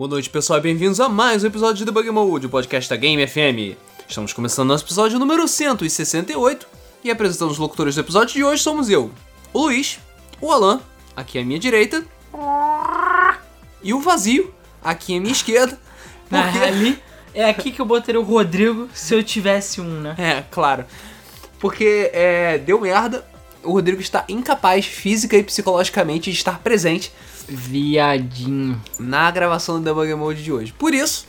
Boa 0.00 0.08
noite, 0.08 0.30
pessoal, 0.30 0.58
e 0.58 0.62
bem-vindos 0.62 0.98
a 0.98 1.10
mais 1.10 1.44
um 1.44 1.46
episódio 1.46 1.76
de 1.76 1.84
Debug 1.84 2.10
Mode, 2.10 2.46
o 2.46 2.48
podcast 2.48 2.88
da 2.88 2.96
Game 2.96 3.26
FM. 3.26 3.76
Estamos 4.08 4.32
começando 4.32 4.68
nosso 4.68 4.82
episódio 4.82 5.18
número 5.18 5.46
168 5.46 6.66
e 7.04 7.10
apresentando 7.10 7.50
os 7.50 7.58
locutores 7.58 7.96
do 7.96 8.00
episódio 8.00 8.32
de 8.32 8.42
hoje 8.42 8.62
somos 8.62 8.88
eu, 8.88 9.10
o 9.52 9.64
Luiz, 9.64 9.98
o 10.40 10.50
Alan, 10.50 10.80
aqui 11.14 11.38
à 11.38 11.44
minha 11.44 11.58
direita, 11.58 12.02
e 13.82 13.92
o 13.92 14.00
Vazio, 14.00 14.54
aqui 14.82 15.14
à 15.14 15.20
minha 15.20 15.32
esquerda. 15.32 15.78
Na 16.30 16.44
porque- 16.44 16.58
ali, 16.60 17.02
é 17.34 17.44
aqui 17.44 17.70
que 17.70 17.82
eu 17.82 17.84
botaria 17.84 18.18
o 18.18 18.24
Rodrigo 18.24 18.88
se 18.94 19.14
eu 19.14 19.22
tivesse 19.22 19.82
um, 19.82 20.00
né? 20.00 20.14
É, 20.16 20.44
claro. 20.50 20.86
Porque 21.58 22.10
é, 22.14 22.56
deu 22.56 22.80
merda, 22.80 23.22
o 23.62 23.72
Rodrigo 23.72 24.00
está 24.00 24.24
incapaz 24.30 24.86
física 24.86 25.36
e 25.36 25.42
psicologicamente 25.42 26.30
de 26.30 26.38
estar 26.38 26.58
presente 26.60 27.12
Viadinho. 27.48 28.80
na 28.98 29.30
gravação 29.30 29.78
do 29.78 29.84
Debug 29.84 30.14
Mode 30.14 30.42
de 30.42 30.52
hoje. 30.52 30.72
Por 30.72 30.94
isso, 30.94 31.26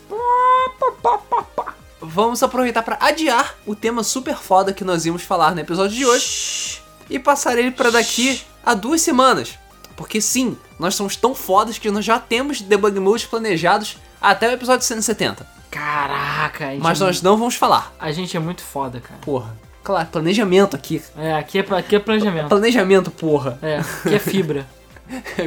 vamos 2.02 2.42
aproveitar 2.44 2.84
para 2.84 2.98
adiar 3.00 3.56
o 3.66 3.76
tema 3.76 4.04
super 4.04 4.36
foda 4.36 4.74
que 4.74 4.84
nós 4.84 5.06
íamos 5.06 5.24
falar 5.24 5.54
no 5.54 5.62
episódio 5.62 5.96
de 5.96 6.06
hoje 6.06 6.82
e 7.10 7.20
passar 7.20 7.58
ele 7.58 7.72
para 7.72 7.92
daqui 7.92 8.42
a 8.66 8.74
duas 8.74 9.02
semanas. 9.02 9.58
Porque 9.96 10.20
sim, 10.22 10.58
nós 10.80 10.96
somos 10.96 11.16
tão 11.16 11.36
fodas 11.36 11.78
que 11.78 11.92
nós 11.92 12.04
já 12.04 12.20
temos 12.20 12.62
Debug 12.62 13.00
Modes 13.00 13.26
planejados 13.26 13.98
até 14.22 14.50
o 14.50 14.54
episódio 14.54 14.86
170. 14.86 15.46
Caraca, 15.70 16.74
Mas 16.80 17.00
é, 17.00 17.04
nós 17.06 17.22
não 17.22 17.38
vamos 17.38 17.56
falar. 17.56 17.94
a 18.00 18.12
gente 18.12 18.36
é 18.36 18.40
muito 18.40 18.62
foda, 18.62 19.00
cara. 19.00 19.20
Porra. 19.22 19.56
Claro, 19.84 20.08
planejamento 20.10 20.76
aqui. 20.76 21.02
É, 21.18 21.34
aqui 21.34 21.60
é, 21.60 21.66
aqui 21.76 21.96
é 21.96 22.00
planejamento. 22.00 22.50
Planejamento, 22.50 23.10
porra. 23.12 23.58
É, 23.62 23.78
aqui 23.78 24.16
é 24.16 24.20
fibra. 24.20 24.68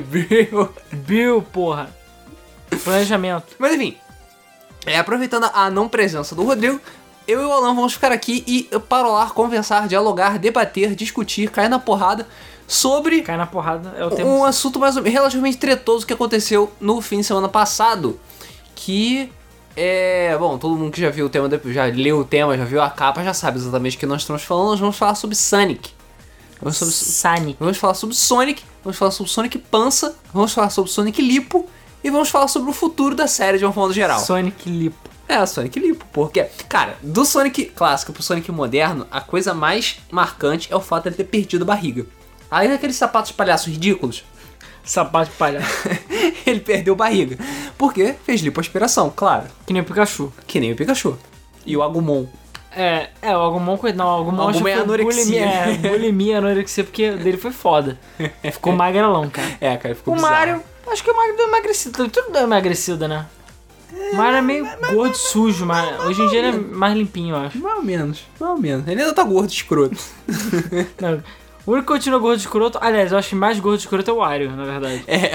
Viu? 0.04 0.68
Bill, 0.92 1.42
porra. 1.42 1.90
Planejamento. 2.82 3.54
Mas 3.58 3.74
enfim, 3.74 3.96
é, 4.86 4.98
aproveitando 4.98 5.48
a 5.52 5.70
não 5.70 5.88
presença 5.88 6.34
do 6.34 6.44
Rodrigo, 6.44 6.80
eu 7.26 7.40
e 7.40 7.44
o 7.44 7.52
Alan 7.52 7.74
vamos 7.74 7.94
ficar 7.94 8.12
aqui 8.12 8.44
e 8.46 8.78
parolar, 8.80 9.32
conversar, 9.32 9.88
dialogar, 9.88 10.38
debater, 10.38 10.94
discutir, 10.94 11.50
cair 11.50 11.68
na 11.68 11.78
porrada 11.78 12.26
sobre 12.66 13.22
Cai 13.22 13.36
na 13.36 13.46
porrada 13.46 13.94
é 13.96 14.04
o 14.04 14.08
um 14.08 14.10
tempo. 14.10 14.44
assunto 14.44 14.78
mais 14.78 14.96
relativamente 14.96 15.58
tretoso 15.58 16.06
que 16.06 16.12
aconteceu 16.12 16.72
no 16.80 17.00
fim 17.00 17.18
de 17.18 17.24
semana 17.24 17.48
passado. 17.48 18.18
Que 18.74 19.30
é. 19.76 20.36
Bom, 20.38 20.58
todo 20.58 20.76
mundo 20.76 20.90
que 20.90 21.00
já 21.00 21.10
viu 21.10 21.26
o 21.26 21.28
tema, 21.28 21.48
já 21.66 21.84
leu 21.84 22.18
o 22.18 22.24
tema, 22.24 22.56
já 22.56 22.64
viu 22.64 22.80
a 22.80 22.90
capa, 22.90 23.22
já 23.22 23.34
sabe 23.34 23.58
exatamente 23.58 23.96
o 23.96 24.00
que 24.00 24.06
nós 24.06 24.22
estamos 24.22 24.42
falando. 24.42 24.70
Nós 24.70 24.80
vamos 24.80 24.96
falar 24.96 25.14
sobre 25.14 25.36
Sonic. 25.36 25.90
Vamos, 26.60 26.76
sobre, 26.76 26.94
Sonic. 26.94 27.56
vamos 27.60 27.76
falar 27.76 27.94
sobre 27.94 28.14
Sonic, 28.14 28.62
vamos 28.84 28.98
falar 28.98 29.10
sobre 29.10 29.32
Sonic 29.32 29.58
Pança, 29.58 30.16
vamos 30.32 30.52
falar 30.52 30.70
sobre 30.70 30.90
Sonic 30.90 31.20
Lipo 31.22 31.66
e 32.02 32.10
vamos 32.10 32.28
falar 32.28 32.48
sobre 32.48 32.70
o 32.70 32.72
futuro 32.74 33.14
da 33.14 33.26
série 33.26 33.58
de 33.58 33.64
uma 33.64 33.72
forma 33.72 33.92
geral. 33.92 34.20
Sonic 34.20 34.68
Lipo. 34.68 35.10
É, 35.26 35.44
Sonic 35.46 35.80
Lipo, 35.80 36.04
porque, 36.12 36.44
cara, 36.68 36.98
do 37.02 37.24
Sonic 37.24 37.64
clássico 37.66 38.12
pro 38.12 38.22
Sonic 38.22 38.52
moderno, 38.52 39.06
a 39.10 39.22
coisa 39.22 39.54
mais 39.54 39.98
marcante 40.10 40.70
é 40.70 40.76
o 40.76 40.80
fato 40.80 41.04
dele 41.04 41.16
ter 41.16 41.24
perdido 41.24 41.62
a 41.62 41.66
barriga. 41.66 42.06
Além 42.50 42.68
daqueles 42.68 42.94
sapatos 42.94 43.30
de 43.30 43.36
palhaço 43.36 43.70
ridículos, 43.70 44.22
Sapato 44.84 45.30
de 45.30 45.36
palhaço. 45.36 45.66
ele 46.44 46.60
perdeu 46.60 46.94
barriga. 46.94 47.38
Porque 47.78 48.14
fez 48.24 48.42
lipoaspiração, 48.42 49.10
claro. 49.14 49.46
que 49.66 49.72
nem 49.72 49.80
o 49.80 49.84
Pikachu. 49.84 50.30
Que 50.46 50.60
nem 50.60 50.72
o 50.72 50.76
Pikachu. 50.76 51.18
E 51.64 51.74
o 51.74 51.82
Agumon. 51.82 52.26
É, 52.76 53.10
é, 53.22 53.36
o 53.36 53.40
Agumon, 53.40 53.76
coitado. 53.76 54.32
Não, 54.32 54.48
acho 54.48 54.62
que 54.62 54.68
é 54.68 54.74
anorexia. 54.74 55.24
bulimia. 55.24 55.46
É, 55.46 55.76
bulimia, 55.90 56.38
anorexia, 56.38 56.84
porque 56.84 57.12
dele 57.12 57.36
foi 57.36 57.50
foda. 57.50 57.98
Ficou 58.52 58.72
magrelão, 58.76 59.28
cara. 59.30 59.48
É, 59.60 59.76
cara, 59.76 59.94
ficou 59.94 60.14
O 60.14 60.16
bizarro. 60.16 60.34
Mario, 60.34 60.62
acho 60.88 61.04
que 61.04 61.10
o 61.10 61.16
Mario 61.16 61.36
deu 61.36 61.48
emagrecido. 61.48 62.08
Tudo 62.08 62.32
deu 62.32 62.42
emagrecido, 62.42 63.06
né? 63.08 63.26
O 64.12 64.16
Mario 64.16 64.38
é 64.38 64.42
meio 64.42 64.68
gordo, 64.92 65.16
sujo, 65.16 65.64
mas 65.64 66.00
hoje 66.04 66.20
em 66.20 66.28
dia 66.28 66.38
ele 66.40 66.56
é 66.56 66.60
mais 66.60 66.96
limpinho, 66.96 67.34
eu 67.34 67.40
acho. 67.40 67.58
Mais 67.58 67.76
ou 67.76 67.82
menos, 67.82 68.24
mais 68.38 68.52
ou 68.52 68.58
menos. 68.58 68.86
Ele 68.88 69.00
ainda 69.00 69.14
tá 69.14 69.22
gordo, 69.22 69.50
escroto. 69.50 69.96
Não, 71.00 71.22
o 71.66 71.72
único 71.72 71.86
que 71.86 71.92
continua 71.94 72.18
gordo 72.18 72.38
escroto, 72.38 72.78
aliás, 72.80 73.10
eu 73.10 73.18
acho 73.18 73.30
que 73.30 73.34
mais 73.34 73.58
gordo 73.58 73.78
escroto 73.78 74.10
é 74.10 74.14
o 74.14 74.18
Wario, 74.18 74.50
na 74.50 74.64
verdade. 74.64 75.02
É. 75.06 75.30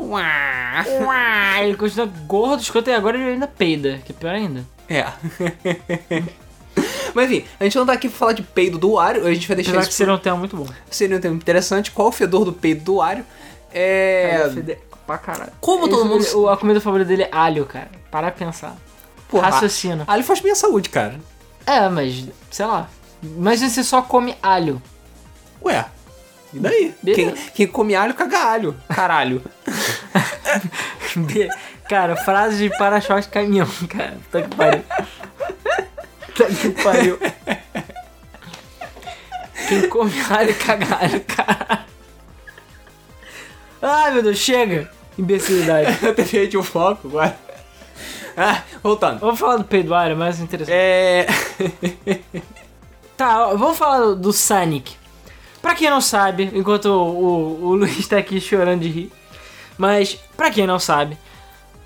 Uá. 0.00 0.84
Uá, 1.04 1.62
ele 1.62 1.76
continua 1.76 2.06
gordo 2.26 2.60
escroto 2.60 2.90
e 2.90 2.92
agora 2.92 3.16
ele 3.16 3.30
ainda 3.30 3.46
peida, 3.46 4.00
que 4.04 4.10
é 4.10 4.14
pior 4.14 4.34
ainda. 4.34 4.64
É. 4.88 5.06
Mas 7.14 7.30
enfim, 7.30 7.44
a 7.58 7.64
gente 7.64 7.76
não 7.76 7.86
tá 7.86 7.92
aqui 7.92 8.08
pra 8.08 8.18
falar 8.18 8.32
de 8.32 8.42
peido 8.42 8.78
do 8.78 8.92
Wario, 8.92 9.26
a 9.26 9.34
gente 9.34 9.46
vai 9.48 9.56
deixar 9.56 9.70
Apesar 9.72 9.82
isso 9.82 9.90
que 9.90 9.96
seria 9.96 10.14
um 10.14 10.18
tema 10.18 10.36
muito 10.36 10.56
bom. 10.56 10.66
seria 10.90 11.16
um 11.16 11.20
tema 11.20 11.34
interessante. 11.36 11.90
Qual 11.90 12.08
o 12.08 12.12
fedor 12.12 12.44
do 12.44 12.52
peido 12.52 12.84
do 12.84 12.94
Wario? 12.96 13.24
É. 13.72 14.50
Fede- 14.54 14.78
Pra 15.06 15.18
caralho. 15.18 15.50
Como 15.60 15.88
todo 15.88 16.02
Ele- 16.02 16.08
mundo- 16.08 16.24
ele- 16.24 16.48
A 16.52 16.56
comida 16.56 16.80
favorita 16.80 17.08
dele 17.08 17.24
é 17.24 17.28
alho, 17.32 17.66
cara. 17.66 17.90
Para 18.12 18.30
pensar. 18.30 18.76
Porra, 19.28 19.48
Raciocina. 19.50 20.04
alho 20.06 20.22
faz 20.22 20.38
bem 20.40 20.52
a 20.52 20.54
saúde, 20.54 20.88
cara. 20.88 21.18
É, 21.66 21.88
mas, 21.88 22.26
sei 22.50 22.64
lá. 22.66 22.88
Imagina 23.22 23.68
se 23.68 23.74
você 23.76 23.84
só 23.84 24.02
come 24.02 24.36
alho. 24.42 24.80
Ué, 25.64 25.84
e 26.54 26.58
daí? 26.60 26.94
Quem, 27.14 27.32
quem 27.54 27.66
come 27.66 27.94
alho, 27.96 28.14
caga 28.14 28.38
alho. 28.38 28.76
Caralho. 28.88 29.42
Cara, 31.88 32.16
frase 32.16 32.68
de 32.68 32.78
para-choque 32.78 33.28
caminhão, 33.28 33.66
cara. 33.88 34.16
Puta 34.30 34.42
que 34.42 34.56
pariu. 34.56 34.82
Puta 36.34 36.46
que 36.54 36.70
pariu. 36.82 37.18
Quem 39.68 39.88
come 39.88 40.12
alho, 40.30 40.54
caga 40.54 40.96
alho, 40.96 41.24
cara. 41.24 41.86
Ai, 43.82 44.12
meu 44.12 44.22
Deus, 44.22 44.38
chega. 44.38 44.90
Imbecilidade. 45.18 45.98
Eu 46.04 46.14
perdi 46.14 46.56
o 46.56 46.62
foco 46.62 47.08
agora. 47.08 47.38
Ah, 48.36 48.62
voltando. 48.82 49.18
Vamos 49.20 49.38
falar 49.38 49.56
do 49.56 49.64
peidoário, 49.64 50.16
mais 50.16 50.40
interessante. 50.40 50.74
É. 50.74 51.26
Tá, 53.16 53.48
vamos 53.48 53.76
falar 53.76 53.98
do, 53.98 54.16
do 54.16 54.32
Sonic. 54.32 54.96
Pra 55.60 55.74
quem 55.74 55.90
não 55.90 56.00
sabe, 56.00 56.50
enquanto 56.54 56.86
o, 56.86 56.90
o, 56.90 57.64
o 57.66 57.74
Luiz 57.74 58.08
tá 58.08 58.16
aqui 58.16 58.40
chorando 58.40 58.80
de 58.80 58.88
rir, 58.88 59.12
mas 59.76 60.14
pra 60.36 60.50
quem 60.50 60.66
não 60.66 60.78
sabe, 60.78 61.18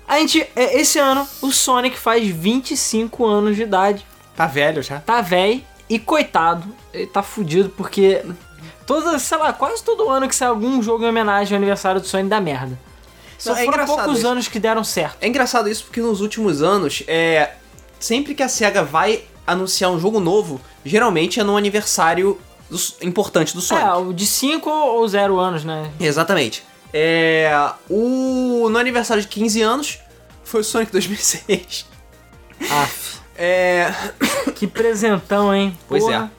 a 0.07 0.19
gente, 0.19 0.47
é, 0.55 0.79
esse 0.79 0.99
ano, 0.99 1.27
o 1.41 1.51
Sonic 1.51 1.97
faz 1.97 2.25
25 2.27 3.25
anos 3.25 3.55
de 3.55 3.63
idade. 3.63 4.05
Tá 4.35 4.45
velho 4.47 4.81
já. 4.83 4.99
Tá 4.99 5.21
velho 5.21 5.63
e 5.89 5.97
coitado, 5.99 6.67
ele 6.93 7.07
tá 7.07 7.21
fudido 7.21 7.69
porque 7.69 8.23
toda, 8.85 9.17
sei 9.19 9.37
lá, 9.37 9.53
quase 9.53 9.83
todo 9.83 10.09
ano 10.09 10.27
que 10.27 10.35
sai 10.35 10.47
algum 10.47 10.81
jogo 10.81 11.03
em 11.05 11.07
homenagem 11.09 11.55
ao 11.55 11.57
aniversário 11.57 12.01
do 12.01 12.07
Sonic 12.07 12.29
dá 12.29 12.41
merda. 12.41 12.77
Só 13.37 13.51
Não, 13.53 13.59
é 13.59 13.65
foram 13.65 13.85
poucos 13.85 14.19
isso. 14.19 14.27
anos 14.27 14.47
que 14.47 14.59
deram 14.59 14.83
certo. 14.83 15.17
É 15.21 15.27
engraçado 15.27 15.69
isso 15.69 15.83
porque 15.83 16.01
nos 16.01 16.21
últimos 16.21 16.61
anos, 16.61 17.03
é. 17.07 17.51
Sempre 17.99 18.33
que 18.35 18.41
a 18.43 18.49
SEGA 18.49 18.83
vai 18.83 19.23
anunciar 19.47 19.89
um 19.91 19.99
jogo 19.99 20.19
novo, 20.19 20.59
geralmente 20.83 21.39
é 21.39 21.43
no 21.43 21.55
aniversário 21.55 22.39
do- 22.69 22.77
importante 23.05 23.53
do 23.53 23.61
Sonic. 23.61 23.85
É, 23.87 23.93
o 23.93 24.11
de 24.13 24.25
5 24.25 24.69
ou 24.69 25.07
0 25.07 25.37
anos, 25.39 25.63
né? 25.63 25.89
Exatamente. 25.99 26.63
É. 26.93 27.51
O. 27.89 28.67
No 28.69 28.77
aniversário 28.79 29.21
de 29.21 29.27
15 29.29 29.61
anos, 29.61 29.99
foi 30.43 30.61
o 30.61 30.63
Sonic 30.63 30.91
2006. 30.91 31.85
Aff, 32.71 33.19
É. 33.37 33.93
que 34.55 34.67
presentão, 34.67 35.53
hein? 35.53 35.77
Pois 35.87 36.03
Porra. 36.03 36.31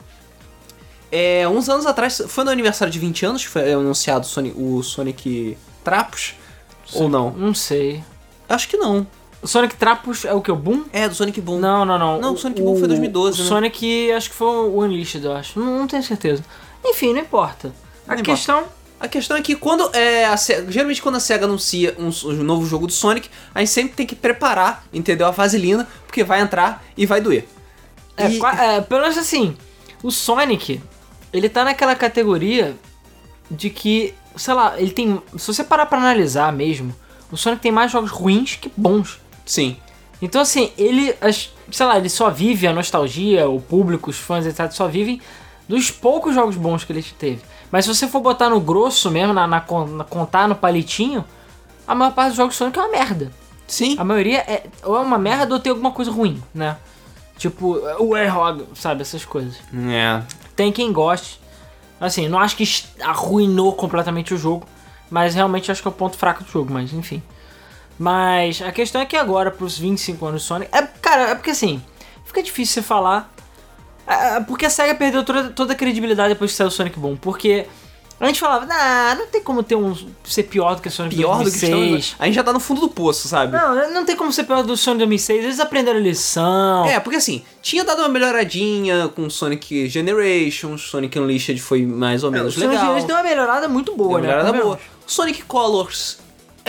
É, 1.11 1.47
uns 1.47 1.69
anos 1.69 1.85
atrás, 1.85 2.21
foi 2.27 2.43
no 2.43 2.51
aniversário 2.51 2.91
de 2.91 2.99
20 2.99 3.25
anos 3.25 3.43
que 3.43 3.49
foi 3.49 3.71
anunciado 3.71 4.25
o 4.25 4.27
Sonic, 4.27 4.55
o 4.59 4.83
Sonic 4.83 5.57
Trapos? 5.83 6.35
Ou 6.93 7.07
não? 7.07 7.31
Não 7.31 7.53
sei. 7.53 8.03
Acho 8.49 8.67
que 8.67 8.77
não. 8.77 9.07
O 9.41 9.47
Sonic 9.47 9.75
Trapos 9.75 10.25
é 10.25 10.33
o 10.33 10.41
que? 10.41 10.51
O 10.51 10.55
Boom? 10.55 10.83
É, 10.91 11.07
do 11.07 11.15
Sonic 11.15 11.39
Boom. 11.39 11.59
Não, 11.59 11.85
não, 11.85 11.97
não. 11.97 12.19
Não, 12.19 12.33
o 12.33 12.37
Sonic 12.37 12.61
Boom 12.61 12.77
foi 12.77 12.87
2012, 12.87 13.39
O 13.39 13.43
né? 13.43 13.49
Sonic, 13.49 14.11
acho 14.11 14.29
que 14.29 14.35
foi 14.35 14.47
o 14.47 14.79
Unleashed, 14.79 15.23
eu 15.23 15.33
acho. 15.33 15.59
Não, 15.59 15.79
não 15.79 15.87
tenho 15.87 16.03
certeza. 16.03 16.43
Enfim, 16.83 17.13
não 17.13 17.21
importa. 17.21 17.71
A 18.07 18.15
Não 18.15 18.23
questão... 18.23 18.63
A 18.99 19.07
questão 19.07 19.37
é 19.37 19.41
que 19.41 19.55
quando 19.55 19.89
é, 19.95 20.25
a 20.25 20.35
SEGA, 20.35 20.71
geralmente 20.71 21.01
quando 21.01 21.15
a 21.15 21.19
SEGA 21.19 21.45
anuncia 21.45 21.95
um, 21.99 22.09
um 22.29 22.43
novo 22.43 22.65
jogo 22.65 22.87
do 22.87 22.93
Sonic, 22.93 23.29
a 23.53 23.59
gente 23.59 23.69
sempre 23.69 23.93
tem 23.95 24.07
que 24.07 24.15
preparar, 24.15 24.83
entendeu? 24.91 25.27
A 25.27 25.31
vaselina, 25.31 25.87
porque 26.05 26.23
vai 26.23 26.41
entrar 26.41 26.83
e 26.97 27.05
vai 27.05 27.21
doer. 27.21 27.47
É, 28.17 28.27
E- 28.29 28.39
é, 28.59 28.81
pelo 28.81 29.01
menos 29.01 29.17
assim, 29.17 29.55
o 30.01 30.09
Sonic, 30.09 30.81
ele 31.31 31.47
tá 31.47 31.63
naquela 31.63 31.93
categoria 31.95 32.75
de 33.51 33.69
que, 33.69 34.15
sei 34.35 34.53
lá, 34.55 34.73
ele 34.79 34.91
tem... 34.91 35.21
Se 35.37 35.47
você 35.47 35.63
parar 35.63 35.85
pra 35.85 35.99
analisar 35.99 36.51
mesmo, 36.51 36.93
o 37.31 37.37
Sonic 37.37 37.61
tem 37.61 37.71
mais 37.71 37.91
jogos 37.91 38.09
ruins 38.09 38.55
que 38.55 38.71
bons. 38.75 39.19
Sim. 39.45 39.77
Então, 40.19 40.41
assim, 40.41 40.71
ele, 40.75 41.13
sei 41.71 41.85
lá, 41.85 41.97
ele 41.99 42.09
só 42.09 42.31
vive 42.31 42.65
a 42.65 42.73
nostalgia, 42.73 43.47
o 43.47 43.61
público, 43.61 44.09
os 44.09 44.17
fãs, 44.17 44.47
etc., 44.47 44.71
só 44.71 44.87
vivem 44.87 45.21
dos 45.69 45.91
poucos 45.91 46.33
jogos 46.33 46.55
bons 46.55 46.83
que 46.83 46.91
ele 46.91 47.03
teve. 47.03 47.41
Mas 47.71 47.85
se 47.85 47.93
você 47.93 48.07
for 48.07 48.21
botar 48.21 48.49
no 48.49 48.59
grosso 48.59 49.11
mesmo, 49.11 49.33
na, 49.33 49.45
na 49.47 49.63
na- 49.87 50.03
contar 50.03 50.47
no 50.47 50.55
palitinho, 50.55 51.23
a 51.87 51.93
maior 51.93 52.11
parte 52.11 52.29
dos 52.29 52.37
jogos 52.37 52.55
Sonic 52.55 52.77
é 52.77 52.81
uma 52.81 52.91
merda. 52.91 53.31
Sim. 53.67 53.95
A 53.99 54.03
maioria 54.03 54.39
é 54.39 54.63
ou 54.83 54.95
é 54.95 54.99
uma 55.01 55.17
merda 55.17 55.53
ou 55.53 55.59
tem 55.59 55.69
alguma 55.71 55.91
coisa 55.91 56.09
ruim, 56.11 56.41
né? 56.53 56.77
Tipo, 57.37 57.77
o 57.99 58.15
Airhog, 58.15 58.65
sabe, 58.73 59.01
essas 59.01 59.23
coisas. 59.25 59.57
É. 59.91 60.21
Tem 60.55 60.71
quem 60.71 60.91
goste. 60.91 61.39
Assim, 61.99 62.27
não 62.29 62.39
acho 62.39 62.55
que 62.55 62.63
arruinou 63.01 63.73
completamente 63.73 64.33
o 64.33 64.37
jogo, 64.37 64.65
mas 65.09 65.35
realmente 65.35 65.71
acho 65.71 65.81
que 65.81 65.87
é 65.87 65.91
o 65.91 65.93
ponto 65.93 66.17
fraco 66.17 66.43
do 66.43 66.49
jogo, 66.49 66.71
mas 66.71 66.93
enfim. 66.93 67.21
Mas 67.99 68.61
a 68.61 68.71
questão 68.71 69.01
é 69.01 69.05
que 69.05 69.15
agora, 69.17 69.49
pros 69.51 69.77
25 69.77 70.25
anos 70.25 70.43
do 70.43 70.45
Sonic. 70.47 70.69
É, 70.75 70.81
cara, 70.83 71.29
é 71.31 71.35
porque 71.35 71.49
assim, 71.51 71.81
fica 72.25 72.41
difícil 72.41 72.75
você 72.75 72.87
falar. 72.87 73.31
É, 74.07 74.39
Porque 74.41 74.65
a 74.65 74.69
SEGA 74.69 74.95
perdeu 74.95 75.23
toda, 75.23 75.49
toda 75.49 75.73
a 75.73 75.75
credibilidade 75.75 76.29
depois 76.29 76.51
que 76.51 76.57
saiu 76.57 76.67
o 76.67 76.71
Sonic 76.71 76.97
Boom. 76.99 77.15
Porque 77.17 77.65
a 78.19 78.25
gente 78.25 78.39
falava, 78.39 78.65
nah, 78.65 79.13
não 79.13 79.27
tem 79.27 79.43
como 79.43 79.61
ter 79.61 79.75
um. 79.75 79.95
ser 80.23 80.43
pior 80.43 80.75
do 80.75 80.81
que 80.81 80.87
o 80.87 80.91
Sonic 80.91 81.15
Pior 81.15 81.43
do 81.43 81.51
que 81.51 81.59
2006. 81.59 82.03
estamos... 82.03 82.15
A 82.17 82.25
gente 82.25 82.35
já 82.35 82.43
tá 82.43 82.51
no 82.51 82.59
fundo 82.59 82.81
do 82.81 82.89
poço, 82.89 83.27
sabe? 83.27 83.55
Não, 83.55 83.93
não 83.93 84.05
tem 84.05 84.15
como 84.15 84.33
ser 84.33 84.43
pior 84.43 84.63
do 84.63 84.75
Sonic 84.75 84.99
2006. 84.99 85.43
Eles 85.43 85.59
aprenderam 85.59 85.99
a 85.99 86.01
lição. 86.01 86.85
É, 86.87 86.99
porque 86.99 87.17
assim, 87.17 87.43
tinha 87.61 87.83
dado 87.83 87.99
uma 87.99 88.09
melhoradinha 88.09 89.07
com 89.09 89.29
Sonic 89.29 89.87
Generations, 89.87 90.81
Sonic 90.81 91.19
Unleashed 91.19 91.59
foi 91.61 91.85
mais 91.85 92.23
ou 92.23 92.31
menos 92.31 92.55
o 92.55 92.59
Sonic 92.59 92.75
legal. 92.75 92.93
Eles 92.93 93.03
deu 93.03 93.15
uma 93.15 93.23
melhorada 93.23 93.67
muito 93.67 93.91
Deu 93.91 93.97
boa, 93.97 94.09
uma 94.09 94.19
né? 94.19 94.27
melhorada 94.27 94.53
boa. 94.53 94.79
Sonic 95.05 95.43
Colors 95.43 96.17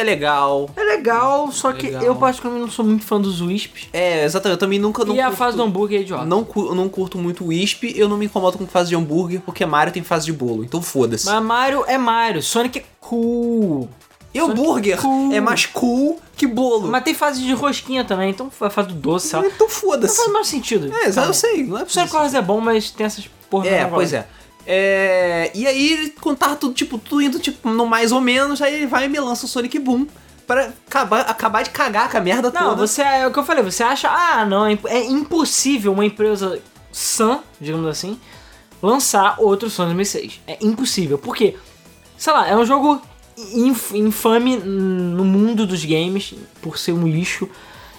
é 0.00 0.04
legal. 0.04 0.70
É 0.76 0.82
legal, 0.82 1.50
só 1.52 1.72
que 1.72 1.86
Legal. 1.86 2.02
eu 2.02 2.14
particularmente 2.16 2.66
não 2.66 2.72
sou 2.72 2.84
muito 2.84 3.04
fã 3.04 3.20
dos 3.20 3.40
Wisps. 3.40 3.88
É, 3.92 4.24
exatamente, 4.24 4.54
eu 4.56 4.58
também 4.58 4.78
nunca 4.78 5.04
não 5.04 5.14
E 5.14 5.20
a 5.20 5.24
curto- 5.26 5.36
fase 5.38 5.56
do 5.56 5.62
hambúrguer 5.62 5.98
é 5.98 6.02
idiota. 6.02 6.24
Não, 6.24 6.46
eu 6.56 6.74
não 6.74 6.88
curto 6.88 7.18
muito 7.18 7.44
o 7.44 7.48
Wisp, 7.48 7.84
eu 7.96 8.08
não 8.08 8.16
me 8.16 8.26
incomodo 8.26 8.58
com 8.58 8.66
fase 8.66 8.90
de 8.90 8.96
hambúrguer, 8.96 9.40
porque 9.40 9.64
Mario 9.66 9.92
tem 9.92 10.02
fase 10.02 10.26
de 10.26 10.32
bolo, 10.32 10.64
então 10.64 10.80
foda-se. 10.80 11.26
Mas 11.26 11.42
Mario 11.42 11.84
é 11.86 11.98
Mario, 11.98 12.42
Sonic 12.42 12.78
é 12.78 12.84
cool. 13.00 13.88
E 14.34 14.38
hambúrguer 14.40 15.00
cool. 15.00 15.32
é 15.32 15.40
mais 15.40 15.64
cool 15.66 16.20
que 16.36 16.46
bolo. 16.46 16.88
Mas 16.88 17.02
tem 17.02 17.14
fase 17.14 17.40
de 17.42 17.52
rosquinha 17.54 18.04
também, 18.04 18.30
então 18.30 18.50
a 18.60 18.70
fase 18.70 18.88
do 18.88 18.94
doce? 18.94 19.28
Então 19.28 19.42
Não 19.58 19.68
foda-se. 19.68 20.16
faz 20.16 20.28
o 20.28 20.32
menor 20.32 20.44
sentido. 20.44 20.92
É, 20.94 21.06
exato, 21.06 21.28
eu 21.30 21.34
sei, 21.34 21.64
não 21.64 21.78
é 21.78 21.82
O 21.82 21.88
Sonic 21.88 22.12
Colors 22.12 22.34
é 22.34 22.42
bom, 22.42 22.60
mas 22.60 22.90
tem 22.90 23.06
essas 23.06 23.28
porra 23.50 23.66
É, 23.66 23.84
pois 23.86 24.12
é. 24.12 24.26
É, 24.70 25.50
E 25.54 25.66
aí, 25.66 26.12
quando 26.20 26.36
tava 26.36 26.54
tudo, 26.54 26.74
tipo, 26.74 26.98
tudo 26.98 27.22
indo 27.22 27.38
tipo, 27.38 27.70
no 27.70 27.86
mais 27.86 28.12
ou 28.12 28.20
menos, 28.20 28.60
aí 28.60 28.74
ele 28.74 28.86
vai 28.86 29.06
e 29.06 29.08
me 29.08 29.18
lança 29.18 29.46
o 29.46 29.48
Sonic 29.48 29.78
Boom 29.78 30.06
pra 30.46 30.70
acabar, 30.86 31.20
acabar 31.22 31.62
de 31.62 31.70
cagar 31.70 32.10
com 32.10 32.18
a 32.18 32.20
merda 32.20 32.50
Não, 32.50 32.70
toda. 32.70 32.86
você 32.86 33.00
é 33.02 33.26
o 33.26 33.32
que 33.32 33.38
eu 33.38 33.44
falei, 33.44 33.62
você 33.62 33.82
acha, 33.82 34.08
ah, 34.10 34.44
não, 34.44 34.66
é 34.66 34.78
é 34.86 35.04
impossível 35.06 35.92
uma 35.92 36.04
empresa 36.04 36.60
sã, 36.92 37.40
digamos 37.60 37.86
assim, 37.86 38.18
lançar 38.82 39.36
outro 39.38 39.70
Sonic 39.70 39.94
2006. 39.94 40.40
É 40.46 40.58
impossível, 40.60 41.16
porque, 41.18 41.56
sei 42.16 42.32
lá, 42.34 42.46
é 42.46 42.54
um 42.56 42.64
jogo 42.66 43.00
inf- 43.54 43.94
infame 43.94 44.56
no 44.58 45.24
mundo 45.24 45.66
dos 45.66 45.82
games, 45.84 46.34
por 46.60 46.76
ser 46.78 46.92
um 46.92 47.06
lixo. 47.08 47.48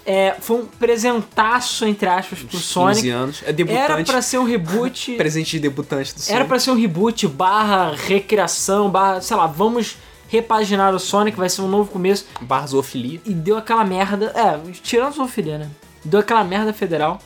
É, 0.06 0.36
foi 0.40 0.58
um 0.62 0.66
presentaço, 0.66 1.86
entre 1.86 2.08
aspas, 2.10 2.40
pro 2.40 2.48
15 2.48 2.64
Sonic. 2.64 3.10
anos. 3.10 3.44
É 3.46 3.54
debutante. 3.54 3.92
Era 3.92 4.04
pra 4.04 4.22
ser 4.22 4.38
um 4.40 4.44
reboot. 4.44 5.14
Presente 5.18 5.52
de 5.52 5.60
debutante 5.60 6.14
do 6.14 6.20
Sonic. 6.20 6.34
Era 6.34 6.46
pra 6.46 6.60
ser 6.60 6.72
um 6.72 6.76
reboot 6.80 7.28
barra 7.28 7.96
recriação, 7.96 8.90
barra, 8.90 9.22
sei 9.22 9.38
lá, 9.38 9.46
vamos 9.46 9.98
repaginar 10.28 10.94
o 10.94 11.00
Sonic, 11.00 11.38
vai 11.38 11.50
ser 11.50 11.62
um 11.62 11.68
novo 11.68 11.92
começo. 11.92 12.26
Barra 12.42 12.68
zoofilia. 12.68 13.20
E 13.26 13.34
deu 13.34 13.58
aquela 13.58 13.84
merda. 13.84 14.34
É, 14.36 14.72
tirando 14.84 15.14
zoofilia, 15.16 15.58
né? 15.60 15.70
Deu 16.04 16.20
aquela 16.20 16.44
merda 16.44 16.72
federal. 16.74 17.20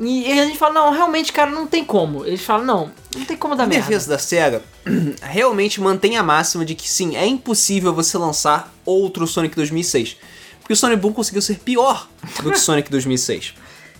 E, 0.00 0.28
e 0.28 0.40
a 0.40 0.44
gente 0.44 0.58
fala, 0.58 0.74
não, 0.74 0.90
realmente, 0.92 1.32
cara, 1.32 1.50
não 1.50 1.66
tem 1.66 1.84
como. 1.84 2.24
Eles 2.26 2.40
falam, 2.44 2.64
não, 2.66 2.90
não 3.14 3.24
tem 3.24 3.36
como 3.36 3.54
dar 3.54 3.64
Em 3.64 3.68
merda. 3.68 3.86
defesa 3.86 4.08
da 4.10 4.18
SEGA, 4.18 4.62
realmente 5.22 5.80
mantém 5.80 6.16
a 6.16 6.22
máxima 6.22 6.64
de 6.64 6.74
que 6.74 6.90
sim, 6.90 7.14
é 7.16 7.24
impossível 7.26 7.94
você 7.94 8.18
lançar 8.18 8.74
outro 8.84 9.26
Sonic 9.26 9.54
2006. 9.54 10.16
Porque 10.64 10.72
o 10.72 10.76
Sonic 10.76 11.02
Boom 11.02 11.12
conseguiu 11.12 11.42
ser 11.42 11.58
pior 11.58 12.08
do 12.42 12.50
que 12.50 12.58
Sonic 12.58 12.90
2006. 12.90 13.52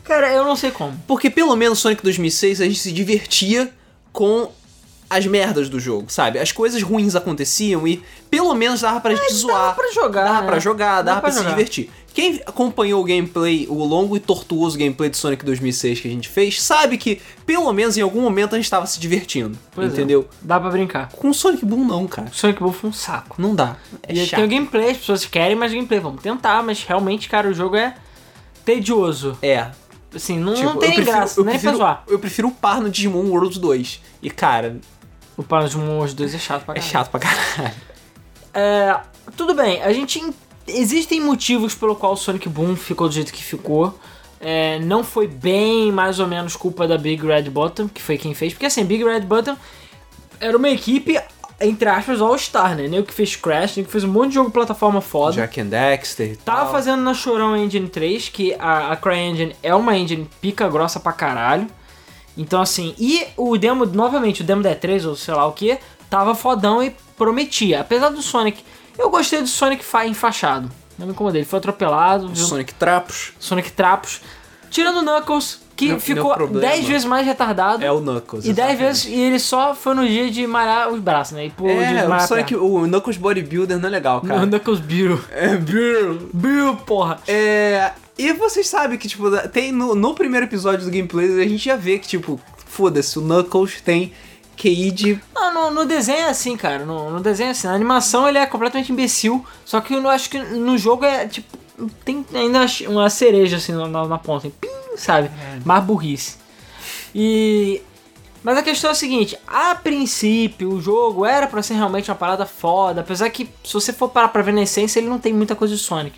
Cara, 0.03 0.33
eu 0.33 0.45
não 0.45 0.57
sei 0.57 0.71
como. 0.71 0.99
Porque 1.07 1.29
pelo 1.29 1.55
menos 1.55 1.79
Sonic 1.79 2.03
2006 2.03 2.63
a 2.63 2.65
gente 2.65 2.79
se 2.79 2.91
divertia 2.91 3.71
com 4.11 4.51
as 5.17 5.27
merdas 5.27 5.69
do 5.69 5.79
jogo, 5.79 6.07
sabe? 6.11 6.39
As 6.39 6.51
coisas 6.53 6.83
ruins 6.83 7.15
aconteciam 7.15 7.87
e 7.87 8.03
pelo 8.31 8.55
menos 8.55 8.81
dava 8.81 9.01
pra 9.01 9.15
gente 9.15 9.33
zoar. 9.33 9.57
Dava 9.57 9.75
pra 9.75 9.93
jogar. 9.93 10.25
Dava 10.25 10.41
né? 10.41 10.47
pra 10.47 10.59
jogar, 10.59 11.03
dava 11.03 11.21
pra, 11.21 11.31
se 11.31 11.39
jogar. 11.39 11.51
divertir. 11.51 11.91
Quem 12.13 12.41
acompanhou 12.47 13.01
o 13.01 13.05
gameplay, 13.05 13.67
o 13.69 13.83
longo 13.85 14.17
e 14.17 14.21
tortuoso 14.21 14.79
gameplay 14.79 15.11
de 15.11 15.17
Sonic 15.17 15.45
2006 15.45 16.01
que 16.01 16.07
a 16.07 16.11
gente 16.11 16.29
fez, 16.29 16.63
sabe 16.63 16.97
que 16.97 17.21
pelo 17.45 17.73
menos 17.73 17.97
em 17.97 18.03
algum 18.03 18.21
momento 18.21 18.55
a 18.55 18.57
gente 18.57 18.71
tava 18.71 18.87
se 18.87 19.01
divertindo, 19.01 19.59
Pois 19.73 19.91
é. 19.91 19.93
entendeu? 19.93 20.29
Dá 20.41 20.61
pra 20.61 20.71
brincar. 20.71 21.09
Com 21.11 21.31
o 21.31 21.35
Sonic 21.35 21.65
Boom 21.65 21.85
não, 21.85 22.07
cara. 22.07 22.29
O 22.29 22.35
Sonic 22.35 22.61
Boom 22.61 22.73
foi 22.73 22.91
um 22.91 22.93
saco. 22.93 23.41
Não 23.43 23.55
dá. 23.55 23.77
É 24.05 24.13
e 24.13 24.27
chato. 24.27 24.37
tem 24.39 24.45
o 24.45 24.49
gameplay, 24.49 24.91
as 24.91 24.99
pessoas 24.99 25.25
querem 25.25 25.57
mais 25.57 25.73
gameplay. 25.73 25.99
Vamos 25.99 26.23
tentar, 26.23 26.63
mas 26.63 26.85
realmente, 26.85 27.29
cara, 27.29 27.49
o 27.49 27.55
jogo 27.55 27.75
é 27.77 27.95
tedioso. 28.65 29.37
É. 29.43 29.71
Assim, 30.15 30.39
não, 30.39 30.55
Tipo, 30.55 30.67
não 30.67 30.77
tem 30.77 30.93
prefiro, 30.93 31.07
graça, 31.17 31.41
nem 31.43 31.51
prefiro, 31.51 31.73
pra 31.73 31.79
zoar. 31.79 32.05
Eu 32.07 32.19
prefiro 32.21 32.47
o 32.49 32.53
par 32.53 32.81
no 32.81 32.89
Digimon 32.89 33.25
World 33.31 33.59
2. 33.59 34.01
E, 34.23 34.31
cara, 34.31 34.77
O 35.37 35.43
de 35.43 35.77
Moons 35.77 36.15
2 36.15 36.35
é 36.35 36.39
chato 36.39 36.65
pra 36.65 36.75
é 36.75 36.77
caralho. 36.77 36.93
chato 36.93 37.11
pra 37.11 37.21
caralho. 37.21 37.75
É, 38.57 38.97
tudo 39.37 39.53
bem, 39.53 39.83
a 39.83 39.93
gente. 39.93 40.21
en- 40.21 40.33
Existem 40.67 41.21
motivos 41.21 41.75
pelo 41.75 41.97
qual 41.97 42.13
o 42.13 42.17
Sonic 42.17 42.49
Boom 42.49 42.77
ficou 42.77 43.09
do 43.09 43.13
jeito 43.15 43.33
que 43.33 43.43
ficou. 43.43 43.99
É, 44.41 44.79
não 44.79 45.03
foi 45.03 45.27
bem, 45.27 45.91
mais 45.91 46.21
ou 46.21 46.27
menos, 46.29 46.55
culpa 46.55 46.87
da 46.87 46.97
Big 46.97 47.27
Red 47.27 47.51
Button, 47.51 47.89
que 47.89 48.01
foi 48.01 48.17
quem 48.17 48.33
fez. 48.33 48.53
Porque 48.53 48.67
assim, 48.67 48.85
Big 48.85 49.03
Red 49.03 49.23
Button 49.23 49.57
era 50.41 50.57
uma 50.57 50.69
equipe, 50.71 51.21
entre 51.61 51.89
aspas, 51.89 52.21
All-Star, 52.21 52.77
né? 52.77 52.87
Nem 52.87 53.01
o 53.01 53.05
que 53.05 53.13
fez 53.13 53.35
Crash, 53.37 53.75
nem 53.77 53.85
que 53.85 53.91
fez 53.91 54.05
um 54.05 54.09
monte 54.09 54.29
de 54.29 54.35
jogo 54.35 54.51
plataforma 54.53 55.01
foda. 55.01 55.33
Jack 55.35 55.61
and 55.61 55.67
Dexter 55.67 56.33
e 56.33 56.37
Tava 56.37 56.61
tal. 56.63 56.71
fazendo 56.73 57.03
na 57.03 57.13
Chorão 57.13 57.57
Engine 57.57 57.89
3, 57.89 58.29
que 58.29 58.55
a, 58.59 58.93
a 58.93 58.97
CryEngine 58.97 59.57
é 59.65 59.75
uma 59.75 59.97
engine 59.99 60.31
pica 60.41 60.69
grossa 60.69 61.01
pra 61.01 61.13
caralho. 61.13 61.67
Então 62.37 62.61
assim, 62.61 62.95
e 62.99 63.25
o 63.37 63.57
demo, 63.57 63.87
novamente, 63.87 64.43
o 64.43 64.45
demo 64.45 64.63
da 64.63 64.75
E3 64.75 65.07
ou 65.09 65.15
sei 65.17 65.35
lá 65.35 65.47
o 65.47 65.53
que, 65.53 65.79
tava 66.11 66.35
fodão 66.35 66.83
e 66.83 66.95
prometia. 67.17 67.81
Apesar 67.81 68.09
do 68.11 68.21
Sonic, 68.23 68.63
eu 68.99 69.09
gostei 69.11 69.41
do 69.41 69.47
Sonic 69.49 69.85
fa- 69.85 70.07
enfaixado. 70.07 70.71
Não 70.99 71.07
me 71.07 71.13
incomodei, 71.13 71.41
ele 71.43 71.49
foi 71.49 71.59
atropelado, 71.59 72.29
viu? 72.29 72.45
Sonic 72.45 72.75
Trapos. 72.75 73.33
Sonic 73.39 73.73
Trapos. 73.73 74.21
Tirando 74.71 74.99
o 74.99 75.03
Knuckles, 75.03 75.61
que 75.77 75.89
Meu- 75.89 76.01
ficou 76.01 76.25
meu 76.27 76.35
problema 76.35 76.61
10 76.73 76.85
vezes 76.87 77.05
mais 77.05 77.25
retardado. 77.27 77.85
É 77.85 77.91
o 77.93 78.01
Knuckles. 78.01 78.45
e 78.45 78.53
10 78.53 78.59
exatamente. 78.71 78.79
vezes, 78.79 79.05
e 79.07 79.15
ele 79.21 79.39
só 79.39 79.75
foi 79.75 79.95
no 79.95 80.07
dia 80.07 80.29
de 80.31 80.45
malhar 80.47 80.89
os 80.89 81.01
braços, 81.01 81.35
né? 81.37 81.47
E 81.47 81.51
pô, 81.51 81.67
de 81.67 81.71
É, 81.73 82.09
o 82.09 82.21
Sonic, 82.27 82.55
o 82.57 82.81
Knuckles 82.87 83.17
Bodybuilder 83.17 83.79
não 83.79 83.89
é 83.89 83.91
legal, 83.93 84.19
O 84.19 84.27
cara. 84.27 84.41
Knuckles 84.47 84.81
Bill. 84.81 85.21
É, 85.31 85.57
Bill. 85.57 86.29
Bill, 86.33 86.77
porra. 86.79 87.19
É. 87.29 87.93
E 88.17 88.33
vocês 88.33 88.69
sabem 88.69 88.97
que, 88.97 89.09
tipo, 89.09 89.31
tem 89.49 89.73
no, 89.73 89.95
no 89.95 90.15
primeiro 90.15 90.47
episódio 90.47 90.85
do 90.85 90.91
gameplay 90.91 91.43
a 91.43 91.49
gente 91.49 91.65
já 91.65 91.77
vê 91.77 91.99
que, 91.99 92.07
tipo, 92.07 92.41
foda-se, 92.67 93.19
o 93.19 93.23
Knuckles 93.23 93.81
tem 93.81 94.13
QI 94.57 94.91
de. 94.91 95.21
Não, 95.35 95.53
no, 95.53 95.71
no 95.71 95.85
desenho 95.85 96.21
é 96.21 96.29
assim, 96.29 96.57
cara. 96.57 96.85
No, 96.85 97.11
no 97.11 97.21
desenho 97.21 97.49
é 97.49 97.51
assim. 97.51 97.67
Na 97.67 97.75
animação 97.75 98.29
ele 98.29 98.39
é 98.39 98.47
completamente 98.47 98.93
imbecil. 98.93 99.45
Só 99.65 99.81
que 99.81 99.95
eu 99.95 100.09
acho 100.09 100.31
que 100.31 100.39
no 100.39 100.79
jogo 100.79 101.05
é 101.05 101.27
tipo. 101.27 101.59
Tem 102.05 102.25
ainda 102.33 102.65
uma 102.89 103.11
cereja 103.11 103.57
assim 103.57 103.73
na, 103.73 103.89
na, 103.89 104.07
na 104.07 104.19
ponta. 104.19 104.49
Pim, 104.49 104.69
sabe? 104.97 105.31
Mais 105.65 105.83
burrice. 105.85 106.37
E. 107.15 107.83
Mas 108.43 108.59
a 108.59 108.63
questão 108.63 108.91
é 108.91 108.93
a 108.93 108.97
seguinte: 108.97 109.37
a 109.47 109.75
princípio 109.75 110.71
o 110.71 110.81
jogo 110.81 111.25
era 111.25 111.47
pra 111.47 111.63
ser 111.63 111.75
realmente 111.75 112.11
uma 112.11 112.17
parada 112.17 112.47
foda. 112.47 113.01
Apesar 113.01 113.29
que, 113.31 113.49
se 113.65 113.75
você 113.75 113.93
for 113.93 114.09
parar 114.09 114.29
pra 114.29 114.43
ver 114.43 114.53
na 114.53 114.63
essência, 114.63 115.01
ele 115.01 115.09
não 115.09 115.19
tem 115.19 115.33
muita 115.33 115.57
coisa 115.57 115.75
de 115.75 115.81
Sonic. 115.81 116.17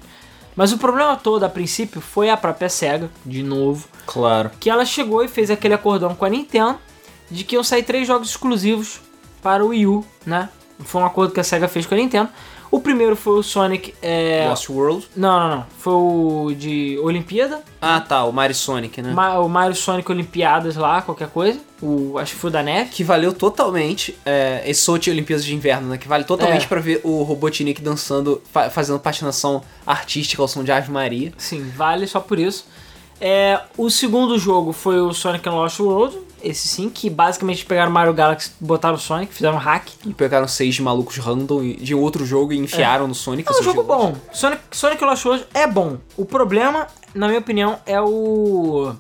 Mas 0.57 0.73
o 0.73 0.79
problema 0.79 1.15
todo, 1.17 1.45
a 1.45 1.49
princípio, 1.49 2.01
foi 2.01 2.31
a 2.31 2.37
própria 2.37 2.69
SEGA, 2.71 3.11
de 3.25 3.43
novo 3.43 3.87
Claro. 4.07 4.51
que 4.59 4.71
ela 4.71 4.87
chegou 4.87 5.23
e 5.23 5.29
fez 5.29 5.51
aquele 5.51 5.75
acordão 5.75 6.15
com 6.15 6.25
a 6.25 6.29
Nintendo 6.31 6.79
de 7.31 7.45
que 7.45 7.55
iam 7.57 7.63
sair 7.63 7.83
três 7.83 8.07
jogos 8.07 8.31
exclusivos 8.31 9.01
para 9.43 9.65
o 9.65 9.69
Wii 9.69 9.87
U, 9.87 10.05
né? 10.25 10.49
Foi 10.80 11.00
um 11.00 11.06
acordo 11.06 11.33
que 11.33 11.40
a 11.40 11.45
SEGA 11.45 11.68
fez 11.68 11.87
com 11.87 11.95
a 11.95 11.99
Nintendo. 11.99 12.28
O 12.71 12.80
primeiro 12.80 13.14
foi 13.14 13.38
o 13.38 13.42
Sonic. 13.45 13.95
É... 14.02 14.45
Lost 14.49 14.68
World. 14.68 15.06
Não, 15.16 15.38
não, 15.40 15.56
não. 15.59 15.66
Foi 15.78 15.92
o 15.95 16.54
de 16.59 16.99
Olimpíada. 17.02 17.62
Ah, 17.80 18.00
tá, 18.00 18.25
o 18.25 18.33
Mario 18.33 18.56
Sonic, 18.56 19.00
né? 19.00 19.12
Ma- 19.12 19.38
o 19.38 19.49
Mario 19.49 19.76
Sonic 19.76 20.11
Olimpiadas 20.11 20.75
lá, 20.75 21.00
qualquer 21.00 21.28
coisa. 21.28 21.61
O, 21.80 22.18
acho 22.18 22.35
que 22.35 22.40
foi 22.40 22.50
o 22.50 22.52
da 22.52 22.62
neve. 22.64 22.90
Que 22.90 23.04
valeu 23.04 23.33
totalmente. 23.33 24.18
É, 24.26 24.62
esse 24.66 24.80
Sochi 24.83 25.11
Olimpíadas 25.11 25.45
de 25.45 25.54
Inverno, 25.54 25.88
né? 25.88 25.97
Que 25.97 26.09
vale 26.09 26.25
totalmente 26.25 26.64
É. 26.64 26.68
pra 26.68 26.80
ver 26.80 27.00
o 27.04 27.23
Robotnik 27.23 27.80
dançando, 27.80 28.42
fa- 28.52 28.68
fazendo 28.68 28.99
patinação 28.99 29.62
artística 29.87 30.42
ao 30.42 30.49
som 30.49 30.64
de 30.64 30.73
Ave 30.73 30.90
Maria. 30.90 31.33
Sim, 31.38 31.71
vale 31.76 32.06
só 32.09 32.18
por 32.18 32.37
isso. 32.38 32.66
É, 33.21 33.61
o 33.78 33.88
segundo 33.88 34.37
jogo 34.38 34.73
foi 34.73 35.00
o 35.00 35.12
Sonic 35.14 35.49
Lost 35.49 35.78
World. 35.80 36.18
Esse 36.43 36.69
sim, 36.69 36.90
que 36.90 37.09
basicamente 37.09 37.64
pegaram 37.64 37.90
Mario 37.90 38.12
Galaxy, 38.12 38.52
botaram 38.61 38.99
Sonic, 38.99 39.33
fizeram 39.33 39.57
um 39.57 39.59
hack. 39.59 39.88
E 40.05 40.12
pegaram 40.12 40.47
seis 40.47 40.78
malucos 40.78 41.16
random 41.16 41.75
de 41.78 41.95
outro 41.95 42.26
jogo 42.26 42.52
e 42.52 42.59
enfiaram 42.59 43.09
no 43.09 43.14
Sonic. 43.14 43.50
É 43.50 43.59
um 43.59 43.62
jogo 43.62 43.83
bom. 43.83 44.14
Sonic, 44.33 44.62
Sonic 44.71 45.02
Lost 45.02 45.25
World 45.25 45.47
é 45.55 45.66
bom. 45.66 45.99
O 46.16 46.25
problema, 46.25 46.87
na 47.14 47.26
minha 47.26 47.40
opinião, 47.40 47.78
é 47.87 48.00
o. 48.00 48.95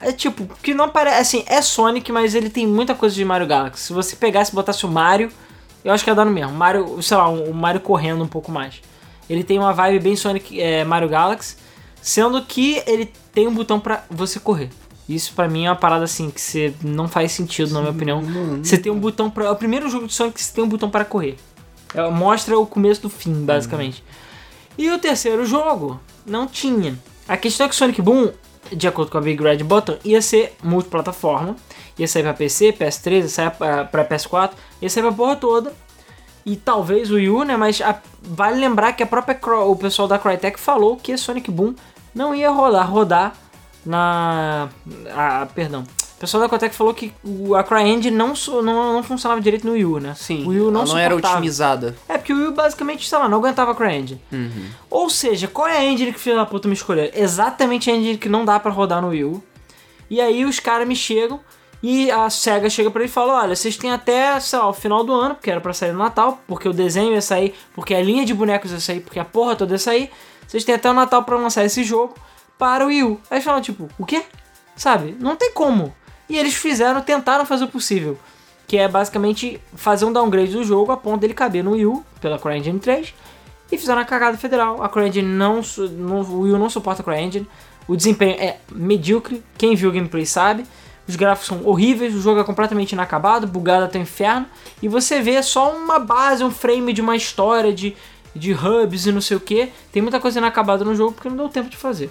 É 0.00 0.12
tipo, 0.12 0.48
que 0.62 0.72
não 0.72 0.88
parece. 0.88 1.20
Assim, 1.20 1.44
é 1.46 1.60
Sonic, 1.60 2.10
mas 2.12 2.34
ele 2.34 2.48
tem 2.48 2.66
muita 2.66 2.94
coisa 2.94 3.14
de 3.14 3.24
Mario 3.24 3.46
Galaxy. 3.46 3.86
Se 3.86 3.92
você 3.92 4.14
pegasse 4.14 4.52
e 4.52 4.54
botasse 4.54 4.86
o 4.86 4.88
Mario, 4.88 5.30
eu 5.84 5.92
acho 5.92 6.04
que 6.04 6.10
ia 6.10 6.14
dar 6.14 6.24
no 6.24 6.30
mesmo. 6.30 6.52
Mario, 6.52 7.02
sei 7.02 7.16
lá, 7.16 7.28
o 7.28 7.52
Mario 7.52 7.80
correndo 7.80 8.22
um 8.22 8.28
pouco 8.28 8.50
mais. 8.50 8.80
Ele 9.28 9.42
tem 9.42 9.58
uma 9.58 9.72
vibe 9.72 10.02
bem 10.02 10.16
Sonic 10.16 10.60
é, 10.60 10.84
Mario 10.84 11.08
Galaxy, 11.08 11.56
sendo 12.00 12.40
que 12.42 12.82
ele 12.86 13.10
tem 13.32 13.48
um 13.48 13.54
botão 13.54 13.80
pra 13.80 14.04
você 14.10 14.38
correr. 14.38 14.70
Isso 15.08 15.32
pra 15.34 15.46
mim 15.48 15.66
é 15.66 15.70
uma 15.70 15.76
parada 15.76 16.04
assim 16.04 16.30
que 16.30 16.40
você 16.40 16.72
não 16.82 17.06
faz 17.06 17.32
sentido, 17.32 17.72
na 17.74 17.80
minha 17.80 17.92
opinião. 17.92 18.22
Você 18.62 18.78
tem 18.78 18.90
um 18.90 18.98
botão 18.98 19.28
para. 19.30 19.44
É 19.44 19.50
o 19.50 19.56
primeiro 19.56 19.88
jogo 19.90 20.06
de 20.06 20.14
Sonic 20.14 20.34
que 20.36 20.42
você 20.42 20.52
tem 20.54 20.64
um 20.64 20.68
botão 20.68 20.88
para 20.88 21.04
correr. 21.04 21.36
É, 21.94 22.08
mostra 22.10 22.58
o 22.58 22.66
começo 22.66 23.02
do 23.02 23.10
fim, 23.10 23.44
basicamente. 23.44 24.02
E 24.78 24.90
o 24.90 24.98
terceiro 24.98 25.44
jogo 25.44 26.00
não 26.26 26.46
tinha. 26.46 26.98
A 27.28 27.36
questão 27.36 27.66
é 27.66 27.68
que 27.68 27.76
Sonic 27.76 28.00
Boom, 28.00 28.30
de 28.72 28.88
acordo 28.88 29.10
com 29.10 29.18
a 29.18 29.20
Big 29.20 29.42
Red 29.42 29.58
Button, 29.58 29.96
ia 30.04 30.22
ser 30.22 30.56
multiplataforma. 30.62 31.54
Ia 31.98 32.08
sair 32.08 32.22
pra 32.22 32.34
PC, 32.34 32.72
PS3, 32.72 33.12
ia 33.22 33.28
sair 33.28 33.50
pra, 33.50 33.84
pra 33.84 34.04
PS4, 34.04 34.50
ia 34.82 34.88
sair 34.90 35.02
pra 35.02 35.12
porra 35.12 35.36
toda. 35.36 35.72
E 36.46 36.56
talvez 36.56 37.10
o 37.10 37.14
Wii 37.14 37.28
U, 37.30 37.42
né? 37.44 37.56
Mas 37.56 37.80
a- 37.80 38.00
vale 38.22 38.58
lembrar 38.58 38.92
que 38.94 39.02
a 39.02 39.06
própria 39.06 39.38
o 39.66 39.76
pessoal 39.76 40.08
da 40.08 40.18
Crytek 40.18 40.58
falou 40.58 40.96
que 40.96 41.16
Sonic 41.16 41.50
Boom 41.50 41.74
não 42.14 42.34
ia 42.34 42.50
rodar, 42.50 42.90
rodar 42.90 43.34
na. 43.84 44.68
A, 45.14 45.46
perdão. 45.54 45.84
O 46.16 46.20
pessoal 46.24 46.42
da 46.42 46.48
Crytek 46.48 46.74
falou 46.74 46.94
que 46.94 47.12
o- 47.22 47.54
a 47.54 47.62
CryEngine 47.62 48.16
não, 48.16 48.34
so- 48.34 48.62
não, 48.62 48.94
não 48.94 49.02
funcionava 49.02 49.40
direito 49.40 49.66
no 49.66 49.72
Wii 49.74 49.84
U, 49.84 49.98
né? 50.00 50.14
Sim, 50.16 50.44
o 50.44 50.48
Wii 50.48 50.60
U 50.60 50.70
não, 50.70 50.82
ela 50.82 50.88
não 50.90 50.98
era 50.98 51.14
otimizada. 51.16 51.94
É, 52.08 52.16
porque 52.16 52.32
o 52.32 52.36
Wii 52.36 52.46
U 52.48 52.52
basicamente, 52.52 53.06
sei 53.06 53.18
lá, 53.18 53.28
não 53.28 53.38
aguentava 53.38 53.72
a 53.72 53.74
CryEngine. 53.74 54.20
Uhum. 54.32 54.66
Ou 54.88 55.10
seja, 55.10 55.48
qual 55.48 55.66
é 55.68 55.76
a 55.76 55.84
engine 55.84 56.12
que 56.12 56.20
filho 56.20 56.36
da 56.36 56.46
puta 56.46 56.66
me 56.68 56.74
escolheram? 56.74 57.10
Exatamente 57.14 57.90
a 57.90 57.94
engine 57.94 58.16
que 58.16 58.28
não 58.28 58.44
dá 58.44 58.58
pra 58.58 58.70
rodar 58.70 59.02
no 59.02 59.08
Wii 59.08 59.24
U. 59.24 59.42
E 60.08 60.20
aí 60.20 60.44
os 60.44 60.58
caras 60.60 60.86
me 60.88 60.94
chegam 60.96 61.40
e 61.82 62.10
a 62.10 62.30
SEGA 62.30 62.70
chega 62.70 62.90
pra 62.90 63.02
ele 63.02 63.10
e 63.10 63.12
fala: 63.12 63.42
Olha, 63.42 63.54
vocês 63.56 63.76
têm 63.76 63.90
até, 63.90 64.38
sei 64.40 64.58
lá, 64.58 64.68
o 64.68 64.72
final 64.72 65.04
do 65.04 65.12
ano, 65.12 65.34
porque 65.34 65.50
era 65.50 65.60
pra 65.60 65.74
sair 65.74 65.92
no 65.92 65.98
Natal, 65.98 66.38
porque 66.46 66.68
o 66.68 66.72
desenho 66.72 67.12
ia 67.12 67.20
sair, 67.20 67.54
porque 67.74 67.92
a 67.92 68.00
linha 68.00 68.24
de 68.24 68.32
bonecos 68.32 68.70
ia 68.70 68.80
sair, 68.80 69.00
porque 69.00 69.18
a 69.18 69.24
porra 69.24 69.56
toda 69.56 69.74
ia 69.74 69.78
sair. 69.78 70.10
Vocês 70.46 70.64
têm 70.64 70.74
até 70.74 70.88
o 70.90 70.94
Natal 70.94 71.22
pra 71.24 71.36
lançar 71.36 71.64
esse 71.64 71.82
jogo 71.82 72.14
para 72.58 72.84
o 72.84 72.88
Wii 72.88 73.02
U. 73.04 73.20
Aí 73.30 73.36
eles 73.36 73.44
falam, 73.44 73.60
tipo, 73.60 73.88
o 73.98 74.06
quê? 74.06 74.22
Sabe? 74.76 75.16
Não 75.20 75.36
tem 75.36 75.52
como. 75.52 75.94
E 76.28 76.36
eles 76.36 76.54
fizeram, 76.54 77.00
tentaram 77.00 77.44
fazer 77.44 77.64
o 77.64 77.68
possível. 77.68 78.18
Que 78.66 78.78
é 78.78 78.88
basicamente 78.88 79.60
fazer 79.74 80.04
um 80.04 80.12
downgrade 80.12 80.52
do 80.52 80.64
jogo 80.64 80.90
a 80.90 80.96
ponto 80.96 81.20
dele 81.20 81.34
caber 81.34 81.62
no 81.62 81.72
Wii 81.72 81.86
U, 81.86 82.04
pela 82.20 82.38
CryEngine 82.38 82.78
3. 82.78 83.14
E 83.70 83.78
fizeram 83.78 84.00
a 84.00 84.04
cagada 84.04 84.38
federal. 84.38 84.82
A 84.82 84.88
CryEngine 84.88 85.28
não, 85.28 85.60
não. 85.92 86.20
O 86.22 86.40
Wii 86.40 86.52
U 86.54 86.58
não 86.58 86.70
suporta 86.70 87.02
a 87.02 87.04
CryEngine. 87.04 87.46
O 87.86 87.96
desempenho 87.96 88.40
é 88.40 88.58
medíocre. 88.72 89.42
Quem 89.58 89.74
viu 89.74 89.90
o 89.90 89.92
gameplay 89.92 90.24
sabe. 90.24 90.64
Os 91.06 91.16
gráficos 91.16 91.48
são 91.48 91.66
horríveis. 91.66 92.14
O 92.14 92.20
jogo 92.20 92.40
é 92.40 92.44
completamente 92.44 92.92
inacabado, 92.92 93.46
bugado 93.46 93.84
até 93.84 93.98
o 93.98 94.02
inferno. 94.02 94.46
E 94.82 94.88
você 94.88 95.20
vê 95.20 95.42
só 95.42 95.76
uma 95.76 95.98
base, 95.98 96.42
um 96.42 96.50
frame 96.50 96.92
de 96.92 97.02
uma 97.02 97.16
história 97.16 97.72
de, 97.72 97.94
de 98.34 98.52
hubs 98.54 99.06
e 99.06 99.12
não 99.12 99.20
sei 99.20 99.36
o 99.36 99.40
que. 99.40 99.70
Tem 99.92 100.00
muita 100.00 100.18
coisa 100.18 100.38
inacabada 100.38 100.84
no 100.84 100.94
jogo 100.94 101.12
porque 101.12 101.28
não 101.28 101.36
deu 101.36 101.48
tempo 101.48 101.68
de 101.68 101.76
fazer. 101.76 102.10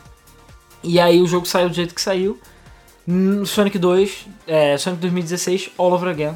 E 0.84 1.00
aí 1.00 1.22
o 1.22 1.28
jogo 1.28 1.46
saiu 1.46 1.70
do 1.70 1.76
jeito 1.76 1.96
que 1.96 2.02
saiu. 2.02 2.40
Hum, 3.08 3.46
Sonic 3.46 3.78
2, 3.78 4.28
é, 4.48 4.78
Sonic 4.78 5.02
2016, 5.02 5.72
all 5.78 5.94
over 5.94 6.10
again. 6.10 6.34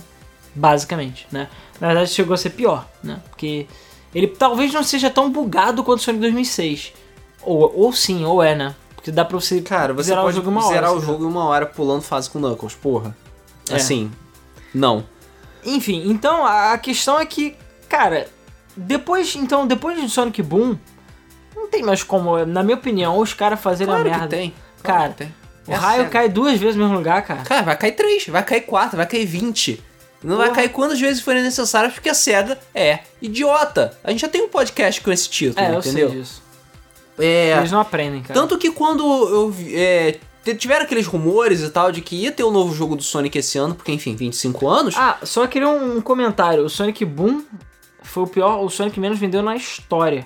Basicamente, 0.56 1.28
né? 1.32 1.50
Na 1.80 1.88
verdade 1.88 2.10
chegou 2.10 2.34
a 2.34 2.38
ser 2.38 2.52
pior, 2.52 2.88
né? 3.04 3.22
Porque 3.30 3.68
ele 4.14 4.28
talvez 4.28 4.74
não 4.74 4.84
seja 4.84 5.10
tão 5.10 5.32
bugado 5.32 5.84
quanto 5.84 6.02
Sonic 6.04 6.22
2006. 6.22 6.94
Ou, 7.42 7.72
ou 7.76 7.94
sim, 7.94 8.26
ou 8.26 8.42
é, 8.42 8.56
né? 8.56 8.76
Porque 8.96 9.12
dá 9.12 9.24
pra 9.24 9.40
você, 9.40 9.62
Cara, 9.62 9.94
você 9.94 10.08
zerar 10.10 10.24
pode 10.24 10.34
o 10.34 10.42
jogo 10.42 10.50
em 10.50 10.54
uma 10.54 10.66
hora. 10.66 10.74
zerar 10.76 10.94
o 10.94 10.98
assim, 10.98 11.06
jogo 11.06 11.24
em 11.24 11.28
uma 11.28 11.46
hora 11.46 11.66
pulando 11.66 12.02
fase 12.02 12.30
com 12.30 12.40
Knuckles, 12.40 12.76
porra. 12.76 13.16
É. 13.70 13.76
Assim, 13.76 14.12
não. 14.74 15.06
Enfim, 15.64 16.10
então 16.10 16.46
a 16.46 16.78
questão 16.78 17.20
é 17.20 17.26
que, 17.26 17.56
cara, 17.88 18.28
depois, 18.76 19.36
então, 19.36 19.66
depois 19.66 20.02
de 20.02 20.10
Sonic 20.10 20.42
Boom, 20.42 20.78
não 21.68 21.72
tem 21.72 21.84
mais 21.84 22.04
como, 22.04 22.46
na 22.46 22.64
minha 22.64 22.76
opinião, 22.78 23.18
os 23.20 23.34
caras 23.34 23.60
fazerem 23.60 23.94
Claro 23.94 24.08
a 24.08 24.12
merda. 24.12 24.28
que 24.28 24.36
tem. 24.36 24.54
Cara, 24.84 24.98
Claro 25.00 25.12
que 25.14 25.18
tem. 25.20 25.36
O 25.68 25.72
É 25.72 25.76
raio 25.76 25.98
SEGA. 26.04 26.10
cai 26.12 26.30
duas 26.30 26.58
vezes 26.58 26.76
no 26.76 26.84
mesmo 26.84 26.98
lugar, 26.98 27.22
cara. 27.24 27.42
Cara, 27.44 27.62
vai 27.62 27.76
cair 27.78 27.92
3, 27.92 28.28
vai 28.28 28.44
cair 28.44 28.62
4, 28.62 28.96
vai 28.96 29.06
cair 29.06 29.26
20. 29.26 29.84
Não 30.24 30.38
vai 30.38 30.48
Porra. 30.48 30.56
cair 30.62 30.70
quantas 30.70 31.00
vezes 31.00 31.22
forem 31.22 31.44
necessárias, 31.44 31.94
porque 31.94 32.10
a 32.10 32.14
SEGA 32.14 32.58
é 32.74 33.00
idiota. 33.22 33.98
A 34.04 34.10
gente 34.12 34.22
já 34.22 34.28
tem 34.28 34.42
um 34.44 34.48
podcast 34.50 35.02
com 35.02 35.12
esse 35.12 35.30
título, 35.30 35.64
É, 35.66 35.74
eu 35.76 35.80
entendeu? 35.80 36.10
sei 36.10 36.20
disso. 36.20 36.42
É. 37.20 37.56
Eles 37.58 37.72
não 37.72 37.80
aprendem, 37.82 38.22
cara. 38.22 38.34
Tanto 38.40 38.58
que 38.58 38.72
quando 38.72 39.04
eu 39.04 39.54
é, 39.74 40.18
tiveram 40.58 40.86
aqueles 40.86 41.06
rumores 41.06 41.62
e 41.62 41.70
tal 41.70 41.92
de 41.92 42.00
que 42.02 42.16
ia 42.16 42.32
ter 42.32 42.44
um 42.44 42.52
novo 42.52 42.74
jogo 42.74 42.96
do 42.96 43.04
Sonic 43.04 43.38
esse 43.38 43.58
ano, 43.58 43.76
porque 43.76 43.92
enfim, 43.92 44.16
25 44.16 44.68
anos. 44.68 44.96
Ah, 44.98 45.18
só 45.24 45.46
queria 45.48 45.68
um 45.70 46.00
comentário. 46.02 46.64
O 46.64 46.70
Sonic 46.70 47.04
Boom 47.04 47.44
foi 48.04 48.24
o 48.24 48.28
pior, 48.28 48.64
o 48.64 48.70
Sonic 48.70 49.00
menos 49.00 49.20
vendeu 49.20 49.42
na 49.44 49.56
história. 49.56 50.26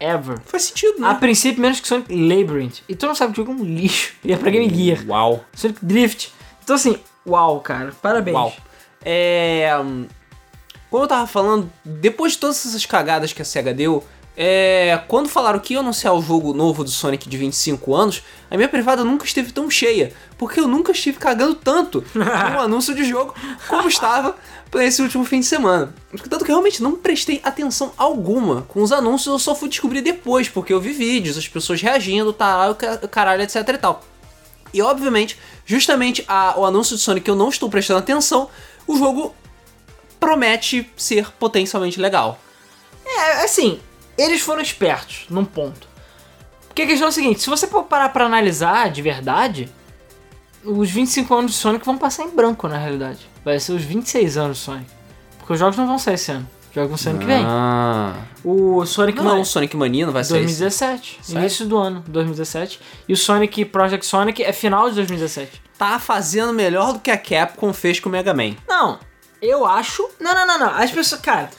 Ever. 0.00 0.38
Faz 0.46 0.64
sentido, 0.64 0.98
né? 1.00 1.08
A 1.08 1.14
princípio, 1.14 1.60
menos 1.60 1.78
que 1.78 1.86
Sonic 1.86 2.12
Labyrinth. 2.14 2.78
E 2.88 2.94
tu 2.94 3.06
não 3.06 3.14
sabe 3.14 3.34
que 3.34 3.40
o 3.40 3.44
jogo 3.44 3.58
é 3.58 3.62
um 3.62 3.64
lixo. 3.66 4.14
E 4.24 4.32
é 4.32 4.36
pra 4.36 4.50
Game 4.50 4.68
Gear. 4.74 5.04
Uau. 5.06 5.44
Sonic 5.54 5.84
Drift. 5.84 6.32
Então 6.64 6.74
assim, 6.76 6.96
uau, 7.26 7.60
cara. 7.60 7.92
Parabéns. 8.00 8.34
Uau. 8.34 8.52
É. 9.04 9.70
hum, 9.82 10.06
Como 10.90 11.04
eu 11.04 11.08
tava 11.08 11.26
falando, 11.26 11.70
depois 11.84 12.32
de 12.32 12.38
todas 12.38 12.64
essas 12.66 12.84
cagadas 12.86 13.32
que 13.32 13.42
a 13.42 13.44
SEGA 13.44 13.72
deu, 13.74 14.02
é, 14.42 14.98
quando 15.06 15.28
falaram 15.28 15.58
que 15.58 15.74
ia 15.74 15.80
anunciar 15.80 16.14
o 16.14 16.22
jogo 16.22 16.54
novo 16.54 16.82
do 16.82 16.88
Sonic 16.88 17.28
de 17.28 17.36
25 17.36 17.94
anos, 17.94 18.22
a 18.50 18.56
minha 18.56 18.70
privada 18.70 19.04
nunca 19.04 19.26
esteve 19.26 19.52
tão 19.52 19.68
cheia. 19.68 20.14
Porque 20.38 20.58
eu 20.58 20.66
nunca 20.66 20.92
estive 20.92 21.18
cagando 21.18 21.54
tanto 21.54 22.00
com 22.14 22.18
o 22.56 22.60
anúncio 22.60 22.94
de 22.94 23.04
jogo 23.04 23.34
como 23.68 23.86
estava 23.86 24.34
pra 24.70 24.82
esse 24.82 25.02
último 25.02 25.26
fim 25.26 25.40
de 25.40 25.46
semana. 25.46 25.92
Tanto 26.30 26.42
que 26.42 26.50
eu 26.50 26.54
realmente 26.54 26.82
não 26.82 26.96
prestei 26.96 27.38
atenção 27.44 27.92
alguma 27.98 28.62
com 28.62 28.82
os 28.82 28.92
anúncios, 28.92 29.26
eu 29.30 29.38
só 29.38 29.54
fui 29.54 29.68
descobrir 29.68 30.00
depois, 30.00 30.48
porque 30.48 30.72
eu 30.72 30.80
vi 30.80 30.92
vídeos, 30.94 31.36
as 31.36 31.46
pessoas 31.46 31.82
reagindo, 31.82 32.32
tá, 32.32 32.70
o 32.70 32.74
ca- 32.74 32.96
caralho, 33.08 33.42
etc 33.42 33.56
e 33.68 33.76
tal. 33.78 34.02
E 34.72 34.80
obviamente, 34.80 35.36
justamente 35.66 36.24
a- 36.26 36.54
o 36.56 36.64
anúncio 36.64 36.96
de 36.96 37.02
Sonic 37.02 37.26
que 37.26 37.30
eu 37.30 37.36
não 37.36 37.50
estou 37.50 37.68
prestando 37.68 37.98
atenção, 37.98 38.48
o 38.86 38.96
jogo 38.96 39.34
promete 40.18 40.90
ser 40.96 41.30
potencialmente 41.32 42.00
legal. 42.00 42.38
É, 43.04 43.44
assim, 43.44 43.78
eles 44.20 44.40
foram 44.40 44.60
espertos 44.62 45.26
num 45.30 45.44
ponto. 45.44 45.88
Porque 46.66 46.82
a 46.82 46.86
questão 46.86 47.06
é 47.06 47.08
a 47.08 47.12
seguinte, 47.12 47.40
se 47.40 47.50
você 47.50 47.66
for 47.66 47.84
parar 47.84 48.08
pra 48.10 48.26
analisar 48.26 48.90
de 48.90 49.02
verdade, 49.02 49.68
os 50.64 50.90
25 50.90 51.34
anos 51.34 51.52
de 51.52 51.56
Sonic 51.56 51.84
vão 51.84 51.98
passar 51.98 52.24
em 52.24 52.30
branco 52.30 52.68
na 52.68 52.78
realidade. 52.78 53.28
Vai 53.44 53.58
ser 53.58 53.72
os 53.72 53.82
26 53.82 54.36
anos 54.36 54.58
de 54.58 54.62
Sonic. 54.64 54.90
Porque 55.38 55.52
os 55.54 55.58
jogos 55.58 55.76
não 55.76 55.86
vão 55.86 55.98
sair 55.98 56.14
esse 56.14 56.30
ano. 56.30 56.48
Os 56.68 56.74
jogos 56.74 56.88
vão 56.90 56.96
sair 56.98 57.10
ano 57.12 57.18
que 57.20 57.26
vem. 57.26 57.42
Ah. 57.44 58.14
O 58.44 58.84
Sonic 58.86 59.18
Não, 59.18 59.24
Mania- 59.24 59.42
o 59.42 59.44
Sonic 59.44 59.76
Mania 59.76 60.06
não 60.06 60.12
vai 60.12 60.22
sair. 60.22 60.44
esse- 60.44 60.60
2017. 60.60 61.18
Sério? 61.22 61.40
Início 61.40 61.66
do 61.66 61.76
ano, 61.76 62.04
2017. 62.06 62.78
E 63.08 63.12
o 63.12 63.16
Sonic 63.16 63.64
Project 63.64 64.06
Sonic 64.06 64.42
é 64.42 64.52
final 64.52 64.88
de 64.88 64.94
2017. 64.96 65.60
Tá 65.76 65.98
fazendo 65.98 66.52
melhor 66.52 66.92
do 66.92 67.00
que 67.00 67.10
a 67.10 67.16
Capcom 67.18 67.72
fez 67.72 67.98
com 67.98 68.08
o 68.08 68.12
Mega 68.12 68.32
Man. 68.34 68.54
Não, 68.68 69.00
eu 69.42 69.66
acho. 69.66 70.08
Não, 70.20 70.32
não, 70.34 70.46
não, 70.46 70.58
não. 70.60 70.70
As 70.70 70.90
pessoas. 70.92 71.20
Cara. 71.20 71.50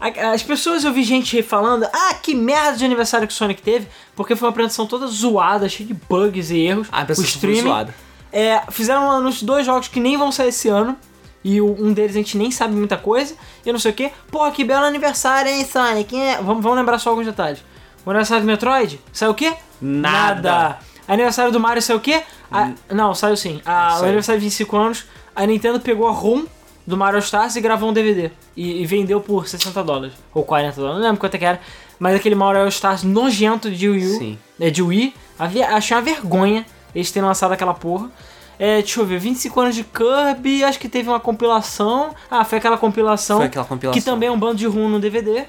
As 0.00 0.42
pessoas 0.42 0.84
eu 0.84 0.92
vi 0.92 1.02
gente 1.02 1.42
falando, 1.42 1.84
ah, 1.92 2.14
que 2.14 2.34
merda 2.34 2.76
de 2.78 2.84
aniversário 2.84 3.26
que 3.26 3.32
o 3.34 3.36
Sonic 3.36 3.60
teve, 3.62 3.88
porque 4.14 4.36
foi 4.36 4.46
uma 4.46 4.50
apresentação 4.50 4.86
toda 4.86 5.06
zoada, 5.08 5.68
cheia 5.68 5.86
de 5.88 5.94
bugs 5.94 6.50
e 6.50 6.58
erros. 6.58 6.88
Ah, 6.92 7.00
a 7.00 7.12
o 7.12 7.14
foi 7.16 7.24
streaming. 7.24 7.62
zoada. 7.62 7.94
É, 8.32 8.62
fizeram 8.70 9.06
um 9.06 9.10
anúncio 9.10 9.40
de 9.40 9.46
dois 9.46 9.66
jogos 9.66 9.88
que 9.88 9.98
nem 9.98 10.16
vão 10.16 10.30
sair 10.30 10.48
esse 10.48 10.68
ano. 10.68 10.96
E 11.44 11.60
um 11.62 11.92
deles 11.92 12.12
a 12.12 12.18
gente 12.18 12.36
nem 12.36 12.50
sabe 12.50 12.74
muita 12.74 12.96
coisa. 12.96 13.34
E 13.64 13.72
não 13.72 13.78
sei 13.78 13.92
o 13.92 13.94
que. 13.94 14.10
Pô, 14.30 14.50
que 14.50 14.64
belo 14.64 14.84
aniversário, 14.84 15.50
hein, 15.50 15.64
Sonic? 15.64 16.14
hein? 16.14 16.36
Vamos, 16.42 16.62
vamos 16.62 16.76
lembrar 16.76 16.98
só 16.98 17.10
alguns 17.10 17.26
detalhes. 17.26 17.60
O 18.04 18.10
aniversário 18.10 18.42
do 18.44 18.46
Metroid? 18.46 19.00
Saiu 19.12 19.30
o 19.30 19.34
quê? 19.34 19.54
Nada. 19.80 20.78
Aniversário 21.06 21.50
do 21.52 21.58
Mario 21.60 21.80
saiu 21.82 21.96
o 21.98 22.00
quê? 22.00 22.22
A- 22.50 22.70
não, 22.92 23.14
saiu 23.14 23.36
sim. 23.36 23.60
A- 23.64 23.98
o 24.00 24.04
aniversário 24.04 24.40
de 24.40 24.46
25 24.46 24.76
anos, 24.76 25.04
a 25.34 25.46
Nintendo 25.46 25.80
pegou 25.80 26.06
a 26.06 26.10
ROM 26.12 26.44
do 26.88 26.96
Mario 26.96 27.18
Stars 27.18 27.54
e 27.54 27.60
gravou 27.60 27.90
um 27.90 27.92
DVD. 27.92 28.30
E, 28.56 28.80
e 28.80 28.86
vendeu 28.86 29.20
por 29.20 29.46
60 29.46 29.84
dólares. 29.84 30.14
Ou 30.32 30.42
40 30.42 30.74
dólares, 30.74 30.96
não 30.96 31.04
lembro 31.04 31.20
quanto 31.20 31.34
é 31.34 31.38
que 31.38 31.44
era. 31.44 31.60
Mas 31.98 32.16
aquele 32.16 32.34
Mario 32.34 32.66
Stars 32.68 33.02
nojento 33.02 33.70
de 33.70 33.90
Wii 33.90 34.06
U. 34.06 34.18
Sim. 34.18 34.38
É, 34.58 34.70
de 34.70 34.82
Wii. 34.82 35.12
Havia, 35.38 35.68
achei 35.68 35.94
uma 35.94 36.02
vergonha 36.02 36.64
eles 36.94 37.10
terem 37.10 37.28
lançado 37.28 37.52
aquela 37.52 37.74
porra. 37.74 38.10
É, 38.58 38.78
deixa 38.78 39.00
eu 39.00 39.04
ver, 39.04 39.18
25 39.18 39.60
anos 39.60 39.74
de 39.74 39.84
Kirby, 39.84 40.64
acho 40.64 40.78
que 40.78 40.88
teve 40.88 41.10
uma 41.10 41.20
compilação. 41.20 42.14
Ah, 42.30 42.42
foi 42.42 42.56
aquela 42.56 42.78
compilação. 42.78 43.36
Foi 43.36 43.46
aquela 43.46 43.66
compilação. 43.66 44.00
Que 44.00 44.04
também 44.04 44.30
é 44.30 44.32
um 44.32 44.38
bando 44.38 44.56
de 44.56 44.66
rum 44.66 44.88
no 44.88 44.98
DVD. 44.98 45.44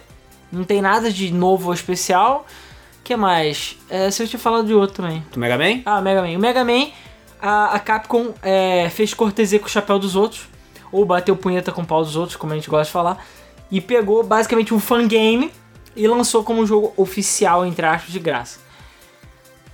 Não 0.52 0.66
tem 0.66 0.82
nada 0.82 1.10
de 1.10 1.32
novo 1.32 1.68
ou 1.68 1.74
especial. 1.74 2.46
que 3.02 3.16
mais? 3.16 3.78
É, 3.90 4.12
se 4.12 4.22
eu 4.22 4.28
tinha 4.28 4.40
falado 4.40 4.68
de 4.68 4.74
outro 4.74 4.98
também. 4.98 5.24
Do 5.32 5.40
Mega 5.40 5.58
Man? 5.58 5.84
Ah, 5.86 6.02
Mega 6.02 6.22
Man. 6.22 6.38
O 6.38 6.40
Mega 6.40 6.66
Man, 6.66 6.88
a, 7.42 7.76
a 7.76 7.80
Capcom 7.80 8.34
é, 8.44 8.90
fez 8.90 9.14
cortesia 9.14 9.58
com 9.58 9.68
o 9.68 9.70
chapéu 9.70 9.98
dos 9.98 10.18
outros. 10.18 10.50
Ou 10.92 11.06
bateu 11.06 11.36
punheta 11.36 11.72
com 11.72 11.82
o 11.82 11.86
pau 11.86 12.04
dos 12.04 12.16
outros, 12.16 12.36
como 12.36 12.54
a 12.54 12.56
gente 12.56 12.70
gosta 12.70 12.86
de 12.86 12.92
falar. 12.92 13.26
E 13.72 13.80
pegou 13.80 14.24
basicamente 14.24 14.74
um 14.74 14.80
fangame 14.80 15.52
e 15.96 16.08
lançou 16.08 16.44
como 16.44 16.62
um 16.62 16.66
jogo 16.66 16.94
oficial, 16.98 17.66
entre 17.66 17.86
aspas, 17.86 18.12
de 18.12 18.20
graça. 18.20 18.60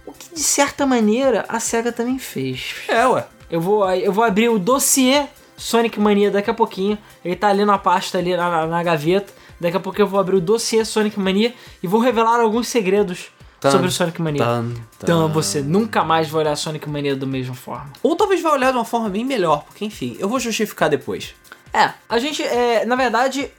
O 0.05 0.11
que 0.11 0.33
de 0.35 0.41
certa 0.41 0.85
maneira 0.85 1.45
a 1.47 1.59
SEGA 1.59 1.91
também 1.91 2.19
fez. 2.19 2.75
É, 2.87 3.07
ué. 3.07 3.25
Eu 3.49 3.61
vou, 3.61 3.89
eu 3.91 4.11
vou 4.11 4.23
abrir 4.23 4.49
o 4.49 4.59
dossiê 4.59 5.25
Sonic 5.55 5.99
Mania 5.99 6.29
daqui 6.31 6.49
a 6.49 6.53
pouquinho. 6.53 6.97
Ele 7.23 7.35
tá 7.35 7.47
ali 7.47 7.63
na 7.63 7.77
pasta, 7.77 8.17
ali 8.17 8.35
na, 8.35 8.49
na- 8.49 8.67
na 8.67 8.83
gaveta. 8.83 9.31
Daqui 9.59 9.77
a 9.77 9.79
pouco 9.79 10.01
eu 10.01 10.07
vou 10.07 10.19
abrir 10.19 10.35
o 10.35 10.41
dossiê 10.41 10.83
Sonic 10.83 11.17
Mania 11.19 11.53
e 11.81 11.87
vou 11.87 11.99
revelar 12.01 12.39
alguns 12.41 12.67
segredos 12.67 13.27
Tan, 13.65 13.71
sobre 13.71 13.87
o 13.87 13.91
Sonic 13.91 14.21
Mania. 14.21 14.43
Tan, 14.43 14.71
Então 15.03 15.27
tan. 15.27 15.33
você 15.33 15.61
nunca 15.61 16.03
mais 16.03 16.29
vai 16.29 16.41
olhar 16.41 16.55
Sonic 16.55 16.89
Mania 16.89 17.15
da 17.15 17.25
mesma 17.25 17.53
forma. 17.55 17.91
Ou 18.01 18.15
talvez 18.15 18.41
vai 18.41 18.51
olhar 18.53 18.71
de 18.71 18.77
uma 18.77 18.85
forma 18.85 19.09
bem 19.09 19.25
melhor, 19.25 19.63
porque 19.63 19.85
enfim, 19.85 20.15
eu 20.19 20.27
vou 20.29 20.39
justificar 20.39 20.89
depois. 20.89 21.33
É, 21.73 21.91
a 22.07 22.17
gente, 22.19 22.41
é, 22.41 22.85
na 22.85 22.95
verdade, 22.95 23.51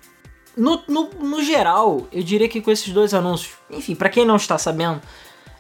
no, 0.57 0.83
no, 0.89 1.11
no 1.21 1.43
geral, 1.43 2.07
eu 2.11 2.23
diria 2.23 2.49
que 2.49 2.61
com 2.63 2.71
esses 2.71 2.93
dois 2.93 3.13
anúncios, 3.13 3.53
enfim, 3.71 3.95
pra 3.95 4.09
quem 4.09 4.25
não 4.25 4.37
está 4.37 4.57
sabendo, 4.57 5.01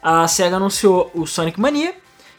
a 0.02 0.26
SEGA 0.26 0.56
anunciou 0.56 1.10
o 1.14 1.26
Sonic 1.26 1.60
Mania, 1.60 1.94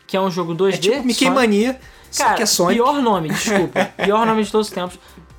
que 0.08 0.18
é 0.18 0.22
um 0.22 0.32
jogo 0.32 0.56
2D. 0.56 0.74
É 0.74 0.78
tipo 0.78 0.96
Mickey 1.04 1.26
Sonic- 1.26 1.36
Mania, 1.36 1.80
só 2.10 2.24
Cara, 2.24 2.36
que 2.38 2.44
é 2.44 2.46
Sonic. 2.46 2.76
pior 2.82 3.02
nome, 3.02 3.30
desculpa. 3.30 3.86
pior 4.04 4.26
nome 4.26 4.44
de 4.44 4.52
todos 4.52 4.68
os 4.70 4.74
tempos. 4.74 4.98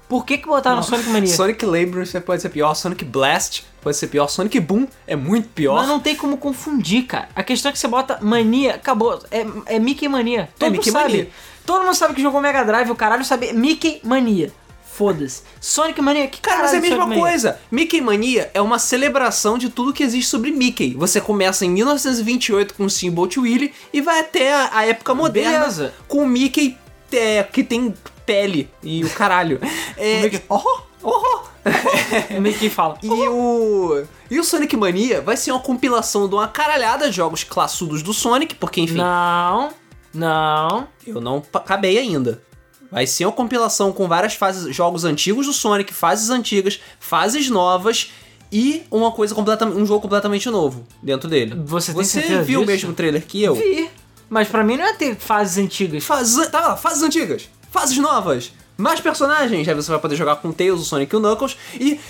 Por 0.09 0.25
que 0.25 0.38
que 0.38 0.47
botaram 0.47 0.83
Sonic 0.83 1.09
Mania? 1.11 1.35
Sonic 1.35 1.65
Labyrinth 1.65 2.21
pode 2.25 2.41
ser 2.41 2.49
pior, 2.49 2.75
Sonic 2.75 3.05
Blast 3.05 3.65
pode 3.83 3.97
ser 3.97 4.07
pior, 4.07 4.27
Sonic 4.29 4.59
Boom 4.59 4.88
é 5.07 5.15
muito 5.15 5.49
pior. 5.49 5.77
Mas 5.77 5.88
não 5.88 6.00
tem 6.00 6.17
como 6.17 6.38
confundir, 6.38 7.05
cara. 7.05 7.29
A 7.37 7.43
questão 7.43 7.69
é 7.69 7.73
que 7.73 7.79
você 7.79 7.88
bota 7.88 8.19
mania, 8.23 8.75
acabou. 8.77 9.21
É, 9.31 9.47
é 9.67 9.79
Mickey 9.79 10.09
Mania. 10.09 10.49
Todo 10.59 10.69
mundo 10.71 10.79
Mickey 10.79 10.91
sabe. 10.91 11.11
Mania. 11.11 11.31
Todo 11.67 11.85
mundo 11.85 11.95
sabe 11.95 12.15
que 12.15 12.23
jogou 12.23 12.41
Mega 12.41 12.65
Drive, 12.65 12.91
o 12.91 12.97
caralho 12.97 13.25
sabe 13.25 13.53
Mickey 13.53 14.00
Mania. 14.03 14.50
Foda-se. 14.95 15.43
Sonic 15.61 16.00
Mania, 16.00 16.27
que 16.27 16.41
Cara, 16.41 16.62
mas 16.62 16.73
é 16.73 16.79
a 16.79 16.81
mesma 16.81 16.97
Sonic 16.97 17.09
Mania? 17.11 17.23
coisa. 17.23 17.61
Mickey 17.71 18.00
Mania 18.00 18.50
é 18.55 18.61
uma 18.62 18.79
celebração 18.79 19.59
de 19.59 19.69
tudo 19.69 19.93
que 19.93 20.03
existe 20.03 20.29
sobre 20.29 20.50
Mickey. 20.50 20.95
Você 20.95 21.21
começa 21.21 21.67
em 21.67 21.71
1928 21.71 22.75
com 22.75 22.88
Steamboat 22.88 23.38
Willie 23.38 23.73
e 23.93 24.00
vai 24.00 24.21
até 24.21 24.55
a, 24.55 24.71
a 24.73 24.87
época 24.87 25.15
moderna 25.15 25.59
Beleza. 25.59 25.95
com 26.09 26.25
o 26.25 26.27
Mickey 26.27 26.77
é, 27.12 27.43
que 27.45 27.62
tem 27.62 27.95
pele 28.28 28.70
e 28.82 29.02
o 29.04 29.11
caralho. 29.11 29.58
É, 29.97 30.18
O 30.20 30.23
Mickey- 30.23 30.42
oh, 30.49 30.80
oh. 31.02 31.38
O 32.37 32.40
Mickey 32.40 32.70
fala. 32.70 32.97
E 33.02 33.08
o. 33.08 34.04
E 34.30 34.38
o 34.38 34.44
Sonic 34.44 34.76
Mania 34.76 35.20
vai 35.20 35.37
ser 35.37 35.50
uma 35.50 35.61
compilação 35.61 36.28
de 36.28 36.35
uma 36.35 36.47
caralhada 36.47 37.08
de 37.11 37.16
jogos 37.16 37.42
classudos 37.44 38.02
do 38.02 38.12
Sonic, 38.12 38.54
porque 38.54 38.80
enfim, 38.82 38.94
Não, 38.94 39.70
não. 40.14 40.87
eu 41.06 41.20
não 41.20 41.42
acabei 41.52 41.99
ainda. 41.99 42.42
Vai 42.90 43.06
ser 43.06 43.25
uma 43.26 43.32
compilação 43.32 43.92
com 43.92 44.06
várias 44.08 44.35
fases, 44.35 44.75
jogos 44.75 45.04
antigos 45.04 45.47
do 45.47 45.52
Sonic, 45.52 45.92
fases 45.92 46.30
antigas, 46.30 46.80
fases 47.00 47.50
novas 47.50 48.12
e 48.52 48.82
uma 48.90 49.11
coisa 49.12 49.35
completamente, 49.35 49.76
um 49.78 49.85
jogo 49.85 50.00
completamente 50.00 50.49
novo 50.49 50.87
dentro 51.02 51.28
dele. 51.28 51.54
Você 51.66 51.92
Você 51.92 52.20
viu 52.42 52.61
o 52.61 52.64
disso? 52.64 52.73
mesmo 52.87 52.92
trailer 52.94 53.26
que 53.26 53.42
eu? 53.42 53.54
Vi. 53.56 53.90
Mas 54.30 54.49
pra 54.49 54.62
mim 54.64 54.76
não 54.76 54.85
é 54.85 54.92
ter 54.94 55.16
fases 55.16 55.58
antigas. 55.58 56.04
Fases, 56.04 56.49
tá 56.49 56.61
lá, 56.61 56.76
fases 56.76 57.02
antigas, 57.02 57.49
fases 57.71 57.97
novas, 57.99 58.53
mais 58.77 59.01
personagens. 59.01 59.67
Aí 59.69 59.75
você 59.75 59.91
vai 59.91 60.01
poder 60.01 60.17
jogar 60.17 60.37
com 60.37 60.49
o 60.49 60.53
Tails, 60.53 60.81
o 60.81 60.85
Sonic 60.85 61.13
e 61.15 61.17
o 61.17 61.21
Knuckles 61.21 61.57
e 61.75 62.01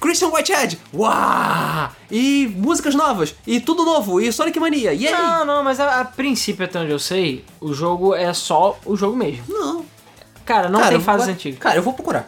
Christian 0.00 0.28
Whitehead. 0.28 0.78
Uau! 0.94 1.90
E 2.10 2.52
músicas 2.56 2.94
novas 2.94 3.34
e 3.46 3.60
tudo 3.60 3.84
novo 3.84 4.20
e 4.20 4.32
Sonic 4.32 4.58
Mania. 4.60 4.92
E 4.92 5.06
aí? 5.06 5.12
Não, 5.12 5.44
não, 5.44 5.64
mas 5.64 5.80
a, 5.80 6.00
a 6.00 6.04
princípio, 6.04 6.64
até 6.64 6.78
onde 6.80 6.90
eu 6.90 6.98
sei, 6.98 7.44
o 7.60 7.72
jogo 7.72 8.14
é 8.14 8.32
só 8.32 8.78
o 8.84 8.96
jogo 8.96 9.16
mesmo. 9.16 9.44
Não. 9.48 9.84
Cara, 10.44 10.68
não 10.68 10.80
Cara, 10.80 10.92
tem 10.92 11.00
fases 11.00 11.26
vou- 11.26 11.34
antigas. 11.34 11.58
Cara, 11.60 11.76
eu 11.76 11.82
vou 11.82 11.92
procurar. 11.92 12.26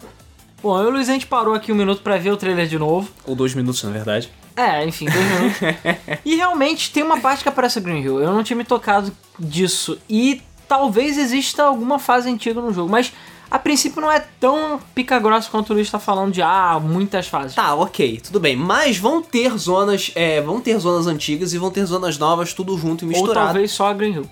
Bom, 0.62 0.78
eu 0.78 0.85
e 0.85 0.87
o 0.87 0.90
Luiz, 0.90 1.09
a 1.11 1.12
gente 1.12 1.26
parou 1.26 1.52
aqui 1.54 1.71
um 1.71 1.75
minuto 1.75 2.00
pra 2.00 2.16
ver 2.16 2.31
o 2.31 2.37
trailer 2.38 2.66
de 2.66 2.78
novo. 2.78 3.11
Ou 3.26 3.35
dois 3.37 3.54
minutos, 3.54 3.83
na 3.83 3.90
verdade. 3.90 4.31
É, 4.57 4.83
enfim, 4.87 5.04
dois 5.07 5.25
minutos. 5.26 5.59
e 6.25 6.37
realmente 6.37 6.90
tem 6.90 7.02
uma 7.02 7.21
parte 7.21 7.43
que 7.43 7.49
aparece 7.50 7.78
a 7.78 7.83
Green 7.83 8.00
Hill. 8.00 8.21
Eu 8.21 8.33
não 8.33 8.43
tinha 8.43 8.57
me 8.57 8.64
tocado 8.64 9.12
disso. 9.38 9.99
E 10.09 10.40
talvez 10.75 11.16
exista 11.16 11.62
alguma 11.62 12.00
fase 12.00 12.28
antiga 12.28 12.61
no 12.61 12.73
jogo, 12.73 12.90
mas 12.90 13.12
a 13.49 13.59
princípio 13.61 14.00
não 14.00 14.11
é 14.11 14.19
tão 14.40 14.81
pica 14.93 15.21
grossa 15.21 15.49
quanto 15.49 15.71
o 15.71 15.75
Luiz 15.75 15.88
tá 15.88 16.00
falando 16.00 16.33
de 16.33 16.43
ah, 16.43 16.81
muitas 16.83 17.28
fases. 17.28 17.54
Tá, 17.54 17.76
ok, 17.76 18.21
tudo 18.21 18.40
bem. 18.40 18.57
Mas 18.57 18.99
vão 18.99 19.23
ter 19.23 19.57
zonas, 19.57 20.11
é, 20.16 20.40
vão 20.40 20.61
ter 20.61 20.76
zonas 20.81 21.07
antigas 21.07 21.52
e 21.52 21.59
vão 21.59 21.71
ter 21.71 21.85
zonas 21.87 22.19
novas, 22.19 22.52
tudo 22.52 22.76
junto 22.76 23.04
e 23.04 23.07
Ou 23.07 23.12
misturado. 23.12 23.47
talvez 23.47 23.71
só 23.71 23.87
a 23.87 23.93
Green 23.93 24.14
Hill. 24.14 24.31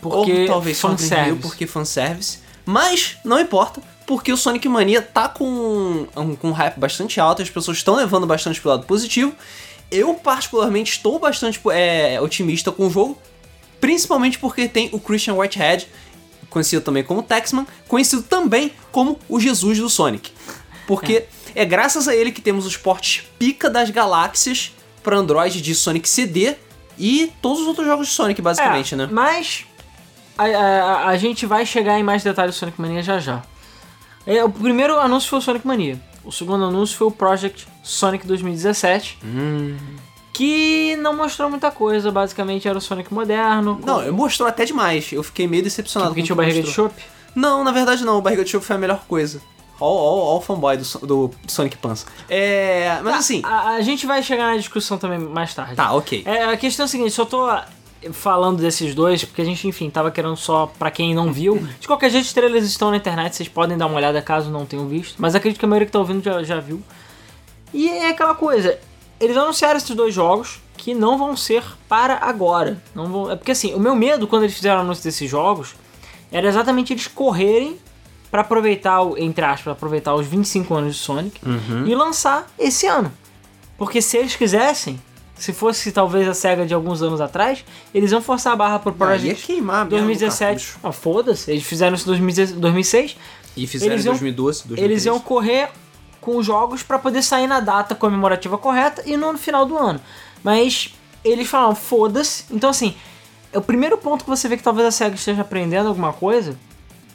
Porque 0.00 0.40
Ou 0.40 0.46
talvez 0.46 0.78
só 0.78 0.88
um 0.88 0.96
Green 0.96 1.28
Hill, 1.28 1.38
porque 1.42 1.66
fanservice. 1.66 2.38
Mas 2.64 3.18
não 3.22 3.38
importa, 3.38 3.82
porque 4.06 4.32
o 4.32 4.36
Sonic 4.38 4.66
Mania 4.66 5.02
tá 5.02 5.28
com 5.28 6.06
um, 6.16 6.34
com 6.36 6.48
um 6.48 6.52
hype 6.52 6.78
bastante 6.78 7.20
alto, 7.20 7.42
as 7.42 7.50
pessoas 7.50 7.76
estão 7.76 7.94
levando 7.94 8.26
bastante 8.26 8.58
pro 8.58 8.70
lado 8.70 8.86
positivo. 8.86 9.34
Eu, 9.90 10.14
particularmente, 10.14 10.92
estou 10.92 11.18
bastante 11.18 11.60
é, 11.70 12.18
otimista 12.18 12.72
com 12.72 12.86
o 12.86 12.90
jogo, 12.90 13.18
principalmente 13.82 14.38
porque 14.38 14.66
tem 14.68 14.88
o 14.92 14.98
Christian 15.00 15.34
Whitehead, 15.34 15.86
conhecido 16.48 16.80
também 16.82 17.02
como 17.02 17.22
Taxman, 17.22 17.66
conhecido 17.88 18.22
também 18.22 18.72
como 18.90 19.18
o 19.28 19.38
Jesus 19.40 19.78
do 19.78 19.90
Sonic. 19.90 20.30
Porque 20.86 21.24
é, 21.54 21.64
graças 21.64 22.06
a 22.08 22.14
ele 22.16 22.30
que 22.32 22.40
temos 22.40 22.64
os 22.64 22.76
portes 22.76 23.24
pica 23.38 23.68
das 23.68 23.90
galáxias 23.90 24.72
para 25.02 25.16
Android 25.16 25.60
de 25.60 25.74
Sonic 25.74 26.08
CD 26.08 26.54
e 26.98 27.32
todos 27.42 27.60
os 27.62 27.66
outros 27.66 27.86
jogos 27.86 28.06
de 28.08 28.12
Sonic, 28.14 28.40
basicamente, 28.40 28.94
É, 28.94 28.96
né? 28.98 29.08
Mas 29.10 29.64
a, 30.38 30.44
a- 30.44 31.06
a 31.08 31.16
gente 31.16 31.44
vai 31.46 31.66
chegar 31.66 31.98
em 31.98 32.02
mais 32.02 32.22
detalhes 32.22 32.54
do 32.54 32.58
Sonic 32.58 32.80
Mania 32.80 33.02
já 33.02 33.18
já. 33.18 33.42
É, 34.26 34.44
o 34.44 34.48
primeiro 34.48 34.98
anúncio 35.00 35.28
foi 35.28 35.38
o 35.40 35.42
Sonic 35.42 35.66
Mania. 35.66 36.00
O 36.24 36.30
segundo 36.30 36.64
anúncio 36.64 36.96
foi 36.96 37.08
o 37.08 37.10
Project 37.10 37.66
Sonic 37.82 38.24
2017. 38.26 39.18
Hum. 39.24 39.76
Que 40.32 40.96
não 40.96 41.14
mostrou 41.16 41.50
muita 41.50 41.70
coisa, 41.70 42.10
basicamente 42.10 42.66
era 42.66 42.76
o 42.78 42.80
Sonic 42.80 43.12
moderno. 43.12 43.78
com- 43.80 43.86
Não, 43.86 44.12
mostrou 44.12 44.48
até 44.48 44.64
demais. 44.64 45.12
Eu 45.12 45.22
fiquei 45.22 45.46
meio 45.46 45.62
decepcionado 45.62 46.10
porque 46.10 46.22
com 46.22 46.26
tinha 46.26 46.34
o 46.34 46.38
o 46.38 46.42
barriga 46.42 46.60
de 46.60 46.66
mostrou. 46.66 46.88
chope. 46.88 47.02
Não, 47.34 47.62
na 47.62 47.70
verdade 47.72 48.04
não. 48.04 48.18
O 48.18 48.22
barriga 48.22 48.42
de 48.44 48.50
chope 48.50 48.64
foi 48.64 48.76
a 48.76 48.78
melhor 48.78 49.04
coisa. 49.06 49.40
All, 49.80 49.88
all 49.98 50.40
fanboy 50.40 50.76
do, 50.76 51.06
do 51.06 51.30
Sonic 51.48 51.76
Pança. 51.76 52.06
É. 52.30 52.98
Mas 53.02 53.16
assim. 53.16 53.42
A, 53.44 53.70
a 53.70 53.80
gente 53.80 54.06
vai 54.06 54.22
chegar 54.22 54.52
na 54.52 54.56
discussão 54.56 54.96
também 54.96 55.18
mais 55.18 55.52
tarde. 55.54 55.74
Tá, 55.74 55.92
ok. 55.92 56.22
É, 56.24 56.44
a 56.44 56.56
questão 56.56 56.84
é 56.84 56.86
a 56.86 56.88
seguinte, 56.88 57.10
só 57.10 57.24
tô 57.24 57.48
falando 58.12 58.58
desses 58.60 58.94
dois, 58.94 59.24
porque 59.24 59.42
a 59.42 59.44
gente, 59.44 59.66
enfim, 59.68 59.88
tava 59.90 60.10
querendo 60.10 60.36
só 60.36 60.66
pra 60.78 60.90
quem 60.90 61.14
não 61.14 61.32
viu. 61.32 61.66
De 61.80 61.86
qualquer 61.86 62.10
jeito, 62.10 62.24
os 62.24 62.32
trailers 62.32 62.64
estão 62.64 62.90
na 62.90 62.96
internet, 62.96 63.34
vocês 63.36 63.48
podem 63.48 63.76
dar 63.76 63.86
uma 63.86 63.96
olhada 63.96 64.20
caso 64.22 64.50
não 64.50 64.64
tenham 64.66 64.86
visto. 64.88 65.16
Mas 65.18 65.34
acredito 65.34 65.58
que 65.58 65.64
a 65.64 65.68
maioria 65.68 65.86
que 65.86 65.92
tá 65.92 65.98
ouvindo 65.98 66.22
já, 66.22 66.42
já 66.42 66.58
viu. 66.60 66.80
E 67.74 67.88
é 67.88 68.08
aquela 68.10 68.34
coisa, 68.34 68.78
eles 69.22 69.36
anunciaram 69.36 69.76
esses 69.76 69.94
dois 69.94 70.12
jogos 70.14 70.60
que 70.76 70.94
não 70.94 71.16
vão 71.16 71.36
ser 71.36 71.62
para 71.88 72.16
agora. 72.16 72.82
Não 72.94 73.06
vão, 73.06 73.30
é 73.30 73.36
porque 73.36 73.52
assim, 73.52 73.72
o 73.74 73.78
meu 73.80 73.94
medo 73.94 74.26
quando 74.26 74.42
eles 74.42 74.54
fizeram 74.54 74.78
o 74.78 74.80
anúncio 74.82 75.04
desses 75.04 75.30
jogos 75.30 75.74
era 76.30 76.48
exatamente 76.48 76.92
eles 76.92 77.06
correrem 77.06 77.76
pra 78.30 78.40
aproveitar, 78.40 79.02
o- 79.02 79.16
entre 79.18 79.44
aspas, 79.44 79.72
aproveitar 79.72 80.14
os 80.14 80.26
25 80.26 80.74
anos 80.74 80.94
de 80.96 81.00
Sonic 81.02 81.40
e 81.86 81.94
lançar 81.94 82.50
esse 82.58 82.86
ano. 82.86 83.12
Porque 83.78 84.00
se 84.02 84.16
eles 84.16 84.34
quisessem, 84.36 84.98
se 85.36 85.52
fosse 85.52 85.92
talvez 85.92 86.26
a 86.28 86.34
SEGA 86.34 86.64
de 86.64 86.72
alguns 86.72 87.02
anos 87.02 87.20
atrás, 87.20 87.64
eles 87.94 88.10
iam 88.12 88.22
forçar 88.22 88.52
a 88.54 88.56
barra 88.56 88.78
pro 88.78 88.90
Ah, 88.90 88.92
ia 88.92 88.96
Project 89.06 89.46
queimar 89.46 89.84
mesmo 89.84 89.86
o 89.86 90.00
2017. 90.00 90.64
cartucho. 90.66 90.78
Ah, 90.82 90.92
foda-se, 90.92 91.50
eles 91.50 91.62
fizeram 91.64 91.94
isso 91.94 92.04
em 92.04 92.06
2016 92.08 92.58
2006. 92.60 93.16
E 93.56 93.66
fizeram 93.66 93.94
em 93.94 93.98
iam- 93.98 94.04
2012, 94.14 94.66
2013. 94.68 94.82
Eles 94.92 95.04
iam 95.04 95.18
correr 95.20 95.68
com 96.22 96.38
os 96.38 96.46
jogos 96.46 96.82
pra 96.82 96.98
poder 96.98 97.20
sair 97.22 97.46
na 97.46 97.60
data 97.60 97.94
comemorativa 97.94 98.56
correta 98.56 99.02
e 99.04 99.16
no 99.18 99.36
final 99.36 99.66
do 99.66 99.76
ano. 99.76 100.00
Mas 100.42 100.94
eles 101.22 101.46
falaram, 101.48 101.74
foda-se. 101.74 102.44
Então, 102.50 102.70
assim, 102.70 102.94
é 103.52 103.58
o 103.58 103.62
primeiro 103.62 103.98
ponto 103.98 104.24
que 104.24 104.30
você 104.30 104.48
vê 104.48 104.56
que 104.56 104.62
talvez 104.62 104.86
a 104.88 104.90
SEGA 104.90 105.14
esteja 105.16 105.42
aprendendo 105.42 105.88
alguma 105.88 106.12
coisa 106.14 106.56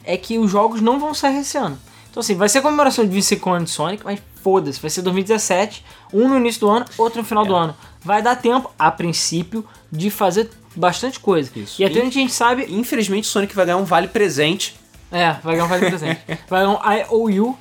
é 0.04 0.16
que 0.16 0.38
os 0.38 0.52
jogos 0.52 0.82
não 0.82 1.00
vão 1.00 1.14
sair 1.14 1.40
esse 1.40 1.58
ano. 1.58 1.80
Então, 2.12 2.22
assim, 2.22 2.36
vai 2.36 2.50
ser 2.50 2.62
comemoração 2.62 3.06
de 3.06 3.12
25 3.12 3.50
anos 3.50 3.70
de 3.70 3.76
Sonic, 3.76 4.04
mas 4.06 4.20
foda-se, 4.44 4.80
vai 4.80 4.90
ser 4.90 5.02
2017, 5.04 5.84
um 6.14 6.28
no 6.28 6.38
início 6.38 6.62
do 6.62 6.70
ano, 6.70 6.86
outro 6.98 7.20
no 7.22 7.26
final 7.28 7.44
É. 7.46 7.48
do 7.48 7.56
ano. 7.56 7.76
Vai 8.02 8.22
dar 8.22 8.36
tempo, 8.36 8.72
a 8.80 8.90
princípio, 8.92 9.66
de 9.92 10.10
fazer 10.10 10.50
bastante 10.76 11.20
coisa. 11.20 11.52
Isso. 11.56 11.82
E 11.82 11.86
até 11.86 12.00
onde 12.00 12.08
a 12.18 12.22
gente 12.22 12.34
sabe, 12.34 12.66
Infelizmente, 12.70 13.26
o 13.26 13.28
Sonic 13.28 13.54
vai 13.56 13.66
ganhar 13.66 13.78
um 13.78 13.84
vale 13.84 14.08
presente. 14.08 14.76
é, 15.12 15.34
vai 15.44 15.56
ganhar 15.56 15.66
um 15.66 15.70
vale 15.70 15.86
presente. 15.88 16.22
vai 16.50 16.66
ganhar 16.66 17.08
um 17.12 17.30
IOU. 17.30 17.58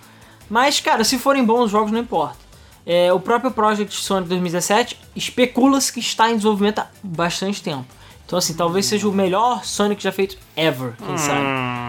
Mas, 0.48 0.80
cara, 0.80 1.04
se 1.04 1.18
forem 1.18 1.44
bons 1.44 1.70
jogos, 1.70 1.90
não 1.90 2.00
importa. 2.00 2.36
É, 2.84 3.12
o 3.12 3.18
próprio 3.18 3.50
Project 3.50 3.94
Sonic 3.94 4.28
2017 4.28 4.96
especula-se 5.16 5.92
que 5.92 5.98
está 5.98 6.30
em 6.30 6.36
desenvolvimento 6.36 6.78
há 6.78 6.86
bastante 7.02 7.60
tempo. 7.62 7.84
Então, 8.24 8.38
assim, 8.38 8.54
talvez 8.54 8.86
seja 8.86 9.08
o 9.08 9.12
melhor 9.12 9.64
Sonic 9.64 10.02
já 10.02 10.10
feito 10.10 10.36
ever, 10.56 10.94
quem 11.04 11.16
sabe. 11.16 11.40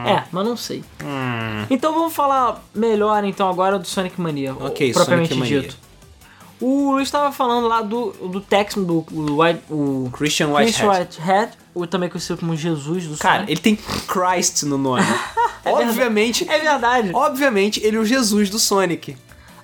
É, 0.08 0.24
mas 0.32 0.46
não 0.46 0.56
sei. 0.56 0.84
Então 1.70 1.94
vamos 1.94 2.14
falar 2.14 2.64
melhor 2.74 3.24
então 3.24 3.50
agora 3.50 3.80
do 3.80 3.88
Sonic 3.88 4.20
Mania, 4.22 4.56
Ok, 4.60 4.94
propriamente 4.94 5.34
Sonic 5.34 5.54
Mania. 5.54 5.70
O 6.60 6.92
Luiz 6.94 7.08
estava 7.08 7.32
falando 7.32 7.68
lá 7.68 7.82
do, 7.82 8.12
do 8.30 8.42
Texan, 8.42 8.82
do, 8.84 9.02
do, 9.12 9.40
White- 9.42 9.62
o 9.70 10.10
Christian 10.12 10.52
Chris 10.54 10.80
Whitehead. 10.80 11.02
Whitehead, 11.20 11.52
ou 11.76 11.86
também 11.86 12.10
conhecido 12.10 12.40
como 12.40 12.56
Jesus 12.56 13.06
do 13.06 13.16
Cara, 13.18 13.44
ele 13.48 13.60
tem 13.60 13.76
Christ 13.76 14.64
no 14.64 14.78
nome. 14.78 15.04
obviamente, 15.66 16.50
É 16.50 16.60
verdade. 16.60 17.12
obviamente, 17.14 17.80
ele 17.86 17.98
é 17.98 18.00
o 18.00 18.06
Jesus 18.06 18.50
do 18.50 18.58
Sonic. 18.58 19.16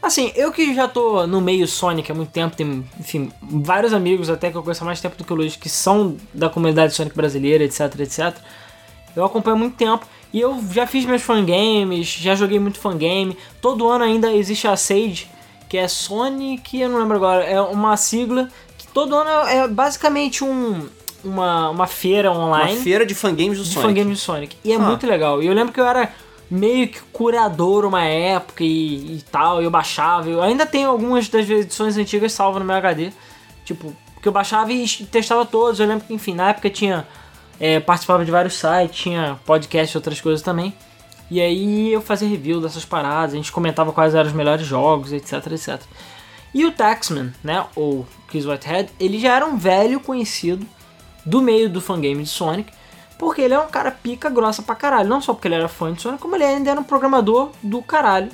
Assim, 0.01 0.31
eu 0.35 0.51
que 0.51 0.75
já 0.75 0.87
tô 0.87 1.25
no 1.25 1.39
meio 1.39 1.65
Sonic 1.65 2.11
há 2.11 2.15
muito 2.15 2.29
tempo, 2.31 2.55
tem, 2.55 2.85
enfim, 2.99 3.31
vários 3.41 3.93
amigos 3.93 4.29
até 4.29 4.51
que 4.51 4.57
eu 4.57 4.61
conheço 4.61 4.83
há 4.83 4.85
mais 4.85 4.99
tempo 4.99 5.15
do 5.15 5.23
que 5.23 5.31
o 5.31 5.35
Luiz, 5.35 5.55
que 5.55 5.69
são 5.69 6.17
da 6.33 6.49
comunidade 6.49 6.93
Sonic 6.93 7.15
brasileira, 7.15 7.63
etc, 7.63 7.99
etc. 8.01 8.35
Eu 9.15 9.23
acompanho 9.23 9.55
há 9.55 9.59
muito 9.59 9.77
tempo 9.77 10.05
e 10.33 10.41
eu 10.41 10.61
já 10.71 10.85
fiz 10.85 11.05
meus 11.05 11.21
fangames, 11.21 12.07
já 12.07 12.35
joguei 12.35 12.59
muito 12.59 12.79
fangame. 12.79 13.37
Todo 13.61 13.87
ano 13.87 14.03
ainda 14.03 14.33
existe 14.33 14.67
a 14.67 14.75
Sage, 14.75 15.27
que 15.73 15.77
é 15.79 15.87
Sonic, 15.87 16.79
eu 16.79 16.87
não 16.87 16.99
lembro 16.99 17.15
agora, 17.17 17.43
é 17.43 17.59
uma 17.59 17.97
sigla 17.97 18.47
que 18.77 18.85
todo 18.89 19.15
ano 19.15 19.49
é 19.49 19.67
basicamente 19.67 20.43
um, 20.43 20.87
uma, 21.23 21.71
uma 21.71 21.87
feira 21.87 22.31
Uma 22.31 22.45
online 22.45 22.79
feira 22.79 23.03
de 23.07 23.15
fangames 23.15 23.57
do 23.57 23.63
de 23.63 23.71
Sonic. 23.71 23.87
fangames 23.89 24.17
de 24.19 24.23
Sonic. 24.23 24.55
E 24.63 24.71
é 24.71 24.75
Ah. 24.75 24.79
muito 24.79 25.07
legal. 25.07 25.41
E 25.41 25.47
eu 25.47 25.53
lembro 25.55 25.73
que 25.73 25.79
eu 25.79 25.85
era 25.87 26.13
meio 26.47 26.87
que 26.89 26.99
curador 27.11 27.85
uma 27.85 28.03
época 28.03 28.63
e, 28.63 29.17
e 29.17 29.21
tal, 29.31 29.63
eu 29.63 29.71
baixava. 29.71 30.29
Eu 30.29 30.43
ainda 30.43 30.63
tenho 30.67 30.89
algumas 30.89 31.27
das 31.27 31.49
edições 31.49 31.97
antigas 31.97 32.33
salvas 32.33 32.61
no 32.61 32.67
meu 32.67 32.75
HD. 32.75 33.11
Tipo, 33.65 33.95
que 34.21 34.27
eu 34.27 34.31
baixava 34.31 34.71
e 34.71 34.87
testava 35.11 35.43
todos. 35.43 35.79
Eu 35.79 35.87
lembro 35.87 36.05
que, 36.05 36.13
enfim, 36.13 36.35
na 36.35 36.49
época 36.51 36.69
tinha. 36.69 37.07
É, 37.59 37.79
participava 37.79 38.23
de 38.23 38.29
vários 38.29 38.53
sites, 38.59 38.95
tinha 38.95 39.39
podcast 39.43 39.95
e 39.95 39.97
outras 39.97 40.21
coisas 40.21 40.43
também. 40.43 40.71
E 41.31 41.41
aí 41.41 41.91
eu 41.91 42.01
fazia 42.01 42.27
review 42.27 42.61
dessas 42.61 42.85
paradas, 42.85 43.33
a 43.33 43.37
gente 43.37 43.51
comentava 43.51 43.91
quais 43.91 44.13
eram 44.13 44.27
os 44.27 44.35
melhores 44.35 44.65
jogos, 44.65 45.11
etc, 45.11 45.33
etc. 45.51 45.81
E 46.53 46.65
o 46.65 46.71
Taxman, 46.71 47.33
né, 47.43 47.65
ou 47.75 48.05
Chris 48.27 48.45
Whitehead, 48.45 48.89
ele 48.99 49.19
já 49.19 49.35
era 49.35 49.45
um 49.45 49.57
velho 49.57 49.99
conhecido 49.99 50.65
do 51.25 51.41
meio 51.41 51.69
do 51.69 51.81
fangame 51.81 52.23
de 52.23 52.29
Sonic, 52.29 52.71
porque 53.17 53.41
ele 53.41 53.53
é 53.53 53.59
um 53.59 53.67
cara 53.67 53.89
pica 53.89 54.29
grossa 54.29 54.61
pra 54.61 54.75
caralho. 54.75 55.09
Não 55.09 55.21
só 55.21 55.33
porque 55.33 55.47
ele 55.47 55.55
era 55.55 55.67
fã 55.67 55.93
de 55.93 56.01
Sonic, 56.01 56.21
como 56.21 56.35
ele 56.35 56.43
ainda 56.43 56.71
era 56.71 56.79
um 56.79 56.83
programador 56.83 57.51
do 57.63 57.81
caralho. 57.81 58.29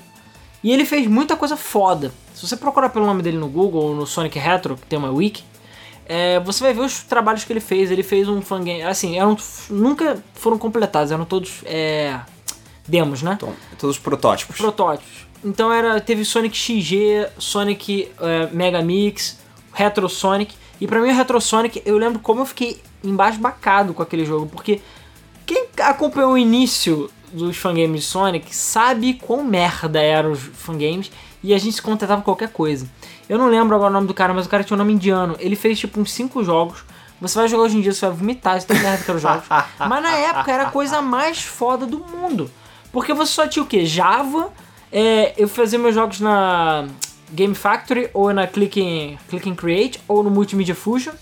E 0.63 0.71
ele 0.71 0.83
fez 0.83 1.07
muita 1.07 1.35
coisa 1.35 1.55
foda. 1.55 2.11
Se 2.33 2.45
você 2.47 2.57
procurar 2.57 2.89
pelo 2.89 3.05
nome 3.05 3.21
dele 3.21 3.37
no 3.37 3.47
Google 3.47 3.83
ou 3.83 3.95
no 3.95 4.05
Sonic 4.05 4.37
Retro, 4.37 4.75
que 4.75 4.85
tem 4.85 4.99
uma 4.99 5.11
wiki, 5.11 5.43
é, 6.05 6.39
você 6.39 6.63
vai 6.63 6.73
ver 6.73 6.81
os 6.81 7.03
trabalhos 7.03 7.43
que 7.43 7.53
ele 7.53 7.59
fez. 7.59 7.91
Ele 7.91 8.03
fez 8.03 8.27
um 8.27 8.41
fangame, 8.41 8.81
assim, 8.81 9.17
eram, 9.17 9.37
nunca 9.69 10.21
foram 10.33 10.57
completados, 10.57 11.11
eram 11.11 11.23
todos 11.23 11.61
é, 11.65 12.19
demos, 12.89 13.21
né? 13.21 13.33
Então, 13.37 13.53
todos 13.77 13.95
os 13.95 14.01
protótipos. 14.01 14.57
Protótipos. 14.57 15.27
Então 15.43 15.71
era, 15.71 16.01
teve 16.01 16.25
Sonic 16.25 16.57
XG, 16.57 17.27
Sonic 17.37 18.11
é, 18.19 18.49
Mega 18.51 18.81
Mix, 18.81 19.39
Retro 19.71 20.09
Sonic. 20.09 20.53
E 20.81 20.87
pra 20.87 20.99
mim 21.01 21.09
o 21.09 21.15
Retro 21.15 21.39
Sonic, 21.39 21.81
eu 21.85 21.97
lembro 21.97 22.19
como 22.19 22.41
eu 22.41 22.45
fiquei 22.45 22.81
embasbacado 23.03 23.93
com 23.93 24.01
aquele 24.01 24.25
jogo, 24.25 24.47
porque 24.47 24.81
quem 25.45 25.67
acompanhou 25.79 26.33
o 26.33 26.37
início 26.37 27.09
dos 27.31 27.57
fangames 27.57 28.01
de 28.01 28.07
Sonic 28.07 28.55
sabe 28.55 29.13
quão 29.13 29.43
merda 29.43 30.01
eram 30.01 30.31
os 30.31 30.39
fangames 30.39 31.11
e 31.43 31.53
a 31.53 31.57
gente 31.57 31.75
se 31.75 31.81
contentava 31.81 32.21
com 32.21 32.25
qualquer 32.25 32.49
coisa. 32.49 32.89
Eu 33.27 33.37
não 33.37 33.47
lembro 33.47 33.75
agora 33.75 33.89
o 33.89 33.93
nome 33.93 34.07
do 34.07 34.13
cara, 34.13 34.33
mas 34.33 34.45
o 34.45 34.49
cara 34.49 34.63
tinha 34.63 34.75
um 34.75 34.79
nome 34.79 34.93
indiano. 34.93 35.35
Ele 35.39 35.55
fez 35.55 35.79
tipo 35.79 35.99
uns 35.99 36.11
5 36.11 36.43
jogos. 36.43 36.83
Você 37.21 37.37
vai 37.37 37.47
jogar 37.47 37.63
hoje 37.63 37.77
em 37.77 37.81
dia, 37.81 37.93
você 37.93 38.05
vai 38.07 38.15
vomitar, 38.15 38.59
você 38.59 38.65
tem 38.65 38.79
merda 38.79 39.03
eram 39.07 39.19
jogos. 39.19 39.45
mas 39.79 40.03
na 40.03 40.11
época 40.17 40.51
era 40.51 40.63
a 40.63 40.71
coisa 40.71 41.01
mais 41.01 41.43
foda 41.43 41.85
do 41.85 41.99
mundo. 41.99 42.49
Porque 42.91 43.13
você 43.13 43.31
só 43.31 43.47
tinha 43.47 43.63
o 43.63 43.67
que? 43.67 43.85
Java. 43.85 44.51
É, 44.91 45.33
eu 45.37 45.47
fazia 45.47 45.77
meus 45.77 45.93
jogos 45.93 46.19
na 46.19 46.87
Game 47.31 47.53
Factory 47.53 48.09
ou 48.13 48.33
na 48.33 48.47
Click 48.47 48.81
and, 48.81 49.55
Create 49.55 49.99
ou 50.07 50.23
no 50.23 50.31
Multimedia 50.31 50.75
Fusion. 50.75 51.13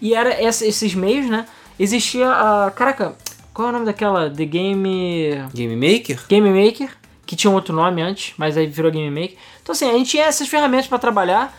E 0.00 0.14
era 0.14 0.42
esses 0.42 0.94
meios, 0.94 1.28
né? 1.28 1.46
Existia 1.78 2.28
a. 2.28 2.70
Caraca, 2.70 3.14
qual 3.52 3.68
é 3.68 3.70
o 3.70 3.72
nome 3.72 3.86
daquela? 3.86 4.30
The 4.30 4.44
Game. 4.44 5.44
Game 5.52 5.76
Maker? 5.76 6.24
Game 6.28 6.50
Maker, 6.50 6.90
que 7.26 7.36
tinha 7.36 7.50
um 7.50 7.54
outro 7.54 7.74
nome 7.74 8.02
antes, 8.02 8.34
mas 8.36 8.56
aí 8.56 8.66
virou 8.66 8.90
Game 8.90 9.10
Maker. 9.10 9.36
Então, 9.62 9.72
assim, 9.72 9.88
a 9.88 9.92
gente 9.92 10.10
tinha 10.10 10.24
essas 10.24 10.48
ferramentas 10.48 10.86
para 10.86 10.98
trabalhar. 10.98 11.56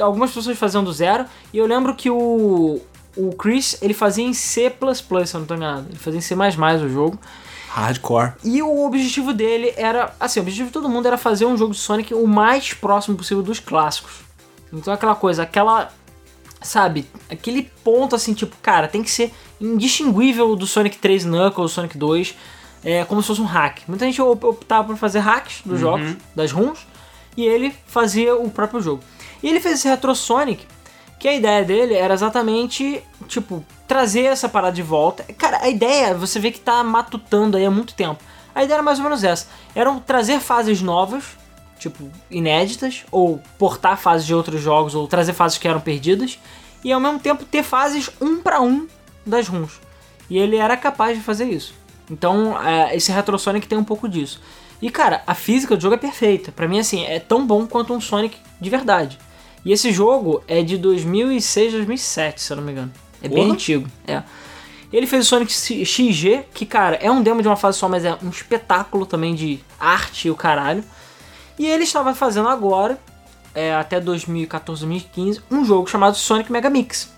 Algumas 0.00 0.30
pessoas 0.30 0.58
faziam 0.58 0.84
do 0.84 0.92
zero. 0.92 1.24
E 1.52 1.58
eu 1.58 1.66
lembro 1.66 1.94
que 1.94 2.08
o, 2.08 2.80
o 3.16 3.32
Chris, 3.36 3.76
ele 3.82 3.94
fazia 3.94 4.24
em 4.24 4.32
C, 4.32 4.70
se 5.26 5.34
eu 5.34 5.40
não 5.40 5.46
tô 5.46 5.54
enganado. 5.54 5.86
Ele 5.90 5.98
fazia 5.98 6.18
em 6.18 6.22
C 6.22 6.34
o 6.34 6.88
jogo. 6.88 7.18
Hardcore. 7.74 8.34
E 8.44 8.62
o 8.62 8.84
objetivo 8.84 9.32
dele 9.32 9.72
era. 9.78 10.14
Assim, 10.20 10.38
o 10.38 10.42
objetivo 10.42 10.66
de 10.66 10.72
todo 10.74 10.90
mundo 10.90 11.06
era 11.06 11.16
fazer 11.16 11.46
um 11.46 11.56
jogo 11.56 11.72
de 11.72 11.78
Sonic 11.78 12.12
o 12.12 12.26
mais 12.26 12.74
próximo 12.74 13.16
possível 13.16 13.42
dos 13.42 13.60
clássicos. 13.60 14.20
Então 14.70 14.92
aquela 14.92 15.14
coisa, 15.14 15.42
aquela. 15.42 15.90
Sabe, 16.60 17.08
aquele 17.28 17.62
ponto 17.82 18.14
assim, 18.14 18.34
tipo, 18.34 18.54
cara, 18.62 18.86
tem 18.86 19.02
que 19.02 19.10
ser 19.10 19.32
indistinguível 19.60 20.54
do 20.54 20.64
Sonic 20.64 20.98
3 20.98 21.24
Knuckles, 21.24 21.72
Sonic 21.72 21.98
2, 21.98 22.36
é, 22.84 23.04
como 23.04 23.20
se 23.20 23.28
fosse 23.28 23.40
um 23.40 23.46
hack. 23.46 23.80
Muita 23.88 24.04
gente 24.04 24.22
optava 24.22 24.86
por 24.86 24.96
fazer 24.96 25.18
hacks 25.18 25.62
dos 25.64 25.74
uhum. 25.74 25.78
jogos, 25.78 26.16
das 26.36 26.52
runs, 26.52 26.86
e 27.36 27.44
ele 27.44 27.74
fazia 27.86 28.36
o 28.36 28.48
próprio 28.48 28.80
jogo. 28.80 29.02
E 29.42 29.48
ele 29.48 29.58
fez 29.58 29.80
esse 29.80 29.88
Retro 29.88 30.14
Sonic, 30.14 30.64
que 31.18 31.26
a 31.26 31.34
ideia 31.34 31.64
dele 31.64 31.94
era 31.94 32.14
exatamente, 32.14 33.02
tipo, 33.26 33.64
trazer 33.92 34.22
essa 34.22 34.48
parada 34.48 34.74
de 34.74 34.82
volta. 34.82 35.22
Cara, 35.34 35.58
a 35.60 35.68
ideia, 35.68 36.14
você 36.14 36.40
vê 36.40 36.50
que 36.50 36.58
tá 36.58 36.82
matutando 36.82 37.58
aí 37.58 37.66
há 37.66 37.70
muito 37.70 37.92
tempo. 37.92 38.24
A 38.54 38.64
ideia 38.64 38.76
era 38.76 38.82
mais 38.82 38.96
ou 38.96 39.04
menos 39.04 39.22
essa. 39.22 39.48
Eram 39.74 40.00
trazer 40.00 40.40
fases 40.40 40.80
novas, 40.80 41.36
tipo, 41.78 42.10
inéditas, 42.30 43.04
ou 43.12 43.38
portar 43.58 43.98
fases 43.98 44.26
de 44.26 44.34
outros 44.34 44.62
jogos, 44.62 44.94
ou 44.94 45.06
trazer 45.06 45.34
fases 45.34 45.58
que 45.58 45.68
eram 45.68 45.78
perdidas, 45.78 46.38
e 46.82 46.90
ao 46.90 46.98
mesmo 46.98 47.18
tempo 47.18 47.44
ter 47.44 47.62
fases 47.62 48.08
um 48.18 48.40
para 48.40 48.62
um 48.62 48.88
das 49.26 49.46
runs. 49.46 49.78
E 50.30 50.38
ele 50.38 50.56
era 50.56 50.74
capaz 50.74 51.18
de 51.18 51.22
fazer 51.22 51.50
isso. 51.50 51.74
Então, 52.10 52.58
é, 52.66 52.96
esse 52.96 53.12
Retro 53.12 53.38
Sonic 53.38 53.68
tem 53.68 53.76
um 53.76 53.84
pouco 53.84 54.08
disso. 54.08 54.40
E 54.80 54.88
cara, 54.88 55.22
a 55.26 55.34
física 55.34 55.76
do 55.76 55.82
jogo 55.82 55.96
é 55.96 55.98
perfeita. 55.98 56.50
Para 56.50 56.66
mim, 56.66 56.78
assim, 56.78 57.04
é 57.04 57.20
tão 57.20 57.46
bom 57.46 57.66
quanto 57.66 57.92
um 57.92 58.00
Sonic 58.00 58.38
de 58.58 58.70
verdade. 58.70 59.18
E 59.66 59.70
esse 59.70 59.92
jogo 59.92 60.42
é 60.48 60.62
de 60.62 60.78
2006, 60.78 61.74
2007, 61.74 62.40
se 62.40 62.50
eu 62.50 62.56
não 62.56 62.64
me 62.64 62.72
engano. 62.72 63.01
É 63.22 63.28
bem 63.28 63.50
antigo. 63.50 63.88
É. 64.06 64.22
Ele 64.92 65.06
fez 65.06 65.24
o 65.24 65.28
Sonic 65.28 65.52
XG, 65.52 66.44
que, 66.52 66.66
cara, 66.66 66.96
é 66.96 67.10
um 67.10 67.22
demo 67.22 67.40
de 67.40 67.48
uma 67.48 67.56
fase 67.56 67.78
só, 67.78 67.88
mas 67.88 68.04
é 68.04 68.16
um 68.22 68.28
espetáculo 68.28 69.06
também 69.06 69.34
de 69.34 69.58
arte 69.80 70.28
e 70.28 70.30
o 70.30 70.34
caralho. 70.34 70.84
E 71.58 71.66
ele 71.66 71.84
estava 71.84 72.14
fazendo 72.14 72.48
agora, 72.48 72.98
é, 73.54 73.74
até 73.74 73.98
2014, 73.98 74.80
2015, 74.80 75.40
um 75.50 75.64
jogo 75.64 75.88
chamado 75.88 76.16
Sonic 76.16 76.52
Mega 76.52 76.68
Mix. 76.68 77.10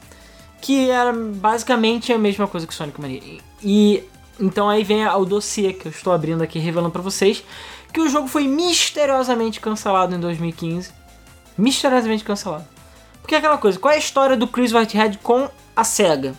Que 0.60 0.88
era 0.88 1.12
basicamente 1.12 2.12
a 2.12 2.18
mesma 2.18 2.46
coisa 2.46 2.66
que 2.66 2.72
Sonic 2.72 3.00
Mania. 3.00 3.20
E 3.62 4.02
então 4.38 4.68
aí 4.68 4.84
vem 4.84 5.06
o 5.06 5.24
dossiê 5.24 5.72
que 5.72 5.86
eu 5.86 5.90
estou 5.90 6.12
abrindo 6.12 6.42
aqui, 6.42 6.58
revelando 6.58 6.92
para 6.92 7.02
vocês. 7.02 7.42
Que 7.92 8.00
o 8.00 8.08
jogo 8.08 8.28
foi 8.28 8.46
misteriosamente 8.46 9.60
cancelado 9.60 10.14
em 10.14 10.20
2015. 10.20 10.90
Misteriosamente 11.56 12.24
cancelado. 12.24 12.73
Porque 13.24 13.34
é 13.34 13.38
aquela 13.38 13.56
coisa, 13.56 13.78
qual 13.78 13.90
é 13.90 13.96
a 13.96 13.98
história 13.98 14.36
do 14.36 14.46
Chris 14.46 14.70
Whitehead 14.70 15.18
com 15.22 15.48
a 15.74 15.82
SEGA. 15.82 16.34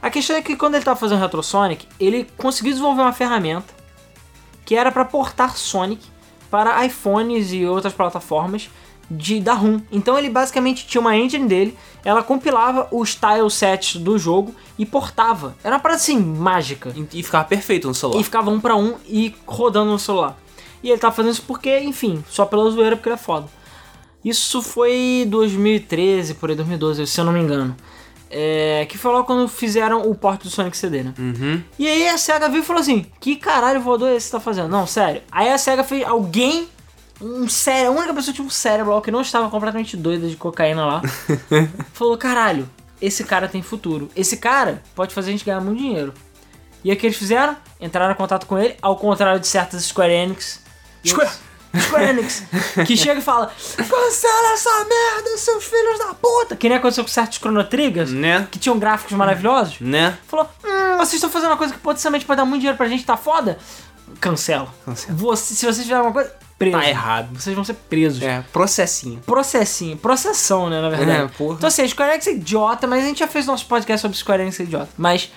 A 0.00 0.08
questão 0.08 0.36
é 0.36 0.40
que 0.40 0.54
quando 0.54 0.74
ele 0.74 0.82
estava 0.82 0.96
fazendo 0.96 1.18
Retro 1.20 1.42
Sonic, 1.42 1.84
ele 1.98 2.28
conseguiu 2.36 2.70
desenvolver 2.70 3.02
uma 3.02 3.12
ferramenta 3.12 3.74
que 4.64 4.76
era 4.76 4.92
para 4.92 5.04
portar 5.04 5.56
Sonic 5.56 6.06
para 6.48 6.86
iPhones 6.86 7.52
e 7.52 7.66
outras 7.66 7.92
plataformas 7.92 8.70
de 9.10 9.40
da 9.40 9.54
ROM. 9.54 9.80
Então 9.90 10.16
ele 10.16 10.30
basicamente 10.30 10.86
tinha 10.86 11.00
uma 11.00 11.16
engine 11.16 11.48
dele, 11.48 11.76
ela 12.04 12.22
compilava 12.22 12.86
os 12.92 13.16
tile 13.16 13.50
sets 13.50 13.96
do 13.96 14.16
jogo 14.16 14.54
e 14.78 14.86
portava. 14.86 15.56
Era 15.64 15.74
uma 15.74 15.80
parada 15.80 16.00
assim 16.00 16.20
mágica. 16.20 16.94
E, 17.12 17.20
ficava 17.24 17.44
perfeito 17.44 17.88
no 17.88 17.94
celular. 17.96 18.20
E 18.20 18.22
ficava 18.22 18.48
um 18.48 18.60
para 18.60 18.76
um 18.76 18.94
e 19.08 19.34
rodando 19.44 19.90
no 19.90 19.98
celular. 19.98 20.38
E 20.84 20.90
ele 20.90 21.00
tava 21.00 21.16
fazendo 21.16 21.32
isso 21.32 21.42
porque, 21.42 21.80
enfim, 21.80 22.22
só 22.28 22.46
pela 22.46 22.70
zoeira 22.70 22.96
porque 22.96 23.08
ele 23.08 23.14
é 23.14 23.18
foda. 23.18 23.48
Isso 24.28 24.60
foi 24.60 25.26
2013, 25.28 26.34
por 26.34 26.50
aí 26.50 26.56
2012, 26.56 27.06
se 27.06 27.18
eu 27.18 27.24
não 27.24 27.32
me 27.32 27.40
engano. 27.40 27.74
É, 28.30 28.86
que 28.86 28.98
foi 28.98 29.10
logo 29.10 29.24
quando 29.24 29.48
fizeram 29.48 30.02
o 30.02 30.14
porte 30.14 30.42
do 30.42 30.50
Sonic 30.50 30.76
CD, 30.76 31.02
né? 31.02 31.14
Uhum. 31.18 31.62
E 31.78 31.88
aí 31.88 32.08
a 32.08 32.18
SEGA 32.18 32.48
viu 32.50 32.60
e 32.60 32.64
falou 32.64 32.80
assim: 32.80 33.06
Que 33.18 33.36
caralho 33.36 33.80
voador 33.80 34.10
esse 34.10 34.30
tá 34.30 34.38
fazendo? 34.38 34.68
Não, 34.68 34.86
sério. 34.86 35.22
Aí 35.32 35.50
a 35.50 35.56
SEGA 35.56 35.82
fez 35.82 36.06
alguém, 36.06 36.68
um 37.22 37.48
cérebro, 37.48 37.94
a 37.94 37.96
única 37.96 38.12
pessoa 38.14 38.32
que 38.32 38.36
tinha 38.36 38.46
um 38.46 38.50
cérebro 38.50 39.00
que 39.00 39.10
não 39.10 39.22
estava 39.22 39.48
completamente 39.48 39.96
doida 39.96 40.28
de 40.28 40.36
cocaína 40.36 40.84
lá, 40.84 41.02
falou: 41.94 42.18
Caralho, 42.18 42.68
esse 43.00 43.24
cara 43.24 43.48
tem 43.48 43.62
futuro. 43.62 44.10
Esse 44.14 44.36
cara 44.36 44.82
pode 44.94 45.14
fazer 45.14 45.30
a 45.30 45.32
gente 45.32 45.44
ganhar 45.44 45.62
muito 45.62 45.78
dinheiro. 45.78 46.12
E 46.84 46.90
aí 46.90 46.96
o 46.96 47.00
que 47.00 47.06
eles 47.06 47.16
fizeram? 47.16 47.56
Entraram 47.80 48.12
em 48.12 48.16
contato 48.16 48.46
com 48.46 48.58
ele, 48.58 48.76
ao 48.82 48.96
contrário 48.96 49.40
de 49.40 49.46
certas 49.46 49.82
Square 49.84 50.12
Enix. 50.12 50.62
Square! 51.02 51.47
Square 51.76 52.10
Enix, 52.10 52.44
que 52.86 52.96
chega 52.96 53.20
e 53.20 53.22
fala: 53.22 53.52
cancela 53.76 54.52
essa 54.54 54.70
merda, 54.84 55.36
seus 55.36 55.64
filhos 55.64 55.98
da 55.98 56.14
puta! 56.14 56.56
Que 56.56 56.68
nem 56.68 56.78
aconteceu 56.78 57.04
com 57.04 57.10
certos 57.10 57.38
Chrono 57.38 57.62
Triggers, 57.64 58.10
né? 58.10 58.48
que 58.50 58.58
tinham 58.58 58.78
gráficos 58.78 59.16
maravilhosos. 59.16 59.80
Né? 59.80 60.16
Falou: 60.26 60.48
hum, 60.64 60.96
vocês 60.98 61.14
estão 61.14 61.30
fazendo 61.30 61.50
uma 61.50 61.56
coisa 61.56 61.74
que 61.74 61.80
potencialmente 61.80 62.24
pode 62.24 62.38
dar 62.38 62.44
muito 62.44 62.60
dinheiro 62.60 62.76
pra 62.76 62.88
gente, 62.88 63.04
tá 63.04 63.16
foda? 63.16 63.58
Cancela. 64.20 64.68
Cancela. 64.84 65.16
Você, 65.16 65.54
se 65.54 65.66
vocês 65.66 65.78
fizerem 65.78 65.98
alguma 65.98 66.14
coisa, 66.14 66.34
preso. 66.58 66.78
Tá 66.78 66.88
errado. 66.88 67.38
Vocês 67.38 67.54
vão 67.54 67.64
ser 67.64 67.74
presos. 67.74 68.22
É, 68.22 68.42
processinho. 68.52 69.20
Processinho. 69.20 69.96
Processão, 69.96 70.68
né, 70.68 70.80
na 70.80 70.88
verdade. 70.88 71.10
É, 71.10 71.28
porra. 71.28 71.56
Então 71.56 71.68
assim, 71.68 71.82
a 71.82 71.88
Square 71.88 72.12
Enix 72.12 72.26
é 72.26 72.32
idiota, 72.32 72.86
mas 72.86 73.04
a 73.04 73.06
gente 73.06 73.20
já 73.20 73.28
fez 73.28 73.46
nosso 73.46 73.66
podcast 73.66 74.02
sobre 74.02 74.16
Square 74.16 74.42
Enix 74.42 74.58
é 74.58 74.62
idiota. 74.64 74.88
Mas, 74.96 75.30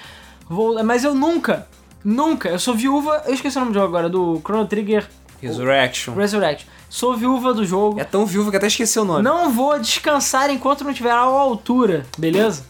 vou, 0.49 0.83
mas 0.83 1.03
eu 1.03 1.13
nunca, 1.13 1.67
nunca, 2.03 2.49
eu 2.49 2.59
sou 2.59 2.73
viúva, 2.73 3.23
eu 3.27 3.33
esqueci 3.33 3.57
o 3.57 3.59
nome 3.59 3.73
do 3.73 3.75
jogo 3.75 3.87
agora, 3.87 4.09
do 4.09 4.41
Chrono 4.43 4.65
Trigger 4.65 5.07
Resurrection. 5.41 6.13
Resurrection. 6.13 6.67
Sou 6.89 7.15
viúva 7.15 7.53
do 7.53 7.65
jogo. 7.65 7.99
É 7.99 8.03
tão 8.03 8.25
viúva 8.25 8.51
que 8.51 8.57
até 8.57 8.67
esqueci 8.67 8.99
o 8.99 9.05
nome. 9.05 9.23
Não 9.23 9.51
vou 9.51 9.79
descansar 9.79 10.49
enquanto 10.49 10.83
não 10.83 10.93
tiver 10.93 11.11
à 11.11 11.19
altura, 11.19 12.05
beleza? 12.17 12.65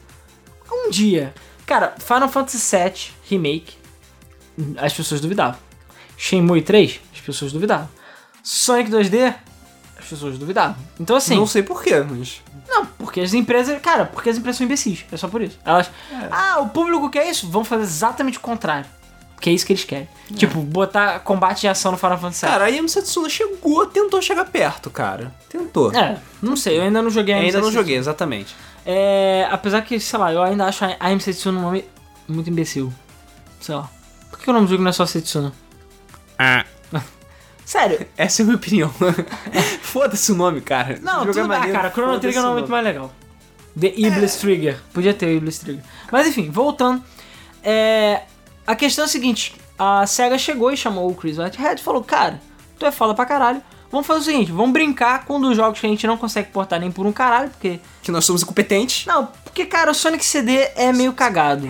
Um 0.72 0.90
dia. 0.90 1.34
Cara, 1.66 1.96
Final 2.00 2.30
Fantasy 2.30 2.78
VII 2.78 2.94
Remake, 3.30 3.76
as 4.78 4.94
pessoas 4.94 5.22
duvidavam. 5.22 5.60
Shenmue 6.18 6.62
3, 6.62 7.00
as 7.14 7.20
pessoas 7.20 7.52
duvidavam. 7.52 7.90
Sonic 8.44 8.92
2D, 8.92 9.34
as 9.98 10.06
pessoas 10.06 10.38
duvidavam. 10.38 10.76
Então 11.00 11.16
assim... 11.16 11.36
Não 11.36 11.48
sei 11.48 11.64
porquê, 11.64 12.00
mas... 12.02 12.42
Não, 12.68 12.86
porque 12.86 13.22
as 13.22 13.34
empresas... 13.34 13.82
Cara, 13.82 14.06
porque 14.06 14.30
as 14.30 14.38
empresas 14.38 14.58
são 14.58 14.66
imbecis. 14.66 15.06
É 15.12 15.18
só 15.18 15.28
por 15.28 15.42
isso. 15.42 15.58
Elas... 15.66 15.88
É. 16.12 16.28
Ah, 16.30 16.60
o 16.60 16.70
público 16.70 17.10
quer 17.10 17.30
isso? 17.30 17.50
Vamos 17.50 17.68
fazer 17.68 17.84
exatamente 17.84 18.38
o 18.38 18.42
contrário. 18.42 18.86
Porque 19.42 19.50
é 19.50 19.54
isso 19.54 19.66
que 19.66 19.74
eles 19.74 19.84
querem. 19.84 20.08
Tipo, 20.36 20.62
botar 20.62 21.20
combate 21.22 21.62
de 21.62 21.68
ação 21.68 21.92
no 21.92 21.98
Final 21.98 22.20
Fantasy 22.20 22.46
VII. 22.46 22.52
Cara, 22.52 22.66
a 22.66 22.68
Yami 22.68 22.88
Setsuna 22.88 23.28
chegou, 23.28 23.88
tentou 23.88 24.22
chegar 24.22 24.46
perto, 24.46 24.92
cara. 24.92 25.34
Tentou. 25.50 25.92
É, 25.94 26.20
não 26.40 26.56
sei, 26.56 26.78
eu 26.78 26.84
ainda 26.84 27.02
não 27.02 27.10
joguei 27.10 27.34
Ainda 27.34 27.60
não 27.60 27.72
joguei, 27.72 27.96
exatamente. 27.98 28.56
É, 28.86 29.48
apesar 29.50 29.82
que, 29.82 30.00
sei 30.00 30.20
lá, 30.20 30.32
eu 30.32 30.44
ainda 30.44 30.66
acho 30.66 30.86
a 30.86 30.96
AM 31.00 31.20
Setsuna 31.20 31.58
um 31.58 31.62
nome 31.64 31.86
muito 32.28 32.52
imbecil. 32.52 32.94
Sei 33.60 33.74
lá. 33.74 33.90
Por 34.30 34.38
que 34.38 34.48
o 34.48 34.54
nome 34.54 34.68
do 34.68 34.70
jogo 34.70 34.84
não 34.84 34.92
é 34.92 34.94
só 34.94 35.08
Setsuna? 35.08 35.52
Ah. 36.38 36.64
Sério. 37.66 38.06
Essa 38.16 38.42
é 38.42 38.44
a 38.44 38.46
minha 38.46 38.58
opinião. 38.58 38.94
Foda-se 39.82 40.32
o 40.32 40.36
nome, 40.36 40.62
cara. 40.62 41.00
Não, 41.02 41.24
O 41.24 41.26
jogo 41.26 41.34
tudo 41.34 41.40
é 41.40 41.42
bem, 41.48 41.58
maneiro, 41.58 41.78
cara. 41.80 41.90
Chrono 41.90 42.20
Trigger 42.20 42.38
é 42.38 42.42
um 42.42 42.44
o 42.44 42.48
nome 42.50 42.60
muito 42.60 42.72
mais 42.72 42.84
legal. 42.84 43.12
The 43.80 43.88
Iblis 43.88 44.36
Trigger. 44.36 44.80
Podia 44.94 45.16
ter 45.16 45.26
o 45.26 45.32
Iblis 45.32 45.58
Trigger. 45.58 45.84
Mas 46.12 46.28
enfim, 46.28 46.52
voltando. 46.52 47.04
É, 47.64 48.22
a 48.72 48.76
questão 48.76 49.04
é 49.04 49.06
a 49.06 49.10
seguinte. 49.10 49.56
A 49.78 50.06
SEGA 50.06 50.38
chegou 50.38 50.72
e 50.72 50.78
chamou 50.78 51.10
o 51.10 51.16
Chris 51.16 51.38
Whitehead 51.38 51.82
e 51.82 51.84
falou, 51.84 52.04
cara, 52.04 52.40
tu 52.78 52.86
é 52.86 52.92
foda 52.92 53.14
pra 53.14 53.26
caralho. 53.26 53.62
Vamos 53.92 54.08
fazer 54.08 54.20
o 54.22 54.24
seguinte, 54.24 54.52
vamos 54.52 54.72
brincar 54.72 55.26
com 55.26 55.36
um 55.36 55.42
dos 55.42 55.56
jogos 55.58 55.80
que 55.80 55.86
a 55.86 55.90
gente 55.90 56.08
não 56.08 56.16
consegue 56.18 56.50
portar 56.50 56.80
nem 56.80 56.90
por 56.90 57.06
um 57.06 57.12
caralho, 57.12 57.50
porque... 57.50 57.80
Que 58.02 58.10
nós 58.12 58.24
somos 58.24 58.42
incompetentes. 58.42 59.06
Não, 59.06 59.28
porque, 59.44 59.66
cara, 59.66 59.92
o 59.92 59.94
Sonic 59.94 60.24
CD 60.24 60.70
é 60.76 60.94
meio 60.94 61.12
cagado. 61.12 61.68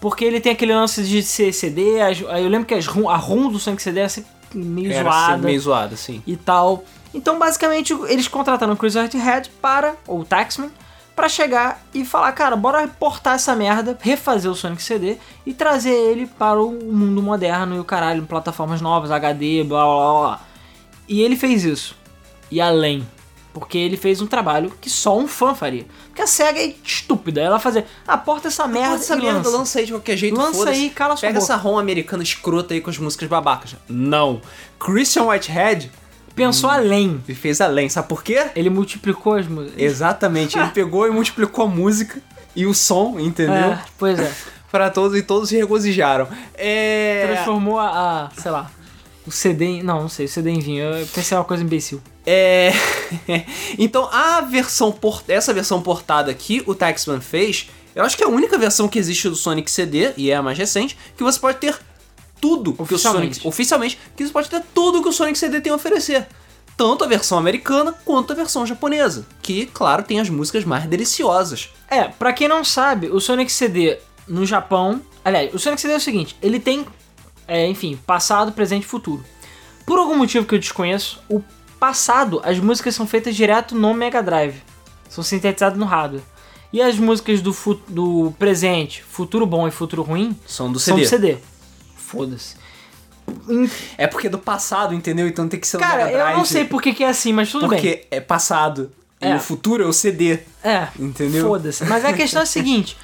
Porque 0.00 0.24
ele 0.24 0.40
tem 0.40 0.52
aquele 0.52 0.72
lance 0.72 1.02
de 1.02 1.22
ser 1.22 1.52
CD, 1.52 2.00
as- 2.00 2.20
eu 2.20 2.48
lembro 2.48 2.66
que 2.66 2.74
as 2.74 2.86
a 2.86 3.16
ROM 3.16 3.50
do 3.50 3.58
Sonic 3.58 3.82
CD 3.82 4.00
era 4.00 4.08
sempre 4.08 4.30
meio 4.54 4.92
Era 4.92 5.02
zoada 5.10 5.38
meio 5.38 5.60
zoada, 5.60 5.96
sim. 5.96 6.22
e 6.26 6.36
tal. 6.36 6.84
Então, 7.12 7.38
basicamente, 7.38 7.92
eles 8.08 8.28
contrataram 8.28 8.72
o 8.74 8.76
Chris 8.76 8.94
Whitehead 8.94 9.50
para, 9.60 9.96
ou 10.06 10.20
o 10.20 10.24
Taxman, 10.24 10.70
para 11.20 11.28
chegar 11.28 11.84
e 11.92 12.02
falar, 12.02 12.32
cara, 12.32 12.56
bora 12.56 12.88
portar 12.88 13.34
essa 13.34 13.54
merda, 13.54 13.94
refazer 14.00 14.50
o 14.50 14.54
Sonic 14.54 14.82
CD 14.82 15.18
e 15.44 15.52
trazer 15.52 15.92
ele 15.92 16.26
para 16.26 16.58
o 16.58 16.72
mundo 16.72 17.20
moderno 17.22 17.76
e 17.76 17.78
o 17.78 17.84
caralho, 17.84 18.22
plataformas 18.22 18.80
novas, 18.80 19.10
HD, 19.10 19.62
blá 19.62 19.84
blá 19.84 20.20
blá. 20.20 20.40
E 21.06 21.20
ele 21.20 21.36
fez 21.36 21.62
isso. 21.62 21.94
E 22.50 22.58
além. 22.58 23.06
Porque 23.52 23.76
ele 23.76 23.98
fez 23.98 24.22
um 24.22 24.26
trabalho 24.26 24.72
que 24.80 24.88
só 24.88 25.18
um 25.18 25.28
fã 25.28 25.54
faria. 25.54 25.84
Porque 26.06 26.22
a 26.22 26.26
SEGA 26.26 26.58
é 26.58 26.74
estúpida. 26.82 27.42
Ela 27.42 27.58
fazer, 27.58 27.84
ah, 28.08 28.16
porta 28.16 28.48
essa 28.48 28.66
merda 28.66 28.94
essa 28.94 29.14
merda, 29.14 29.38
lança. 29.40 29.50
lança 29.50 29.78
aí 29.80 29.84
de 29.84 29.92
qualquer 29.92 30.16
jeito, 30.16 30.38
Lança 30.40 30.70
aí, 30.70 30.88
cala 30.88 31.16
sua 31.18 31.28
Pega 31.28 31.38
boca. 31.38 31.52
essa 31.52 31.60
ROM 31.60 31.78
americana 31.78 32.22
escrota 32.22 32.72
aí 32.72 32.80
com 32.80 32.88
as 32.88 32.96
músicas 32.96 33.28
babacas. 33.28 33.76
Não. 33.86 34.40
Christian 34.78 35.24
Whitehead 35.24 35.90
Pensou 36.34 36.70
além. 36.70 37.20
ele 37.26 37.34
fez 37.36 37.60
além, 37.60 37.88
sabe 37.88 38.08
por 38.08 38.22
quê? 38.22 38.46
Ele 38.54 38.70
multiplicou 38.70 39.34
as 39.34 39.46
músicas. 39.46 39.80
Exatamente, 39.80 40.58
ele 40.58 40.70
pegou 40.70 41.06
e 41.06 41.10
multiplicou 41.10 41.64
a 41.64 41.68
música 41.68 42.20
e 42.54 42.66
o 42.66 42.74
som, 42.74 43.18
entendeu? 43.18 43.72
É, 43.72 43.82
pois 43.98 44.18
é. 44.18 44.32
Pra 44.70 44.88
todos 44.88 45.18
e 45.18 45.22
todos 45.22 45.48
se 45.48 45.56
regozijaram. 45.56 46.28
É. 46.54 47.26
Transformou 47.26 47.78
a, 47.80 47.88
a, 48.26 48.30
sei 48.40 48.52
lá, 48.52 48.70
o 49.26 49.30
CD 49.32 49.64
em. 49.64 49.82
Não, 49.82 50.02
não 50.02 50.08
sei, 50.08 50.26
o 50.26 50.28
CD 50.28 50.50
em 50.50 50.60
vinho. 50.60 50.84
Eu 50.84 51.06
pensei 51.06 51.36
uma 51.36 51.44
coisa 51.44 51.62
imbecil. 51.62 52.00
É. 52.24 52.72
então, 53.78 54.08
a 54.12 54.40
versão 54.42 54.92
port... 54.92 55.28
essa 55.28 55.52
versão 55.52 55.82
portada 55.82 56.32
que 56.32 56.62
o 56.66 56.74
Taxman 56.74 57.20
fez, 57.20 57.68
eu 57.94 58.04
acho 58.04 58.16
que 58.16 58.22
é 58.22 58.26
a 58.26 58.30
única 58.30 58.56
versão 58.56 58.88
que 58.88 58.98
existe 58.98 59.28
do 59.28 59.34
Sonic 59.34 59.70
CD, 59.70 60.12
e 60.16 60.30
é 60.30 60.36
a 60.36 60.42
mais 60.42 60.56
recente, 60.56 60.96
que 61.16 61.22
você 61.22 61.38
pode 61.38 61.58
ter 61.58 61.76
tudo 62.40 62.72
que 62.72 62.80
o 62.80 62.82
Oficialmente. 62.84 63.34
Sonic. 63.34 63.48
Oficialmente, 63.48 63.98
que 64.16 64.26
você 64.26 64.32
pode 64.32 64.48
ter 64.48 64.62
tudo 64.74 65.02
que 65.02 65.08
o 65.08 65.12
Sonic 65.12 65.38
CD 65.38 65.60
tem 65.60 65.72
a 65.72 65.76
oferecer. 65.76 66.26
Tanto 66.76 67.04
a 67.04 67.06
versão 67.06 67.36
americana 67.38 67.92
quanto 68.04 68.32
a 68.32 68.36
versão 68.36 68.64
japonesa. 68.66 69.26
Que, 69.42 69.66
claro, 69.66 70.02
tem 70.02 70.18
as 70.18 70.30
músicas 70.30 70.64
mais 70.64 70.86
deliciosas. 70.86 71.68
É, 71.88 72.04
pra 72.04 72.32
quem 72.32 72.48
não 72.48 72.64
sabe, 72.64 73.08
o 73.08 73.20
Sonic 73.20 73.52
CD 73.52 73.98
no 74.26 74.46
Japão. 74.46 75.00
Aliás, 75.24 75.52
o 75.52 75.58
Sonic 75.58 75.80
CD 75.80 75.94
é 75.94 75.96
o 75.98 76.00
seguinte: 76.00 76.36
ele 76.40 76.58
tem, 76.58 76.86
é, 77.46 77.66
enfim, 77.66 77.98
passado, 78.06 78.52
presente 78.52 78.84
e 78.84 78.86
futuro. 78.86 79.22
Por 79.84 79.98
algum 79.98 80.16
motivo 80.16 80.46
que 80.46 80.54
eu 80.54 80.58
desconheço, 80.58 81.20
o 81.28 81.42
passado, 81.78 82.40
as 82.44 82.58
músicas 82.58 82.94
são 82.94 83.06
feitas 83.06 83.34
direto 83.36 83.74
no 83.74 83.92
Mega 83.92 84.22
Drive. 84.22 84.54
São 85.08 85.22
sintetizadas 85.24 85.78
no 85.78 85.84
hardware. 85.84 86.22
E 86.72 86.80
as 86.80 86.96
músicas 86.96 87.42
do, 87.42 87.52
do 87.88 88.32
presente, 88.38 89.02
futuro 89.02 89.44
bom 89.44 89.66
e 89.66 89.72
futuro 89.72 90.02
ruim, 90.02 90.38
São 90.46 90.70
do 90.70 90.78
são 90.78 90.96
CD. 90.96 91.04
do 91.04 91.10
CD. 91.10 91.38
Foda-se. 92.10 92.56
É 93.96 94.06
porque 94.06 94.26
é 94.26 94.30
do 94.30 94.38
passado, 94.38 94.92
entendeu? 94.94 95.28
Então 95.28 95.48
tem 95.48 95.60
que 95.60 95.66
ser 95.66 95.76
no 95.76 95.82
Cara, 95.82 96.04
Mega 96.06 96.18
Drive. 96.18 96.30
eu 96.32 96.38
não 96.38 96.44
sei 96.44 96.64
por 96.64 96.82
que 96.82 96.92
que 96.92 97.04
é 97.04 97.08
assim, 97.08 97.32
mas 97.32 97.50
tudo 97.50 97.68
bem. 97.68 97.78
Porque 97.78 98.06
é 98.10 98.20
passado. 98.20 98.90
E 99.20 99.26
É. 99.26 99.36
o 99.36 99.38
futuro 99.38 99.84
é 99.84 99.86
o 99.86 99.92
CD. 99.92 100.40
É, 100.64 100.88
Entendeu? 100.98 101.46
Foda-se. 101.46 101.84
Mas 101.84 102.04
a 102.04 102.12
questão 102.12 102.40
é 102.40 102.42
a 102.42 102.46
seguinte: 102.46 102.96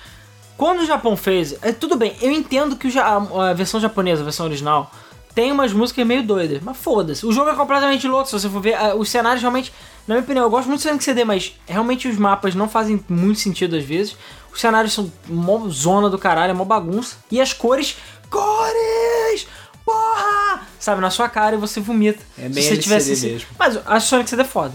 quando 0.56 0.80
o 0.80 0.86
Japão 0.86 1.16
fez. 1.16 1.54
É, 1.62 1.70
tudo 1.72 1.96
bem, 1.96 2.16
eu 2.20 2.32
entendo 2.32 2.74
que 2.76 2.88
a, 2.98 3.52
versão 3.54 3.78
japonesa, 3.78 4.22
a 4.22 4.24
versão 4.24 4.46
original, 4.46 4.90
tem 5.34 5.52
umas 5.52 5.72
músicas 5.72 6.04
meio 6.06 6.22
doidas, 6.24 6.60
mas 6.62 6.76
foda-se. 6.76 7.24
O 7.24 7.32
jogo 7.32 7.50
é 7.50 7.54
completamente 7.54 8.08
louco, 8.08 8.26
se 8.26 8.32
você 8.32 8.48
for 8.48 8.60
ver. 8.60 8.76
Os 8.96 9.08
cenários 9.08 9.40
realmente. 9.42 9.72
Na 10.08 10.14
minha 10.14 10.22
opinião, 10.24 10.44
eu 10.44 10.50
gosto 10.50 10.68
muito 10.68 10.80
do 10.80 10.82
Sonic 10.84 11.02
CD, 11.02 11.24
mas 11.24 11.54
realmente 11.66 12.06
os 12.08 12.16
mapas 12.16 12.54
não 12.54 12.68
fazem 12.68 13.04
muito 13.08 13.40
sentido 13.40 13.76
às 13.76 13.84
vezes. 13.84 14.16
Os 14.52 14.60
cenários 14.60 14.92
são 14.94 15.12
mó 15.28 15.68
zona 15.68 16.08
do 16.08 16.16
caralho, 16.16 16.52
é 16.52 16.54
mó 16.54 16.64
bagunça. 16.64 17.16
E 17.30 17.40
as 17.40 17.52
cores. 17.52 17.96
Cores! 18.30 19.46
Porra! 19.84 20.62
Sabe, 20.80 21.00
na 21.00 21.10
sua 21.10 21.28
cara 21.28 21.54
e 21.56 21.58
você 21.58 21.80
vomita. 21.80 22.22
É 22.38 22.42
se 22.42 22.48
bem 22.48 22.62
você 22.62 22.68
LCD 22.70 22.82
tivesse 22.82 23.12
esse- 23.12 23.26
mesmo. 23.28 23.48
Mas 23.58 23.78
a 23.86 24.00
Sonic 24.00 24.28
CD 24.30 24.42
é 24.42 24.44
foda. 24.44 24.74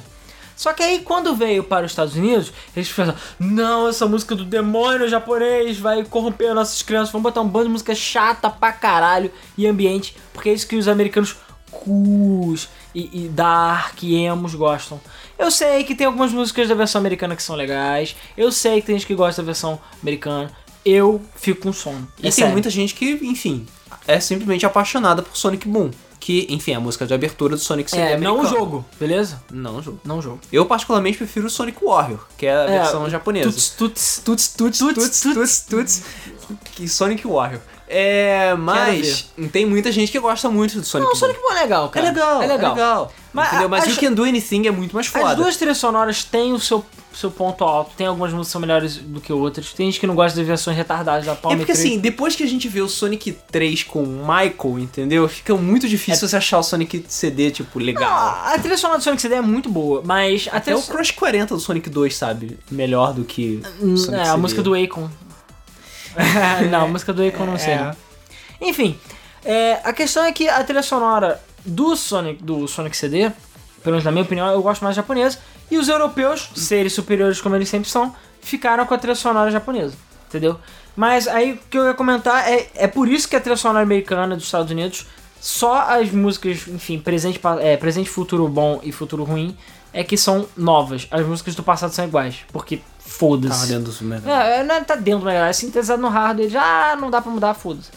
Só 0.56 0.74
que 0.74 0.84
aí, 0.84 1.00
quando 1.02 1.36
veio 1.36 1.64
para 1.64 1.86
os 1.86 1.92
Estados 1.92 2.16
Unidos, 2.16 2.54
eles 2.76 2.88
pensaram: 2.92 3.18
não, 3.40 3.88
essa 3.88 4.06
música 4.08 4.36
do 4.36 4.46
demônio 4.46 5.08
japonês 5.10 5.78
vai 5.80 6.04
corromper 6.04 6.54
nossas 6.54 6.82
crianças. 6.84 7.12
Vamos 7.12 7.24
botar 7.24 7.42
um 7.42 7.48
bando 7.48 7.66
de 7.66 7.72
música 7.72 7.96
chata 7.96 8.50
pra 8.50 8.72
caralho 8.72 9.32
e 9.58 9.66
ambiente, 9.66 10.16
porque 10.34 10.50
é 10.50 10.54
isso 10.54 10.68
que 10.68 10.76
os 10.76 10.88
americanos 10.88 11.36
cus 11.72 12.70
e, 12.94 13.24
e 13.26 13.30
dark 13.30 14.04
e 14.04 14.24
emos 14.24 14.54
gostam. 14.54 15.02
Eu 15.40 15.50
sei 15.50 15.84
que 15.84 15.96
tem 15.96 16.06
algumas 16.06 16.32
músicas 16.32 16.68
da 16.70 16.76
versão 16.76 17.00
americana 17.00 17.36
que 17.36 17.42
são 17.42 17.56
legais, 17.56 18.16
eu 18.38 18.52
sei 18.52 18.82
que 18.82 18.88
tem 18.88 18.96
gente 18.98 19.08
que 19.08 19.16
gosta 19.16 19.42
da 19.42 19.46
versão 19.48 19.80
americana, 20.04 20.52
eu 20.86 21.22
fico 21.36 21.62
com 21.62 21.74
sono. 21.74 22.08
E 22.18 22.22
É 22.22 22.24
tem 22.24 22.32
sério. 22.32 22.52
muita 22.54 22.70
gente 22.70 22.94
que, 22.94 23.20
enfim, 23.24 23.66
é 24.08 24.20
simplesmente 24.20 24.66
apaixonada 24.66 25.22
por 25.22 25.36
Sonic 25.36 25.68
Boom. 25.68 25.92
Que, 26.20 26.46
enfim, 26.52 26.74
é 26.74 26.76
a 26.76 26.80
música 26.80 27.08
de 27.08 27.16
abertura 27.16 27.56
do 27.56 27.62
Sonic 27.62 27.90
CD 27.90 28.04
É, 28.04 28.18
não 28.18 28.36
o 28.36 28.40
americano. 28.42 28.60
jogo, 28.60 28.86
beleza? 29.00 29.42
Não 29.52 29.78
o 29.78 29.82
jogo. 29.82 30.00
Não 30.06 30.20
o 30.20 30.22
jogo. 30.22 30.40
Eu, 30.54 30.68
particularmente, 30.68 31.18
prefiro 31.18 31.48
o 31.48 31.50
Sonic 31.50 31.84
Warrior, 31.84 32.20
que 32.38 32.46
é 32.46 32.56
a 32.56 32.60
É, 32.66 32.80
versão 32.80 33.10
japonesa. 33.10 33.50
Tuts, 33.50 33.70
tuts. 33.72 34.22
Tuts, 34.24 34.48
tuts, 34.54 34.78
Tuts, 34.80 35.20
tuts, 35.22 35.66
tuts. 35.68 36.02
que 36.76 36.88
Sonic 36.88 37.26
Warrior. 37.26 37.60
É, 37.88 38.54
mas 38.54 39.32
tem 39.52 39.66
muita 39.66 39.92
gente 39.92 40.12
que 40.12 40.20
gosta 40.20 40.48
muito 40.48 40.80
do 40.80 40.86
Sonic 40.86 41.06
Não, 41.06 41.10
o 41.10 41.14
Boom. 41.14 41.20
Sonic 41.20 41.42
Boom 41.42 41.52
é 41.58 41.62
legal, 41.62 41.86
É 41.88 41.90
cara. 41.90 42.06
legal, 42.06 42.42
É 42.44 42.48
legal. 42.48 43.14
Mas, 43.34 43.46
Mas 43.46 43.48
entendeu? 43.48 43.70
mas 43.70 43.84
as- 43.86 43.90
You 43.90 44.00
Can 44.00 44.14
Do 44.14 44.24
Anything 44.24 44.68
é 44.68 44.72
muito 44.72 44.94
mais 44.94 45.08
foda. 45.08 45.30
As 45.32 45.36
duas 45.36 45.58
trilhas 45.58 45.78
sonoras 45.80 46.24
têm 46.24 46.54
o 46.54 46.60
seu, 46.60 46.86
seu 47.14 47.30
ponto 47.32 47.64
alto. 47.64 47.92
Tem 47.98 48.08
algumas 48.08 48.32
músicas 48.32 48.48
que 48.48 48.52
são 48.54 48.62
melhores 48.62 48.96
do 48.98 49.20
que 49.20 49.32
outras. 49.34 49.74
Tem 49.74 49.86
gente 49.88 50.00
que 50.00 50.08
não 50.08 50.16
gosta 50.16 50.38
das 50.38 50.48
versões 50.48 50.78
retardadas 50.78 51.26
da 51.26 51.36
Palm 51.36 51.54
É 51.54 51.58
porque 51.58 51.74
3. 51.74 51.80
assim, 51.88 52.00
depois 52.00 52.36
que 52.36 52.44
a 52.44 52.48
gente 52.48 52.68
vê 52.70 52.82
o 52.82 52.88
Sonic 52.88 53.32
3 53.52 53.84
com 53.84 54.04
o 54.04 54.08
Michael, 54.22 54.80
entendeu? 54.80 55.28
Fica 55.28 55.56
muito 55.56 55.88
difícil 55.90 56.28
você 56.28 56.38
achar 56.38 56.60
o 56.60 56.64
Sonic 56.64 57.04
CD, 57.08 57.52
tipo, 57.52 57.80
legal. 57.80 58.10
A 58.46 58.58
trilha 58.60 58.78
sonora 58.78 59.00
do 59.00 59.04
Sonic 59.04 59.22
CD 59.22 59.36
é 59.36 59.42
muito 59.42 59.70
boa, 59.70 60.02
mas 60.06 60.48
a 60.52 60.58
Até 60.58 60.76
o 60.76 60.82
Crush 60.82 61.12
40 61.12 61.56
do 61.56 61.60
Sonic 61.60 61.90
2, 61.90 62.16
sabe? 62.16 62.58
Melhor 62.70 63.14
do 63.14 63.24
que 63.26 63.62
Sonic 63.80 64.14
É, 64.16 64.22
a 64.22 64.26
CD. 64.26 64.38
música 64.38 64.62
do 64.64 64.74
Akon. 64.74 65.10
não, 66.70 66.84
a 66.86 66.88
música 66.88 67.14
do 67.14 67.24
Akon 67.26 67.46
não 67.46 67.58
sei. 67.58 67.74
É. 67.74 67.78
não. 67.84 67.96
Enfim, 68.62 68.98
é, 69.44 69.80
a 69.84 69.94
questão 69.94 70.24
é 70.24 70.32
que 70.32 70.48
a 70.48 70.64
trilha 70.64 70.84
sonora 70.84 71.42
do 71.66 71.96
Sonic, 71.96 72.44
do 72.44 72.68
Sonic 72.68 72.96
CD, 72.96 73.30
pelo 73.84 73.94
menos 73.94 74.04
na 74.04 74.12
minha 74.12 74.24
opinião, 74.24 74.48
eu 74.52 74.62
gosto 74.62 74.84
mais 74.84 74.96
japonesa. 74.96 75.40
E 75.72 75.78
os 75.78 75.88
europeus, 75.88 76.50
seres 76.56 76.94
superiores 76.94 77.40
como 77.42 77.56
eles 77.56 77.70
sempre 77.70 77.90
são, 77.90 78.14
ficaram 78.42 78.86
com 78.86 78.94
a 78.94 78.98
trilha 78.98 79.16
sonora 79.16 79.50
japonesa. 79.50 79.96
Entendeu? 80.28 80.60
Mas 80.96 81.28
aí 81.28 81.54
o 81.54 81.58
que 81.70 81.78
eu 81.78 81.86
ia 81.88 81.94
comentar 81.94 82.48
é, 82.48 82.70
é 82.76 82.88
por 82.88 83.08
isso 83.08 83.28
que 83.28 83.36
a 83.36 83.40
trilha 83.40 83.56
sonora 83.56 83.82
americana 83.82 84.36
dos 84.36 84.46
Estados 84.46 84.70
Unidos, 84.70 85.08
só 85.40 85.80
as 85.82 86.12
músicas, 86.12 86.68
enfim, 86.68 87.00
presente, 87.00 87.40
é, 87.62 87.78
presente, 87.78 88.10
futuro 88.10 88.48
bom 88.48 88.80
e 88.84 88.92
futuro 88.92 89.24
ruim, 89.24 89.58
é 89.94 90.04
que 90.04 90.18
são 90.18 90.46
novas. 90.56 91.08
As 91.10 91.26
músicas 91.26 91.56
do 91.56 91.64
passado 91.64 91.94
são 91.94 92.06
iguais. 92.06 92.40
Porque 92.52 92.82
foda-se. 93.00 93.54
Tava 93.54 93.68
dentro 93.68 93.92
do 93.92 94.06
Mega 94.06 94.30
É, 94.32 94.60
é, 94.60 94.64
não 94.64 94.76
é- 94.76 94.84
tá 94.84 94.96
dentro 94.96 95.20
do 95.22 95.26
Drive, 95.26 95.50
é 95.50 95.54
sintetizado 95.54 96.02
no 96.02 96.10
hardware, 96.10 96.50
já 96.50 96.96
não 97.00 97.10
dá 97.10 97.22
pra 97.22 97.32
mudar, 97.32 97.54
foda-se. 97.54 97.90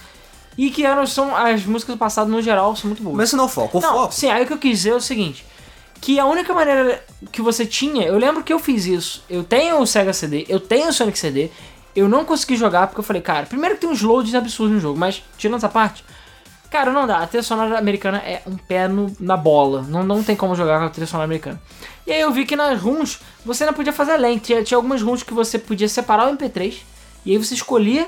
E 0.56 0.70
que 0.70 0.86
eram, 0.86 1.04
são, 1.06 1.34
as 1.36 1.64
músicas 1.66 1.96
do 1.96 1.98
passado, 1.98 2.30
no 2.30 2.40
geral, 2.40 2.74
são 2.76 2.88
muito 2.88 3.02
boas. 3.02 3.16
Mas 3.16 3.28
esse 3.28 3.36
não 3.36 3.44
é 3.44 3.46
o 3.46 3.50
foco. 3.50 3.78
O 3.78 3.80
não, 3.80 3.92
foco. 3.92 4.14
sim, 4.14 4.30
aí 4.30 4.44
o 4.44 4.46
que 4.46 4.52
eu 4.52 4.58
quis 4.58 4.78
dizer 4.78 4.90
é 4.90 4.94
o 4.94 5.00
seguinte, 5.00 5.44
que 6.04 6.20
a 6.20 6.26
única 6.26 6.52
maneira 6.52 7.02
que 7.32 7.40
você 7.40 7.64
tinha, 7.64 8.04
eu 8.06 8.18
lembro 8.18 8.44
que 8.44 8.52
eu 8.52 8.58
fiz 8.58 8.84
isso, 8.84 9.24
eu 9.28 9.42
tenho 9.42 9.78
o 9.80 9.86
Sega 9.86 10.12
CD, 10.12 10.44
eu 10.50 10.60
tenho 10.60 10.88
o 10.88 10.92
Sonic 10.92 11.18
CD, 11.18 11.50
eu 11.96 12.06
não 12.10 12.26
consegui 12.26 12.56
jogar 12.56 12.88
porque 12.88 13.00
eu 13.00 13.04
falei, 13.04 13.22
cara, 13.22 13.46
primeiro 13.46 13.74
que 13.76 13.80
tem 13.80 13.88
uns 13.88 14.02
loads 14.02 14.34
absurdos 14.34 14.74
no 14.74 14.80
jogo, 14.80 14.98
mas 14.98 15.22
tirando 15.38 15.56
essa 15.56 15.68
parte, 15.70 16.04
cara, 16.70 16.92
não 16.92 17.06
dá, 17.06 17.20
a 17.20 17.26
trilha 17.26 17.42
sonora 17.42 17.78
americana 17.78 18.18
é 18.18 18.42
um 18.46 18.54
pé 18.54 18.86
no- 18.86 19.16
na 19.18 19.34
bola, 19.34 19.80
não, 19.88 20.02
não 20.04 20.22
tem 20.22 20.36
como 20.36 20.54
jogar 20.54 20.78
com 20.78 20.84
a 20.84 20.90
trilha 20.90 21.06
sonora 21.06 21.24
americana. 21.24 21.58
E 22.06 22.12
aí 22.12 22.20
eu 22.20 22.30
vi 22.32 22.44
que 22.44 22.54
nas 22.54 22.78
runs 22.78 23.20
você 23.42 23.64
não 23.64 23.72
podia 23.72 23.92
fazer 23.92 24.12
além, 24.12 24.36
tinha, 24.36 24.62
tinha 24.62 24.76
algumas 24.76 25.00
runs 25.00 25.22
que 25.22 25.32
você 25.32 25.58
podia 25.58 25.88
separar 25.88 26.28
o 26.28 26.36
MP3, 26.36 26.74
e 27.24 27.32
aí 27.32 27.38
você 27.38 27.54
escolhia 27.54 28.06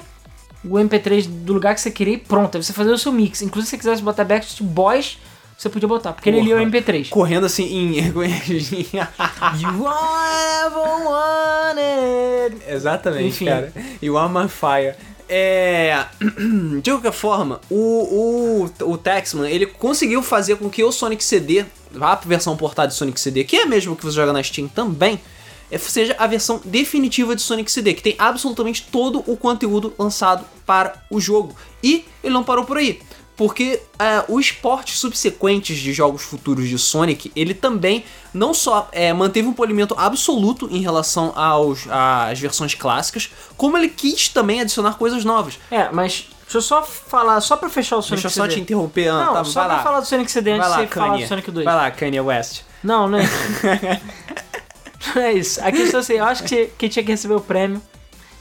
o 0.62 0.74
MP3 0.78 1.26
do 1.26 1.54
lugar 1.54 1.74
que 1.74 1.80
você 1.80 1.90
queria 1.90 2.12
e 2.14 2.18
pronto. 2.18 2.58
Aí 2.58 2.62
você 2.62 2.74
fazia 2.74 2.92
o 2.92 2.98
seu 2.98 3.10
mix. 3.12 3.40
Inclusive, 3.40 3.70
se 3.70 3.70
você 3.70 3.78
quisesse 3.78 4.02
botar 4.02 4.24
Backstreet 4.24 4.68
Boys, 4.68 5.16
você 5.56 5.68
podia 5.70 5.88
botar, 5.88 6.12
porque 6.12 6.28
ele 6.28 6.40
lia 6.40 6.54
o 6.54 6.58
Porra. 6.58 6.70
MP3. 6.70 7.08
Correndo 7.08 7.46
assim 7.46 7.64
em. 7.64 7.96
You 8.06 9.86
ever 9.86 11.06
wanted. 11.06 12.56
Exatamente, 12.68 13.26
Enfim. 13.28 13.44
cara. 13.46 13.72
You 14.02 14.16
are 14.18 14.32
my 14.32 14.48
fire. 14.48 14.94
É. 15.28 16.04
De 16.82 16.90
qualquer 16.90 17.12
forma, 17.12 17.60
o, 17.70 18.66
o, 18.84 18.90
o 18.92 18.98
Taxman 18.98 19.50
ele 19.50 19.66
conseguiu 19.66 20.22
fazer 20.22 20.56
com 20.56 20.68
que 20.70 20.84
o 20.84 20.92
Sonic 20.92 21.22
CD, 21.24 21.64
a 22.00 22.14
versão 22.16 22.56
portada 22.56 22.88
de 22.88 22.94
Sonic 22.94 23.18
CD, 23.20 23.42
que 23.44 23.56
é 23.56 23.66
mesmo 23.66 23.96
que 23.96 24.04
você 24.04 24.14
joga 24.16 24.32
na 24.32 24.42
Steam 24.42 24.68
também, 24.68 25.20
é- 25.70 25.78
seja 25.78 26.14
a 26.18 26.26
versão 26.28 26.60
definitiva 26.64 27.34
de 27.34 27.42
Sonic 27.42 27.70
CD, 27.72 27.94
que 27.94 28.02
tem 28.02 28.14
absolutamente 28.18 28.86
todo 28.90 29.24
o 29.26 29.36
conteúdo 29.36 29.92
lançado 29.98 30.44
para 30.64 31.02
o 31.10 31.20
jogo. 31.20 31.56
E 31.82 32.04
ele 32.22 32.32
não 32.32 32.44
parou 32.44 32.64
por 32.64 32.76
aí. 32.78 33.00
Porque 33.36 33.82
é, 33.98 34.24
os 34.28 34.50
portes 34.50 34.98
subsequentes 34.98 35.76
de 35.78 35.92
jogos 35.92 36.22
futuros 36.22 36.68
de 36.68 36.78
Sonic, 36.78 37.30
ele 37.36 37.52
também 37.52 38.04
não 38.32 38.54
só 38.54 38.88
é, 38.92 39.12
manteve 39.12 39.46
um 39.46 39.52
polimento 39.52 39.94
absoluto 39.98 40.68
em 40.70 40.80
relação 40.80 41.32
aos, 41.36 41.86
às 41.90 42.40
versões 42.40 42.74
clássicas, 42.74 43.30
como 43.56 43.76
ele 43.76 43.88
quis 43.90 44.28
também 44.30 44.60
adicionar 44.62 44.94
coisas 44.94 45.22
novas. 45.22 45.58
É, 45.70 45.90
mas 45.92 46.28
deixa 46.44 46.56
eu 46.58 46.62
só 46.62 46.82
falar, 46.82 47.40
só 47.42 47.56
pra 47.58 47.68
fechar 47.68 47.96
o 47.98 48.02
Sonic 48.02 48.22
Deixa 48.22 48.26
eu 48.28 48.30
só 48.30 48.42
CD. 48.44 48.54
te 48.54 48.60
interromper, 48.62 49.08
Ana, 49.08 49.24
Não, 49.26 49.32
tá, 49.34 49.44
só 49.44 49.60
vai 49.60 49.68
pra 49.68 49.76
lá. 49.76 49.82
falar 49.82 50.00
do 50.00 50.06
Sonic 50.06 50.30
CD 50.30 50.52
antes 50.52 50.66
vai 50.68 50.76
de 50.76 50.82
lá, 50.82 50.88
você 50.88 50.94
falar 51.00 51.16
do. 51.18 51.26
Sonic 51.28 51.50
2. 51.50 51.64
Vai 51.66 51.74
lá, 51.74 51.90
Kanye 51.90 52.20
West. 52.20 52.60
Não, 52.82 53.06
não 53.08 53.18
é 53.18 53.24
isso. 53.24 53.36
Não 55.14 55.22
é 55.22 55.32
isso. 55.32 55.60
A 55.62 55.70
questão 55.72 56.00
é 56.00 56.02
assim, 56.02 56.12
eu 56.14 56.24
acho 56.24 56.42
que, 56.42 56.48
você- 56.48 56.72
que 56.76 56.88
tinha 56.88 57.04
que 57.04 57.10
receber 57.12 57.34
o 57.34 57.40
prêmio. 57.40 57.80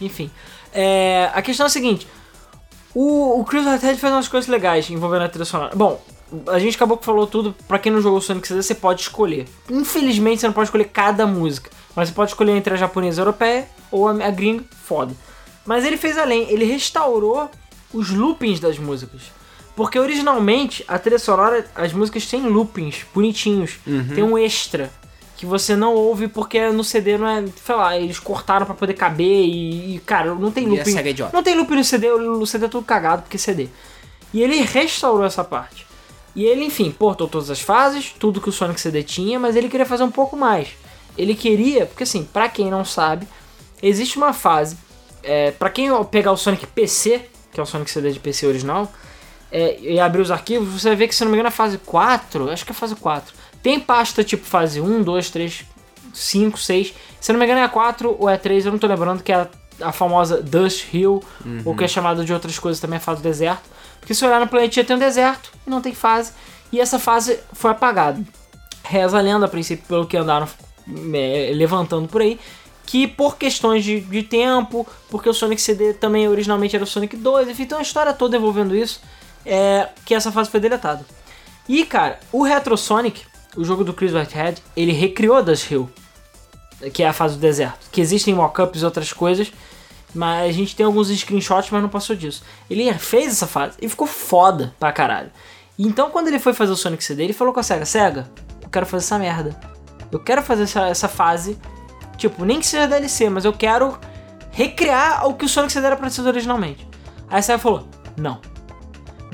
Enfim. 0.01 0.29
É, 0.73 1.29
a 1.33 1.41
questão 1.41 1.65
é 1.65 1.67
a 1.67 1.69
seguinte. 1.69 2.07
O, 2.95 3.41
o 3.41 3.43
Chris 3.43 3.65
Redhead 3.65 3.99
fez 3.99 4.13
umas 4.13 4.29
coisas 4.29 4.49
legais 4.49 4.89
envolvendo 4.89 5.25
a 5.25 5.29
trilha 5.29 5.43
sonora. 5.43 5.75
Bom, 5.75 6.01
a 6.47 6.57
gente 6.57 6.75
acabou 6.75 6.97
que 6.97 7.03
falou 7.03 7.27
tudo. 7.27 7.53
Pra 7.67 7.77
quem 7.77 7.91
não 7.91 7.99
jogou 7.99 8.21
Sonic 8.21 8.47
CD, 8.47 8.63
você 8.63 8.73
pode 8.73 9.01
escolher. 9.01 9.45
Infelizmente, 9.69 10.39
você 10.39 10.47
não 10.47 10.53
pode 10.53 10.67
escolher 10.67 10.85
cada 10.85 11.27
música. 11.27 11.69
Mas 11.93 12.07
você 12.07 12.15
pode 12.15 12.31
escolher 12.31 12.53
entre 12.53 12.73
a 12.73 12.77
japonesa 12.77 13.21
a 13.21 13.23
europeia 13.23 13.67
ou 13.91 14.07
a, 14.07 14.11
a 14.11 14.31
gringa. 14.31 14.63
Foda. 14.85 15.13
Mas 15.65 15.83
ele 15.83 15.97
fez 15.97 16.17
além. 16.17 16.49
Ele 16.49 16.63
restaurou 16.63 17.49
os 17.93 18.11
loopings 18.11 18.61
das 18.61 18.79
músicas. 18.79 19.23
Porque 19.75 19.99
originalmente, 19.99 20.85
a 20.87 20.97
trilha 20.97 21.19
sonora, 21.19 21.65
as 21.75 21.91
músicas 21.91 22.25
têm 22.25 22.47
loopings 22.47 23.05
bonitinhos. 23.13 23.77
Uhum. 23.85 24.07
Tem 24.15 24.23
um 24.23 24.37
extra 24.37 24.89
que 25.45 25.49
você 25.49 25.75
não 25.75 25.93
ouve 25.93 26.27
porque 26.27 26.69
no 26.69 26.83
CD 26.83 27.17
não 27.17 27.27
é, 27.27 27.45
sei 27.63 27.75
lá, 27.75 27.97
eles 27.97 28.19
cortaram 28.19 28.65
pra 28.65 28.73
poder 28.73 28.95
caber 28.95 29.45
e, 29.45 29.95
e, 29.95 29.99
cara, 29.99 30.33
não 30.33 30.51
tem. 30.51 30.67
SEGA 30.83 31.25
é. 31.25 31.29
Não 31.31 31.43
tem 31.43 31.55
looping 31.55 31.75
no 31.75 31.83
CD, 31.83 32.09
o 32.09 32.45
CD 32.45 32.65
é 32.65 32.67
tudo 32.67 32.83
cagado 32.83 33.21
porque 33.21 33.37
é 33.37 33.39
CD. 33.39 33.69
E 34.33 34.41
ele 34.41 34.61
restaurou 34.61 35.25
essa 35.25 35.43
parte. 35.43 35.85
E 36.35 36.43
ele, 36.43 36.65
enfim, 36.65 36.91
portou 36.91 37.27
todas 37.27 37.49
as 37.49 37.61
fases, 37.61 38.13
tudo 38.19 38.41
que 38.41 38.49
o 38.49 38.51
Sonic 38.51 38.81
CD 38.81 39.03
tinha, 39.03 39.39
mas 39.39 39.55
ele 39.55 39.69
queria 39.69 39.85
fazer 39.85 40.03
um 40.03 40.11
pouco 40.11 40.35
mais. 40.35 40.69
Ele 41.17 41.33
queria, 41.33 41.85
porque 41.85 42.03
assim, 42.03 42.23
pra 42.25 42.49
quem 42.49 42.69
não 42.69 42.83
sabe, 42.83 43.25
existe 43.81 44.17
uma 44.17 44.33
fase, 44.33 44.77
é, 45.23 45.51
para 45.51 45.69
quem 45.69 45.89
pegar 46.05 46.33
o 46.33 46.37
Sonic 46.37 46.67
PC, 46.67 47.21
que 47.53 47.59
é 47.59 47.63
o 47.63 47.65
Sonic 47.65 47.89
CD 47.89 48.11
de 48.11 48.19
PC 48.19 48.45
original, 48.47 48.91
é, 49.49 49.79
e 49.79 49.99
abrir 49.99 50.21
os 50.21 50.31
arquivos, 50.31 50.81
você 50.81 50.89
vai 50.89 50.97
ver 50.97 51.07
que, 51.07 51.15
se 51.15 51.23
não 51.23 51.31
me 51.31 51.37
engano, 51.37 51.47
a 51.47 51.51
fase 51.51 51.77
4, 51.77 52.49
acho 52.49 52.65
que 52.65 52.71
é 52.71 52.75
a 52.75 52.75
fase 52.75 52.95
4, 52.95 53.33
tem 53.65 53.79
pasta 53.79 54.23
tipo 54.23 54.45
fase 54.45 54.79
1, 54.79 55.01
2, 55.01 55.29
3, 55.31 55.65
5, 56.13 56.55
6. 56.55 56.93
Se 57.19 57.33
não 57.33 57.39
me 57.39 57.45
engano, 57.45 57.61
é 57.61 57.63
a 57.63 57.67
4 57.67 58.15
ou 58.19 58.29
é 58.29 58.35
a 58.35 58.37
3, 58.37 58.67
eu 58.67 58.71
não 58.71 58.77
tô 58.77 58.85
lembrando, 58.85 59.23
que 59.23 59.31
é 59.31 59.37
a, 59.37 59.47
a 59.81 59.91
famosa 59.91 60.39
Dust 60.39 60.93
Hill, 60.93 61.23
ou 61.65 61.75
que 61.75 61.83
é 61.83 61.87
chamada 61.87 62.23
de 62.23 62.31
outras 62.31 62.59
coisas 62.59 62.79
também, 62.79 62.97
a 62.97 62.99
fase 62.99 63.23
do 63.23 63.23
deserto. 63.23 63.63
Porque 63.99 64.13
se 64.13 64.23
olhar 64.23 64.39
no 64.39 64.47
planetinha 64.47 64.85
tem 64.85 64.95
um 64.95 64.99
deserto 64.99 65.51
e 65.65 65.69
não 65.71 65.81
tem 65.81 65.95
fase, 65.95 66.33
e 66.71 66.79
essa 66.79 66.99
fase 66.99 67.39
foi 67.53 67.71
apagada. 67.71 68.21
Reza 68.83 69.17
a 69.17 69.21
lenda, 69.21 69.47
a 69.47 69.49
princípio, 69.49 69.83
pelo 69.87 70.05
que 70.05 70.15
andaram 70.15 70.47
é, 71.15 71.51
levantando 71.55 72.07
por 72.07 72.21
aí, 72.21 72.39
que 72.85 73.07
por 73.07 73.35
questões 73.35 73.83
de, 73.83 73.99
de 73.99 74.21
tempo, 74.21 74.85
porque 75.09 75.27
o 75.27 75.33
Sonic 75.33 75.59
CD 75.59 75.91
também 75.95 76.27
originalmente 76.27 76.75
era 76.75 76.83
o 76.83 76.87
Sonic 76.87 77.17
2, 77.17 77.49
enfim, 77.49 77.65
tem 77.65 77.75
uma 77.75 77.81
história 77.81 78.13
toda 78.13 78.37
envolvendo 78.37 78.75
isso, 78.75 79.01
é, 79.43 79.89
que 80.05 80.13
essa 80.13 80.31
fase 80.31 80.51
foi 80.51 80.59
deletada. 80.59 81.03
E, 81.67 81.83
cara, 81.83 82.19
o 82.31 82.43
Retro 82.43 82.77
Sonic, 82.77 83.23
o 83.55 83.63
jogo 83.63 83.83
do 83.83 83.93
Chris 83.93 84.13
Whitehead, 84.13 84.61
ele 84.75 84.91
recriou 84.91 85.41
Dust 85.43 85.69
Hill, 85.69 85.89
que 86.93 87.03
é 87.03 87.07
a 87.07 87.13
fase 87.13 87.35
do 87.35 87.41
deserto. 87.41 87.89
Que 87.91 88.01
existem 88.01 88.33
mockups 88.33 88.81
e 88.81 88.85
outras 88.85 89.11
coisas, 89.13 89.51
mas 90.13 90.49
a 90.49 90.51
gente 90.51 90.75
tem 90.75 90.85
alguns 90.85 91.09
screenshots, 91.09 91.69
mas 91.71 91.81
não 91.81 91.89
passou 91.89 92.15
disso. 92.15 92.43
Ele 92.69 92.91
fez 92.93 93.33
essa 93.33 93.47
fase 93.47 93.75
e 93.81 93.89
ficou 93.89 94.07
foda 94.07 94.73
pra 94.79 94.91
caralho. 94.91 95.31
Então, 95.77 96.09
quando 96.09 96.27
ele 96.29 96.39
foi 96.39 96.53
fazer 96.53 96.71
o 96.71 96.75
Sonic 96.75 97.03
CD, 97.03 97.23
ele 97.23 97.33
falou 97.33 97.53
com 97.53 97.59
a 97.59 97.63
SEGA: 97.63 97.85
SEGA, 97.85 98.29
eu 98.61 98.69
quero 98.69 98.85
fazer 98.85 99.05
essa 99.05 99.19
merda. 99.19 99.59
Eu 100.11 100.19
quero 100.19 100.41
fazer 100.41 100.63
essa, 100.63 100.87
essa 100.87 101.07
fase, 101.07 101.57
tipo, 102.17 102.45
nem 102.45 102.59
que 102.59 102.67
seja 102.67 102.87
DLC, 102.87 103.29
mas 103.29 103.43
eu 103.43 103.51
quero 103.51 103.99
recriar 104.51 105.27
o 105.27 105.33
que 105.33 105.45
o 105.45 105.49
Sonic 105.49 105.73
CD 105.73 105.87
era 105.87 105.97
pra 105.97 106.09
ser 106.09 106.21
originalmente. 106.21 106.87
Aí 107.29 107.39
a 107.39 107.41
SEGA 107.41 107.59
falou: 107.59 107.87
não. 108.15 108.54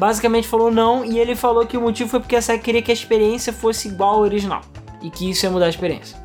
Basicamente 0.01 0.47
falou 0.47 0.71
não, 0.71 1.05
e 1.05 1.19
ele 1.19 1.35
falou 1.35 1.63
que 1.63 1.77
o 1.77 1.81
motivo 1.81 2.09
foi 2.09 2.19
porque 2.19 2.35
a 2.35 2.41
SEGA 2.41 2.57
queria 2.63 2.81
que 2.81 2.89
a 2.89 2.93
experiência 2.93 3.53
fosse 3.53 3.87
igual 3.87 4.15
ao 4.15 4.21
original. 4.21 4.61
E 4.99 5.11
que 5.11 5.29
isso 5.29 5.45
ia 5.45 5.51
mudar 5.51 5.67
a 5.67 5.69
experiência. 5.69 6.17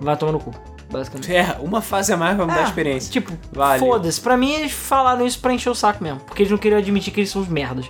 Vai 0.00 0.16
tomar 0.16 0.32
no 0.32 0.40
cu, 0.40 0.52
basicamente. 0.90 1.32
É, 1.32 1.56
uma 1.60 1.80
fase 1.80 2.12
a 2.12 2.16
mais 2.16 2.36
vai 2.36 2.44
mudar 2.44 2.58
a 2.58 2.62
É, 2.62 2.64
experiência. 2.64 3.12
Tipo, 3.12 3.32
Valeu. 3.52 3.78
foda-se. 3.78 4.20
Pra 4.20 4.36
mim, 4.36 4.52
eles 4.54 4.72
falaram 4.72 5.24
isso 5.24 5.38
pra 5.38 5.52
encher 5.52 5.70
o 5.70 5.76
saco 5.76 6.02
mesmo. 6.02 6.18
Porque 6.26 6.42
eles 6.42 6.50
não 6.50 6.58
queriam 6.58 6.76
admitir 6.80 7.14
que 7.14 7.20
eles 7.20 7.30
são 7.30 7.40
os 7.40 7.46
merdas. 7.46 7.86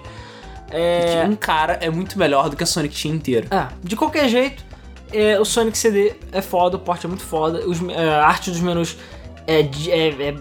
É. 0.71 1.25
Um 1.27 1.37
cara 1.37 1.79
é 1.81 1.89
muito 1.89 2.19
melhor 2.19 2.51
do 2.51 2.57
que 2.57 2.63
a 2.63 2.67
Sonic 2.67 3.01
Team 3.01 3.15
inteira. 3.15 3.47
é, 3.51 3.69
de 3.83 3.97
qualquer 3.97 4.29
jeito, 4.29 4.63
é, 5.11 5.41
o 5.41 5.45
Sonic 5.47 5.79
CD 5.79 6.13
é 6.33 6.43
foda, 6.43 6.77
o 6.77 6.81
porte 6.81 7.07
é 7.07 7.09
muito 7.09 7.25
foda. 7.25 7.67
Os, 7.67 7.81
é, 7.89 8.15
a 8.17 8.27
arte 8.27 8.51
dos 8.51 8.61
menus 8.61 8.99
é, 9.47 9.61
é- 9.61 10.29
é 10.29 10.35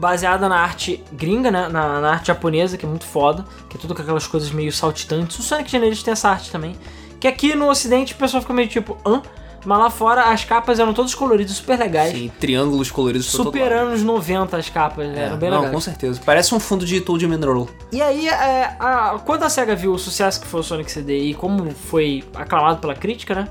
baseada 0.00 0.48
na 0.48 0.56
arte 0.58 1.04
gringa, 1.12 1.50
né? 1.50 1.68
Na, 1.68 2.00
na 2.00 2.10
arte 2.12 2.28
japonesa, 2.28 2.76
que 2.78 2.86
é 2.86 2.88
muito 2.88 3.04
foda. 3.04 3.44
Que 3.68 3.76
é 3.76 3.80
tudo 3.80 3.94
com 3.94 4.02
aquelas 4.02 4.26
coisas 4.26 4.50
meio 4.50 4.72
saltitantes. 4.72 5.38
O 5.38 5.42
Sonic 5.42 5.70
Genesis 5.70 6.02
tem 6.02 6.12
essa 6.12 6.30
arte 6.30 6.50
também. 6.50 6.74
Que 7.20 7.28
aqui 7.28 7.54
no 7.54 7.68
ocidente 7.68 8.14
o 8.14 8.16
pessoal 8.16 8.40
fica 8.40 8.54
meio 8.54 8.66
tipo, 8.68 8.96
hã? 9.06 9.22
Mas 9.62 9.78
lá 9.78 9.90
fora 9.90 10.22
as 10.32 10.42
capas 10.42 10.78
eram 10.78 10.94
todas 10.94 11.14
coloridas, 11.14 11.54
super 11.54 11.78
legais. 11.78 12.12
Tem 12.14 12.30
triângulos 12.40 12.90
coloridos 12.90 13.26
Super 13.26 13.70
anos 13.74 14.02
90 14.02 14.56
as 14.56 14.70
capas, 14.70 15.06
É, 15.14 15.24
eram 15.26 15.36
bem 15.36 15.50
não, 15.50 15.58
legais. 15.58 15.74
com 15.74 15.80
certeza. 15.82 16.18
Parece 16.24 16.54
um 16.54 16.58
fundo 16.58 16.86
de 16.86 16.98
Toad 17.02 17.26
Mineral. 17.28 17.68
E 17.92 18.00
aí, 18.00 18.26
é, 18.26 18.74
a- 18.80 19.20
quando 19.22 19.42
a 19.42 19.50
SEGA 19.50 19.76
viu 19.76 19.92
o 19.92 19.98
sucesso 19.98 20.40
que 20.40 20.46
foi 20.46 20.60
o 20.60 20.62
Sonic 20.62 20.90
CD 20.90 21.24
e 21.24 21.34
como 21.34 21.70
foi 21.72 22.24
aclamado 22.34 22.78
pela 22.78 22.94
crítica, 22.94 23.34
né? 23.34 23.48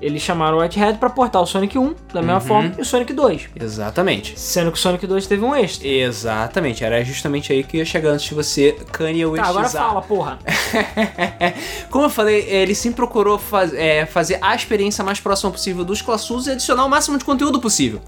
Eles 0.00 0.20
chamaram 0.22 0.58
o 0.58 0.60
Whitehead 0.60 0.98
pra 0.98 1.08
portar 1.08 1.40
o 1.42 1.46
Sonic 1.46 1.78
1 1.78 1.94
da 2.12 2.20
mesma 2.20 2.34
Uhum. 2.34 2.40
forma 2.40 2.74
e 2.78 2.82
o 2.82 2.84
Sonic 2.84 3.12
2. 3.12 3.48
Exatamente. 3.58 4.38
Sendo 4.38 4.70
que 4.70 4.78
o 4.78 4.80
Sonic 4.80 5.06
2 5.06 5.26
teve 5.26 5.44
um 5.44 5.54
extra. 5.54 5.88
Exatamente. 5.88 6.84
Era 6.84 7.02
justamente 7.04 7.52
aí 7.52 7.62
que 7.64 7.78
ia 7.78 7.84
chegar 7.84 8.10
antes 8.10 8.26
de 8.26 8.34
você 8.34 8.76
Kanye 8.92 9.22
Tá, 9.24 9.28
Westizar. 9.30 9.50
agora 9.50 9.68
fala, 9.70 10.02
porra. 10.02 10.38
Como 11.90 12.04
eu 12.04 12.10
falei, 12.10 12.40
ele 12.48 12.74
sempre 12.74 12.96
procurou 12.96 13.38
faz- 13.38 13.72
é, 13.74 14.04
fazer 14.06 14.38
a 14.42 14.54
experiência 14.54 15.02
mais 15.04 15.20
próxima 15.20 15.50
possível 15.50 15.84
dos 15.84 16.02
classudos 16.02 16.46
e 16.46 16.50
adicionar 16.52 16.84
o 16.84 16.88
máximo 16.88 17.16
de 17.18 17.24
conteúdo 17.24 17.60
possível. 17.60 18.00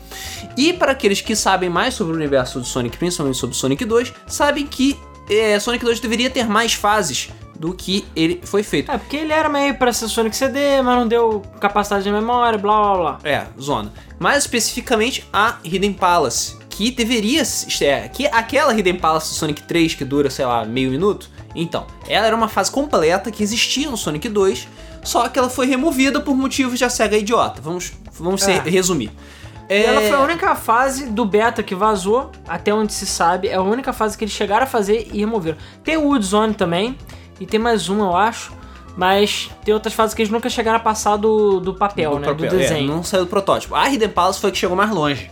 E 0.57 0.72
para 0.72 0.92
aqueles 0.92 1.20
que 1.20 1.35
sabem 1.35 1.68
mais 1.68 1.94
sobre 1.94 2.12
o 2.12 2.16
universo 2.16 2.59
do 2.61 2.66
Sonic, 2.66 2.96
principalmente 2.96 3.37
sobre 3.38 3.55
o 3.55 3.59
Sonic 3.59 3.85
2, 3.85 4.12
sabem 4.27 4.66
que 4.66 4.98
é, 5.29 5.59
Sonic 5.61 5.85
2 5.85 6.01
deveria 6.01 6.31
ter 6.31 6.47
mais 6.49 6.73
fases 6.75 7.29
do 7.59 7.73
que 7.75 8.05
ele 8.14 8.41
foi 8.45 8.62
feito. 8.62 8.91
É, 8.91 8.97
porque 8.99 9.17
ele 9.17 9.33
era 9.33 9.49
meio 9.49 9.75
pra 9.75 9.93
ser 9.93 10.09
Sonic 10.09 10.37
CD, 10.37 10.81
mas 10.83 10.97
não 10.97 11.09
deu 11.09 11.43
capacidade 11.61 12.05
de 12.05 12.11
memória, 12.12 12.57
blá 12.59 12.81
blá 12.81 12.97
blá. 12.97 13.19
É, 13.25 13.47
zona. 13.61 13.93
Mais 14.19 14.38
especificamente 14.45 15.27
a 15.33 15.57
Hidden 15.64 15.93
Palace, 15.93 16.57
que 16.71 16.91
deveria 16.93 17.41
s- 17.43 17.85
é, 17.85 18.07
que 18.09 18.27
aquela 18.27 18.73
Hidden 18.73 18.97
Palace 18.97 19.31
do 19.31 19.35
Sonic 19.35 19.62
3 19.62 19.95
que 19.95 20.05
dura, 20.05 20.31
sei 20.31 20.45
lá, 20.45 20.64
meio 20.64 20.91
minuto. 20.91 21.29
Então, 21.55 21.87
ela 22.09 22.27
era 22.27 22.37
uma 22.37 22.47
fase 22.49 22.71
completa 22.71 23.31
que 23.33 23.43
existia 23.43 23.91
no 23.91 23.97
Sonic 23.97 24.29
2, 24.29 24.69
só 25.03 25.29
que 25.29 25.38
ela 25.38 25.51
foi 25.51 25.67
removida 25.67 26.21
por 26.21 26.37
motivos 26.37 26.79
de 26.79 26.85
a 26.85 26.91
SEGA 26.91 27.17
idiota. 27.17 27.61
Vamos, 27.61 27.93
vamos 28.20 28.43
ser- 28.43 28.64
É. 28.64 28.70
resumir. 28.70 29.11
É, 29.69 29.85
ela 29.85 30.01
foi 30.01 30.12
a 30.12 30.21
única 30.21 30.55
fase 30.55 31.07
do 31.07 31.25
beta 31.25 31.62
que 31.62 31.75
vazou, 31.75 32.33
até 32.47 32.73
onde 32.73 32.93
se 32.93 33.07
sabe, 33.07 33.49
é 33.49 33.55
a 33.55 33.62
única 33.62 33.93
fase 33.93 34.16
que 34.16 34.25
eles 34.25 34.33
chegaram 34.33 34.64
a 34.64 34.66
fazer 34.66 35.09
e 35.12 35.19
removeram. 35.19 35.59
Tem 35.85 35.97
o 35.97 36.07
Wood 36.07 36.25
Zone 36.25 36.55
também, 36.55 36.97
e 37.39 37.47
tem 37.47 37.61
mais 37.61 37.89
uma, 37.89 38.07
eu 38.07 38.16
acho, 38.16 38.53
mas 38.97 39.51
tem 39.64 39.73
outras 39.75 39.95
fases 39.95 40.14
que 40.14 40.23
eles 40.23 40.33
nunca 40.33 40.49
chegaram 40.49 40.79
a 40.79 40.81
passar 40.81 41.16
do, 41.16 41.61
do 41.61 41.75
papel, 41.75 42.12
do 42.12 42.19
né? 42.19 42.29
papel, 42.29 42.49
do 42.49 42.57
é, 42.57 42.59
desenho. 42.59 42.89
não 42.89 43.05
saiu 43.05 43.25
do 43.25 43.31
protótipo. 43.31 43.75
A 43.75 43.89
Hidden 43.89 44.09
Palace 44.09 44.41
foi 44.41 44.51
a 44.51 44.53
que 44.53 44.59
chegou 44.59 44.77
mais 44.77 44.91
longe. 44.91 45.31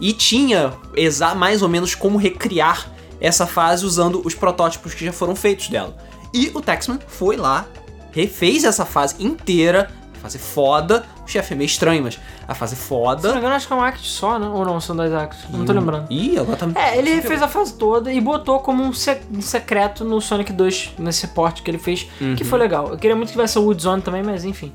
E 0.00 0.12
tinha 0.12 0.72
exa 0.96 1.34
mais 1.34 1.62
ou 1.62 1.68
menos 1.68 1.94
como 1.94 2.18
recriar 2.18 2.90
essa 3.20 3.46
fase 3.46 3.86
usando 3.86 4.20
os 4.24 4.34
protótipos 4.34 4.94
que 4.94 5.04
já 5.04 5.12
foram 5.12 5.36
feitos 5.36 5.68
dela. 5.68 5.96
E 6.32 6.50
o 6.52 6.60
Taxman 6.60 6.98
foi 7.06 7.36
lá, 7.36 7.66
refez 8.10 8.64
essa 8.64 8.84
fase 8.84 9.14
inteira, 9.20 9.88
fase 10.24 10.38
foda, 10.38 11.04
O 11.24 11.28
chefe 11.28 11.52
é 11.54 11.56
meio 11.56 11.66
estranho, 11.66 12.02
mas 12.02 12.18
a 12.48 12.54
fase 12.54 12.74
é 12.74 12.76
Se 12.76 12.90
não 12.90 12.98
me 12.98 13.04
foda. 13.40 13.48
acho 13.54 13.66
que 13.66 13.72
é 13.72 13.76
um 13.76 13.82
act 13.82 14.06
só, 14.06 14.38
né? 14.38 14.46
Ou 14.48 14.64
não, 14.64 14.80
são 14.80 14.96
dois 14.96 15.12
acts. 15.12 15.38
Não 15.50 15.64
tô 15.64 15.72
lembrando. 15.72 16.06
Ih, 16.10 16.38
agora 16.38 16.56
tá 16.56 16.66
É, 16.74 16.98
ele 16.98 17.20
fez 17.22 17.40
a 17.42 17.48
fase 17.48 17.74
toda 17.74 18.12
e 18.12 18.20
botou 18.20 18.58
como 18.60 18.82
um, 18.82 18.92
se- 18.92 19.20
um 19.32 19.40
secreto 19.40 20.04
no 20.04 20.20
Sonic 20.20 20.52
2, 20.52 20.94
nesse 20.98 21.28
porte 21.28 21.62
que 21.62 21.70
ele 21.70 21.78
fez, 21.78 22.06
que 22.36 22.42
foi 22.44 22.58
legal. 22.58 22.88
Eu 22.90 22.96
queria 22.98 23.14
muito 23.14 23.28
que 23.28 23.32
tivesse 23.34 23.58
o 23.58 23.62
Woodzone 23.62 24.02
também, 24.02 24.22
mas 24.22 24.44
enfim. 24.44 24.72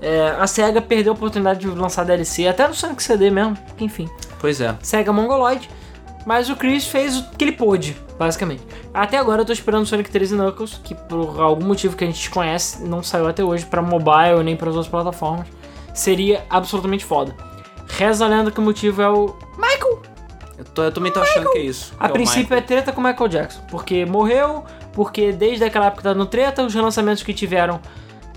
É, 0.00 0.34
a 0.38 0.46
SEGA 0.46 0.80
perdeu 0.82 1.12
a 1.12 1.14
oportunidade 1.16 1.60
de 1.60 1.66
lançar 1.68 2.04
DLC, 2.04 2.46
até 2.48 2.66
no 2.66 2.74
Sonic 2.74 3.00
CD 3.02 3.30
mesmo, 3.30 3.56
que 3.76 3.84
enfim. 3.84 4.08
Pois 4.40 4.60
é. 4.60 4.74
SEGA 4.82 5.12
Mongoloid, 5.12 5.68
mas 6.26 6.48
o 6.50 6.56
Chris 6.56 6.86
fez 6.86 7.18
o 7.18 7.24
que 7.30 7.44
ele 7.44 7.52
pôde, 7.52 7.96
basicamente. 8.18 8.62
Até 8.94 9.16
agora 9.18 9.42
eu 9.42 9.44
tô 9.46 9.52
esperando 9.52 9.82
o 9.82 9.86
Sonic 9.86 10.10
3 10.10 10.32
e 10.32 10.34
Knuckles, 10.36 10.80
que 10.82 10.94
por 10.94 11.40
algum 11.40 11.64
motivo 11.66 11.96
que 11.96 12.04
a 12.04 12.06
gente 12.06 12.18
desconhece, 12.18 12.82
não 12.84 13.02
saiu 13.02 13.26
até 13.26 13.42
hoje 13.42 13.64
pra 13.66 13.80
mobile 13.82 14.42
nem 14.44 14.56
para 14.56 14.68
as 14.70 14.76
outras 14.76 14.90
plataformas. 14.90 15.46
Seria 15.94 16.44
absolutamente 16.48 17.04
foda. 17.04 17.34
Reza 17.88 18.24
a 18.24 18.28
lenda 18.28 18.50
que 18.50 18.58
o 18.58 18.62
motivo 18.62 19.02
é 19.02 19.08
o 19.08 19.34
Michael! 19.58 20.02
Eu, 20.58 20.64
tô, 20.66 20.82
eu 20.84 20.92
também 20.92 21.12
tô 21.12 21.20
achando 21.20 21.50
que 21.50 21.58
é 21.58 21.62
isso. 21.62 21.92
A 21.98 22.04
Que 22.06 22.10
é 22.10 22.14
princípio 22.14 22.42
Michael. 22.44 22.58
é 22.60 22.62
treta 22.62 22.92
com 22.92 23.00
o 23.00 23.04
Michael 23.04 23.28
Jackson, 23.28 23.60
porque 23.70 24.04
morreu, 24.06 24.64
porque 24.92 25.32
desde 25.32 25.64
aquela 25.64 25.86
época 25.86 26.02
tá 26.02 26.14
no 26.14 26.24
treta, 26.26 26.62
os 26.62 26.72
relançamentos 26.72 27.22
que 27.22 27.34
tiveram 27.34 27.80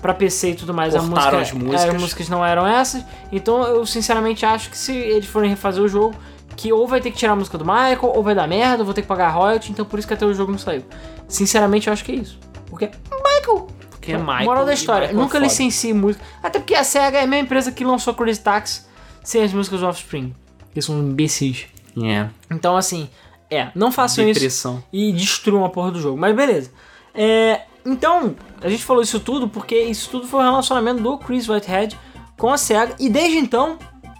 pra 0.01 0.13
PC 0.13 0.51
e 0.51 0.55
tudo 0.55 0.73
mais, 0.73 0.95
a 0.95 1.01
música, 1.01 1.37
as 1.39 1.51
músicas. 1.51 1.83
é, 1.83 1.89
as 1.89 2.01
músicas 2.01 2.29
não 2.29 2.45
eram 2.45 2.65
essas. 2.67 3.03
Então 3.31 3.63
eu 3.63 3.85
sinceramente 3.85 4.45
acho 4.45 4.69
que 4.69 4.77
se 4.77 4.95
eles 4.95 5.25
forem 5.27 5.49
refazer 5.49 5.83
o 5.83 5.87
jogo, 5.87 6.15
que 6.55 6.71
ou 6.71 6.87
vai 6.87 7.01
ter 7.01 7.11
que 7.11 7.17
tirar 7.17 7.33
a 7.33 7.35
música 7.35 7.57
do 7.57 7.65
Michael, 7.65 8.11
ou 8.13 8.23
vai 8.23 8.33
dar 8.33 8.47
merda, 8.47 8.79
ou 8.79 8.85
vou 8.85 8.93
ter 8.93 9.01
que 9.01 9.07
pagar 9.07 9.29
royalty, 9.29 9.71
então 9.71 9.85
por 9.85 9.99
isso 9.99 10.07
que 10.07 10.13
até 10.13 10.25
o 10.25 10.33
jogo 10.33 10.51
não 10.51 10.59
saiu. 10.59 10.83
Sinceramente 11.27 11.87
eu 11.87 11.93
acho 11.93 12.03
que 12.03 12.11
é 12.11 12.15
isso. 12.15 12.39
Porque 12.69 12.89
Michael! 13.11 13.67
Porque 13.91 14.11
é 14.11 14.17
Michael. 14.17 14.45
Moral 14.45 14.65
da 14.65 14.73
história, 14.73 15.07
é 15.07 15.13
nunca 15.13 15.39
licencie 15.39 15.93
música. 15.93 16.23
Até 16.41 16.59
porque 16.59 16.75
a 16.75 16.83
SEGA 16.83 17.17
é 17.17 17.23
a 17.23 17.27
mesma 17.27 17.45
empresa 17.45 17.71
que 17.71 17.83
lançou 17.83 18.13
Crazy 18.13 18.39
Taxi 18.39 18.81
sem 19.23 19.43
as 19.43 19.51
músicas 19.51 19.79
do 19.79 19.87
Offspring. 19.87 20.33
Que 20.73 20.81
são 20.81 20.99
imbecis. 20.99 21.65
É. 22.03 22.27
Então, 22.51 22.77
assim, 22.77 23.09
é, 23.49 23.69
não 23.73 23.91
façam 23.91 24.27
isso 24.27 24.39
Depressão. 24.39 24.83
e 24.91 25.11
destruam 25.11 25.65
a 25.65 25.69
porra 25.69 25.91
do 25.91 25.99
jogo. 25.99 26.17
Mas 26.17 26.35
beleza. 26.35 26.71
É, 27.13 27.61
então, 27.85 28.35
a 28.61 28.69
gente 28.69 28.83
falou 28.83 29.01
isso 29.01 29.19
tudo 29.19 29.47
porque 29.47 29.75
isso 29.75 30.09
tudo 30.09 30.27
foi 30.27 30.41
o 30.41 30.43
relacionamento 30.43 31.01
do 31.01 31.17
Chris 31.17 31.47
Whitehead 31.47 31.97
com 32.37 32.51
a 32.51 32.57
SEGA 32.57 32.95
e 32.99 33.09
desde 33.09 33.37
então 33.37 33.77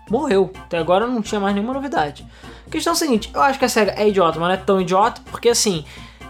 morreu. 0.09 0.51
Até 0.63 0.77
agora 0.77 1.07
não 1.07 1.21
tinha 1.21 1.39
mais 1.39 1.53
nenhuma 1.53 1.73
novidade. 1.73 2.25
A 2.65 2.69
questão 2.69 2.91
é 2.91 2.95
a 2.95 2.97
seguinte, 2.97 3.29
eu 3.33 3.41
acho 3.41 3.59
que 3.59 3.65
a 3.65 3.69
SEGA 3.69 3.93
é 3.97 4.07
idiota, 4.07 4.39
mas 4.39 4.47
não 4.47 4.55
é 4.55 4.57
tão 4.57 4.81
idiota, 4.81 5.21
porque 5.29 5.49
assim, 5.49 5.85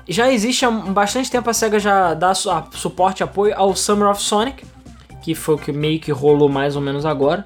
já 0.07 0.31
existe 0.31 0.65
há 0.65 0.71
bastante 0.71 1.31
tempo 1.31 1.49
a 1.49 1.53
SEGA 1.53 1.79
já 1.79 2.13
dá 2.13 2.33
suporte 2.33 3.21
e 3.21 3.23
apoio 3.23 3.53
ao 3.55 3.75
Summer 3.75 4.09
of 4.09 4.21
Sonic, 4.21 4.65
que 5.21 5.33
foi 5.33 5.55
o 5.55 5.57
que 5.57 5.71
meio 5.71 5.99
que 5.99 6.11
rolou 6.11 6.47
mais 6.47 6.75
ou 6.75 6.81
menos 6.81 7.05
agora, 7.05 7.43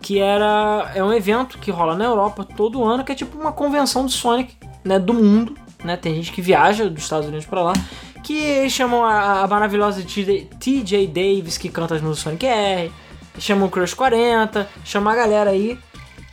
que 0.00 0.18
era 0.18 0.90
é 0.94 1.04
um 1.04 1.12
evento 1.12 1.58
que 1.58 1.70
rola 1.70 1.94
na 1.94 2.04
Europa 2.04 2.44
todo 2.44 2.82
ano, 2.82 3.04
que 3.04 3.12
é 3.12 3.14
tipo 3.14 3.38
uma 3.38 3.52
convenção 3.52 4.04
de 4.06 4.12
Sonic, 4.12 4.56
né, 4.84 4.98
do 4.98 5.14
mundo, 5.14 5.54
né? 5.84 5.96
Tem 5.96 6.14
gente 6.14 6.32
que 6.32 6.42
viaja 6.42 6.88
dos 6.88 7.04
Estados 7.04 7.28
Unidos 7.28 7.46
pra 7.46 7.62
lá, 7.62 7.72
que 8.24 8.68
chamam 8.68 9.04
a, 9.04 9.42
a 9.42 9.46
maravilhosa 9.46 10.02
TJ, 10.02 11.06
Davis 11.06 11.56
que 11.56 11.68
canta 11.68 11.94
as 11.94 12.00
músicas 12.00 12.24
Sonic 12.24 12.46
R, 12.46 12.92
chamam 13.38 13.66
o 13.66 13.70
Crush 13.70 13.94
40, 13.94 14.68
chamam 14.84 15.12
a 15.12 15.16
galera 15.16 15.50
aí, 15.50 15.78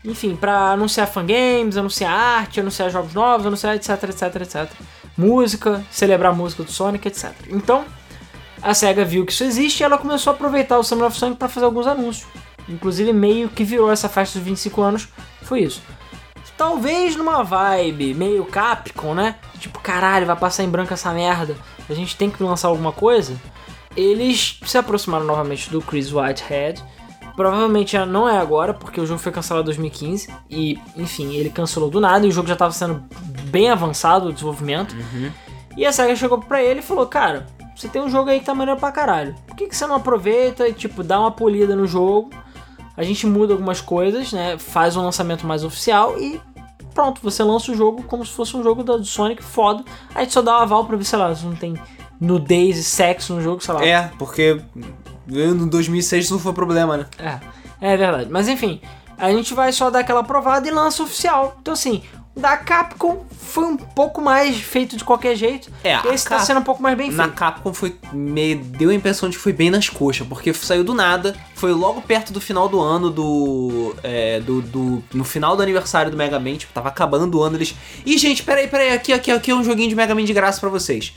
enfim, 0.04 0.36
pra 0.36 0.72
anunciar 0.72 1.08
fangames, 1.08 1.78
anunciar 1.78 2.12
arte, 2.12 2.60
anunciar 2.60 2.90
jogos 2.90 3.14
novos, 3.14 3.46
anunciar 3.46 3.76
etc, 3.76 4.04
etc, 4.04 4.36
etc. 4.42 4.72
Música, 5.18 5.84
celebrar 5.92 6.32
a 6.32 6.36
música 6.36 6.64
do 6.64 6.72
Sonic, 6.72 7.08
etc. 7.08 7.34
Então, 7.50 7.86
a 8.62 8.74
SEGA 8.74 9.04
viu 9.06 9.26
que 9.26 9.32
isso 9.32 9.44
existe 9.44 9.82
e 9.82 9.84
ela 9.84 9.98
começou 9.98 10.32
a 10.32 10.34
aproveitar 10.34 10.78
o 10.78 10.84
Summer 10.84 11.08
of 11.08 11.18
Sonic 11.18 11.38
para 11.38 11.50
fazer 11.50 11.66
alguns 11.66 11.88
anúncios. 11.88 12.28
Inclusive, 12.68 13.12
meio 13.12 13.50
que 13.50 13.64
virou 13.64 13.92
essa 13.92 14.08
festa 14.08 14.38
dos 14.38 14.48
25 14.48 14.82
anos, 14.82 15.10
foi 15.42 15.62
isso. 15.62 15.82
Talvez 16.58 17.16
numa 17.16 17.42
vibe 17.42 18.14
meio 18.14 18.44
Capcom, 18.44 19.14
né? 19.14 19.36
Tipo, 19.60 19.80
caralho, 19.80 20.26
vai 20.26 20.36
passar 20.36 20.64
em 20.64 20.70
branco 20.70 20.94
essa 20.94 21.12
merda. 21.14 21.56
A 21.90 21.94
gente 21.94 22.18
tem 22.18 22.30
que 22.30 22.44
lançar 22.44 22.68
alguma 22.68 22.92
coisa. 22.92 23.38
Eles 23.96 24.60
se 24.66 24.78
aproximaram 24.78 25.26
novamente 25.26 25.70
do 25.70 25.82
Chris 25.82 26.12
Whitehead. 26.14 26.84
Provavelmente 27.36 27.94
já 27.94 28.06
não 28.06 28.28
é 28.28 28.38
agora, 28.38 28.74
porque 28.74 29.00
o 29.00 29.06
jogo 29.06 29.20
foi 29.20 29.32
cancelado 29.32 29.64
em 29.64 29.66
2015. 29.66 30.30
E, 30.50 30.78
enfim, 30.96 31.34
ele 31.36 31.50
cancelou 31.50 31.90
do 31.90 32.00
nada 32.00 32.26
e 32.26 32.30
o 32.30 32.32
jogo 32.32 32.48
já 32.48 32.54
estava 32.54 32.72
sendo 32.74 33.04
bem 33.50 33.70
avançado 33.70 34.28
o 34.30 34.34
desenvolvimento. 34.34 34.96
E 35.78 35.86
a 35.86 35.92
SEGA 35.92 36.16
chegou 36.16 36.38
pra 36.40 36.62
ele 36.62 36.80
e 36.80 36.84
falou: 36.84 37.06
Cara, 37.08 37.48
você 37.76 37.88
tem 37.88 38.02
um 38.02 38.10
jogo 38.10 38.30
aí 38.30 38.40
que 38.40 38.46
tá 38.46 38.54
maneiro 38.54 38.80
pra 38.80 38.92
caralho. 38.92 39.36
Por 39.48 39.56
que, 39.56 39.68
que 39.68 39.76
você 39.76 39.88
não 39.88 39.96
aproveita 39.96 40.68
e, 40.68 40.74
tipo, 40.74 41.02
dá 41.04 41.20
uma 41.20 41.32
polida 41.32 41.76
no 41.76 41.88
jogo? 41.88 42.30
A 42.98 43.04
gente 43.04 43.26
muda 43.26 43.54
algumas 43.54 43.80
coisas, 43.80 44.34
né? 44.34 44.58
Faz 44.58 44.98
um 44.98 45.04
lançamento 45.04 45.48
mais 45.48 45.64
oficial 45.64 46.20
e 46.20 46.42
pronto, 46.94 47.22
você 47.24 47.42
lança 47.42 47.72
o 47.72 47.76
jogo 47.76 48.04
como 48.04 48.26
se 48.26 48.34
fosse 48.34 48.58
um 48.58 48.64
jogo 48.64 48.84
da- 48.84 48.98
do 48.98 49.06
Sonic 49.06 49.42
foda. 49.42 49.86
A 50.14 50.20
gente 50.22 50.34
só 50.34 50.42
dá 50.42 50.58
um 50.60 50.62
aval 50.62 50.84
pra 50.84 50.98
ver, 50.98 51.06
sei 51.06 51.18
lá, 51.18 51.34
se 51.34 51.46
não 51.46 51.56
tem 51.56 51.76
nudez 52.20 52.78
e 52.78 52.84
sexo 52.84 53.34
no 53.34 53.42
jogo, 53.42 53.64
sei 53.64 53.74
lá. 53.74 53.86
É, 53.86 54.12
porque 54.18 54.60
no 55.28 55.68
2006 55.68 56.26
isso 56.26 56.34
não 56.34 56.40
foi 56.40 56.54
problema, 56.54 56.98
né? 56.98 57.06
É, 57.18 57.94
é 57.94 57.98
verdade. 57.98 58.28
Mas 58.30 58.48
enfim, 58.48 58.82
a 59.18 59.32
gente 59.32 59.54
vai 59.54 59.72
só 59.72 59.90
dar 59.90 60.00
aquela 60.00 60.22
aprovada 60.22 60.68
e 60.68 60.72
lança 60.72 61.04
oficial. 61.04 61.58
Então 61.62 61.74
assim, 61.74 62.02
o 62.36 62.40
da 62.40 62.58
Capcom 62.58 63.26
foi 63.32 63.66
um 63.66 63.78
pouco 63.78 64.22
mais 64.22 64.58
feito 64.58 64.96
de 64.96 65.04
qualquer 65.04 65.36
jeito. 65.36 65.72
É, 65.84 65.96
Esse 66.14 66.26
tá 66.26 66.36
Cap- 66.36 66.46
sendo 66.46 66.60
um 66.60 66.64
pouco 66.64 66.82
mais 66.84 66.96
bem 66.98 67.10
Na 67.12 67.24
feito. 67.24 67.36
Capcom 67.36 67.74
foi. 67.74 67.96
Me 68.14 68.56
deu 68.56 68.90
a 68.92 68.94
impressão 68.94 69.28
de 69.30 69.38
que 69.38 69.42
foi 69.44 69.54
bem 69.54 69.70
nas 69.72 69.90
coxas, 69.90 70.26
porque 70.28 70.54
saiu 70.54 70.84
do 70.84 70.94
nada, 70.94 71.36
foi 71.56 71.72
logo 71.74 72.02
perto 72.02 72.32
do 72.32 72.40
final 72.40 72.68
do 72.70 72.80
ano 72.80 73.10
do. 73.10 73.96
é, 74.04 74.40
do, 74.40 74.62
do- 74.62 75.04
no 75.14 75.24
final 75.24 75.56
do 75.58 75.64
aniversário 75.64 76.12
do 76.12 76.18
Mega 76.18 76.40
Man, 76.40 76.56
tipo, 76.58 76.72
tava 76.74 76.90
acabando 76.90 77.38
o 77.38 77.42
ano, 77.44 77.56
eles. 77.58 77.76
Ih, 78.06 78.18
gente, 78.18 78.44
peraí, 78.44 78.68
peraí, 78.68 78.92
aqui, 78.92 79.12
aqui, 79.14 79.32
aqui 79.32 79.52
é 79.52 79.56
um 79.56 79.64
joguinho 79.64 79.90
de 79.90 79.96
Mega 79.96 80.14
Man 80.16 80.24
de 80.26 80.34
graça 80.34 80.60
pra 80.60 80.70
vocês. 80.70 81.14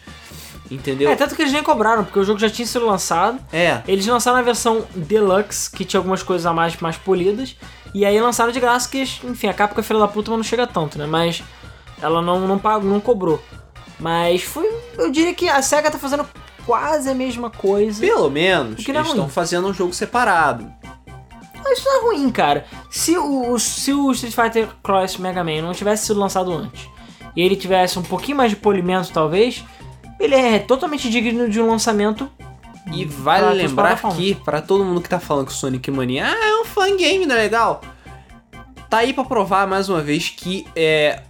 Entendeu? 0.73 1.11
É, 1.11 1.17
tanto 1.17 1.37
que 1.37 1.43
eles 1.43 1.53
nem 1.53 1.63
cobraram, 1.63 2.03
porque 2.03 2.19
o 2.19 2.25
jogo 2.25 2.39
já 2.39 2.49
tinha 2.49 2.67
sido 2.67 2.87
lançado. 2.87 3.39
É. 3.53 3.83
Eles 3.87 4.07
lançaram 4.07 4.39
a 4.39 4.43
versão 4.43 4.85
Deluxe, 4.95 5.71
que 5.71 5.85
tinha 5.85 6.01
algumas 6.01 6.23
coisas 6.23 6.47
a 6.47 6.53
mais, 6.53 6.77
mais 6.79 6.97
polidas. 6.97 7.57
E 7.95 8.07
aí 8.07 8.19
lançaram 8.19 8.51
de 8.51 8.59
graça, 8.59 8.89
que, 8.89 9.03
enfim, 9.03 9.49
a 9.49 9.55
Capcom 9.55 9.81
é 9.81 9.83
filha 9.85 10.01
da 10.01 10.09
puta, 10.09 10.31
mas 10.31 10.39
não 10.39 10.45
chega 10.45 10.67
tanto, 10.67 10.99
né? 10.99 11.07
Mas 11.07 11.43
ela 12.01 12.23
não, 12.23 12.47
não 12.49 12.59
pagou, 12.59 12.89
não 12.89 13.01
cobrou. 13.01 13.43
Mas 14.01 14.43
foi. 14.43 14.69
Eu 14.97 15.11
diria 15.11 15.35
que 15.35 15.49
a 15.49 15.61
SEGA 15.61 15.91
tá 15.91 15.99
fazendo 15.99 16.27
quase 16.65 17.11
a 17.11 17.15
mesma 17.15 17.51
coisa. 17.51 18.01
Pelo 18.01 18.31
menos, 18.31 18.87
é 18.87 18.91
eles 18.91 19.07
estão 19.09 19.29
fazendo 19.29 19.69
um 19.69 19.75
jogo 19.75 19.93
separado. 19.93 20.73
Mas 21.63 21.79
isso 21.79 21.89
não 21.89 21.97
é 21.97 22.03
ruim, 22.05 22.31
cara. 22.31 22.65
Se 22.91 23.17
o, 23.17 23.59
se 23.59 23.93
o 23.93 24.11
Street 24.13 24.35
Fighter 24.35 24.69
Cross 24.83 25.19
Mega 25.19 25.45
Man 25.45 25.63
não 25.63 25.73
tivesse 25.73 26.07
sido 26.07 26.19
lançado 26.19 26.53
antes, 26.53 26.89
e 27.37 27.43
ele 27.43 27.57
tivesse 27.57 27.99
um 27.99 28.03
pouquinho 28.03 28.39
mais 28.39 28.51
de 28.51 28.57
polimento, 28.57 29.13
talvez, 29.13 29.65
ele 30.25 30.35
é 30.35 30.59
totalmente 30.59 31.09
digno 31.11 31.49
de 31.49 31.61
um 31.61 31.69
lançamento. 31.71 32.29
E 32.93 33.07
pra 33.07 33.17
vale 33.23 33.45
outras 33.47 33.63
lembrar 33.71 34.03
que, 34.15 34.35
pra 34.35 34.61
todo 34.61 34.85
mundo 34.85 35.01
que 35.01 35.09
tá 35.09 35.21
falando 35.21 35.47
que 35.47 35.53
o 35.53 35.55
Sonic 35.55 35.91
Mania 35.91 36.27
ah, 36.27 36.49
é 36.49 36.61
um 36.61 36.65
fan 36.65 36.97
game, 36.97 37.25
não 37.27 37.35
é 37.35 37.39
legal? 37.39 37.81
Tá 38.91 38.99
aí 38.99 39.13
pra 39.13 39.25
provar 39.25 39.67
mais 39.67 39.89
uma 39.89 40.01
vez 40.03 40.29
que 40.29 40.67
é. 40.77 41.23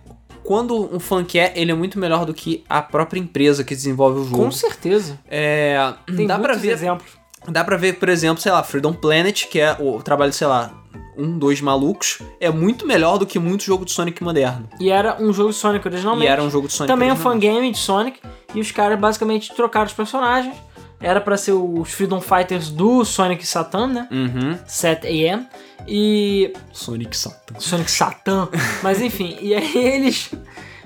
Quando 0.42 0.92
um 0.92 0.98
fã 0.98 1.22
quer, 1.24 1.52
ele 1.54 1.70
é 1.70 1.74
muito 1.74 2.00
melhor 2.00 2.24
do 2.26 2.34
que 2.34 2.64
a 2.68 2.82
própria 2.82 3.20
empresa 3.20 3.62
que 3.62 3.76
desenvolve 3.76 4.18
o 4.20 4.24
jogo. 4.24 4.42
Com 4.42 4.50
certeza. 4.50 5.16
É, 5.30 5.94
Tem 6.16 6.26
dá 6.26 6.36
pra 6.36 6.48
muitos 6.48 6.62
ver, 6.62 6.72
exemplos. 6.72 7.12
dá 7.46 7.62
para 7.62 7.76
ver, 7.76 7.92
por 8.00 8.08
exemplo, 8.08 8.42
sei 8.42 8.50
lá, 8.50 8.60
Freedom 8.64 8.92
Planet, 8.92 9.44
que 9.46 9.60
é 9.60 9.76
o 9.78 10.02
trabalho, 10.02 10.32
sei 10.32 10.48
lá, 10.48 10.72
um, 11.16 11.38
dois 11.38 11.60
malucos, 11.60 12.18
é 12.40 12.50
muito 12.50 12.84
melhor 12.84 13.18
do 13.18 13.26
que 13.26 13.38
muito 13.38 13.62
jogo 13.62 13.84
de 13.84 13.92
Sonic 13.92 14.20
moderno. 14.24 14.68
E 14.80 14.90
era 14.90 15.16
um 15.22 15.32
jogo 15.32 15.50
de 15.50 15.56
Sonic 15.56 15.86
originalmente. 15.86 16.24
E 16.26 16.28
era 16.28 16.42
um 16.42 16.50
jogo 16.50 16.66
de 16.66 16.72
Sonic 16.72 16.92
Também 16.92 17.08
um 17.08 17.12
originalmente. 17.12 17.46
fangame 17.46 17.70
de 17.70 17.78
Sonic. 17.78 18.20
E 18.54 18.60
os 18.60 18.70
caras 18.70 18.98
basicamente 18.98 19.54
trocaram 19.54 19.86
os 19.86 19.92
personagens. 19.92 20.54
Era 21.00 21.20
pra 21.20 21.36
ser 21.36 21.52
os 21.52 21.90
Freedom 21.90 22.20
Fighters 22.20 22.70
do 22.70 23.04
Sonic 23.04 23.44
Satan, 23.46 23.88
né? 23.88 24.08
Uhum. 24.10 24.56
7AM. 24.66 25.46
E. 25.86 26.52
Sonic 26.72 27.16
Satan. 27.16 27.58
Sonic 27.58 27.90
Satan. 27.90 28.48
Mas 28.82 29.00
enfim, 29.00 29.36
e 29.40 29.52
aí 29.52 29.76
eles 29.76 30.30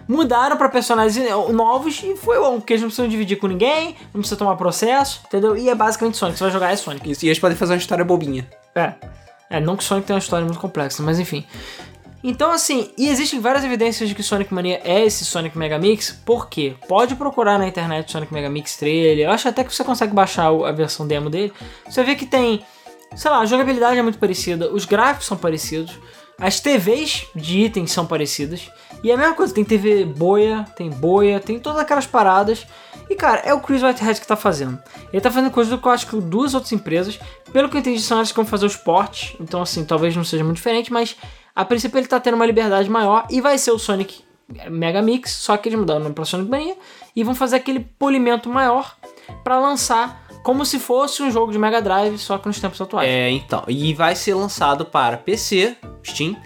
mudaram 0.09 0.57
pra 0.57 0.69
personagens 0.69 1.29
novos 1.53 2.03
e 2.03 2.17
foi 2.17 2.39
bom, 2.39 2.59
porque 2.59 2.73
eles 2.73 2.83
não 2.83 2.89
precisam 2.89 3.09
dividir 3.09 3.39
com 3.39 3.47
ninguém, 3.47 3.97
não 4.15 4.21
precisa 4.21 4.37
tomar 4.37 4.57
processo, 4.57 5.21
entendeu? 5.27 5.57
E 5.57 5.69
é 5.69 5.75
basicamente 5.75 6.17
Sonic. 6.17 6.39
Você 6.39 6.45
vai 6.45 6.53
jogar 6.53 6.73
é 6.73 6.77
Sonic. 6.77 7.11
Isso, 7.11 7.25
e 7.25 7.29
eles 7.29 7.39
podem 7.39 7.57
fazer 7.57 7.75
uma 7.75 7.79
história 7.79 8.05
bobinha. 8.05 8.49
É. 8.75 8.95
É, 9.51 9.61
não 9.61 9.77
que 9.77 9.85
Sonic 9.85 10.07
tenha 10.07 10.17
uma 10.17 10.21
história 10.21 10.45
muito 10.45 10.59
complexa, 10.59 11.03
mas 11.03 11.19
enfim. 11.19 11.45
Então, 12.29 12.51
assim, 12.51 12.91
e 12.99 13.09
existem 13.09 13.39
várias 13.39 13.63
evidências 13.63 14.09
de 14.09 14.13
que 14.13 14.21
Sonic 14.21 14.53
Mania 14.53 14.81
é 14.83 15.05
esse 15.05 15.25
Sonic 15.25 15.57
Mega 15.57 15.79
Mix, 15.79 16.11
por 16.11 16.49
quê? 16.49 16.75
Pode 16.89 17.15
procurar 17.15 17.57
na 17.57 17.69
internet 17.69 18.11
Sonic 18.11 18.35
Mega 18.35 18.51
Mix 18.51 18.77
trailer, 18.77 19.27
eu 19.27 19.31
acho 19.31 19.47
até 19.47 19.63
que 19.63 19.73
você 19.73 19.85
consegue 19.85 20.13
baixar 20.13 20.49
a 20.49 20.73
versão 20.73 21.07
demo 21.07 21.31
dele. 21.31 21.53
Você 21.89 22.03
vê 22.03 22.17
que 22.17 22.27
tem, 22.27 22.67
sei 23.15 23.31
lá, 23.31 23.39
a 23.39 23.47
jogabilidade 23.47 23.97
é 23.97 24.03
muito 24.03 24.19
parecida, 24.19 24.69
os 24.73 24.85
gráficos 24.85 25.25
são 25.29 25.37
parecidos, 25.37 26.01
as 26.37 26.59
TVs 26.59 27.27
de 27.33 27.61
itens 27.61 27.93
são 27.93 28.05
parecidas, 28.05 28.73
e 29.05 29.11
é 29.13 29.15
a 29.15 29.17
mesma 29.17 29.35
coisa, 29.35 29.55
tem 29.55 29.65
TV 29.65 30.05
boia, 30.05 30.67
tem 30.77 30.91
boia, 30.91 31.39
tem 31.39 31.61
todas 31.61 31.79
aquelas 31.79 32.09
paradas, 32.09 32.67
E 33.09 33.15
cara, 33.15 33.41
é 33.45 33.55
o 33.55 33.61
Chris 33.61 33.83
Whitehead 33.83 34.21
que 34.21 34.27
tá 34.27 34.37
fazendo. 34.37 34.79
Ele 35.13 35.21
tá 35.21 35.31
fazendo 35.31 35.51
coisa 35.51 35.79
que 35.79 35.87
eu 35.87 35.93
acho 35.93 36.07
que 36.09 36.21
duas 36.21 36.55
outras 36.55 36.73
empresas, 36.73 37.19
pelo 37.53 37.69
que 37.69 37.77
eu 37.77 37.81
entendi, 37.81 38.01
são 38.01 38.17
elas 38.17 38.31
que 38.31 38.37
vão 38.37 38.45
fazer 38.45 38.67
os 38.67 38.77
portes. 38.77 39.37
Então, 39.41 39.63
assim, 39.63 39.85
talvez 39.85 40.17
não 40.17 40.25
seja 40.25 40.43
muito 40.43 40.57
diferente, 40.57 40.93
mas 40.93 41.17
a 41.57 41.65
princípio 41.65 41.99
ele 41.99 42.07
tá 42.07 42.21
tendo 42.21 42.35
uma 42.35 42.45
liberdade 42.45 42.89
maior 42.91 43.27
e 43.31 43.41
vai 43.41 43.57
ser 43.57 43.71
o 43.71 43.79
Sonic 43.79 44.23
Mega 44.71 45.03
Mix, 45.03 45.33
só 45.33 45.57
que 45.57 45.69
eles 45.69 45.79
mudaram 45.79 46.01
o 46.01 46.03
nome 46.05 46.15
pra 46.15 46.25
Sonic 46.25 46.51
Mania 46.51 46.77
e 47.17 47.25
vão 47.25 47.35
fazer 47.35 47.57
aquele 47.57 47.81
polimento 47.99 48.49
maior 48.49 48.95
pra 49.43 49.59
lançar 49.59 50.25
como 50.45 50.65
se 50.65 50.79
fosse 50.79 51.25
um 51.25 51.31
jogo 51.31 51.51
de 51.51 51.59
Mega 51.59 51.83
Drive, 51.83 52.19
só 52.19 52.39
que 52.39 52.47
nos 52.47 52.61
tempos 52.61 52.81
atuais. 52.81 53.09
É, 53.09 53.29
então. 53.31 53.65
E 53.67 53.93
vai 53.93 54.15
ser 54.15 54.35
lançado 54.35 54.85
para 54.85 55.17
PC, 55.17 55.77
Steam, 56.07 56.37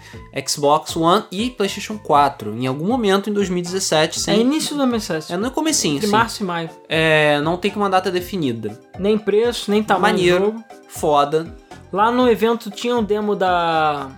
Xbox 0.47 0.95
One 0.95 1.23
e 1.31 1.51
PlayStation 1.51 1.99
4 1.99 2.57
em 2.57 2.65
algum 2.65 2.87
momento 2.87 3.29
em 3.29 3.33
2017. 3.33 4.17
É 4.17 4.21
Sem... 4.21 4.41
início 4.41 4.71
do 4.71 4.77
2017. 4.77 5.33
É 5.33 5.37
no 5.37 5.51
comecinho, 5.51 5.97
Entre 5.97 6.07
assim. 6.07 6.15
março 6.15 6.41
e 6.41 6.45
maio. 6.47 6.69
É, 6.89 7.39
não 7.41 7.57
tem 7.57 7.71
uma 7.75 7.91
data 7.91 8.09
definida. 8.09 8.79
Nem 8.97 9.19
preço, 9.19 9.69
nem 9.69 9.83
tamanho 9.83 10.15
Maneiro. 10.15 10.39
do 10.39 10.45
jogo. 10.45 10.63
Foda. 10.87 11.55
Lá 11.93 12.09
no 12.09 12.27
evento 12.27 12.71
tinha 12.71 12.95
um 12.95 13.03
demo 13.03 13.35
da. 13.35 14.09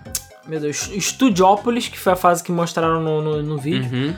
Meu 0.46 0.60
Deus, 0.60 0.90
Studiópolis, 1.00 1.88
que 1.88 1.98
foi 1.98 2.12
a 2.12 2.16
fase 2.16 2.42
que 2.42 2.52
mostraram 2.52 3.00
no, 3.00 3.22
no, 3.22 3.42
no 3.42 3.58
vídeo, 3.58 3.90
Uhum. 3.92 4.14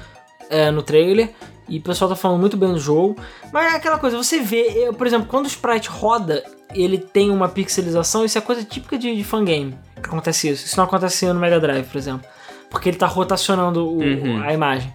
é, 0.51 0.71
no 0.71 0.83
trailer. 0.83 1.31
E 1.69 1.79
o 1.79 1.83
pessoal 1.83 2.09
tá 2.09 2.15
falando 2.17 2.41
muito 2.41 2.57
bem 2.57 2.73
do 2.73 2.79
jogo. 2.79 3.17
Mas 3.53 3.73
é 3.73 3.77
aquela 3.77 3.99
coisa, 3.99 4.17
você 4.17 4.41
vê, 4.41 4.63
eu, 4.87 4.93
por 4.95 5.07
exemplo, 5.07 5.27
quando 5.29 5.45
o 5.47 5.49
sprite 5.49 5.89
roda, 5.89 6.45
ele 6.73 6.97
tem 6.99 7.31
uma 7.31 7.49
pixelização, 7.49 8.25
isso 8.25 8.39
é 8.39 8.41
coisa 8.41 8.63
típica 8.65 8.97
de, 8.99 9.15
de 9.17 9.25
fangame. 9.25 9.77
Que 10.01 10.09
acontece 10.09 10.49
isso. 10.49 10.65
Isso 10.67 10.77
não 10.77 10.85
acontecia 10.85 11.33
no 11.35 11.41
Mega 11.41 11.59
Drive, 11.59 11.87
por 11.87 11.99
exemplo. 11.99 12.27
Porque 12.71 12.89
ele 12.89 12.97
tá 12.97 13.07
rotacionando 13.07 13.85
o- 13.87 13.99
Uhum. 14.01 14.43
a 14.43 14.53
imagem. 14.53 14.93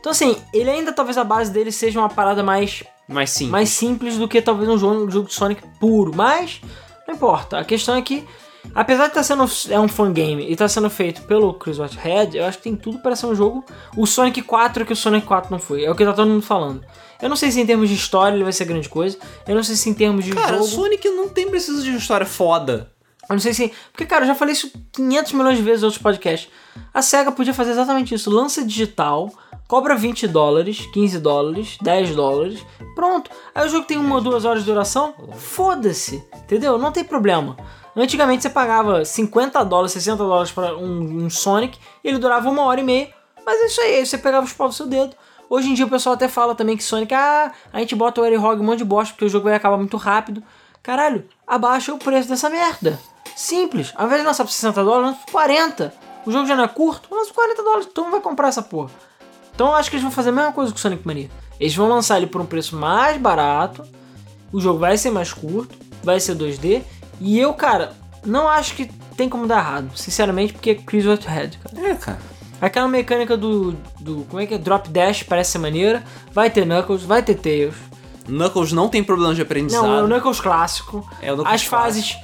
Então, 0.00 0.12
assim, 0.12 0.36
ele 0.52 0.70
ainda 0.70 0.92
talvez 0.92 1.18
a 1.18 1.24
base 1.24 1.50
dele 1.52 1.72
seja 1.72 1.98
uma 1.98 2.08
parada 2.08 2.42
mais 2.42 2.82
Mas 3.08 3.30
sim. 3.30 3.48
mais 3.48 3.68
simples 3.70 4.16
do 4.16 4.26
que 4.28 4.40
talvez 4.40 4.68
um 4.68 4.78
jogo, 4.78 5.04
um 5.06 5.10
jogo 5.10 5.28
de 5.28 5.34
Sonic 5.34 5.62
puro. 5.80 6.12
Mas 6.14 6.60
não 7.06 7.14
importa. 7.14 7.58
A 7.58 7.64
questão 7.64 7.96
é 7.96 8.02
que, 8.02 8.24
apesar 8.74 9.04
de 9.04 9.18
estar 9.18 9.22
sendo 9.22 9.44
é 9.70 9.80
um 9.80 9.88
fangame 9.88 10.46
e 10.46 10.52
estar 10.52 10.68
sendo 10.68 10.88
feito 10.88 11.22
pelo 11.22 11.54
Chris 11.54 11.78
Whitehead, 11.78 12.36
eu 12.36 12.44
acho 12.44 12.58
que 12.58 12.64
tem 12.64 12.76
tudo 12.76 12.98
para 12.98 13.16
ser 13.16 13.26
um 13.26 13.34
jogo. 13.34 13.64
O 13.96 14.06
Sonic 14.06 14.42
4 14.42 14.84
que 14.84 14.92
o 14.92 14.96
Sonic 14.96 15.26
4 15.26 15.50
não 15.50 15.58
foi. 15.58 15.84
É 15.84 15.90
o 15.90 15.94
que 15.94 16.04
tá 16.04 16.12
todo 16.12 16.28
mundo 16.28 16.42
falando. 16.42 16.84
Eu 17.20 17.28
não 17.28 17.36
sei 17.36 17.50
se 17.50 17.60
em 17.60 17.66
termos 17.66 17.88
de 17.88 17.94
história 17.94 18.34
ele 18.34 18.44
vai 18.44 18.52
ser 18.52 18.64
grande 18.64 18.88
coisa. 18.88 19.18
Eu 19.46 19.54
não 19.54 19.62
sei 19.62 19.76
se 19.76 19.88
em 19.88 19.94
termos 19.94 20.24
de 20.24 20.32
Cara, 20.32 20.58
jogo. 20.58 20.64
Sonic 20.64 21.08
não 21.08 21.28
tem 21.28 21.48
preciso 21.48 21.82
de 21.82 21.90
uma 21.90 21.98
história 21.98 22.26
foda. 22.26 22.93
Eu 23.28 23.34
não 23.34 23.40
sei 23.40 23.54
se. 23.54 23.72
Porque, 23.92 24.06
cara, 24.06 24.24
eu 24.24 24.28
já 24.28 24.34
falei 24.34 24.52
isso 24.52 24.70
500 24.92 25.32
milhões 25.32 25.56
de 25.56 25.62
vezes 25.62 25.82
em 25.82 25.86
outros 25.86 26.02
podcasts. 26.02 26.50
A 26.92 27.02
SEGA 27.02 27.32
podia 27.32 27.54
fazer 27.54 27.72
exatamente 27.72 28.14
isso. 28.14 28.30
Lança 28.30 28.64
digital, 28.64 29.32
cobra 29.66 29.94
20 29.94 30.28
dólares, 30.28 30.86
15 30.92 31.18
dólares, 31.18 31.78
10 31.80 32.14
dólares. 32.14 32.64
Pronto. 32.94 33.30
Aí 33.54 33.66
o 33.66 33.68
jogo 33.68 33.86
tem 33.86 33.96
uma 33.96 34.16
ou 34.16 34.20
duas 34.20 34.44
horas 34.44 34.60
de 34.60 34.66
duração. 34.66 35.14
Foda-se. 35.36 36.22
Entendeu? 36.34 36.78
Não 36.78 36.92
tem 36.92 37.04
problema. 37.04 37.56
Antigamente 37.96 38.42
você 38.42 38.50
pagava 38.50 39.04
50 39.04 39.64
dólares, 39.64 39.92
60 39.92 40.16
dólares 40.16 40.50
para 40.50 40.76
um, 40.76 41.24
um 41.24 41.30
Sonic 41.30 41.78
e 42.02 42.08
ele 42.08 42.18
durava 42.18 42.50
uma 42.50 42.62
hora 42.64 42.80
e 42.80 42.84
meia. 42.84 43.10
Mas 43.46 43.60
é 43.60 43.66
isso 43.66 43.80
aí. 43.80 43.94
Aí 43.96 44.06
você 44.06 44.18
pegava 44.18 44.44
os 44.44 44.52
pau 44.52 44.68
do 44.68 44.74
seu 44.74 44.86
dedo. 44.86 45.14
Hoje 45.48 45.70
em 45.70 45.74
dia 45.74 45.84
o 45.84 45.90
pessoal 45.90 46.14
até 46.14 46.26
fala 46.26 46.54
também 46.54 46.76
que 46.76 46.82
Sonic, 46.82 47.14
ah, 47.14 47.52
a 47.72 47.78
gente 47.78 47.94
bota 47.94 48.20
o 48.20 48.24
Hog 48.24 48.60
um 48.60 48.64
monte 48.64 48.78
de 48.78 48.84
bosta 48.84 49.12
porque 49.12 49.26
o 49.26 49.28
jogo 49.28 49.44
vai 49.44 49.54
acabar 49.54 49.76
muito 49.76 49.96
rápido. 49.96 50.42
Caralho, 50.82 51.24
abaixa 51.46 51.94
o 51.94 51.98
preço 51.98 52.28
dessa 52.28 52.50
merda. 52.50 52.98
Simples. 53.36 53.92
Ao 53.94 54.06
invés 54.06 54.20
de 54.20 54.26
lançar 54.26 54.44
por 54.44 54.50
60 54.52 54.84
dólares, 54.84 55.06
lança 55.06 55.26
por 55.26 55.32
40. 55.32 55.94
O 56.26 56.32
jogo 56.32 56.46
já 56.46 56.56
não 56.56 56.64
é 56.64 56.68
curto, 56.68 57.14
lança 57.14 57.28
por 57.28 57.36
40 57.36 57.62
dólares. 57.62 57.88
Todo 57.92 58.04
mundo 58.04 58.12
vai 58.12 58.20
comprar 58.20 58.48
essa 58.48 58.62
porra. 58.62 58.90
Então 59.54 59.68
eu 59.68 59.74
acho 59.74 59.90
que 59.90 59.96
eles 59.96 60.02
vão 60.02 60.12
fazer 60.12 60.30
a 60.30 60.32
mesma 60.32 60.52
coisa 60.52 60.72
com 60.72 60.78
o 60.78 60.80
Sonic 60.80 61.06
Mania. 61.06 61.30
Eles 61.60 61.74
vão 61.74 61.88
lançar 61.88 62.16
ele 62.16 62.26
por 62.26 62.40
um 62.40 62.46
preço 62.46 62.76
mais 62.76 63.20
barato. 63.20 63.84
O 64.52 64.60
jogo 64.60 64.78
vai 64.78 64.96
ser 64.96 65.10
mais 65.10 65.32
curto, 65.32 65.76
vai 66.02 66.18
ser 66.18 66.36
2D. 66.36 66.82
E 67.20 67.38
eu, 67.38 67.52
cara, 67.54 67.92
não 68.24 68.48
acho 68.48 68.74
que 68.74 68.90
tem 69.16 69.28
como 69.28 69.46
dar 69.46 69.58
errado. 69.58 69.96
Sinceramente, 69.96 70.52
porque 70.52 70.70
é 70.70 70.74
Chris 70.74 71.06
Whitehead, 71.06 71.58
cara. 71.58 71.88
É, 71.88 71.94
cara. 71.94 72.18
Aquela 72.60 72.88
mecânica 72.88 73.36
do, 73.36 73.72
do. 74.00 74.24
Como 74.28 74.40
é 74.40 74.46
que 74.46 74.54
é? 74.54 74.58
Drop 74.58 74.88
Dash 74.88 75.22
parece 75.22 75.52
ser 75.52 75.58
maneira. 75.58 76.02
Vai 76.32 76.50
ter 76.50 76.64
Knuckles, 76.64 77.02
vai 77.02 77.22
ter 77.22 77.34
Tails. 77.34 77.74
Knuckles 78.26 78.72
não 78.72 78.88
tem 78.88 79.04
problema 79.04 79.34
de 79.34 79.42
aprendizado. 79.42 79.82
Não, 79.82 79.98
é 79.98 80.02
o 80.02 80.06
Knuckles 80.06 80.40
clássico. 80.40 81.08
É 81.20 81.32
o 81.32 81.36
Knuckles 81.36 81.54
As 81.54 81.64
fases, 81.64 82.16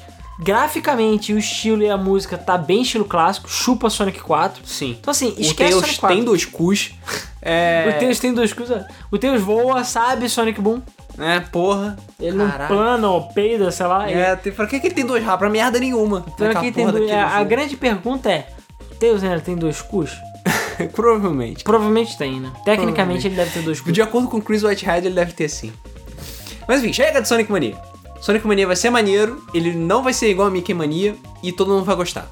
graficamente, 0.43 1.33
o 1.33 1.39
estilo 1.39 1.83
e 1.83 1.91
a 1.91 1.97
música 1.97 2.37
tá 2.39 2.57
bem 2.59 2.83
estilo 2.83 3.05
clássico. 3.05 3.49
Chupa 3.51 3.89
Sonic 3.91 4.21
4. 4.21 4.63
Sim. 4.67 4.97
Então, 5.01 5.11
assim, 5.13 5.29
O 5.37 5.41
esquece 5.41 5.55
Tails 5.57 5.81
Sonic 5.81 5.99
4. 6.01 6.17
tem 6.17 6.25
dois 6.25 6.45
cus. 6.45 6.95
É. 7.43 7.93
O 7.95 7.99
Tails 8.01 8.19
tem 8.19 8.33
dois 8.35 8.53
coisas. 8.53 8.85
O 9.11 9.19
Tails 9.19 9.41
voa, 9.43 9.85
sabe 9.85 10.29
Sonic 10.29 10.61
Boom. 10.61 10.81
É, 11.19 11.41
porra. 11.41 11.97
Ele 12.19 12.37
não 12.37 12.49
Caralho. 12.51 12.75
plana 12.75 13.09
ou 13.11 13.23
peida, 13.29 13.71
sei 13.71 13.87
lá. 13.87 14.11
ele- 14.11 14.19
É, 14.21 14.37
tem, 14.37 14.53
pra 14.53 14.67
que, 14.67 14.81
que 14.81 14.87
ele 14.87 14.95
tem 14.95 15.05
dois 15.05 15.23
rabos? 15.23 15.41
Pra 15.41 15.51
merda 15.51 15.79
nenhuma. 15.79 16.25
Então 16.35 16.47
Naquela 16.47 16.65
aqui 16.65 16.73
tem 16.73 16.85
porra 16.85 16.97
dois- 16.99 17.11
daquele 17.11 17.27
a, 17.27 17.35
a 17.35 17.39
jogo. 17.39 17.51
grande 17.51 17.77
pergunta 17.77 18.31
é: 18.31 18.49
o 18.91 18.95
Tails 18.95 19.23
ainda 19.23 19.41
tem 19.41 19.55
dois 19.57 19.83
cus? 19.83 20.13
Provavelmente. 20.95 21.63
Provavelmente 21.63 22.17
tem, 22.17 22.41
né? 22.41 22.51
Tecnicamente 22.65 23.27
ele 23.27 23.37
deve 23.37 23.51
ter 23.51 23.63
dois 23.63 23.81
cus. 23.81 23.93
De 23.93 24.01
acordo 24.01 24.29
com 24.29 24.39
o 24.39 24.43
Chris 24.43 24.63
Whitehead, 24.63 25.07
ele 25.07 25.15
deve 25.15 25.33
ter 25.33 25.49
sim. 25.49 25.73
Mas 26.67 26.81
enfim, 26.83 26.93
chega 26.93 27.21
de 27.21 27.29
Sonic 27.29 27.51
Mania. 27.53 27.77
Sonic 28.21 28.47
Mania 28.47 28.67
vai 28.67 28.77
ser 28.77 28.91
maneiro, 28.91 29.43
ele 29.55 29.73
não 29.73 30.03
vai 30.03 30.13
ser 30.13 30.31
igual 30.31 30.49
a 30.49 30.51
Mickey 30.51 30.75
Mania 30.75 31.17
e 31.43 31.53
todo 31.53 31.73
mundo 31.73 31.85
vai 31.85 31.97
gostar. 31.97 32.31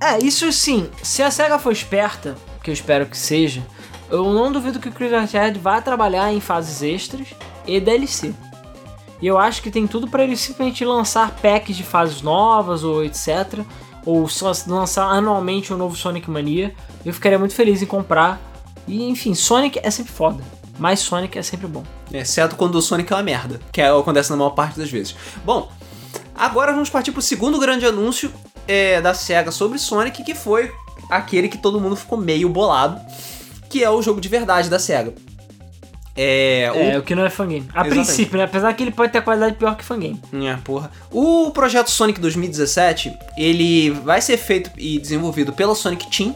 É, 0.00 0.18
isso 0.22 0.52
sim. 0.52 0.90
Se 1.02 1.22
a 1.22 1.30
SEGA 1.30 1.58
for 1.58 1.72
esperta, 1.72 2.36
que 2.62 2.70
eu 2.70 2.74
espero 2.74 3.06
que 3.06 3.16
seja, 3.16 3.66
eu 4.10 4.32
não 4.32 4.52
duvido 4.52 4.78
que 4.78 4.88
o 4.88 4.92
Chris 4.92 5.12
Whitehead 5.12 5.58
vá 5.58 5.80
trabalhar 5.80 6.32
em 6.32 6.40
fases 6.40 6.82
extras 6.82 7.28
e 7.66 7.80
DLC. 7.80 8.34
E 9.22 9.26
eu 9.26 9.38
acho 9.38 9.62
que 9.62 9.70
tem 9.70 9.86
tudo 9.86 10.06
pra 10.06 10.22
ele 10.22 10.36
simplesmente 10.36 10.84
lançar 10.84 11.30
packs 11.40 11.76
de 11.76 11.82
fases 11.82 12.20
novas 12.20 12.84
ou 12.84 13.02
etc. 13.02 13.60
Ou 14.04 14.28
só 14.28 14.52
lançar 14.66 15.06
anualmente 15.06 15.72
um 15.72 15.78
novo 15.78 15.96
Sonic 15.96 16.30
Mania. 16.30 16.74
Eu 17.04 17.14
ficaria 17.14 17.38
muito 17.38 17.54
feliz 17.54 17.80
em 17.80 17.86
comprar. 17.86 18.38
E 18.86 19.02
enfim, 19.04 19.34
Sonic 19.34 19.80
é 19.82 19.90
sempre 19.90 20.12
foda. 20.12 20.44
Mas 20.78 21.00
Sonic 21.00 21.38
é 21.38 21.42
sempre 21.42 21.66
bom. 21.66 21.84
Exceto 22.12 22.56
quando 22.56 22.74
o 22.76 22.82
Sonic 22.82 23.12
é 23.12 23.16
uma 23.16 23.22
merda, 23.22 23.60
que 23.72 23.80
é, 23.80 23.88
acontece 23.88 24.30
na 24.30 24.36
maior 24.36 24.50
parte 24.50 24.78
das 24.78 24.90
vezes. 24.90 25.14
Bom, 25.44 25.70
agora 26.34 26.72
vamos 26.72 26.90
partir 26.90 27.12
pro 27.12 27.22
segundo 27.22 27.58
grande 27.58 27.86
anúncio 27.86 28.32
é, 28.66 29.00
da 29.00 29.14
SEGA 29.14 29.50
sobre 29.50 29.78
Sonic, 29.78 30.22
que 30.24 30.34
foi 30.34 30.72
aquele 31.10 31.48
que 31.48 31.58
todo 31.58 31.80
mundo 31.80 31.96
ficou 31.96 32.18
meio 32.18 32.48
bolado, 32.48 33.00
que 33.68 33.82
é 33.82 33.90
o 33.90 34.02
jogo 34.02 34.20
de 34.20 34.28
verdade 34.28 34.68
da 34.68 34.78
SEGA. 34.78 35.14
É, 36.16 36.70
o 36.72 36.78
É, 36.78 36.98
o 36.98 37.02
que 37.02 37.14
não 37.14 37.24
é 37.24 37.30
fangame. 37.30 37.66
A 37.74 37.80
Exatamente. 37.80 37.90
princípio, 37.90 38.38
né? 38.38 38.44
Apesar 38.44 38.72
que 38.72 38.82
ele 38.84 38.92
pode 38.92 39.12
ter 39.12 39.20
qualidade 39.20 39.56
pior 39.56 39.76
que 39.76 39.84
fangame. 39.84 40.20
É, 40.32 40.56
porra. 40.62 40.90
O 41.10 41.50
projeto 41.50 41.90
Sonic 41.90 42.20
2017, 42.20 43.12
ele 43.36 43.90
vai 43.90 44.20
ser 44.20 44.36
feito 44.36 44.70
e 44.76 44.98
desenvolvido 44.98 45.52
pela 45.52 45.74
Sonic 45.74 46.08
Team, 46.16 46.34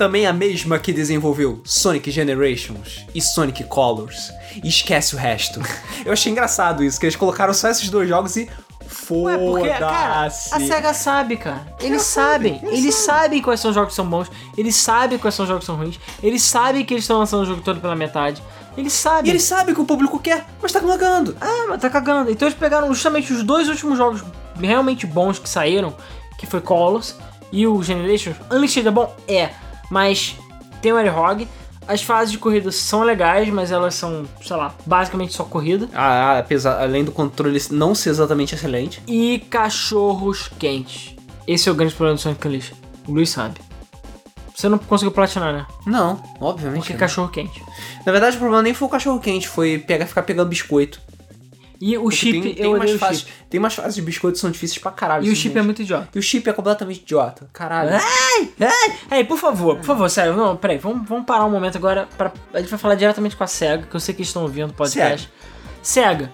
também 0.00 0.26
a 0.26 0.32
mesma 0.32 0.78
que 0.78 0.94
desenvolveu 0.94 1.60
Sonic 1.62 2.10
Generations 2.10 3.04
e 3.14 3.20
Sonic 3.20 3.64
Colors. 3.64 4.32
E 4.64 4.66
esquece 4.66 5.14
o 5.14 5.18
resto. 5.18 5.60
Eu 6.06 6.12
achei 6.14 6.32
engraçado 6.32 6.82
isso, 6.82 6.98
que 6.98 7.04
eles 7.04 7.16
colocaram 7.16 7.52
só 7.52 7.68
esses 7.68 7.90
dois 7.90 8.08
jogos 8.08 8.34
e 8.34 8.46
cara, 8.46 10.26
a 10.26 10.30
foda-se. 10.30 10.66
SEGA 10.66 10.94
sabe, 10.94 11.36
cara. 11.36 11.66
Eles 11.80 12.00
sabem, 12.00 12.58
eles 12.62 12.78
Eles 12.78 12.94
sabem 12.94 13.42
quais 13.42 13.60
são 13.60 13.70
os 13.70 13.74
jogos 13.74 13.90
que 13.90 13.96
são 13.96 14.06
bons. 14.08 14.30
Eles 14.56 14.74
sabem 14.74 15.18
quais 15.18 15.34
são 15.34 15.42
os 15.44 15.48
jogos 15.50 15.64
que 15.64 15.66
são 15.66 15.76
ruins. 15.76 16.00
Eles 16.22 16.40
sabem 16.42 16.82
que 16.82 16.94
eles 16.94 17.04
estão 17.04 17.18
lançando 17.18 17.42
o 17.42 17.46
jogo 17.46 17.60
todo 17.60 17.78
pela 17.78 17.94
metade. 17.94 18.42
Eles 18.78 18.94
E 18.94 18.96
sabem. 18.96 19.30
eles 19.30 19.42
sabem 19.42 19.72
o 19.72 19.74
que 19.74 19.82
o 19.82 19.84
público 19.84 20.18
quer, 20.18 20.46
mas 20.62 20.72
tá 20.72 20.80
cagando. 20.80 21.36
Ah, 21.42 21.66
mas 21.68 21.78
tá 21.78 21.90
cagando. 21.90 22.30
Então 22.30 22.48
eles 22.48 22.58
pegaram 22.58 22.88
justamente 22.88 23.34
os 23.34 23.42
dois 23.42 23.68
últimos 23.68 23.98
jogos 23.98 24.24
realmente 24.58 25.06
bons 25.06 25.38
que 25.38 25.48
saíram, 25.48 25.94
que 26.38 26.46
foi 26.46 26.62
Colors 26.62 27.16
e 27.52 27.66
o 27.66 27.82
Generations. 27.82 28.36
Unleashed 28.50 28.86
é 28.88 28.90
bom? 28.90 29.14
É. 29.28 29.50
Mas 29.90 30.36
tem 30.80 30.92
o 30.92 30.96
Hog. 30.96 31.46
As 31.88 32.02
fases 32.02 32.30
de 32.30 32.38
corrida 32.38 32.70
são 32.70 33.02
legais, 33.02 33.48
mas 33.48 33.72
elas 33.72 33.94
são, 33.94 34.24
sei 34.40 34.56
lá, 34.56 34.72
basicamente 34.86 35.32
só 35.32 35.42
corrida. 35.42 35.88
Ah, 35.92 36.38
apesar, 36.38 36.80
além 36.80 37.02
do 37.02 37.10
controle 37.10 37.60
não 37.72 37.94
ser 37.96 38.10
exatamente 38.10 38.54
excelente. 38.54 39.02
e 39.08 39.40
cachorros 39.50 40.48
quentes. 40.58 41.16
Esse 41.48 41.68
é 41.68 41.72
o 41.72 41.74
grande 41.74 41.94
problema 41.94 42.16
do 42.16 42.20
Sonic 42.20 42.46
Unleashed. 42.46 42.76
O 43.08 43.12
Luiz 43.12 43.30
sabe. 43.30 43.60
Você 44.54 44.68
não 44.68 44.78
conseguiu 44.78 45.10
platinar, 45.10 45.52
né? 45.52 45.66
Não, 45.86 46.22
obviamente. 46.38 46.80
Porque 46.80 46.92
não. 46.92 47.00
cachorro 47.00 47.28
quente. 47.28 47.60
Na 48.04 48.12
verdade, 48.12 48.36
o 48.36 48.38
problema 48.38 48.62
nem 48.62 48.74
foi 48.74 48.86
o 48.86 48.90
cachorro 48.90 49.18
quente, 49.18 49.48
foi 49.48 49.78
pegar, 49.78 50.06
ficar 50.06 50.22
pegando 50.22 50.48
biscoito. 50.48 51.00
E 51.80 51.96
o 51.96 52.02
Porque 52.02 52.16
chip, 52.16 52.42
tem, 52.42 52.54
tem 52.54 52.64
eu 52.66 52.74
umas 52.74 52.90
fases, 52.92 53.20
chip. 53.20 53.32
Tem 53.48 53.58
umas 53.58 53.74
fases 53.74 53.94
de 53.94 54.02
biscoito 54.02 54.34
que 54.34 54.40
são 54.40 54.50
difíceis 54.50 54.78
pra 54.78 54.90
caralho. 54.92 55.24
E 55.26 55.30
o 55.30 55.34
chip 55.36 55.56
é 55.58 55.62
muito 55.62 55.80
idiota. 55.80 56.08
E 56.14 56.18
o 56.18 56.22
chip 56.22 56.46
é 56.48 56.52
completamente 56.52 57.00
idiota. 57.00 57.48
Caralho. 57.54 57.90
Ai, 57.94 58.52
ai, 58.60 59.18
ei, 59.18 59.24
por 59.24 59.38
favor, 59.38 59.76
por 59.76 59.84
favor, 59.84 60.08
sério, 60.10 60.34
não, 60.36 60.56
peraí, 60.56 60.76
vamos, 60.76 61.08
vamos 61.08 61.24
parar 61.24 61.46
um 61.46 61.50
momento 61.50 61.76
agora 61.78 62.06
pra, 62.18 62.30
a 62.52 62.60
gente 62.60 62.68
vai 62.68 62.78
falar 62.78 62.96
diretamente 62.96 63.34
com 63.34 63.44
a 63.44 63.46
SEGA, 63.46 63.86
que 63.88 63.96
eu 63.96 64.00
sei 64.00 64.14
que 64.14 64.20
estão 64.22 64.42
ouvindo 64.42 64.70
o 64.70 64.74
podcast. 64.74 65.30
SEGA, 65.82 66.30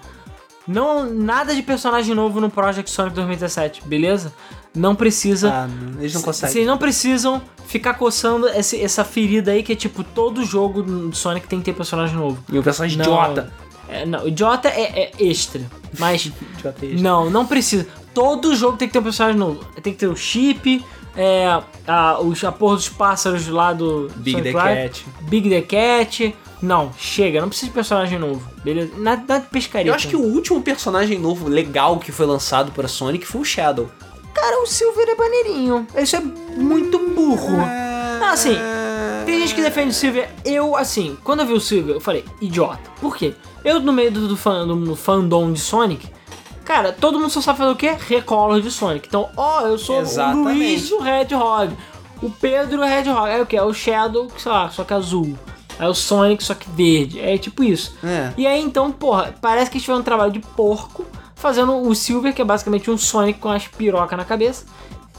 não, 0.67 1.05
nada 1.09 1.55
de 1.55 1.61
personagem 1.61 2.13
novo 2.13 2.41
no 2.41 2.49
Project 2.49 2.91
Sonic 2.91 3.15
2017, 3.15 3.83
beleza? 3.87 4.33
Não 4.75 4.93
precisa. 4.95 5.49
Ah, 5.49 5.69
eles 5.97 6.13
não 6.13 6.21
conseguem. 6.21 6.51
Vocês 6.53 6.67
não 6.67 6.77
precisam 6.77 7.41
ficar 7.65 7.93
coçando 7.93 8.47
esse- 8.49 8.79
essa 8.81 9.03
ferida 9.05 9.51
aí 9.51 9.63
que 9.63 9.71
é 9.71 9.75
tipo, 9.75 10.03
todo 10.03 10.43
jogo 10.45 10.83
do 10.83 11.15
Sonic 11.15 11.47
tem 11.47 11.59
que 11.59 11.65
ter 11.65 11.73
personagem 11.73 12.15
novo. 12.17 12.43
E 12.51 12.59
o 12.59 12.63
personagem 12.63 12.97
Não. 12.97 13.05
idiota. 13.05 13.51
É, 13.89 14.05
não, 14.05 14.27
idiota 14.27 14.67
é, 14.69 15.03
é 15.03 15.11
extra. 15.19 15.61
Mas 15.97 16.25
Idiota 16.25 16.85
extra. 16.85 17.01
não, 17.01 17.29
não 17.29 17.45
precisa. 17.45 17.87
Todo 18.13 18.55
jogo 18.55 18.77
tem 18.77 18.87
que 18.87 18.93
ter 18.93 18.99
um 18.99 19.03
personagem 19.03 19.37
novo. 19.37 19.63
Tem 19.81 19.93
que 19.93 19.99
ter 19.99 20.07
o 20.07 20.15
chip, 20.15 20.83
é, 21.15 21.61
a, 21.87 22.19
os, 22.19 22.43
a 22.43 22.51
porra 22.51 22.75
dos 22.75 22.89
pássaros 22.89 23.47
lá 23.47 23.73
do 23.73 24.11
Big 24.17 24.37
Sonic 24.37 24.53
the 24.53 24.75
Cat. 24.75 25.05
Big 25.21 25.49
the 25.49 25.61
Cat. 25.61 26.35
Não, 26.61 26.91
chega, 26.97 27.39
não 27.39 27.49
precisa 27.49 27.67
de 27.67 27.73
personagem 27.73 28.17
novo. 28.17 28.41
Beleza? 28.63 28.91
Nada, 28.97 29.21
nada 29.27 29.39
de 29.39 29.49
pescaria. 29.49 29.91
Eu 29.91 29.95
acho 29.95 30.07
que 30.07 30.15
o 30.15 30.21
último 30.21 30.61
personagem 30.61 31.19
novo 31.19 31.47
legal 31.47 31.99
que 31.99 32.11
foi 32.11 32.25
lançado 32.25 32.71
pra 32.71 32.87
Sonic 32.87 33.25
foi 33.27 33.41
o 33.41 33.45
Shadow. 33.45 33.89
Cara, 34.33 34.61
o 34.61 34.65
Silver 34.67 35.07
é 35.07 35.15
maneirinho. 35.15 35.87
Isso 35.95 36.15
é 36.15 36.19
muito 36.19 36.99
burro. 37.09 37.57
Não, 38.19 38.27
assim, 38.29 38.55
tem 39.27 39.39
gente 39.41 39.55
que 39.55 39.61
defende 39.61 39.89
o 39.89 39.93
Silver. 39.93 40.29
Eu, 40.45 40.75
assim, 40.75 41.17
quando 41.23 41.41
eu 41.41 41.45
vi 41.45 41.53
o 41.53 41.59
Silver, 41.59 41.95
eu 41.95 42.01
falei, 42.01 42.23
idiota. 42.41 42.89
Por 43.01 43.15
quê? 43.17 43.33
Eu, 43.63 43.81
no 43.81 43.91
meio 43.91 44.09
do, 44.09 44.27
do, 44.29 44.37
fan, 44.37 44.65
do, 44.65 44.75
do 44.75 44.95
fandom 44.95 45.51
de 45.51 45.59
Sonic, 45.59 46.07
cara, 46.63 46.93
todo 46.93 47.19
mundo 47.19 47.29
só 47.29 47.41
sabe 47.41 47.57
fazer 47.57 47.71
o 47.71 47.75
quê? 47.75 47.95
Recolor 48.07 48.61
de 48.61 48.71
Sonic. 48.71 49.07
Então, 49.07 49.29
ó, 49.35 49.61
eu 49.61 49.77
sou 49.77 49.99
Exatamente. 49.99 50.47
o 50.47 50.53
Luiz, 50.53 50.91
o 50.91 51.05
Hedgehog. 51.05 51.75
O 52.21 52.29
Pedro, 52.29 52.81
o 52.81 52.85
Hedgehog. 52.85 53.29
É 53.29 53.41
o 53.41 53.45
quê? 53.45 53.57
É 53.57 53.63
o 53.63 53.73
Shadow, 53.73 54.31
sei 54.37 54.51
lá, 54.51 54.69
só 54.69 54.85
que 54.85 54.93
azul. 54.93 55.37
É 55.77 55.87
o 55.87 55.93
Sonic, 55.93 56.43
só 56.43 56.53
que 56.53 56.69
verde. 56.69 57.19
É 57.19 57.37
tipo 57.37 57.63
isso. 57.63 57.95
É. 58.03 58.31
E 58.37 58.47
aí, 58.47 58.61
então, 58.61 58.91
porra, 58.91 59.35
parece 59.41 59.69
que 59.69 59.75
eles 59.75 59.83
tiveram 59.83 59.99
um 59.99 60.03
trabalho 60.03 60.31
de 60.31 60.39
porco 60.39 61.05
fazendo 61.35 61.75
o 61.75 61.93
Silver, 61.93 62.33
que 62.33 62.41
é 62.41 62.45
basicamente 62.45 62.89
um 62.89 62.97
Sonic 62.97 63.39
com 63.39 63.49
as 63.49 63.67
pirocas 63.67 64.17
na 64.17 64.25
cabeça. 64.25 64.65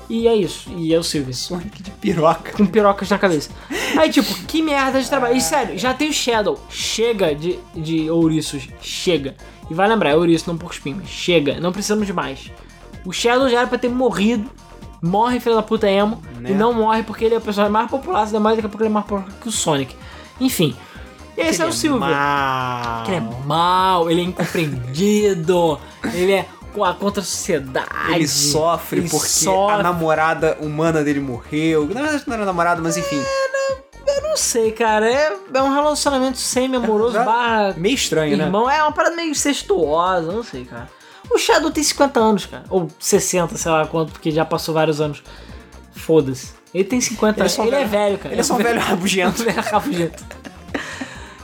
E 0.09 0.27
é 0.27 0.35
isso. 0.35 0.71
E 0.77 0.95
é 0.95 0.99
o 0.99 1.03
Silver. 1.03 1.35
Sonic 1.37 1.83
de 1.83 1.91
piroca. 1.91 2.53
Com 2.53 2.65
pirocas 2.67 3.11
na 3.11 3.19
cabeça. 3.19 3.51
Aí, 3.99 4.11
tipo, 4.11 4.35
que 4.47 4.63
merda 4.63 5.01
de 5.01 5.09
trabalho. 5.09 5.37
E 5.37 5.41
sério, 5.41 5.79
já 5.79 5.93
tem 5.93 6.09
o 6.09 6.13
Shadow. 6.13 6.59
Chega 6.71 7.35
de, 7.35 7.59
de 7.75 8.11
ouriços. 8.11 8.69
Chega. 8.81 9.37
E 9.71 9.75
vai 9.75 9.87
lembrar, 9.87 10.11
é 10.11 10.17
ouriço, 10.17 10.49
não 10.49 10.57
porco 10.57 10.75
espinho. 10.75 11.03
Chega. 11.07 11.61
Não 11.61 11.73
precisamos 11.73 12.07
de 12.07 12.13
mais. 12.13 12.51
O 13.05 13.13
Shadow 13.13 13.49
já 13.49 13.59
era 13.59 13.67
pra 13.67 13.79
ter 13.79 13.91
morrido. 13.91 14.51
Morre, 15.03 15.39
filho 15.41 15.55
da 15.55 15.63
puta 15.63 15.89
emo. 15.89 16.23
Né? 16.41 16.51
E 16.51 16.55
não 16.55 16.73
morre 16.73 17.03
porque 17.03 17.25
ele 17.25 17.35
é 17.35 17.39
o 17.39 17.41
personagem 17.41 17.73
mais 17.73 17.91
popular. 17.91 18.25
Ainda 18.25 18.41
mais 18.41 18.57
daqui 18.57 18.67
a 18.67 18.71
pouco 18.71 18.83
ele 18.83 18.91
é 18.91 18.93
mais 18.93 19.07
popular 19.07 19.29
que 19.41 19.49
o 19.49 19.53
Sonic. 19.53 19.95
Enfim. 20.41 20.75
E 21.37 21.41
esse 21.43 21.63
é 21.63 21.67
o 21.67 21.73
Silver. 21.73 22.01
Mal. 22.01 23.05
Que 23.05 23.11
ele 23.13 23.19
é 23.19 23.47
mal, 23.47 24.11
ele 24.11 24.21
é 24.23 24.25
incompreendido, 24.25 25.79
ele 26.13 26.33
é 26.33 26.47
co- 26.79 26.95
contra 26.95 27.21
a 27.23 27.25
sociedade. 27.25 27.89
Ele 28.15 28.27
sofre 28.29 29.01
ele 29.01 29.09
porque 29.09 29.27
sofre. 29.29 29.81
a 29.81 29.83
namorada 29.83 30.57
humana 30.61 31.03
dele 31.05 31.21
morreu. 31.21 31.87
Na 31.87 32.03
verdade 32.03 32.25
não 32.27 32.35
era 32.35 32.45
namorada, 32.45 32.81
mas 32.81 32.97
enfim. 32.97 33.21
Eu 34.07 34.23
não 34.23 34.37
sei, 34.37 34.73
cara. 34.73 35.07
É, 35.11 35.37
é 35.55 35.63
um 35.63 35.75
relacionamento 35.75 36.39
semi-amoroso, 36.39 37.19
É, 37.19 37.25
barra 37.25 37.75
Meio 37.77 37.95
estranho, 37.95 38.37
né? 38.37 38.45
irmão. 38.45 38.69
É 38.71 38.83
uma 38.83 38.93
parada 38.93 39.15
meio 39.15 39.31
incestuosa, 39.31 40.33
não 40.33 40.43
sei, 40.43 40.65
cara. 40.65 40.89
O 41.31 41.37
Shadow 41.37 41.71
tem 41.71 41.85
50 41.85 42.19
anos, 42.19 42.47
cara. 42.47 42.65
Ou 42.71 42.89
60, 42.99 43.59
sei 43.59 43.71
lá 43.71 43.87
quanto, 43.87 44.13
porque 44.13 44.31
já 44.31 44.45
passou 44.47 44.73
vários 44.73 44.99
anos. 45.01 45.23
Foda-se. 45.93 46.53
Ele 46.73 46.85
tem 46.85 47.01
50 47.01 47.35
Ele 47.35 47.41
é 47.41 47.43
anos. 47.43 47.53
só 47.53 47.63
um 47.63 47.67
Ele 47.67 47.75
é 47.77 47.79
velho- 47.81 47.91
velho, 47.91 48.19
cara. 48.19 48.35
Ele 48.35 48.41
é 48.41 48.45
só 48.45 48.55
um 48.55 48.59
velho 48.59 48.81
rabugento. 48.81 49.45
velho 49.45 49.63
rabugento. 49.63 50.25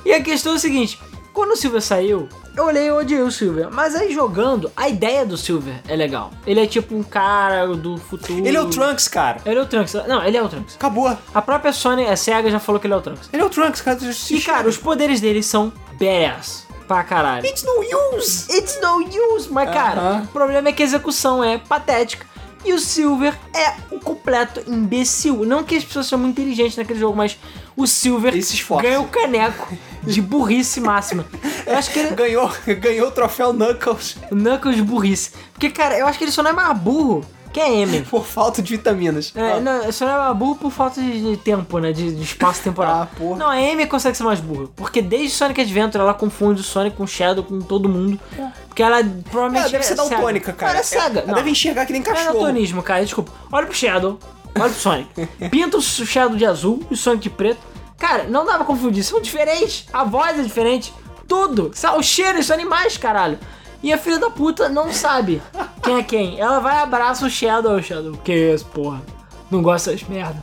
E 0.04 0.12
a 0.12 0.22
questão 0.22 0.52
é 0.52 0.56
o 0.56 0.58
seguinte: 0.58 0.98
quando 1.34 1.50
o 1.50 1.56
Silver 1.56 1.82
saiu, 1.82 2.28
eu 2.56 2.64
olhei 2.64 2.86
e 2.86 2.92
odiei 2.92 3.20
o 3.20 3.30
Silver. 3.30 3.68
Mas 3.70 3.94
aí 3.96 4.14
jogando, 4.14 4.70
a 4.76 4.88
ideia 4.88 5.26
do 5.26 5.36
Silver 5.36 5.74
é 5.88 5.96
legal. 5.96 6.30
Ele 6.46 6.60
é 6.60 6.66
tipo 6.66 6.94
um 6.94 7.02
cara 7.02 7.66
do 7.66 7.98
futuro. 7.98 8.46
Ele 8.46 8.56
é 8.56 8.60
o 8.60 8.70
Trunks, 8.70 9.08
cara. 9.08 9.40
Ele 9.44 9.58
é 9.58 9.62
o 9.62 9.66
Trunks. 9.66 9.94
Não, 10.06 10.24
ele 10.24 10.36
é 10.36 10.42
o 10.42 10.48
Trunks. 10.48 10.76
Acabou. 10.76 11.14
A 11.34 11.42
própria 11.42 11.72
Sony, 11.72 12.06
a 12.06 12.16
SEGA 12.16 12.50
já 12.50 12.60
falou 12.60 12.80
que 12.80 12.86
ele 12.86 12.94
é 12.94 12.96
o 12.96 13.00
Trunks. 13.00 13.28
Ele 13.32 13.42
é 13.42 13.44
o 13.44 13.50
Trunks, 13.50 13.80
cara. 13.80 13.98
E 14.30 14.40
cara, 14.40 14.68
os 14.68 14.76
poderes 14.76 15.20
dele 15.20 15.42
são 15.42 15.72
badass 15.98 16.64
pra 16.86 17.02
caralho. 17.02 17.44
It's 17.44 17.64
no 17.64 18.16
use. 18.16 18.46
It's 18.56 18.78
no 18.80 19.00
use, 19.34 19.50
mas 19.50 19.70
cara, 19.70 20.00
Aham. 20.00 20.22
o 20.22 20.26
problema 20.28 20.68
é 20.68 20.72
que 20.72 20.82
a 20.82 20.86
execução 20.86 21.42
é 21.42 21.58
patética. 21.58 22.26
E 22.64 22.72
o 22.72 22.78
Silver 22.78 23.34
é 23.54 23.74
um 23.94 23.98
completo 23.98 24.62
imbecil. 24.66 25.44
Não 25.44 25.62
que 25.62 25.76
as 25.76 25.84
pessoas 25.84 26.06
sejam 26.06 26.18
muito 26.18 26.40
inteligentes 26.40 26.76
naquele 26.76 26.98
jogo, 26.98 27.16
mas 27.16 27.38
o 27.76 27.86
Silver 27.86 28.32
ganha 28.80 29.00
o 29.00 29.08
caneco 29.08 29.76
de 30.02 30.22
burrice 30.22 30.80
máxima. 30.80 31.26
Eu 31.66 31.76
acho 31.76 31.92
que 31.92 31.98
ele. 31.98 32.14
Ganhou, 32.14 32.50
ganhou 32.80 33.08
o 33.08 33.10
troféu 33.10 33.52
Knuckles 33.52 34.16
O 34.30 34.34
Knuckles 34.34 34.76
de 34.76 34.82
burrice. 34.82 35.30
Porque, 35.52 35.70
cara, 35.70 35.98
eu 35.98 36.06
acho 36.06 36.18
que 36.18 36.24
ele 36.24 36.32
só 36.32 36.42
não 36.42 36.50
é 36.50 36.52
mais 36.52 36.78
burro 36.78 37.24
que 37.54 37.60
a 37.60 37.66
Amy. 37.82 38.02
por 38.02 38.26
falta 38.26 38.60
de 38.60 38.76
vitaminas. 38.76 39.32
É, 39.34 39.60
não, 39.60 39.90
só 39.92 40.04
não 40.04 40.12
é 40.14 40.18
mais 40.18 40.36
burro 40.36 40.56
por 40.56 40.70
falta 40.70 41.00
de 41.00 41.36
tempo, 41.38 41.78
né? 41.78 41.92
De, 41.92 42.12
de 42.14 42.22
espaço 42.22 42.62
temporal. 42.62 43.02
Ah, 43.02 43.06
porra. 43.16 43.38
Não, 43.38 43.46
a 43.48 43.54
Amy 43.54 43.86
consegue 43.86 44.16
ser 44.16 44.24
mais 44.24 44.40
burra. 44.40 44.68
Porque 44.76 45.00
desde 45.00 45.30
Sonic 45.30 45.60
Adventure 45.60 46.02
ela 46.02 46.12
confunde 46.12 46.60
o 46.60 46.64
Sonic 46.64 46.96
com 46.96 47.04
o 47.04 47.08
Shadow, 47.08 47.42
com 47.44 47.60
todo 47.60 47.88
mundo. 47.88 48.20
Porque 48.68 48.82
ela 48.82 48.98
provavelmente. 49.30 49.62
Ela 49.62 49.70
deve 49.70 49.84
ser 49.84 49.92
é 49.92 49.96
daltônica, 49.96 50.52
cara. 50.52 50.72
Ela 50.72 50.80
é 50.80 50.82
cega. 50.82 51.20
Ela 51.20 51.26
Não. 51.28 51.34
deve 51.34 51.50
enxergar 51.50 51.86
que 51.86 51.92
nem 51.92 52.02
é 52.02 52.04
cachorro. 52.04 52.32
daltonismo, 52.34 52.82
cara. 52.82 53.04
Desculpa. 53.04 53.32
Olha 53.50 53.66
pro 53.66 53.74
Shadow. 53.74 54.18
Olha 54.56 54.68
pro 54.70 54.78
Sonic. 54.80 55.08
Pinta 55.50 55.76
o 55.78 55.80
Shadow 55.80 56.36
de 56.36 56.44
azul 56.44 56.82
e 56.90 56.94
o 56.94 56.96
Sonic 56.96 57.22
de 57.22 57.30
preto. 57.30 57.60
Cara, 57.98 58.24
não 58.24 58.44
dá 58.44 58.54
pra 58.56 58.64
confundir. 58.64 59.04
São 59.04 59.20
diferentes. 59.20 59.86
A 59.92 60.02
voz 60.04 60.38
é 60.38 60.42
diferente. 60.42 60.92
Tudo. 61.28 61.70
O 61.96 62.02
cheiro, 62.02 62.42
são 62.42 62.54
animais, 62.54 62.98
caralho. 62.98 63.38
E 63.84 63.92
a 63.92 63.98
filha 63.98 64.18
da 64.18 64.30
puta 64.30 64.66
não 64.66 64.90
sabe 64.90 65.42
quem 65.82 65.98
é 65.98 66.02
quem. 66.02 66.40
Ela 66.40 66.58
vai 66.58 66.74
e 66.74 66.78
abraça 66.78 67.26
o 67.26 67.28
Shadow. 67.28 67.76
O 67.76 67.82
Shadow, 67.82 68.16
que 68.24 68.32
isso, 68.32 68.64
porra? 68.64 69.02
Não 69.50 69.60
gosta 69.60 69.92
das 69.92 70.02
merda. 70.04 70.42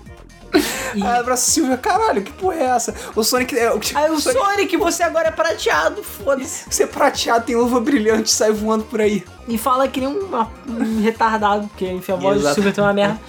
E... 0.94 1.02
Ah, 1.02 1.20
abraço 1.20 1.50
Silvia, 1.50 1.76
caralho, 1.76 2.22
que 2.22 2.32
porra 2.34 2.56
é 2.56 2.64
essa? 2.66 2.94
O 3.16 3.24
Sonic 3.24 3.58
é. 3.58 3.74
O, 3.74 3.80
Aí 3.96 4.12
o 4.12 4.20
Sonic, 4.20 4.40
Sonic, 4.40 4.78
você 4.78 5.02
agora 5.02 5.30
é 5.30 5.32
prateado, 5.32 6.04
foda-se. 6.04 6.66
Você 6.70 6.84
é 6.84 6.88
prateado, 6.88 7.46
tem 7.46 7.56
luva 7.56 7.80
brilhante, 7.80 8.30
sai 8.30 8.52
voando 8.52 8.84
por 8.84 9.02
aí. 9.02 9.24
E 9.48 9.58
fala 9.58 9.88
que 9.88 10.00
nem 10.00 10.10
um, 10.10 10.30
um 10.68 11.02
retardado, 11.02 11.68
porque 11.70 11.88
enfim, 11.88 12.12
a 12.12 12.16
voz 12.18 12.44
do. 12.44 12.54
Silver 12.54 12.74
tem 12.74 12.84
uma 12.84 12.94
merda. 12.94 13.20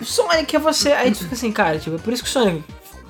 O 0.00 0.04
Sonic 0.04 0.56
é 0.56 0.58
você. 0.58 0.92
Aí 0.92 1.10
tu 1.10 1.18
fica 1.18 1.34
assim, 1.34 1.52
cara, 1.52 1.78
tipo, 1.78 1.96
é 1.96 1.98
por 1.98 2.10
isso 2.10 2.22
que 2.22 2.28
o 2.30 2.32
Sonic 2.32 2.64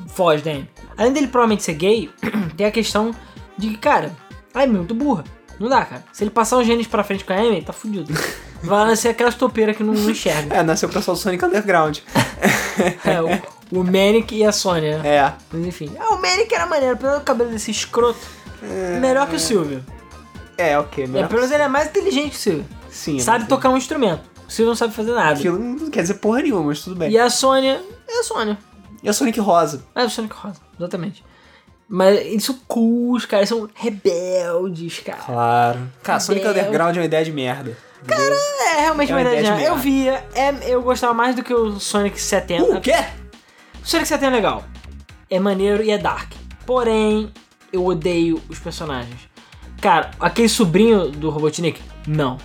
foge 0.09 0.49
Amy. 0.51 0.69
Além 0.97 1.13
dele 1.13 1.29
provavelmente 1.29 1.63
ser 1.63 1.75
gay, 1.75 2.11
tem 2.57 2.67
a 2.67 2.73
questão 2.73 3.15
de 3.57 3.69
que, 3.69 3.79
cara, 3.79 4.11
a 4.53 4.63
Amy 4.63 4.75
é 4.75 4.79
muito 4.79 4.95
burra. 4.95 5.23
Não 5.63 5.69
dá, 5.69 5.85
cara. 5.85 6.05
Se 6.13 6.25
ele 6.25 6.31
passar 6.31 6.59
os 6.59 6.67
genes 6.67 6.89
pra 6.89 7.05
frente 7.05 7.25
com 7.25 7.33
a 7.33 7.37
Amy, 7.37 7.63
tá 7.63 7.73
fudido. 7.73 8.13
Vai 8.65 8.85
nascer 8.87 9.11
aquelas 9.11 9.37
topeiras 9.37 9.77
que 9.77 9.85
não, 9.85 9.95
não 9.95 10.11
enxerga. 10.11 10.57
É, 10.57 10.63
nasceu 10.63 10.89
o 10.89 10.93
pessoal 10.93 11.17
do 11.17 11.21
Sonic 11.21 11.45
Underground. 11.45 11.99
É, 13.05 13.21
o, 13.21 13.81
o 13.81 13.85
Manic 13.85 14.35
e 14.35 14.45
a 14.45 14.51
Sônia. 14.51 14.99
né? 14.99 15.09
É. 15.17 15.33
Mas 15.53 15.67
enfim. 15.67 15.93
Ah, 16.01 16.15
o 16.15 16.21
Manic 16.23 16.53
era 16.55 16.65
maneiro, 16.67 16.97
do 16.97 17.21
cabelo 17.21 17.51
desse 17.51 17.71
escroto. 17.71 18.19
Melhor 19.01 19.29
que 19.29 19.37
o 19.37 19.39
Silver. 19.39 19.83
É, 20.57 20.79
ok, 20.79 21.05
É, 21.05 21.07
melhor. 21.07 21.29
pelo 21.29 21.41
menos 21.41 21.55
ele 21.55 21.63
é 21.63 21.69
mais 21.69 21.89
inteligente 21.89 22.31
que 22.31 22.37
o 22.37 22.41
Silver. 22.41 22.65
Sim. 22.91 23.19
Sabe 23.21 23.47
tocar 23.47 23.69
um 23.69 23.77
instrumento. 23.77 24.23
O 24.49 24.51
Silver 24.51 24.71
não 24.71 24.77
sabe 24.77 24.95
fazer 24.95 25.13
nada. 25.13 25.39
Aquilo 25.39 25.59
não 25.59 25.91
quer 25.91 26.01
dizer 26.01 26.15
porra 26.15 26.41
nenhuma, 26.43 26.63
mas 26.69 26.81
tudo 26.81 26.97
bem. 26.97 27.11
E 27.11 27.19
a 27.19 27.29
Sônia 27.29 27.81
é 28.09 28.19
a 28.21 28.23
Sônia. 28.25 28.59
E 29.03 29.09
a 29.09 29.13
Sonic 29.13 29.39
Rosa? 29.39 29.85
É 29.95 30.03
o 30.05 30.09
Sonic 30.11 30.35
Rosa, 30.35 30.57
exatamente. 30.79 31.23
Mas 31.95 32.19
eles 32.21 32.43
são 32.43 32.59
cools, 32.67 33.27
cara, 33.27 33.41
eles 33.43 33.51
são 33.51 33.69
rebeldes, 33.75 35.01
cara. 35.01 35.19
Claro. 35.19 35.81
Cara, 36.03 36.21
Sonic 36.21 36.47
Underground 36.47 36.97
é 36.97 37.01
uma 37.01 37.05
ideia 37.05 37.23
de 37.23 37.31
merda. 37.33 37.77
Cara, 38.07 38.35
É 38.77 38.81
realmente 38.81 39.13
É 39.13 39.15
uma 39.15 39.21
ideia. 39.21 39.37
de 39.37 39.43
de- 39.43 39.49
Eu 39.51 39.57
merda. 39.57 39.75
via, 39.77 40.25
é, 40.35 40.55
eu 40.73 40.81
gostava 40.83 41.13
mais 41.13 41.37
do 41.37 41.43
que 41.43 41.53
o 41.53 41.79
Sonic 41.79 42.19
70. 42.19 42.65
o 42.65 42.81
quê? 42.81 42.95
O 43.83 43.87
Sonic 43.87 44.09
70 44.09 44.27
é 44.27 44.31
legal. 44.31 44.65
É 45.29 45.39
maneiro 45.39 45.83
e 45.83 45.91
é 45.91 45.99
dark. 45.99 46.33
Porém, 46.65 47.31
eu 47.71 47.85
odeio 47.85 48.41
os 48.49 48.59
personagens. 48.59 49.21
Cara, 49.81 50.13
aquele 50.19 50.49
sobrinho 50.49 51.11
do 51.11 51.29
Robotnik, 51.29 51.81
não. 52.07 52.39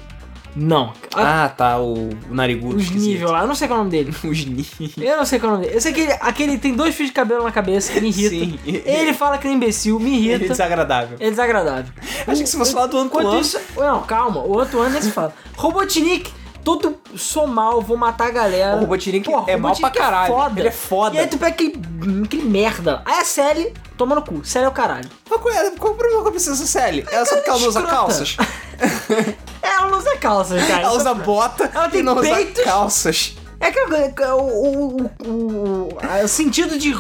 Não. 0.60 0.92
A- 1.14 1.44
Ah, 1.46 1.50
tá, 1.50 1.78
o, 1.80 2.10
o 2.10 2.34
narigudo. 2.34 2.78
os 2.78 2.90
níveis 2.90 3.30
lá, 3.30 3.42
eu 3.42 3.48
não 3.48 3.54
sei 3.54 3.68
qual 3.68 3.78
é 3.78 3.82
o 3.82 3.84
nome 3.86 3.92
dele. 3.92 4.12
Os 4.24 4.44
níveis. 4.46 4.94
Eu 4.98 5.18
não 5.18 5.26
sei 5.26 5.38
qual 5.40 5.52
é 5.52 5.54
o 5.54 5.56
nome 5.58 5.66
dele. 5.68 5.78
Eu 5.78 5.82
sei 5.82 5.94
que 5.94 6.00
ele, 6.02 6.12
aquele 6.20 6.58
tem 6.58 6.74
dois 6.74 6.96
fios 6.96 7.10
de 7.10 7.14
cabelo 7.14 7.44
na 7.44 7.52
cabeça, 7.52 8.00
me 8.02 8.08
irrita. 8.10 8.30
Sim. 8.30 8.60
Ele 8.86 9.14
fala 9.14 9.38
que 9.38 9.46
ele 9.46 9.54
é 9.54 9.58
imbecil, 9.58 10.00
me 10.00 10.16
Ele 10.18 10.30
é 10.30 10.36
irrita. 10.36 10.50
desagradável. 10.50 11.18
É 11.20 11.30
desagradável. 11.30 11.94
Acho 12.26 12.42
que 12.42 12.50
se 12.50 12.58
fosse 12.58 12.74
falar 12.74 12.88
do 12.88 12.98
ano. 12.98 13.40
isso. 13.40 13.60
Não, 13.76 14.02
calma, 14.04 14.42
o 14.42 14.50
outro 14.58 14.80
ano 14.82 14.92
nem 14.92 15.02
se 15.02 15.12
fala. 15.12 15.34
Robotnik, 15.56 16.32
todo 16.68 16.98
sou 17.16 17.48
mal, 17.48 17.82
vou 17.82 17.96
matar 17.96 18.28
a 18.28 18.32
galera. 18.32 18.76
O 18.76 18.80
Robotnik 18.82 19.26
é 19.30 19.32
mal 19.32 19.46
pra 19.46 19.54
Robotnik 19.88 19.98
caralho. 19.98 20.34
foda. 20.34 20.60
Ele 20.60 20.68
é 20.68 20.72
foda. 20.72 21.16
E 21.16 21.20
aí 21.20 21.28
tu 21.28 21.38
pega 21.38 21.52
aquele, 21.52 21.82
aquele 22.26 22.44
merda. 22.44 23.02
Aí 23.06 23.20
a 23.22 23.24
Sally 23.24 23.74
toma 23.98 24.16
no 24.16 24.22
cu. 24.22 24.42
Sally 24.44 24.66
é 24.66 24.68
o 24.68 24.72
caralho. 24.74 25.08
Qual, 25.30 25.40
qual 25.40 25.54
é, 25.54 25.70
qual 25.72 25.94
é 25.94 25.96
o 25.96 25.98
problema 25.98 26.24
com 26.24 26.28
a 26.28 26.32
princesa 26.32 26.66
Sally? 26.68 27.06
Ela 27.10 27.26
sabe 27.26 27.42
que 27.44 27.50
ela 27.50 27.60
não 27.60 27.68
usa 27.70 27.82
calças. 27.84 28.36
Ela 29.62 29.88
não 29.90 29.98
usa 29.98 30.18
calças, 30.18 30.64
cara. 30.68 30.82
Ela 30.84 30.94
usa 30.94 31.10
é- 31.12 31.14
bota 31.14 31.72
Ela 31.74 31.90
tem 31.90 32.00
e 32.02 32.04
não 32.04 32.16
peitos. 32.20 32.54
usa 32.60 32.64
calças. 32.64 33.38
É 33.60 33.72
que 33.72 33.80
o, 33.80 34.38
o, 34.38 35.12
o, 35.26 35.98
o- 36.24 36.28
sentido 36.28 36.78
de 36.78 36.92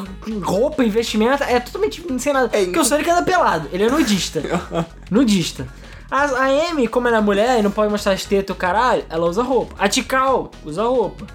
roupa 0.41 0.83
vestimenta 0.85 1.43
é 1.43 1.59
totalmente 1.59 2.03
sem 2.19 2.31
nada. 2.33 2.49
É, 2.57 2.63
Porque 2.65 2.79
o 2.79 2.85
Sonic 2.85 3.09
anda 3.09 3.21
pelado, 3.21 3.69
ele 3.71 3.83
é 3.83 3.89
nudista. 3.89 4.41
nudista. 5.11 5.67
A, 6.09 6.23
a 6.23 6.69
Amy, 6.71 6.87
como 6.87 7.07
ela 7.07 7.17
é 7.17 7.21
mulher 7.21 7.59
e 7.59 7.61
não 7.61 7.71
pode 7.71 7.91
mostrar 7.91 8.13
as 8.13 8.23
tetas 8.23 8.49
e 8.49 8.57
o 8.57 8.59
caralho, 8.59 9.03
ela 9.09 9.25
usa 9.27 9.43
roupa. 9.43 9.75
A 9.77 9.89
Tikal 9.89 10.51
usa 10.65 10.83
roupa. 10.83 11.25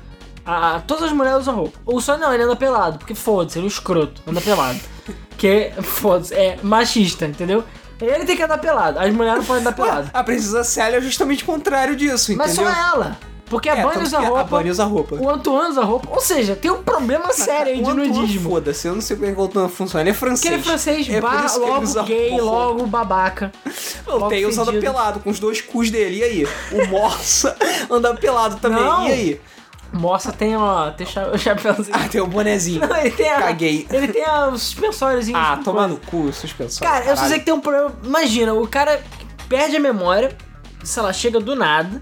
A, 0.44 0.76
a- 0.76 0.80
todas 0.80 1.04
as 1.04 1.12
mulheres 1.12 1.40
usam 1.40 1.54
roupa. 1.56 1.78
O 1.86 2.00
Sonic 2.00 2.24
não, 2.24 2.32
ele 2.34 2.42
anda 2.44 2.56
pelado, 2.56 2.98
porque 2.98 3.14
foda-se, 3.14 3.58
ele 3.58 3.64
é 3.64 3.66
um 3.66 3.68
escroto, 3.68 4.22
anda 4.26 4.40
pelado. 4.40 4.78
Que, 5.36 5.72
foda-se, 5.82 6.32
é 6.34 6.56
machista, 6.62 7.26
entendeu? 7.26 7.64
Ele 8.00 8.24
tem 8.24 8.36
que 8.36 8.42
andar 8.44 8.58
pelado. 8.58 8.98
As 9.00 9.12
mulheres 9.12 9.40
não 9.40 9.44
podem 9.44 9.60
andar 9.62 9.72
pelado. 9.74 10.08
A 10.14 10.22
princesa 10.22 10.62
Célia 10.62 10.98
é 10.98 11.00
justamente 11.00 11.42
o 11.42 11.46
contrário 11.46 11.96
disso, 11.96 12.32
Mas 12.36 12.52
entendeu? 12.52 12.72
só 12.72 12.78
ela. 12.94 13.18
Porque 13.52 13.68
a 13.68 13.76
É, 13.76 13.82
Bunny 13.82 14.02
usa 14.02 14.18
roupa. 14.18 14.40
A 14.40 14.44
Bunny 14.44 14.70
usa 14.70 14.84
roupa. 14.84 15.14
O 15.16 15.28
Antoine 15.28 15.70
usa 15.70 15.82
roupa. 15.84 16.08
Ou 16.10 16.20
seja, 16.20 16.56
tem 16.56 16.70
um 16.70 16.82
problema 16.82 17.30
sério 17.34 17.72
aí 17.74 17.82
O 17.82 17.84
de 17.84 17.92
nudismo. 17.92 18.50
Foda-se, 18.50 18.88
eu 18.88 18.94
não 18.94 19.02
sei 19.02 19.14
como 19.16 19.28
é 19.28 19.34
que 19.34 19.38
o 19.40 19.44
Antoine 19.44 19.68
funciona. 19.68 20.00
Ele 20.02 20.10
é 20.10 20.12
Porque 20.14 20.24
francês. 20.24 20.46
ele 20.46 20.60
é 20.60 20.64
francês, 20.64 21.08
É 21.10 21.20
bar, 21.20 21.58
logo 21.58 22.02
gay, 22.04 22.40
logo 22.40 22.86
babaca. 22.86 23.52
O 24.08 24.24
anda 24.24 24.30
fedido. 24.30 24.80
pelado, 24.80 25.20
com 25.20 25.28
os 25.30 25.38
dois 25.38 25.60
cus 25.60 25.90
dele. 25.90 26.16
E 26.18 26.24
aí? 26.24 26.48
O 26.72 26.86
Morsa 26.88 27.54
anda 27.90 28.14
pelado 28.14 28.56
também. 28.56 28.82
Não. 28.82 29.06
E 29.06 29.12
aí? 29.12 29.40
Moça 29.92 30.32
tem, 30.32 30.56
ó, 30.56 30.90
tem 30.90 31.06
o 31.06 31.36
chapéuzinho. 31.38 31.94
Ah, 31.94 32.08
tem 32.08 32.20
o 32.20 32.26
bonezinho. 32.26 32.80
Não, 32.86 32.96
ele 32.96 33.10
tem 33.10 33.30
a, 33.30 33.42
Caguei. 33.42 33.86
Ele 33.90 34.08
tem 34.08 34.24
a, 34.24 34.48
os 34.48 34.62
suspensórios. 34.62 35.28
Ah, 35.34 35.60
toma 35.62 35.86
no 35.86 35.98
cu, 35.98 36.32
suspensão. 36.32 36.86
Cara, 36.86 37.00
eu 37.00 37.08
só 37.10 37.14
Caralho. 37.14 37.28
sei 37.28 37.38
que 37.40 37.44
tem 37.44 37.52
um 37.52 37.60
problema. 37.60 37.92
Imagina, 38.02 38.54
o 38.54 38.66
cara 38.66 39.02
perde 39.50 39.76
a 39.76 39.80
memória, 39.80 40.34
sei 40.82 41.02
lá, 41.02 41.12
chega 41.12 41.38
do 41.40 41.54
nada 41.54 42.00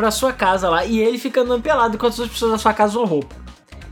pra 0.00 0.10
sua 0.10 0.32
casa 0.32 0.70
lá 0.70 0.82
e 0.82 0.98
ele 0.98 1.18
fica 1.18 1.42
andando 1.42 1.62
pelado 1.62 1.94
enquanto 1.94 2.22
as 2.22 2.28
pessoas 2.28 2.52
da 2.52 2.58
sua 2.58 2.72
casa 2.72 2.92
usam 2.92 3.04
roupa. 3.04 3.36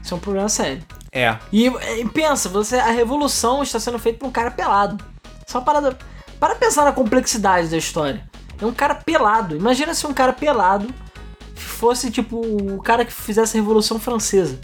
Isso 0.03 0.15
é 0.15 0.17
um 0.17 0.21
problema 0.21 0.49
sério. 0.49 0.83
É. 1.13 1.37
E, 1.53 1.67
e 1.67 2.09
pensa, 2.09 2.49
você, 2.49 2.77
a 2.77 2.91
revolução 2.91 3.63
está 3.63 3.79
sendo 3.79 3.99
feita 3.99 4.19
por 4.19 4.27
um 4.27 4.31
cara 4.31 4.51
pelado. 4.51 5.05
Só 5.47 5.59
uma 5.59 5.65
parada. 5.67 5.99
Para 6.41 6.55
pensar 6.55 6.85
na 6.85 6.93
complexidade 6.93 7.69
da 7.69 7.77
história. 7.77 8.27
É 8.59 8.65
um 8.65 8.73
cara 8.73 8.95
pelado. 8.95 9.55
Imagina 9.55 9.93
se 9.93 10.07
um 10.07 10.15
cara 10.15 10.33
pelado 10.33 10.89
fosse 11.55 12.11
tipo 12.11 12.41
o 12.41 12.81
cara 12.81 13.05
que 13.05 13.13
fizesse 13.13 13.59
a 13.59 13.61
Revolução 13.61 14.01
Francesa. 14.01 14.59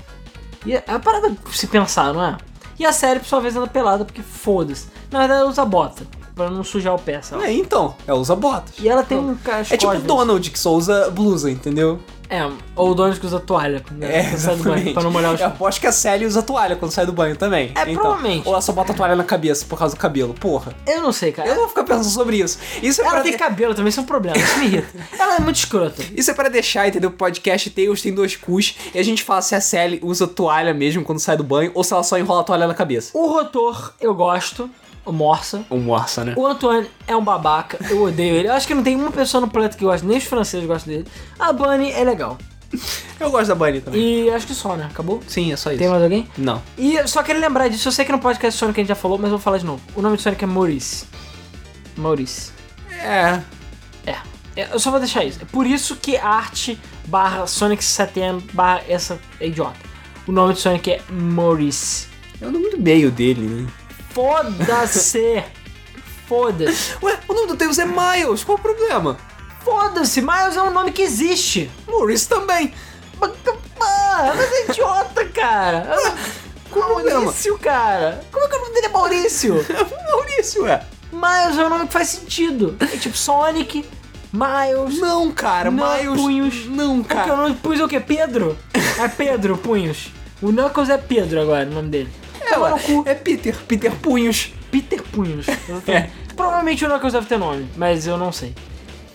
E 0.65 0.75
é 0.75 0.83
uma 0.89 1.01
parada 1.01 1.37
se 1.53 1.67
pensar, 1.67 2.15
não 2.15 2.25
é? 2.25 2.39
E 2.79 2.87
a 2.87 2.93
série, 2.93 3.21
por 3.21 3.27
sua 3.27 3.41
vez, 3.41 3.55
anda 3.55 3.67
pelada 3.67 4.05
porque 4.05 4.23
foda-se. 4.23 4.89
Na 5.15 5.21
verdade, 5.21 5.43
ela 5.43 5.49
usa 5.51 5.65
bota. 5.65 6.05
Pra 6.35 6.51
não 6.51 6.65
sujar 6.65 6.93
o 6.93 6.99
pé, 6.99 7.23
sabe? 7.23 7.45
É, 7.45 7.53
então. 7.53 7.95
Ela 8.05 8.19
usa 8.19 8.35
botas. 8.35 8.75
E 8.81 8.89
ela 8.89 9.05
tem 9.05 9.17
um 9.17 9.37
cachecol. 9.37 9.93
É 9.93 9.97
tipo 9.99 10.05
o. 10.05 10.17
Donald, 10.17 10.51
que 10.51 10.59
só 10.59 10.73
usa 10.75 11.09
blusa, 11.09 11.49
entendeu? 11.49 12.01
É, 12.29 12.43
ou 12.75 12.91
o 12.91 12.95
Donald 12.97 13.21
que 13.21 13.27
usa 13.27 13.39
toalha. 13.39 13.85
Né, 13.93 14.19
É, 14.19 14.25
quando 14.25 14.39
sai 14.41 14.57
do 14.57 14.65
banho, 14.65 14.93
pra 14.95 15.03
não 15.05 15.11
molhar 15.13 15.33
os 15.35 15.39
Eu 15.41 15.47
aposto 15.47 15.81
que 15.81 15.87
a 15.87 15.93
Sally 15.93 16.27
usa 16.27 16.43
toalha 16.43 16.75
quando 16.75 16.91
sai 16.91 17.07
do 17.07 17.13
banho 17.13 17.37
também. 17.37 17.71
É, 17.77 17.83
então. 17.83 17.95
provavelmente. 18.03 18.49
Ou 18.49 18.55
ela 18.55 18.61
só 18.61 18.73
bota 18.73 18.91
a 18.93 18.95
toalha 18.97 19.15
na 19.15 19.23
cabeça 19.23 19.65
por 19.67 19.79
causa 19.79 19.95
do 19.95 19.99
cabelo. 19.99 20.35
Porra. 20.35 20.75
Eu 20.85 21.01
não 21.01 21.13
sei, 21.13 21.31
cara. 21.31 21.49
Eu 21.49 21.55
não 21.55 21.61
vou 21.61 21.69
ficar 21.69 21.85
pensando 21.85 22.09
sobre 22.13 22.39
isso. 22.39 22.59
Isso 22.83 23.01
é 23.01 23.05
Ela 23.05 23.13
pra 23.13 23.23
tem 23.23 23.37
cabelo 23.37 23.73
também, 23.73 23.91
isso 23.91 24.01
é 24.01 24.03
um 24.03 24.07
problema, 24.07 24.37
isso 24.37 24.59
me 24.59 24.67
irrita. 24.67 24.89
Ela 25.17 25.37
é 25.37 25.41
muito 25.41 25.57
escrota. 25.57 26.03
Isso 26.17 26.29
é 26.33 26.35
pra 26.35 26.49
deixar, 26.49 26.89
entendeu? 26.89 27.11
O 27.11 27.13
podcast 27.13 27.71
Tails 27.71 28.03
tem 28.03 28.13
dois 28.13 28.35
cus 28.35 28.75
e 28.93 28.99
a 28.99 29.03
gente 29.05 29.23
fala 29.23 29.41
se 29.41 29.55
a 29.55 29.61
Sally 29.61 30.01
usa 30.03 30.27
toalha 30.27 30.75
mesmo 30.75 31.05
quando 31.05 31.21
sai 31.21 31.37
do 31.37 31.45
banho 31.45 31.71
ou 31.75 31.85
se 31.85 31.93
ela 31.93 32.03
só 32.03 32.19
enrola 32.19 32.41
a 32.41 32.45
toalha 32.45 32.67
na 32.67 32.75
cabeça. 32.75 33.17
O 33.17 33.29
Rotor, 33.29 33.93
eu 34.01 34.13
gosto. 34.13 34.69
O 35.05 35.13
Morsa. 35.13 35.65
O 35.69 35.77
Morsa, 35.77 36.25
né? 36.25 36.35
O 36.37 36.47
Antoine 36.47 36.89
é 37.07 37.15
um 37.15 37.23
babaca, 37.23 37.79
eu 37.91 38.03
odeio 38.03 38.37
ele. 38.37 38.49
Eu 38.49 38.53
acho 38.53 38.67
que 38.67 38.75
não 38.75 38.83
tem 38.83 38.97
uma 38.97 39.13
pessoa 39.13 39.41
no 39.41 39.49
planeta 39.49 39.77
que 39.77 39.85
gosta, 39.85 40.07
nem 40.07 40.17
os 40.17 40.25
franceses 40.25 40.67
gostam 40.67 40.93
dele. 40.95 41.07
A 41.39 41.53
Bunny 41.53 41.93
é 41.93 42.03
legal. 42.05 42.39
Eu 43.21 43.31
gosto 43.31 43.49
da 43.49 43.55
Bunny 43.55 43.81
também. 43.81 44.01
E 44.27 44.31
acho 44.31 44.47
que 44.47 44.55
só, 44.55 44.77
né? 44.77 44.89
Acabou? 44.91 45.23
Sim, 45.29 45.53
é 45.53 45.57
só 45.57 45.71
isso. 45.71 45.79
Tem 45.79 45.89
mais 45.89 46.03
alguém? 46.03 46.29
Não. 46.37 46.61
E 46.77 46.97
eu 46.97 47.07
só 47.07 47.23
queria 47.23 47.41
lembrar 47.41 47.69
disso, 47.69 47.87
eu 47.87 47.93
sei 47.93 48.05
que 48.05 48.11
no 48.11 48.19
podcast 48.19 48.59
Sonic 48.59 48.81
a 48.81 48.83
gente 48.83 48.89
já 48.89 48.95
falou, 48.97 49.17
mas 49.17 49.27
eu 49.27 49.37
vou 49.37 49.39
falar 49.39 49.59
de 49.59 49.65
novo. 49.65 49.81
O 49.95 50.03
nome 50.03 50.17
do 50.17 50.23
Sonic 50.23 50.43
é 50.43 50.47
Maurice. 50.47 51.07
Maurice. 51.97 52.51
É. 52.91 53.41
É. 54.05 54.17
É, 54.57 54.69
Eu 54.73 54.81
só 54.81 54.91
vou 54.91 54.99
deixar 54.99 55.25
isso. 55.25 55.39
É 55.41 55.45
por 55.45 55.67
isso 55.67 55.95
que 55.97 56.17
art 56.17 56.71
barra 57.07 57.47
Sonic 57.47 57.83
7M 57.83 58.43
barra 58.53 58.83
essa 58.89 59.21
é 59.41 59.47
idiota. 59.47 59.79
O 60.27 60.33
nome 60.33 60.55
do 60.55 60.59
Sonic 60.59 60.91
é 60.91 61.01
Maurice. 61.11 62.09
É 62.41 62.47
o 62.47 62.51
nome 62.51 62.71
do 62.71 62.79
meio 62.79 63.11
dele, 63.11 63.43
né? 63.43 63.67
Foda-se! 64.15 65.43
Foda-se! 66.29 66.95
Ué, 67.03 67.19
o 67.29 67.35
nome 67.35 67.49
do 67.49 67.57
Tails 67.57 67.79
é 67.79 67.85
Miles. 67.85 68.45
Qual 68.45 68.57
o 68.57 68.61
problema? 68.61 69.19
Foda-se! 69.65 70.21
Miles 70.21 70.57
é 70.57 70.63
um 70.63 70.71
nome 70.71 70.93
que 70.93 71.03
existe! 71.03 71.69
Maurice 71.89 72.29
também. 72.29 72.73
Mas, 73.21 73.33
ah, 73.81 74.33
mas 74.37 74.53
é 74.53 74.71
idiota, 74.71 75.25
cara! 75.27 75.97
Qual 76.71 76.91
o 76.91 76.95
problema? 76.95 77.21
Maurício, 77.23 77.59
cara! 77.59 78.25
Como 78.31 78.45
é 78.45 78.49
que 78.49 78.55
o 78.57 78.61
nome 78.61 78.75
dele 78.75 78.87
é 78.87 78.91
Maurício? 78.91 79.67
Maurício, 80.11 80.63
ué. 80.63 80.85
Miles 81.13 81.59
é 81.59 81.65
um 81.67 81.69
nome 81.69 81.87
que 81.87 81.93
faz 81.93 82.09
sentido. 82.09 82.77
É 82.81 82.97
tipo 82.97 83.17
Sonic, 83.17 83.85
Miles. 84.33 84.99
Não, 85.01 85.31
cara. 85.33 85.71
Não, 85.71 85.97
Miles. 85.97 86.21
punhos. 86.21 86.67
Não, 86.67 87.03
Qual 87.03 87.05
que 87.05 87.13
é 87.13 87.17
o 87.17 87.37
cara. 87.37 87.37
nome? 87.37 87.55
Punhos 87.57 87.81
é 87.81 87.85
o 87.85 87.89
quê? 87.89 88.01
Pedro? 88.01 88.57
É 88.97 89.09
Pedro, 89.09 89.57
Punhos. 89.59 90.13
O 90.41 90.53
Knuckles 90.53 90.89
é 90.89 90.97
Pedro 90.97 91.41
agora, 91.41 91.67
o 91.69 91.73
nome 91.73 91.89
dele. 91.89 92.09
É, 92.47 93.11
é 93.11 93.15
Peter. 93.15 93.57
Peter 93.67 93.93
Punhos. 93.97 94.53
Peter 94.71 95.03
Punhos. 95.03 95.47
É. 95.89 96.11
Provavelmente 96.35 96.85
o 96.85 96.89
Knuckles 96.89 97.13
deve 97.13 97.27
ter 97.27 97.39
nome, 97.39 97.69
mas 97.77 98.07
eu 98.07 98.17
não 98.17 98.33
sei. 98.33 98.55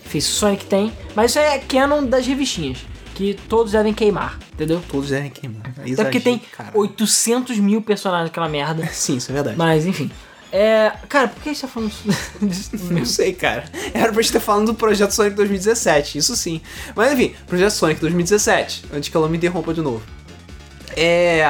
Fiz 0.04 0.28
o 0.28 0.32
Sonic 0.32 0.64
tem, 0.64 0.92
mas 1.14 1.30
isso 1.30 1.38
é 1.38 1.58
canon 1.58 2.04
das 2.04 2.26
revistinhas, 2.26 2.78
que 3.14 3.34
todos 3.48 3.72
devem 3.72 3.94
queimar, 3.94 4.38
entendeu? 4.52 4.82
Todos 4.88 5.10
devem 5.10 5.30
queimar. 5.30 5.62
Até 5.78 6.02
porque 6.02 6.18
tem 6.18 6.38
cara. 6.38 6.70
800 6.74 7.58
mil 7.58 7.80
personagens 7.82 8.30
naquela 8.30 8.48
merda. 8.48 8.86
Sim, 8.92 9.18
isso 9.18 9.30
é 9.30 9.34
verdade. 9.34 9.56
Mas 9.56 9.86
enfim. 9.86 10.10
É. 10.50 10.92
Cara, 11.08 11.28
por 11.28 11.40
que 11.40 11.50
a 11.50 11.52
gente 11.52 11.62
tá 11.62 11.68
falando 11.68 11.92
disso? 12.40 12.70
Não 12.90 13.04
sei, 13.04 13.32
cara. 13.32 13.66
Era 13.94 14.12
pra 14.12 14.20
gente 14.20 14.32
ter 14.32 14.40
falando 14.40 14.66
do 14.66 14.74
Projeto 14.74 15.12
Sonic 15.12 15.36
2017, 15.36 16.18
isso 16.18 16.34
sim. 16.34 16.60
Mas 16.96 17.12
enfim, 17.12 17.34
Projeto 17.46 17.70
Sonic 17.70 18.00
2017, 18.00 18.86
antes 18.92 19.08
que 19.08 19.16
ela 19.16 19.28
me 19.28 19.36
interrompa 19.36 19.72
de 19.72 19.80
novo. 19.80 20.02
É. 20.96 21.44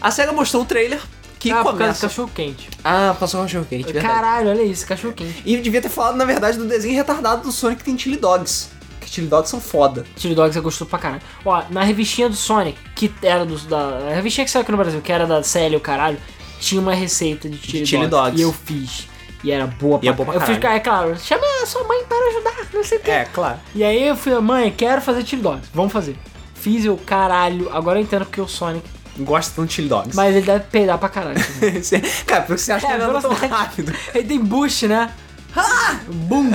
A 0.00 0.10
SEGA 0.12 0.32
mostrou 0.32 0.62
o 0.62 0.66
trailer 0.66 1.00
que 1.44 1.50
ah, 1.50 1.56
por 1.56 1.64
causa 1.64 1.74
do 1.74 1.78
começa. 1.78 2.08
cachorro 2.08 2.30
quente. 2.34 2.70
Ah, 2.82 3.14
passou 3.20 3.40
o 3.40 3.42
cachorro 3.42 3.66
quente, 3.68 3.84
verdade. 3.84 4.06
Caralho, 4.06 4.48
olha 4.48 4.62
isso, 4.62 4.86
cachorro 4.86 5.12
quente. 5.12 5.42
E 5.44 5.58
devia 5.58 5.82
ter 5.82 5.90
falado, 5.90 6.16
na 6.16 6.24
verdade, 6.24 6.56
do 6.56 6.64
desenho 6.64 6.94
retardado 6.94 7.42
do 7.42 7.52
Sonic 7.52 7.80
que 7.80 7.84
tem 7.84 7.98
Chili 7.98 8.16
Dogs. 8.16 8.70
Que 8.98 9.10
Chili 9.10 9.26
Dogs 9.26 9.50
são 9.50 9.60
foda. 9.60 10.06
Chili 10.16 10.34
Dogs 10.34 10.56
é 10.56 10.60
gostoso 10.62 10.88
pra 10.88 10.98
caralho. 10.98 11.22
Ó, 11.44 11.62
na 11.68 11.82
revistinha 11.82 12.30
do 12.30 12.34
Sonic, 12.34 12.78
que 12.94 13.12
era 13.22 13.44
do, 13.44 13.58
da. 13.58 14.08
A 14.10 14.14
revistinha 14.14 14.46
que 14.46 14.50
saiu 14.50 14.62
aqui 14.62 14.72
no 14.72 14.78
Brasil, 14.78 15.02
que 15.02 15.12
era 15.12 15.26
da 15.26 15.42
Célia, 15.42 15.76
o 15.76 15.80
caralho, 15.82 16.16
tinha 16.58 16.80
uma 16.80 16.94
receita 16.94 17.46
de 17.46 17.58
Chili, 17.58 17.86
chili 17.86 18.06
Dogs, 18.06 18.30
dogs. 18.30 18.40
E 18.40 18.42
eu 18.42 18.52
fiz. 18.52 19.08
E 19.42 19.50
era 19.50 19.66
boa 19.66 19.98
pra 19.98 20.06
E 20.06 20.08
é 20.08 20.12
boa 20.14 20.24
pra 20.24 20.40
caralho. 20.40 20.56
Eu 20.56 20.62
fiz, 20.62 20.70
é 20.70 20.80
claro, 20.80 21.18
chama 21.18 21.44
a 21.62 21.66
sua 21.66 21.84
mãe 21.84 22.04
para 22.08 22.26
ajudar, 22.30 22.68
não 22.72 22.82
sei 22.82 22.96
o. 22.96 23.02
É, 23.04 23.26
claro. 23.26 23.58
E 23.74 23.84
aí 23.84 24.08
eu 24.08 24.16
fui, 24.16 24.32
mãe, 24.40 24.72
quero 24.74 25.02
fazer 25.02 25.26
Chili 25.26 25.42
Dogs, 25.42 25.68
vamos 25.74 25.92
fazer. 25.92 26.16
Fiz 26.54 26.86
eu, 26.86 26.96
caralho, 26.96 27.68
agora 27.70 27.98
eu 27.98 28.02
entendo 28.02 28.24
porque 28.24 28.40
o 28.40 28.48
Sonic. 28.48 28.93
Gosta 29.18 29.52
tanto 29.54 29.68
de 29.68 29.74
Chili 29.74 29.88
Dogs. 29.88 30.14
Mas 30.16 30.34
ele 30.34 30.44
deve 30.46 30.64
peidar 30.64 30.98
pra 30.98 31.08
caralho. 31.08 31.38
cara, 32.26 32.42
porque 32.42 32.60
você 32.60 32.72
acha 32.72 32.86
que 32.86 32.92
É, 32.92 32.96
ele 32.96 33.04
anda 33.04 33.12
tão 33.20 33.30
velocidade. 33.30 33.52
rápido. 33.54 33.92
ele 34.14 34.24
tem 34.24 34.38
boost, 34.40 34.86
né? 34.88 35.10
Ah! 35.56 36.00
Boom! 36.08 36.50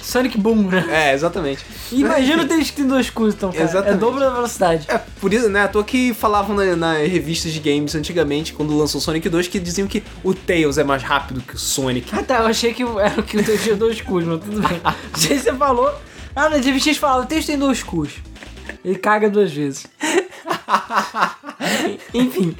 Sonic 0.00 0.38
Boom, 0.38 0.68
né? 0.68 0.86
É, 0.88 1.12
exatamente. 1.14 1.64
Imagina 1.90 2.44
o 2.44 2.46
tênis 2.46 2.70
que 2.70 2.76
tem 2.76 2.86
dois 2.86 3.10
cus, 3.10 3.34
então, 3.34 3.50
cara. 3.50 3.64
Exatamente. 3.64 3.96
É 3.96 3.98
dobro 3.98 4.20
da 4.20 4.30
velocidade. 4.30 4.84
É, 4.88 4.96
por 5.20 5.34
isso, 5.34 5.48
né? 5.48 5.64
À 5.64 5.68
toa 5.68 5.82
que 5.82 6.14
falavam 6.14 6.54
na- 6.54 6.76
nas 6.76 6.98
revistas 7.08 7.52
de 7.52 7.58
games 7.58 7.96
antigamente, 7.96 8.52
quando 8.52 8.76
lançou 8.78 9.00
Sonic 9.00 9.28
2, 9.28 9.48
que 9.48 9.58
diziam 9.58 9.88
que 9.88 10.04
o 10.22 10.32
Tails 10.32 10.78
é 10.78 10.84
mais 10.84 11.02
rápido 11.02 11.40
que 11.40 11.56
o 11.56 11.58
Sonic. 11.58 12.08
Ah 12.14 12.22
tá, 12.22 12.36
eu 12.38 12.46
achei 12.46 12.72
que 12.72 12.82
era 13.00 13.20
o 13.20 13.22
que 13.24 13.38
o 13.38 13.44
teu 13.44 13.58
tinha 13.58 13.74
dois 13.74 14.00
cus, 14.00 14.24
mas 14.24 14.40
tudo 14.40 14.60
bem. 14.68 14.80
Que 15.12 15.38
você 15.40 15.52
falou. 15.54 15.92
Ah, 16.34 16.48
na 16.48 16.58
revistinhas 16.58 16.98
falava, 16.98 17.22
o 17.24 17.26
texto 17.26 17.48
tem 17.48 17.58
dois 17.58 17.82
cus. 17.82 18.10
Ele 18.86 18.94
caga 18.96 19.28
duas 19.28 19.52
vezes. 19.52 19.84
Enfim. 22.14 22.56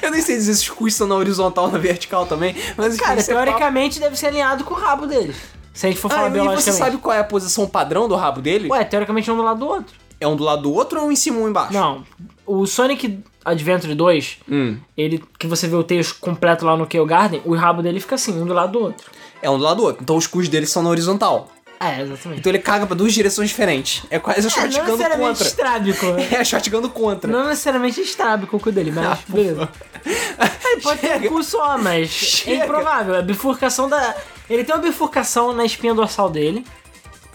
Eu 0.00 0.10
nem 0.12 0.22
sei 0.22 0.36
dizer 0.36 0.54
se 0.54 0.62
os 0.62 0.68
cus 0.70 0.94
são 0.94 1.06
na 1.08 1.16
horizontal 1.16 1.64
ou 1.64 1.72
na 1.72 1.78
vertical 1.78 2.24
também, 2.26 2.54
mas 2.76 2.96
Cara, 2.96 3.18
é 3.20 3.22
teoricamente 3.22 3.98
deve 3.98 4.16
ser 4.16 4.26
alinhado 4.28 4.62
com 4.64 4.74
o 4.74 4.76
rabo 4.76 5.06
deles. 5.06 5.36
Se 5.74 5.86
a 5.86 5.90
gente 5.90 6.00
for 6.00 6.08
papo. 6.08 6.20
falar 6.22 6.28
Ah, 6.28 6.30
e 6.30 6.38
você 6.38 6.42
biologicamente. 6.44 6.84
sabe 6.84 6.96
qual 6.98 7.16
é 7.16 7.20
a 7.20 7.24
posição 7.24 7.66
padrão 7.66 8.08
do 8.08 8.14
rabo 8.14 8.40
dele? 8.40 8.68
Ué, 8.70 8.84
teoricamente 8.84 9.30
um 9.30 9.36
do 9.36 9.42
lado 9.42 9.58
do 9.60 9.66
outro. 9.66 9.94
É 10.20 10.26
um 10.28 10.36
do 10.36 10.44
lado 10.44 10.62
do 10.62 10.72
outro 10.72 11.00
ou 11.00 11.08
um 11.08 11.12
em 11.12 11.16
cima 11.16 11.38
um 11.40 11.48
embaixo? 11.48 11.72
Não. 11.74 12.04
O 12.46 12.64
Sonic 12.66 13.18
Adventure 13.44 13.94
2, 13.94 14.38
Hum. 14.48 14.78
ele 14.96 15.22
que 15.38 15.46
você 15.46 15.66
vê 15.68 15.76
o 15.76 15.82
texto 15.82 16.18
completo 16.20 16.64
lá 16.64 16.76
no 16.76 16.86
Chaos 16.90 17.06
Garden, 17.08 17.42
o 17.44 17.54
rabo 17.54 17.82
dele 17.82 18.00
fica 18.00 18.14
assim, 18.14 18.40
um 18.40 18.46
do 18.46 18.54
lado 18.54 18.72
do 18.72 18.78
outro. 18.80 19.06
É 19.42 19.50
um 19.50 19.58
do 19.58 19.64
lado 19.64 19.76
do 19.78 19.82
outro. 19.84 20.02
Então 20.02 20.16
os 20.16 20.26
cus 20.26 20.48
deles 20.48 20.70
são 20.70 20.82
na 20.82 20.88
horizontal. 20.88 21.50
É, 21.88 22.02
exatamente. 22.02 22.40
Então 22.40 22.50
ele 22.50 22.58
caga 22.58 22.86
pra 22.86 22.94
duas 22.96 23.12
direções 23.12 23.48
diferentes. 23.48 24.02
É 24.10 24.18
quase 24.18 24.40
É, 24.40 24.42
não 24.42 24.50
shotgun 24.50 24.82
necessariamente 24.84 25.28
contra. 25.28 25.46
estrábico. 25.46 26.06
né? 26.06 26.28
É, 26.40 26.44
shotgun 26.44 26.88
contra. 26.88 27.30
Não 27.30 27.46
necessariamente 27.48 28.00
estrábico 28.00 28.56
o 28.56 28.60
cu 28.60 28.72
dele, 28.72 28.90
mas 28.90 29.18
beleza. 29.28 29.68
Ele 30.04 30.80
pode 30.82 31.00
ter 31.00 31.08
Chega. 31.08 31.26
um 31.26 31.32
cu 31.36 31.42
só, 31.42 31.78
mas 31.78 32.08
Chega. 32.10 32.62
é 32.62 32.64
improvável. 32.64 33.14
A 33.16 33.22
bifurcação 33.22 33.88
da. 33.88 34.14
Ele 34.48 34.64
tem 34.64 34.74
uma 34.74 34.80
bifurcação 34.82 35.52
na 35.52 35.64
espinha 35.64 35.94
dorsal 35.94 36.30
dele. 36.30 36.64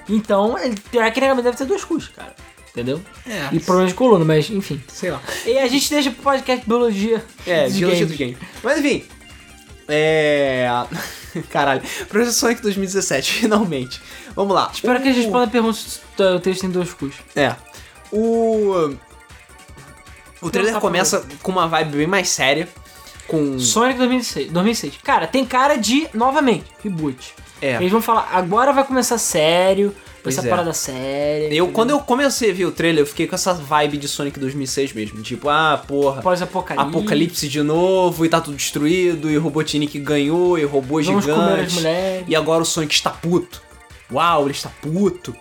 Então, 0.09 0.57
ele 0.57 0.75
tecnicamente 0.75 1.43
deve 1.43 1.57
ter 1.57 1.65
dois 1.65 1.83
cus, 1.83 2.07
cara. 2.09 2.33
Entendeu? 2.71 3.01
É. 3.27 3.49
E 3.51 3.59
problemas 3.59 3.91
de 3.91 3.97
coluna, 3.97 4.23
mas 4.23 4.49
enfim. 4.49 4.81
Sei 4.87 5.11
lá. 5.11 5.21
E 5.45 5.57
a 5.57 5.67
gente 5.67 5.89
deixa 5.89 6.09
pro 6.11 6.23
podcast 6.23 6.65
Biologia. 6.65 7.23
É, 7.45 7.65
dos 7.65 7.75
biologia 7.75 8.05
games. 8.05 8.11
do 8.11 8.17
game. 8.17 8.37
Mas 8.63 8.79
enfim. 8.79 9.03
É. 9.87 10.67
Caralho. 11.49 11.81
Projeto 12.07 12.33
Sonic 12.33 12.61
2017, 12.61 13.33
finalmente. 13.33 14.01
Vamos 14.35 14.53
lá. 14.55 14.69
Espero 14.73 15.01
que 15.01 15.07
a 15.09 15.11
gente 15.11 15.19
O- 15.19 15.23
responda 15.23 15.45
a 15.45 15.47
pergunta 15.47 15.77
se 15.77 15.99
o 16.21 16.39
texto 16.39 16.61
tem 16.61 16.69
dois 16.69 16.93
cus. 16.93 17.15
É. 17.35 17.55
O. 18.11 18.93
O 20.41 20.49
trailer 20.49 20.73
tá 20.73 20.81
começa 20.81 21.23
com 21.43 21.51
uma 21.51 21.67
vibe 21.67 21.97
bem 21.97 22.07
mais 22.07 22.29
séria. 22.29 22.67
Com. 23.27 23.59
Sonic 23.59 23.97
2006, 23.99 24.51
2006. 24.51 24.93
Cara, 25.03 25.27
tem 25.27 25.45
cara 25.45 25.75
de, 25.77 26.07
novamente, 26.13 26.65
reboot. 26.83 27.33
É. 27.61 27.75
Eles 27.75 27.91
vão 27.91 28.01
falar, 28.01 28.29
agora 28.33 28.73
vai 28.73 28.83
começar 28.83 29.19
sério, 29.19 29.95
Pois 30.23 30.35
essa 30.35 30.47
é. 30.47 30.49
parada 30.49 30.73
séria. 30.73 31.43
Eu, 31.45 31.49
entendeu? 31.49 31.67
quando 31.69 31.89
eu 31.91 31.99
comecei 31.99 32.49
a 32.49 32.53
ver 32.53 32.65
o 32.65 32.71
trailer, 32.71 33.03
eu 33.03 33.05
fiquei 33.07 33.27
com 33.27 33.35
essa 33.35 33.53
vibe 33.53 33.97
de 33.97 34.07
Sonic 34.07 34.39
2006 34.39 34.93
mesmo. 34.93 35.21
Tipo, 35.21 35.47
ah, 35.47 35.81
porra, 35.87 36.21
Pós-apocalipse. 36.23 36.89
apocalipse 36.89 37.47
de 37.47 37.61
novo, 37.61 38.25
e 38.25 38.29
tá 38.29 38.41
tudo 38.41 38.57
destruído, 38.57 39.29
e 39.29 39.37
o 39.37 39.41
Robotnik 39.41 39.99
ganhou, 39.99 40.57
e 40.57 40.63
robô 40.65 40.99
Vamos 41.01 41.23
gigante. 41.23 41.83
E 42.27 42.35
agora 42.35 42.63
o 42.63 42.65
Sonic 42.65 42.93
está 42.95 43.11
puto. 43.11 43.61
Uau, 44.11 44.43
ele 44.43 44.51
está 44.51 44.69
puto. 44.81 45.35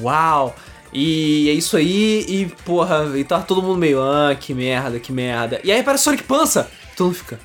Uau. 0.00 0.54
E 0.92 1.50
é 1.50 1.52
isso 1.52 1.76
aí, 1.76 2.24
e 2.26 2.46
porra, 2.64 3.12
e 3.18 3.22
tá 3.22 3.40
todo 3.40 3.62
mundo 3.62 3.78
meio, 3.78 4.00
ah, 4.00 4.34
que 4.34 4.54
merda, 4.54 4.98
que 4.98 5.12
merda. 5.12 5.60
E 5.62 5.70
aí 5.70 5.80
aparece 5.80 6.04
Sonic 6.04 6.22
Pança. 6.22 6.70
Todo 6.96 7.06
mundo 7.06 7.16
fica. 7.16 7.38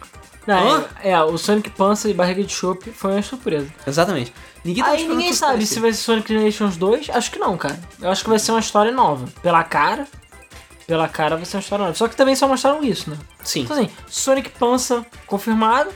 Não, 0.47 0.85
é, 1.01 1.11
é, 1.11 1.21
o 1.21 1.37
Sonic 1.37 1.69
Pança 1.69 2.09
e 2.09 2.13
barriga 2.13 2.43
de 2.43 2.51
chope 2.51 2.91
foi 2.91 3.11
uma 3.11 3.21
surpresa. 3.21 3.67
Exatamente. 3.85 4.33
Ninguém 4.63 4.83
tava 4.83 4.95
Aí 4.95 5.07
ninguém 5.07 5.33
sabe 5.33 5.65
se 5.65 5.79
vai 5.79 5.91
ser 5.91 5.99
Sonic 5.99 6.27
Generations 6.27 6.77
2. 6.77 7.09
Acho 7.09 7.31
que 7.31 7.39
não, 7.39 7.57
cara. 7.57 7.79
Eu 8.01 8.09
acho 8.09 8.23
que 8.23 8.29
vai 8.29 8.39
ser 8.39 8.51
uma 8.51 8.59
história 8.59 8.91
nova. 8.91 9.27
Pela 9.41 9.63
cara. 9.63 10.07
Pela 10.87 11.07
cara 11.07 11.35
vai 11.35 11.45
ser 11.45 11.57
uma 11.57 11.61
história 11.61 11.83
nova. 11.83 11.97
Só 11.97 12.07
que 12.07 12.15
também 12.15 12.35
só 12.35 12.47
mostraram 12.47 12.83
isso, 12.83 13.09
né? 13.09 13.17
Sim. 13.43 13.61
Então 13.61 13.77
assim, 13.77 13.89
Sonic 14.07 14.49
Pança 14.51 15.05
confirmado. 15.27 15.91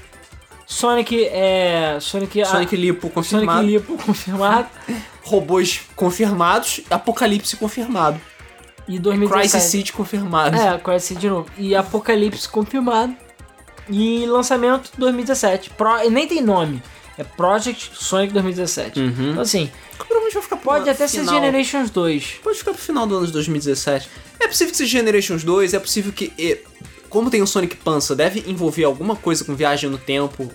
Sonic 0.68 1.26
é. 1.26 1.98
Sonic. 2.02 2.46
Sonic 2.46 2.76
Lipo 2.76 3.10
confirmado. 3.10 3.60
Sonic 3.62 3.72
Lipo 3.72 3.98
confirmado. 3.98 4.68
Robôs 5.24 5.82
confirmados. 5.96 6.82
Apocalipse 6.90 7.56
confirmado. 7.56 8.20
E 8.88 9.00
2017. 9.00 9.52
Crisis 9.52 9.72
City 9.72 9.94
confirmado. 9.94 10.56
É, 10.56 10.78
Crisis 10.78 11.04
City 11.04 11.22
de 11.22 11.30
novo. 11.30 11.50
E 11.58 11.76
Apocalipse 11.76 12.48
confirmado. 12.48 13.16
E 13.90 14.26
lançamento 14.26 14.92
2017. 14.98 15.70
Pro, 15.72 16.04
e 16.04 16.10
nem 16.10 16.28
tem 16.28 16.42
nome. 16.42 16.84
É 17.18 17.24
Project 17.24 17.92
Sonic 17.94 18.34
2017. 18.34 19.00
Uhum. 19.00 19.32
Então 19.32 19.42
assim, 19.42 19.72
Provavelmente 19.98 20.34
vai 20.34 20.44
ficar 20.44 20.56
pro 20.58 20.66
pode 20.66 20.90
até 20.90 21.08
ser 21.08 21.20
final. 21.20 21.36
Generations 21.36 21.90
2. 21.90 22.40
Pode 22.44 22.58
ficar 22.58 22.74
pro 22.74 22.82
final 22.82 23.08
do 23.08 23.18
ano 23.18 23.26
de 23.26 23.34
2017. 23.34 24.10
É 24.40 24.48
possível 24.48 24.72
que 24.72 24.78
seja 24.78 24.92
Generations 24.92 25.44
2, 25.44 25.74
é 25.74 25.80
possível 25.80 26.12
que. 26.12 26.34
Como 27.18 27.32
tem 27.32 27.42
o 27.42 27.48
Sonic 27.48 27.76
Pança, 27.78 28.16
deve 28.16 28.44
envolver 28.46 28.84
alguma 28.84 29.16
coisa 29.16 29.44
com 29.44 29.56
viagem 29.56 29.90
no 29.90 29.98
tempo, 29.98 30.52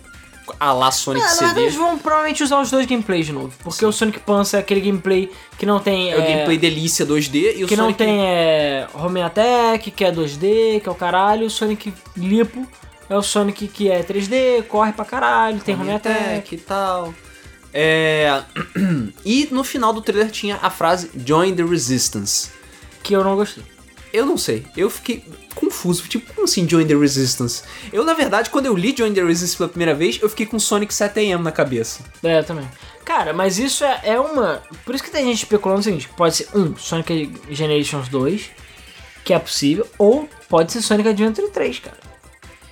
a 0.61 0.73
lá 0.73 0.93
Sonic 0.93 1.25
Ah, 1.27 1.29
verdade, 1.31 1.49
CD. 1.49 1.61
eles 1.63 1.75
vão 1.75 1.99
provavelmente 1.99 2.41
usar 2.45 2.61
os 2.61 2.71
dois 2.71 2.87
gameplays 2.87 3.27
de 3.27 3.33
novo. 3.33 3.53
Porque 3.65 3.85
o 3.85 3.91
Sonic 3.91 4.21
Pança 4.21 4.59
é 4.59 4.61
aquele 4.61 4.81
gameplay 4.81 5.29
que 5.59 5.67
não 5.67 5.81
tem. 5.81 6.13
É 6.13 6.17
o 6.17 6.23
gameplay 6.23 6.57
delícia 6.57 7.05
2D 7.05 7.57
e 7.57 7.65
o 7.65 7.67
Que 7.67 7.75
não 7.75 7.87
Sonic. 7.87 7.99
tem 7.99 8.25
é, 8.25 8.87
Home 8.95 9.21
Attack, 9.23 9.91
que 9.91 10.05
é 10.05 10.13
2D, 10.13 10.81
que 10.81 10.89
é 10.89 10.93
o 10.93 10.95
caralho. 10.95 11.49
O 11.49 11.51
Sonic 11.51 11.93
Lipo 12.17 12.65
é 13.11 13.17
o 13.17 13.23
Sonic 13.23 13.67
que 13.67 13.91
é 13.91 14.01
3D, 14.05 14.63
corre 14.69 14.93
pra 14.93 15.05
caralho, 15.05 15.59
tem 15.59 15.75
Home, 15.75 15.91
Attack. 15.91 16.55
e 16.55 16.59
tal. 16.59 17.13
É. 17.75 18.41
e 19.27 19.49
no 19.51 19.65
final 19.65 19.93
do 19.93 20.01
trailer 20.01 20.31
tinha 20.31 20.61
a 20.63 20.71
frase 20.71 21.11
Join 21.27 21.57
the 21.57 21.65
Resistance. 21.65 22.51
Que 23.03 23.15
eu 23.17 23.25
não 23.25 23.35
gostei. 23.35 23.65
Eu 24.13 24.27
não 24.27 24.37
sei, 24.37 24.65
eu 24.77 24.91
fiquei 24.91 25.25
confuso. 25.55 26.07
Tipo, 26.07 26.35
como 26.35 26.45
assim 26.45 26.69
Join 26.69 26.87
the 26.87 26.95
Resistance? 26.95 27.63
Eu, 27.93 28.05
na 28.05 28.13
verdade, 28.13 28.51
quando 28.51 28.67
eu 28.67 28.77
li 28.77 28.95
Join 28.97 29.15
the 29.15 29.23
Resistance 29.23 29.57
pela 29.57 29.69
primeira 29.69 29.95
vez, 29.95 30.19
eu 30.21 30.29
fiquei 30.29 30.45
com 30.45 30.59
Sonic 30.59 30.93
7am 30.93 31.39
na 31.39 31.51
cabeça. 31.51 32.03
É, 32.23 32.41
eu 32.41 32.45
também. 32.45 32.69
Cara, 33.05 33.33
mas 33.33 33.59
isso 33.59 33.85
é, 33.85 34.01
é 34.05 34.21
uma. 34.21 34.63
Por 34.85 34.95
isso 34.95 35.03
que 35.03 35.11
tem 35.11 35.25
gente 35.25 35.39
especulando 35.39 35.81
o 35.81 35.83
seguinte: 35.83 36.09
pode 36.17 36.37
ser 36.37 36.49
um, 36.55 36.77
Sonic 36.77 37.33
Generations 37.51 38.09
2, 38.09 38.51
que 39.25 39.33
é 39.33 39.39
possível, 39.39 39.87
ou 39.99 40.29
pode 40.49 40.73
ser 40.73 40.83
Sonic 40.83 41.09
Adventure 41.09 41.51
3, 41.51 41.79
cara. 41.79 42.12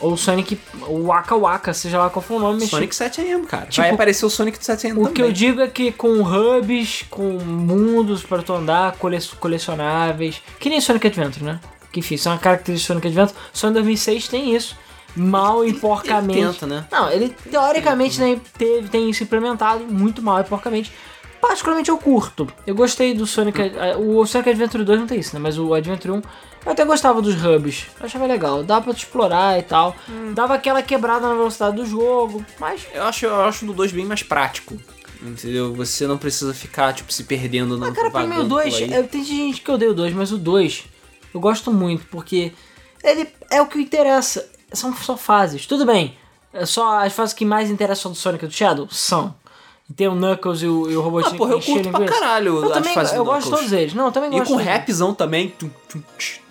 Ou 0.01 0.17
Sonic 0.17 0.59
o 0.89 1.09
Waka 1.09 1.37
Waka, 1.37 1.75
seja 1.75 1.99
lá 1.99 2.09
qual 2.09 2.23
for 2.23 2.37
o 2.37 2.39
nome. 2.41 2.67
Sonic 2.67 2.95
7am, 2.95 3.45
cara. 3.45 3.67
Tipo, 3.67 3.83
Vai 3.83 3.91
aparecer 3.91 4.25
o 4.25 4.31
Sonic 4.31 4.59
7am 4.59 4.93
O 4.93 4.95
também. 4.95 5.13
que 5.13 5.23
eu 5.23 5.31
digo 5.31 5.61
é 5.61 5.69
que 5.69 5.93
com 5.93 6.23
hubs, 6.23 7.05
com 7.11 7.23
mundos 7.23 8.23
para 8.23 8.43
tu 8.43 8.53
andar, 8.55 8.97
cole 8.97 9.19
colecionáveis, 9.39 10.41
que 10.59 10.71
nem 10.71 10.81
Sonic 10.81 11.07
Adventure, 11.07 11.45
né? 11.45 11.61
Que 11.93 12.01
enfim, 12.01 12.17
são 12.17 12.33
uma 12.33 12.39
característica 12.39 12.95
do 12.95 13.01
Sonic 13.01 13.09
Adventure. 13.09 13.39
Só 13.53 13.69
em 13.69 13.73
2006 13.73 14.29
tem 14.29 14.55
isso. 14.55 14.77
Mal 15.15 15.65
e 15.65 15.75
porcamente. 15.75 16.39
Ele 16.39 16.53
tenta, 16.53 16.67
né? 16.67 16.87
Não, 16.91 17.11
ele 17.11 17.35
teoricamente 17.51 18.21
né, 18.21 18.41
teve, 18.57 18.89
tem 18.89 19.11
isso 19.11 19.23
implementado 19.23 19.85
muito 19.85 20.23
mal 20.23 20.41
e 20.41 20.45
porcamente. 20.45 20.93
Particularmente 21.41 21.91
eu 21.91 21.99
curto. 21.99 22.47
Eu 22.67 22.75
gostei 22.75 23.15
do 23.15 23.27
Sonic. 23.27 23.61
eh, 23.61 23.97
O 23.97 24.25
Sonic 24.27 24.51
Adventure 24.51 24.85
2 24.85 25.01
não 25.01 25.07
tem 25.07 25.19
isso, 25.19 25.35
né? 25.35 25.41
Mas 25.41 25.59
o 25.59 25.73
Adventure 25.75 26.13
1. 26.13 26.23
Eu 26.67 26.73
até 26.73 26.85
gostava 26.85 27.23
dos 27.23 27.35
hubs. 27.43 27.87
Eu 27.99 28.07
achava 28.07 28.27
legal. 28.27 28.63
Dava 28.63 28.83
pra 28.83 28.93
explorar 28.93 29.59
e 29.59 29.63
tal. 29.63 29.97
Hum. 30.09 30.35
Dava 30.35 30.55
aquela 30.55 30.83
quebrada 30.83 31.27
na 31.29 31.35
velocidade 31.35 31.77
do 31.77 31.87
jogo. 31.87 32.45
Mas 32.59 32.87
Eu 32.93 33.05
acho, 33.05 33.25
eu 33.27 33.41
acho 33.45 33.65
do 33.65 33.73
2 33.73 33.91
bem 33.93 34.05
mais 34.05 34.23
prático. 34.23 34.77
Entendeu? 35.23 35.75
Você 35.75 36.07
não 36.07 36.17
precisa 36.19 36.53
ficar, 36.55 36.93
tipo, 36.95 37.13
se 37.13 37.25
perdendo 37.25 37.77
no 37.79 37.87
Ah, 37.87 37.93
cara, 37.93 38.11
pra 38.11 38.21
mim 38.23 38.27
o 38.27 38.31
vagando 38.31 38.49
2, 38.49 38.75
por 38.75 38.83
aí. 38.85 38.93
é, 38.95 39.03
tem 39.03 39.25
gente 39.25 39.61
que 39.61 39.71
odeia 39.71 39.91
o 39.91 39.95
2, 39.95 40.15
mas 40.15 40.33
o 40.33 40.39
2 40.39 40.85
eu 41.35 41.41
gosto 41.41 41.71
muito, 41.73 42.07
porque 42.07 42.53
ele 43.05 43.29
é 43.51 43.61
o 43.61 43.67
que 43.67 43.79
interessa. 43.79 44.49
São 44.73 44.95
só 44.97 45.17
fases. 45.17 45.67
Tudo 45.67 45.85
bem, 45.85 46.17
é 46.55 46.65
só 46.65 47.01
as 47.01 47.13
fases 47.13 47.35
que 47.35 47.45
mais 47.45 47.71
interessam 47.71 48.11
do 48.13 48.17
Sonic 48.17 48.45
e 48.45 48.49
do 48.49 48.55
Shadow? 48.55 48.89
São. 48.91 49.35
E 49.91 49.93
tem 49.93 50.07
o 50.07 50.15
Knuckles 50.15 50.63
e 50.63 50.67
o, 50.69 50.89
e 50.89 50.97
o 50.97 51.01
Ah, 51.01 51.05
Robotnik 51.05 51.37
porra, 51.37 51.53
eu 51.53 51.61
curto 51.61 51.91
pra 51.91 52.05
caralho 52.07 52.63
Eu 52.65 52.71
também 52.71 52.95
eu 53.13 53.25
gosto 53.25 53.51
de 53.51 53.57
todos 53.57 53.73
eles. 53.73 53.93
Não, 53.93 54.07
eu 54.07 54.13
também 54.13 54.29
E 54.31 54.33
gosto. 54.33 54.45
com 54.45 54.51
todos 54.53 54.67
eles. 54.67 54.79
rapzão 54.79 55.15
também. 55.15 55.55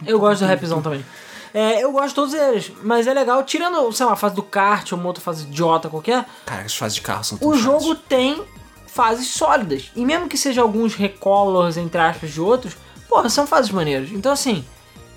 Eu 0.05 0.19
gosto 0.19 0.41
do 0.41 0.45
rapzão 0.47 0.81
também. 0.81 1.05
É, 1.53 1.81
eu 1.83 1.91
gosto 1.91 2.09
de 2.09 2.15
todos 2.15 2.33
eles, 2.35 2.71
mas 2.83 3.07
é 3.07 3.13
legal, 3.13 3.41
tirando, 3.43 3.91
sei 3.91 4.05
lá, 4.05 4.11
a 4.13 4.15
fase 4.15 4.35
do 4.35 4.43
kart 4.43 4.91
ou 4.91 4.99
uma 4.99 5.07
outra 5.07 5.23
fase 5.23 5.45
idiota 5.45 5.89
qualquer, 5.89 6.23
Cara, 6.45 6.61
as 6.61 6.75
fases 6.75 6.93
de 6.95 7.01
carro 7.01 7.23
são 7.23 7.39
tão 7.39 7.47
o 7.47 7.57
jogo 7.57 7.95
tem 7.95 8.43
fases 8.85 9.29
sólidas. 9.29 9.89
E 9.95 10.05
mesmo 10.05 10.27
que 10.27 10.37
seja 10.37 10.61
alguns 10.61 10.93
recolors, 10.93 11.75
entre 11.77 11.99
aspas, 11.99 12.31
de 12.31 12.39
outros, 12.41 12.75
porra, 13.07 13.29
são 13.29 13.47
fases 13.47 13.71
maneiras. 13.71 14.11
Então, 14.11 14.31
assim, 14.31 14.63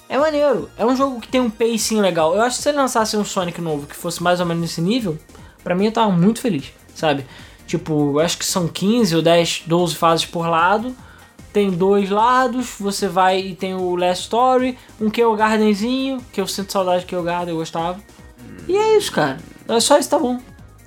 é 0.09 0.17
maneiro. 0.17 0.71
É 0.79 0.87
um 0.87 0.97
jogo 0.97 1.21
que 1.21 1.29
tem 1.29 1.41
um 1.41 1.51
pacing 1.51 2.01
legal. 2.01 2.35
Eu 2.35 2.41
acho 2.41 2.57
que 2.57 2.63
se 2.63 2.69
ele 2.71 2.79
lançasse 2.79 3.15
um 3.17 3.25
Sonic 3.27 3.61
novo 3.61 3.87
que 3.87 3.95
fosse 3.97 4.23
mais 4.23 4.41
ou 4.41 4.47
menos 4.47 4.63
nesse 4.63 4.81
nível, 4.81 5.19
pra 5.63 5.75
mim 5.75 5.87
eu 5.87 5.93
tava 5.93 6.11
muito 6.13 6.41
feliz, 6.41 6.73
sabe? 6.95 7.27
Tipo, 7.77 8.19
acho 8.19 8.37
que 8.37 8.45
são 8.45 8.69
15 8.69 9.17
ou 9.17 9.23
10, 9.23 9.63
12 9.67 9.95
fases 9.95 10.27
por 10.27 10.47
lado. 10.47 10.95
Tem 11.55 11.71
dois 11.71 12.11
lados, 12.11 12.75
você 12.79 13.09
vai 13.09 13.41
e 13.41 13.55
tem 13.55 13.75
o 13.75 13.97
Last 13.97 14.25
Story, 14.25 14.77
um 15.01 15.09
KO 15.11 15.35
Gardenzinho, 15.35 16.19
que 16.31 16.39
eu 16.39 16.47
sinto 16.47 16.71
saudade 16.71 17.07
de 17.07 17.15
KO 17.17 17.23
Garden, 17.23 17.51
eu 17.55 17.57
gostava. 17.59 17.99
E 18.69 18.77
é 18.77 18.97
isso, 18.99 19.11
cara. 19.11 19.39
É 19.67 19.81
só 19.81 19.99
isso, 19.99 20.11
tá 20.11 20.19
bom. 20.19 20.39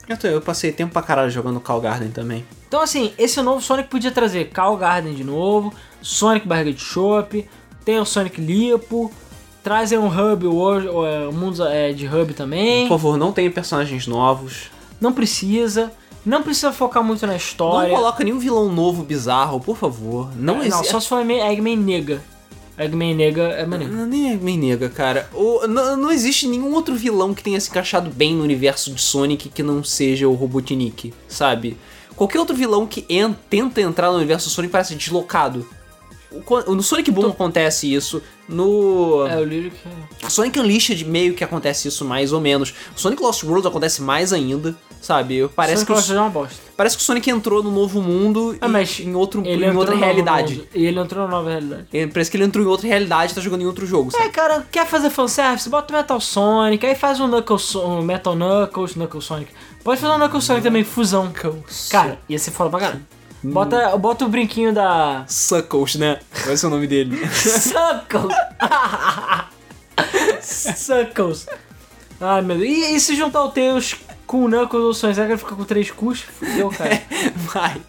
Eu, 0.08 0.16
tô- 0.16 0.28
eu 0.28 0.40
passei 0.42 0.72
tempo 0.72 0.94
pra 0.94 1.02
caralho 1.02 1.32
jogando 1.32 1.60
Call 1.60 1.82
Garden 1.82 2.10
também. 2.12 2.46
Então, 2.68 2.82
assim, 2.82 3.14
esse 3.18 3.42
novo 3.42 3.62
Sonic 3.64 3.90
podia 3.90 4.12
trazer 4.12 4.52
Call 4.52 4.78
Garden 4.78 5.16
de 5.16 5.24
novo, 5.24 5.74
Sonic 6.04 6.48
Barriga 6.48 6.72
de 6.74 6.80
Chopp, 6.82 7.48
tem 7.84 8.00
o 8.00 8.06
Sonic 8.06 8.40
Lipo, 8.40 9.12
trazem 9.64 9.98
um 9.98 10.06
hub, 10.08 10.46
o 10.46 11.30
o 11.30 11.34
mundo 11.34 11.66
é, 11.66 11.92
de 11.94 12.06
hub 12.08 12.34
também. 12.36 12.88
Por 12.88 12.96
favor, 13.00 13.18
não 13.18 13.32
tenha 13.32 13.50
personagens 13.50 14.06
novos. 14.06 14.70
Não 15.02 15.12
precisa, 15.12 15.92
não 16.26 16.42
precisa 16.44 16.72
focar 16.74 17.04
muito 17.04 17.26
na 17.28 17.36
história. 17.36 17.90
Não 17.90 17.96
coloca 17.98 18.24
nenhum 18.24 18.40
vilão 18.40 18.72
novo 18.72 19.04
bizarro, 19.04 19.60
por 19.60 19.78
favor. 19.78 20.30
Não 20.36 20.56
não, 20.56 20.64
existe. 20.64 20.90
só 20.92 21.00
se 21.00 21.08
for 21.08 21.20
Eggman 21.20 21.42
Eggman 21.52 21.78
nega. 21.78 22.22
Eggman 22.78 23.16
nega 23.16 23.44
é 23.44 23.66
maneiro. 23.66 23.94
Não, 23.94 24.06
nem 24.06 24.34
é 24.34 24.36
bem 24.36 24.58
nega, 24.58 24.90
cara. 24.90 25.30
O, 25.34 25.66
não, 25.68 25.96
não 25.96 26.12
existe 26.12 26.46
nenhum 26.48 26.74
outro 26.74 26.96
vilão 26.96 27.34
que 27.34 27.42
tenha 27.44 27.60
se 27.60 27.70
encaixado 27.70 28.10
bem 28.10 28.36
no 28.36 28.44
universo 28.44 28.92
de 28.92 29.02
Sonic 29.02 29.48
que 29.50 29.64
não 29.64 29.84
seja 29.84 30.28
o 30.28 30.34
Robotnik, 30.34 31.14
sabe? 31.28 31.78
Qualquer 32.16 32.40
outro 32.40 32.56
vilão 32.56 32.86
que 32.86 33.06
en- 33.10 33.36
tenta 33.50 33.80
entrar 33.82 34.10
no 34.12 34.18
universo 34.18 34.50
do 34.50 34.52
Sonic 34.52 34.72
parece 34.72 34.96
deslocado. 34.96 35.66
No 36.68 36.84
Sonic 36.84 37.12
Boom 37.12 37.30
acontece 37.30 37.94
isso. 37.94 38.22
No 38.48 39.26
É, 39.26 39.38
o 39.38 39.44
Lyric 39.46 39.78
é... 40.22 40.30
Sonic 40.30 40.60
Unleashed 40.60 41.06
meio 41.06 41.34
que 41.34 41.46
acontece 41.46 41.88
isso 41.88 42.04
mais 42.04 42.34
ou 42.34 42.42
menos. 42.42 42.74
O 42.96 43.00
Sonic 43.00 43.22
Lost 43.22 43.44
World 43.44 43.66
acontece 43.68 44.02
mais 44.02 44.34
ainda, 44.34 44.76
sabe? 45.06 45.48
Parece 45.56 45.86
Sonic 45.86 46.04
que, 46.04 46.12
o, 46.12 46.16
é 46.16 46.20
uma 46.20 46.30
bosta. 46.30 46.56
parece 46.76 46.98
que 46.98 47.04
o 47.04 47.06
Sonic 47.06 47.30
entrou 47.30 47.62
no 47.62 47.70
novo 47.70 48.02
mundo 48.02 48.58
Ah, 48.60 48.68
mas 48.68 49.00
em, 49.00 49.14
outro, 49.16 49.44
Ele 49.46 49.66
em 49.66 49.76
outra 49.76 49.96
realidade. 49.96 50.68
E 50.74 50.86
ele 50.86 51.00
entrou 51.00 51.24
na 51.26 51.30
nova 51.30 51.50
realidade. 51.50 51.88
É, 51.94 52.08
Parece 52.08 52.32
que 52.32 52.38
ele 52.38 52.44
entrou 52.46 52.66
em 52.66 52.68
outra 52.68 52.88
realidade 52.88 53.32
e 53.32 53.36
tá 53.36 53.42
jogando 53.42 53.62
em 53.62 53.66
outro 53.68 53.86
jogo, 53.86 54.10
sabe? 54.12 54.26
É, 54.26 54.30
cara, 54.30 54.66
quer 54.72 54.88
fazer 54.88 55.10
fanservice? 55.12 55.70
Bota 55.70 55.94
o 55.94 55.98
Metal 55.98 56.20
Sonic, 56.20 56.86
aí 56.86 56.96
faz 56.96 57.20
um 57.20 57.28
Knuckles, 57.28 57.76
um 57.76 58.02
Metal 58.02 58.36
Knuckles, 58.36 58.96
Knuckles 58.96 59.26
Sonic. 59.26 59.52
Pode 59.84 60.02
fazer 60.02 60.14
um 60.14 60.18
Knuckles 60.18 60.44
Sonic 60.44 60.64
também, 60.64 60.84
fusão. 60.84 61.32
Cara, 61.90 62.18
ia 62.28 62.40
ser 62.40 62.50
foda 62.52 62.72
pra 62.72 62.80
caralho. 62.80 63.06
Bota, 63.44 63.96
bota 63.98 64.26
o 64.26 64.28
brinquinho 64.30 64.74
da. 64.74 65.24
Suckles, 65.28 65.96
né? 65.96 66.20
Vai 66.46 66.58
ser 66.58 66.66
o 66.66 66.70
nome 66.72 66.88
dele. 66.88 67.16
Suckles! 67.30 68.36
Suckles! 70.42 71.46
Ai 72.20 72.42
meu 72.42 72.58
Deus. 72.58 72.70
E, 72.70 72.96
e 72.96 73.00
se 73.00 73.16
juntar 73.16 73.44
o 73.44 73.50
Tails 73.50 73.96
com 74.26 74.44
o 74.46 74.48
Knuckles 74.48 74.84
ou 74.84 74.90
o 74.90 74.94
Sonic, 74.94 75.16
será 75.16 75.28
que 75.28 75.34
ele 75.34 75.40
fica 75.40 75.56
com 75.56 75.64
três 75.64 75.92
custos? 75.92 76.30
Fudeu, 76.36 76.70
cara. 76.70 77.02
Vai. 77.36 77.82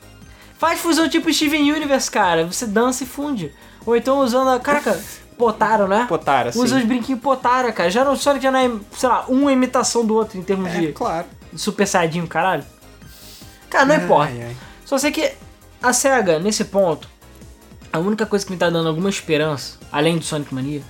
Faz 0.58 0.80
fusão 0.80 1.08
tipo 1.08 1.32
Steven 1.32 1.72
Universe, 1.72 2.10
cara. 2.10 2.46
Você 2.46 2.66
dança 2.66 3.04
e 3.04 3.06
funde. 3.06 3.52
Ou 3.84 3.96
então 3.96 4.18
usando 4.20 4.48
a. 4.50 4.58
Caraca, 4.60 4.98
Potaro, 5.36 5.86
né? 5.86 6.06
Potara, 6.08 6.50
sim. 6.52 6.60
Usa 6.62 6.76
os 6.78 6.84
brinquinhos 6.84 7.20
Potara, 7.20 7.70
cara. 7.72 7.90
Já 7.90 8.04
no 8.04 8.16
Sonic 8.16 8.42
já 8.42 8.50
não 8.50 8.58
é, 8.58 8.70
sei 8.96 9.08
lá, 9.08 9.24
uma 9.28 9.52
imitação 9.52 10.04
do 10.04 10.14
outro 10.14 10.38
em 10.38 10.42
termos 10.42 10.70
É, 10.72 10.80
de 10.80 10.92
claro. 10.92 11.26
Super 11.54 11.86
Saiyajin, 11.86 12.26
caralho. 12.26 12.64
Cara, 13.68 13.84
não 13.84 13.94
Ai, 13.96 14.04
importa. 14.04 14.32
ai. 14.32 14.56
Só 14.84 14.96
sei 14.98 15.10
que 15.12 15.32
a 15.82 15.92
SEGA, 15.92 16.38
nesse 16.38 16.64
ponto, 16.64 17.08
a 17.92 17.98
única 17.98 18.24
coisa 18.24 18.44
que 18.46 18.52
me 18.52 18.56
tá 18.58 18.70
dando 18.70 18.88
alguma 18.88 19.10
esperança, 19.10 19.78
além 19.92 20.16
do 20.16 20.24
Sonic 20.24 20.54
Mania, 20.54 20.82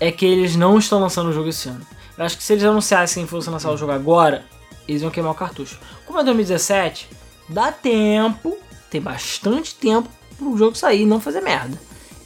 é 0.00 0.10
que 0.10 0.26
eles 0.26 0.56
não 0.56 0.78
estão 0.78 0.98
lançando 0.98 1.28
o 1.28 1.32
jogo 1.32 1.48
esse 1.48 1.68
ano. 1.68 1.86
Eu 2.18 2.24
acho 2.24 2.36
que 2.36 2.42
se 2.42 2.52
eles 2.54 2.64
anunciassem 2.64 3.24
que 3.24 3.30
fossem 3.30 3.52
lançar 3.52 3.70
o 3.70 3.76
jogo 3.76 3.92
agora, 3.92 4.44
eles 4.88 5.02
iam 5.02 5.10
queimar 5.10 5.32
o 5.32 5.34
cartucho. 5.34 5.78
Como 6.04 6.18
é 6.18 6.24
2017, 6.24 7.08
dá 7.48 7.70
tempo, 7.72 8.56
tem 8.90 9.00
bastante 9.00 9.74
tempo 9.74 10.08
pro 10.38 10.56
jogo 10.56 10.76
sair 10.76 11.02
e 11.02 11.06
não 11.06 11.20
fazer 11.20 11.40
merda. 11.40 11.78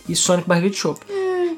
E 0.08 0.16
Sonic 0.16 0.48
barriga 0.48 0.70
de 0.70 0.76
chope. 0.76 1.00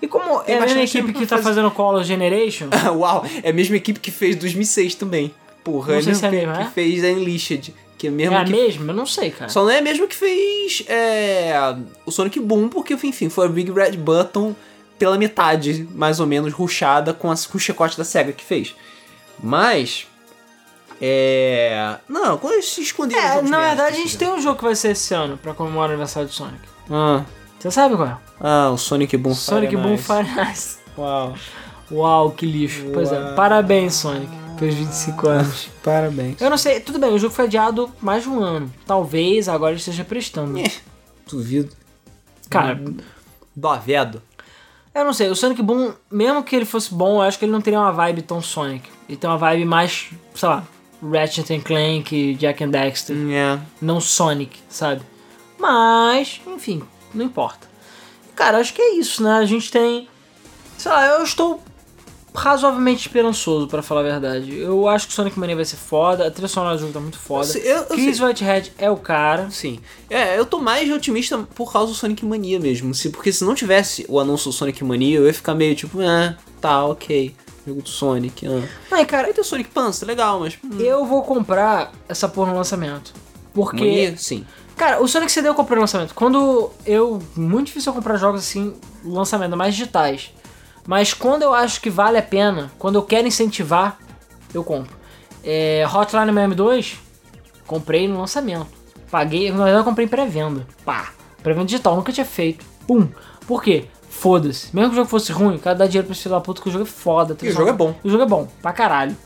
E 0.00 0.06
como 0.08 0.42
é 0.46 0.56
a 0.56 0.60
mesma 0.60 0.82
equipe 0.82 1.12
que 1.12 1.20
tá 1.26 1.36
fazer- 1.36 1.42
fazendo 1.48 1.70
Color 1.70 2.02
Generation, 2.04 2.66
Uau, 2.96 3.24
é 3.42 3.50
a 3.50 3.52
mesma 3.52 3.76
equipe 3.76 4.00
que 4.00 4.10
fez 4.10 4.36
2006 4.36 4.96
também. 4.96 5.32
Porra, 5.64 5.88
Não 5.88 5.94
é 5.94 5.98
a 5.98 6.02
sei 6.02 6.14
se 6.14 6.22
mesma 6.22 6.36
é 6.36 6.46
mesmo, 6.46 6.62
é? 6.62 6.64
que 6.66 6.72
fez 6.72 7.04
a 7.04 7.08
Enlisted. 7.08 7.74
Que 7.96 8.08
é 8.08 8.10
é 8.10 8.12
mesmo 8.12 8.36
a 8.36 8.44
que... 8.44 8.50
mesma? 8.50 8.90
Eu 8.92 8.96
não 8.96 9.06
sei, 9.06 9.30
cara. 9.30 9.48
Só 9.48 9.62
não 9.62 9.70
é 9.70 9.78
a 9.78 9.82
mesma 9.82 10.08
que 10.08 10.16
fez 10.16 10.82
é, 10.88 11.52
o 12.04 12.10
Sonic 12.10 12.40
Boom, 12.40 12.68
porque, 12.68 12.94
enfim, 12.94 13.28
foi 13.28 13.46
a 13.46 13.48
Big 13.48 13.70
Red 13.70 13.92
Button 13.92 14.56
pela 14.98 15.16
metade, 15.16 15.86
mais 15.94 16.18
ou 16.18 16.26
menos, 16.26 16.52
ruxada 16.52 17.14
com, 17.14 17.30
a, 17.30 17.34
com 17.36 17.56
o 17.56 17.60
chicote 17.60 17.96
da 17.96 18.04
SEGA 18.04 18.32
que 18.32 18.44
fez. 18.44 18.74
Mas. 19.40 20.06
É. 21.04 21.96
Não, 22.08 22.38
quando 22.38 22.54
eles 22.54 22.70
se 22.70 22.80
esconderam. 22.80 23.20
É, 23.22 23.42
na 23.42 23.58
verdade 23.60 23.96
a 23.96 23.98
gente 24.00 24.16
tem 24.16 24.28
um 24.28 24.40
jogo 24.40 24.56
que 24.58 24.64
vai 24.64 24.76
ser 24.76 24.92
esse 24.92 25.12
ano 25.12 25.36
pra 25.36 25.52
comemorar 25.52 25.88
o 25.88 25.92
aniversário 25.92 26.28
do 26.28 26.32
Sonic. 26.34 26.60
Ah, 26.88 27.24
Você 27.58 27.70
sabe 27.72 27.96
qual 27.96 28.08
é? 28.08 28.16
ah, 28.40 28.70
o 28.72 28.78
Sonic 28.78 29.16
Boom 29.16 29.34
Sonic 29.34 29.74
Fire 29.74 29.82
Boom. 29.82 29.98
Fire 29.98 30.28
Nice. 30.48 30.76
Uau. 30.96 31.34
Uau, 31.90 32.30
que 32.30 32.46
lixo. 32.46 32.84
Pois 32.94 33.10
é, 33.10 33.18
Uau. 33.18 33.34
parabéns, 33.34 33.94
Sonic, 33.94 34.30
pelos 34.58 34.74
25 34.76 35.28
anos. 35.28 35.68
Parabéns. 35.82 36.40
Eu 36.40 36.48
não 36.48 36.56
sei, 36.56 36.78
tudo 36.78 36.98
bem, 37.00 37.12
o 37.12 37.18
jogo 37.18 37.34
foi 37.34 37.46
adiado 37.46 37.90
mais 38.00 38.22
de 38.22 38.28
um 38.28 38.40
ano. 38.40 38.72
Talvez 38.86 39.48
agora 39.48 39.72
ele 39.72 39.80
esteja 39.80 40.04
prestando. 40.04 40.56
É, 40.58 40.70
Duvido. 41.28 41.70
Cara, 42.48 42.80
Dó 43.56 43.74
vedo. 43.76 44.22
eu 44.94 45.04
não 45.04 45.12
sei, 45.12 45.28
o 45.30 45.34
Sonic 45.34 45.60
Boom, 45.62 45.92
mesmo 46.10 46.42
que 46.44 46.54
ele 46.54 46.64
fosse 46.64 46.94
bom, 46.94 47.16
eu 47.16 47.22
acho 47.22 47.38
que 47.38 47.44
ele 47.44 47.52
não 47.52 47.60
teria 47.60 47.80
uma 47.80 47.90
vibe 47.92 48.22
tão 48.22 48.40
Sonic. 48.40 48.88
Ele 49.08 49.16
tem 49.18 49.28
uma 49.28 49.38
vibe 49.38 49.64
mais, 49.64 50.10
sei 50.34 50.48
lá, 50.48 50.62
Ratchet 51.02 51.50
and 51.52 51.60
Clank, 51.60 52.34
Jack 52.36 52.62
and 52.62 52.68
Dexter. 52.70 53.16
É. 53.30 53.58
não 53.80 54.00
Sonic, 54.00 54.58
sabe? 54.68 55.02
Mas, 55.58 56.40
enfim, 56.46 56.82
não 57.14 57.24
importa. 57.24 57.66
Cara, 58.34 58.58
acho 58.58 58.72
que 58.74 58.80
é 58.82 58.94
isso, 58.96 59.22
né? 59.22 59.32
A 59.32 59.44
gente 59.44 59.70
tem. 59.70 60.08
Sei 60.78 60.90
lá, 60.90 61.06
eu 61.06 61.22
estou 61.22 61.62
razoavelmente 62.34 63.02
esperançoso, 63.06 63.68
pra 63.68 63.82
falar 63.82 64.00
a 64.00 64.04
verdade. 64.04 64.56
Eu 64.58 64.88
acho 64.88 65.06
que 65.06 65.12
Sonic 65.12 65.38
Mania 65.38 65.54
vai 65.54 65.64
ser 65.66 65.76
foda, 65.76 66.26
a 66.26 66.30
trilha 66.30 66.48
sonora 66.48 66.76
do 66.76 66.80
jogo 66.80 66.92
tá 66.92 66.98
muito 67.00 67.18
foda. 67.18 67.46
Eu 67.46 67.52
sei- 67.52 67.62
eu- 67.70 67.76
eu 67.76 67.84
Chris 67.86 68.16
sei. 68.16 68.26
Whitehead 68.26 68.72
é 68.78 68.90
o 68.90 68.96
cara. 68.96 69.50
Sim. 69.50 69.80
É, 70.08 70.38
eu 70.38 70.46
tô 70.46 70.58
mais 70.58 70.90
otimista 70.90 71.36
por 71.54 71.70
causa 71.70 71.92
do 71.92 71.94
Sonic 71.94 72.24
Mania 72.24 72.58
mesmo. 72.58 72.94
Se, 72.94 73.10
porque 73.10 73.30
se 73.32 73.44
não 73.44 73.54
tivesse 73.54 74.06
o 74.08 74.18
anúncio 74.18 74.50
do 74.50 74.52
Sonic 74.54 74.82
Mania, 74.82 75.18
eu 75.18 75.26
ia 75.26 75.34
ficar 75.34 75.54
meio 75.54 75.74
tipo, 75.76 76.00
ah, 76.00 76.34
tá, 76.60 76.84
ok. 76.86 77.34
Jogo 77.66 77.82
do 77.82 77.88
Sonic. 77.88 78.46
Ah. 78.46 78.68
Ai, 78.90 79.06
cara, 79.06 79.28
Aí 79.28 79.32
tem 79.34 79.42
o 79.42 79.44
Sonic 79.44 79.70
Panzer, 79.70 80.06
legal, 80.06 80.40
mas. 80.40 80.58
hum, 80.64 80.80
eu 80.80 81.04
vou 81.04 81.22
comprar 81.22 81.92
essa 82.08 82.28
porra 82.28 82.50
no 82.50 82.56
lançamento. 82.58 83.12
Porque. 83.54 83.84
Mania, 83.84 84.16
sim. 84.16 84.44
Cara, 84.76 85.02
o 85.02 85.06
Sonic 85.06 85.30
CD 85.30 85.48
eu 85.48 85.54
comprei 85.54 85.76
no 85.76 85.82
lançamento. 85.82 86.14
Quando 86.14 86.70
eu. 86.84 87.20
Muito 87.36 87.66
difícil 87.66 87.90
eu 87.90 87.94
comprar 87.94 88.16
jogos 88.16 88.40
assim, 88.40 88.74
no 89.04 89.14
lançamento, 89.14 89.56
mais 89.56 89.74
digitais. 89.74 90.32
Mas 90.86 91.14
quando 91.14 91.42
eu 91.42 91.54
acho 91.54 91.80
que 91.80 91.88
vale 91.90 92.18
a 92.18 92.22
pena, 92.22 92.72
quando 92.78 92.96
eu 92.96 93.02
quero 93.02 93.28
incentivar, 93.28 93.98
eu 94.52 94.64
compro. 94.64 94.96
É, 95.44 95.86
Hotline 95.92 96.32
Miami 96.32 96.54
2, 96.54 96.96
comprei 97.66 98.08
no 98.08 98.18
lançamento. 98.18 98.66
Paguei, 99.10 99.50
na 99.50 99.58
verdade 99.64 99.78
eu 99.80 99.84
comprei 99.84 100.06
em 100.06 100.08
pré-venda. 100.08 100.66
Pá, 100.84 101.12
pré-venda 101.42 101.66
digital, 101.66 101.94
nunca 101.94 102.12
tinha 102.12 102.26
feito. 102.26 102.64
Pum. 102.86 103.08
Por 103.46 103.62
quê? 103.62 103.86
Foda-se. 104.22 104.68
Mesmo 104.72 104.90
que 104.90 104.92
o 104.92 104.96
jogo 104.98 105.08
fosse 105.08 105.32
ruim, 105.32 105.56
o 105.56 105.58
cara 105.58 105.74
dá 105.74 105.84
dinheiro 105.84 106.06
pra 106.06 106.12
esse 106.12 106.22
filho 106.22 106.36
da 106.36 106.40
puta 106.40 106.62
que 106.62 106.68
o 106.68 106.70
jogo 106.70 106.84
é 106.84 106.86
foda. 106.86 107.36
E 107.42 107.48
o 107.48 107.52
jogo 107.52 107.68
é 107.68 107.72
bom. 107.72 107.92
O 108.04 108.08
jogo 108.08 108.22
é 108.22 108.26
bom, 108.26 108.46
pra 108.62 108.72
caralho. 108.72 109.16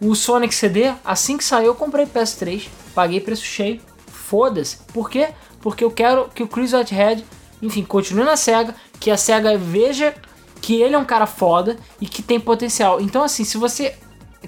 O 0.00 0.12
Sonic 0.16 0.52
CD, 0.52 0.92
assim 1.04 1.38
que 1.38 1.44
saiu, 1.44 1.66
eu 1.66 1.74
comprei 1.76 2.04
PS3, 2.04 2.66
paguei 2.96 3.20
preço 3.20 3.44
cheio, 3.44 3.80
foda-se. 4.08 4.78
Por 4.92 5.08
quê? 5.08 5.28
Porque 5.60 5.84
eu 5.84 5.90
quero 5.92 6.28
que 6.34 6.42
o 6.42 6.48
Chris 6.48 6.72
Whitehead, 6.72 7.24
enfim, 7.62 7.84
continue 7.84 8.24
na 8.24 8.36
SEGA, 8.36 8.74
que 8.98 9.08
a 9.08 9.16
SEGA 9.16 9.56
veja 9.56 10.12
que 10.60 10.82
ele 10.82 10.96
é 10.96 10.98
um 10.98 11.04
cara 11.04 11.26
foda 11.26 11.76
e 12.00 12.06
que 12.06 12.20
tem 12.20 12.40
potencial. 12.40 13.00
Então, 13.00 13.22
assim, 13.22 13.44
se 13.44 13.56
você 13.56 13.94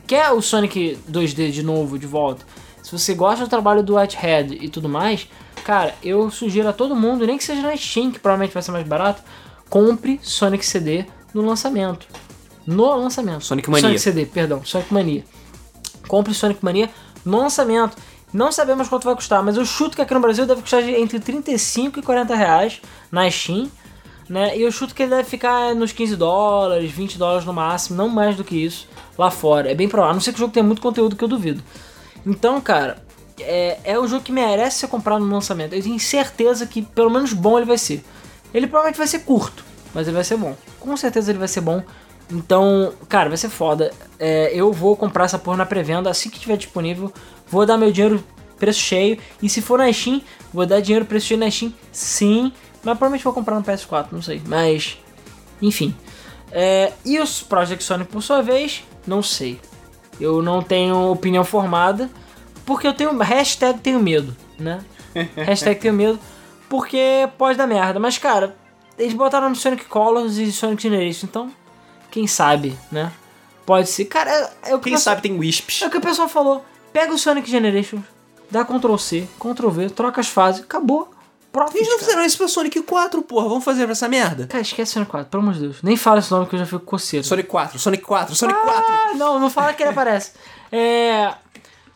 quer 0.04 0.32
o 0.32 0.42
Sonic 0.42 0.98
2D 1.08 1.52
de 1.52 1.62
novo, 1.62 1.96
de 1.96 2.08
volta, 2.08 2.44
se 2.82 2.90
você 2.90 3.14
gosta 3.14 3.44
do 3.44 3.48
trabalho 3.48 3.84
do 3.84 3.94
Whitehead 3.94 4.58
e 4.60 4.68
tudo 4.68 4.88
mais, 4.88 5.28
cara, 5.64 5.94
eu 6.02 6.28
sugiro 6.28 6.68
a 6.68 6.72
todo 6.72 6.96
mundo, 6.96 7.24
nem 7.24 7.38
que 7.38 7.44
seja 7.44 7.62
na 7.62 7.76
Steam, 7.76 8.10
que 8.10 8.18
provavelmente 8.18 8.52
vai 8.52 8.64
ser 8.64 8.72
mais 8.72 8.84
barato, 8.84 9.22
compre 9.68 10.20
Sonic 10.22 10.64
CD 10.64 11.06
no 11.34 11.42
lançamento. 11.42 12.06
No 12.66 12.96
lançamento. 12.96 13.44
Sonic 13.44 13.70
Mania. 13.70 13.82
Sonic 13.82 14.00
CD, 14.00 14.26
perdão, 14.26 14.64
Sonic 14.64 14.92
Mania. 14.92 15.24
Compre 16.08 16.34
Sonic 16.34 16.64
Mania 16.64 16.90
no 17.24 17.38
lançamento. 17.38 17.96
Não 18.32 18.50
sabemos 18.50 18.88
quanto 18.88 19.04
vai 19.04 19.14
custar, 19.14 19.42
mas 19.42 19.56
eu 19.56 19.64
chuto 19.64 19.96
que 19.96 20.02
aqui 20.02 20.12
no 20.12 20.20
Brasil 20.20 20.46
deve 20.46 20.60
custar 20.60 20.86
entre 20.88 21.20
35 21.20 22.00
e 22.00 22.02
40 22.02 22.34
reais 22.34 22.80
na 23.10 23.30
Steam. 23.30 23.70
Né? 24.28 24.58
E 24.58 24.62
eu 24.62 24.72
chuto 24.72 24.94
que 24.94 25.04
ele 25.04 25.10
deve 25.10 25.24
ficar 25.24 25.74
nos 25.74 25.92
15 25.92 26.16
dólares, 26.16 26.90
20 26.90 27.16
dólares 27.16 27.44
no 27.44 27.52
máximo, 27.52 27.96
não 27.96 28.08
mais 28.08 28.36
do 28.36 28.42
que 28.42 28.56
isso 28.56 28.88
lá 29.16 29.30
fora. 29.30 29.70
É 29.70 29.74
bem 29.74 29.88
provável, 29.88 30.10
a 30.10 30.14
não 30.14 30.20
ser 30.20 30.32
que 30.32 30.38
o 30.38 30.40
jogo 30.40 30.52
tenha 30.52 30.64
muito 30.64 30.82
conteúdo 30.82 31.14
que 31.14 31.22
eu 31.22 31.28
duvido. 31.28 31.62
Então, 32.26 32.60
cara, 32.60 33.02
é, 33.40 33.78
é 33.84 34.00
um 34.00 34.08
jogo 34.08 34.24
que 34.24 34.32
merece 34.32 34.80
ser 34.80 34.88
comprado 34.88 35.24
no 35.24 35.32
lançamento. 35.32 35.74
Eu 35.74 35.82
tenho 35.82 35.98
certeza 36.00 36.66
que 36.66 36.82
pelo 36.82 37.10
menos 37.10 37.32
bom 37.32 37.56
ele 37.56 37.66
vai 37.66 37.78
ser. 37.78 38.04
Ele 38.56 38.66
provavelmente 38.66 38.96
vai 38.96 39.06
ser 39.06 39.18
curto, 39.18 39.62
mas 39.92 40.06
ele 40.06 40.14
vai 40.14 40.24
ser 40.24 40.38
bom. 40.38 40.56
Com 40.80 40.96
certeza 40.96 41.30
ele 41.30 41.38
vai 41.38 41.46
ser 41.46 41.60
bom. 41.60 41.82
Então, 42.32 42.94
cara, 43.06 43.28
vai 43.28 43.36
ser 43.36 43.50
foda. 43.50 43.92
É, 44.18 44.50
eu 44.54 44.72
vou 44.72 44.96
comprar 44.96 45.26
essa 45.26 45.38
porra 45.38 45.58
na 45.58 45.66
pré-venda 45.66 46.08
assim 46.08 46.30
que 46.30 46.40
tiver 46.40 46.56
disponível. 46.56 47.12
Vou 47.46 47.66
dar 47.66 47.76
meu 47.76 47.92
dinheiro 47.92 48.24
preço 48.58 48.80
cheio. 48.80 49.18
E 49.42 49.48
se 49.50 49.60
for 49.60 49.78
na 49.78 49.92
Steam, 49.92 50.22
vou 50.54 50.64
dar 50.64 50.80
dinheiro 50.80 51.04
preço 51.04 51.26
cheio 51.26 51.38
na 51.38 51.50
Steam, 51.50 51.70
sim. 51.92 52.50
Mas 52.76 52.96
provavelmente 52.96 53.24
vou 53.24 53.34
comprar 53.34 53.56
no 53.56 53.62
PS4, 53.62 54.06
não 54.10 54.22
sei. 54.22 54.40
Mas, 54.46 54.96
enfim. 55.60 55.94
É, 56.50 56.94
e 57.04 57.18
os 57.18 57.42
Project 57.42 57.84
Sonic, 57.84 58.10
por 58.10 58.22
sua 58.22 58.40
vez, 58.40 58.84
não 59.06 59.22
sei. 59.22 59.60
Eu 60.18 60.40
não 60.40 60.62
tenho 60.62 61.12
opinião 61.12 61.44
formada. 61.44 62.08
Porque 62.64 62.86
eu 62.86 62.94
tenho. 62.94 63.14
Hashtag 63.18 63.80
tenho 63.80 64.00
medo, 64.00 64.34
né? 64.58 64.80
hashtag 65.36 65.78
tenho 65.78 65.92
medo. 65.92 66.18
Porque 66.68 67.28
pode 67.38 67.56
dar 67.56 67.66
merda. 67.66 67.98
Mas, 68.00 68.18
cara, 68.18 68.56
eles 68.98 69.14
botaram 69.14 69.48
no 69.48 69.54
Sonic 69.56 69.84
Colors 69.84 70.36
e 70.38 70.50
Sonic 70.52 70.82
Generation. 70.82 71.26
Então, 71.26 71.52
quem 72.10 72.26
sabe, 72.26 72.76
né? 72.90 73.12
Pode 73.64 73.88
ser. 73.88 74.04
Cara, 74.06 74.30
é, 74.30 74.70
é 74.70 74.74
o 74.74 74.78
que 74.78 74.90
Quem 74.90 74.98
sabe 74.98 75.22
tem 75.22 75.38
Wisps. 75.38 75.82
é 75.82 75.86
o 75.86 75.90
que 75.90 75.98
o 75.98 76.00
pessoal 76.00 76.28
falou. 76.28 76.64
Pega 76.92 77.12
o 77.12 77.18
Sonic 77.18 77.50
Generation, 77.50 77.98
dá 78.50 78.64
Ctrl 78.64 78.96
C, 78.96 79.28
Ctrl 79.38 79.68
V, 79.68 79.90
troca 79.90 80.20
as 80.20 80.28
fases, 80.28 80.62
acabou. 80.62 81.10
Profit, 81.52 81.76
Eles 81.78 81.88
não 81.88 81.98
fizeram 81.98 82.24
isso 82.24 82.36
pra 82.38 82.48
Sonic 82.48 82.82
4, 82.82 83.22
porra. 83.22 83.48
Vamos 83.48 83.64
fazer 83.64 83.84
pra 83.84 83.92
essa 83.92 84.06
merda? 84.08 84.46
Cara, 84.46 84.60
esquece 84.62 84.92
Sonic 84.92 85.10
4, 85.10 85.30
pelo 85.30 85.42
amor 85.42 85.54
de 85.54 85.60
Deus. 85.60 85.82
Nem 85.82 85.96
fala 85.96 86.18
esse 86.18 86.30
nome 86.30 86.46
que 86.46 86.54
eu 86.54 86.58
já 86.58 86.66
fico 86.66 86.80
coceiro. 86.80 87.26
Sonic 87.26 87.48
4, 87.48 87.78
Sonic 87.78 88.02
4, 88.04 88.34
Sonic 88.36 88.58
4. 88.60 88.84
Ah, 88.86 89.14
não, 89.14 89.38
não 89.40 89.48
fala 89.50 89.72
que 89.72 89.82
ele 89.82 89.90
aparece. 89.90 90.32
É. 90.70 91.32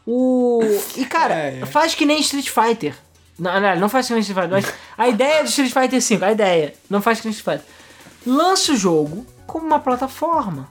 O. 0.07 0.61
E 0.97 1.05
cara, 1.05 1.35
É, 1.39 1.61
é. 1.61 1.67
faz 1.67 1.95
que 1.95 2.07
nem 2.07 2.21
Street 2.21 2.49
Fighter. 2.49 2.97
Não, 3.41 3.59
não, 3.61 3.77
não 3.81 3.89
faz 3.89 4.07
que 4.07 4.13
nem 4.13 4.21
Street 4.21 4.39
Fighter, 4.39 4.51
mas 4.63 4.75
a 4.99 5.09
ideia 5.09 5.43
de 5.43 5.49
Street 5.49 5.73
Fighter 5.73 6.01
5, 6.03 6.25
a 6.25 6.33
ideia, 6.33 6.75
não 6.91 7.01
faz 7.01 7.21
que 7.21 7.27
nem 7.27 7.33
Street 7.35 7.59
Fighter. 7.61 7.75
Lança 8.27 8.73
o 8.73 8.77
jogo 8.77 9.25
como 9.47 9.67
uma 9.67 9.81
plataforma. 9.81 10.69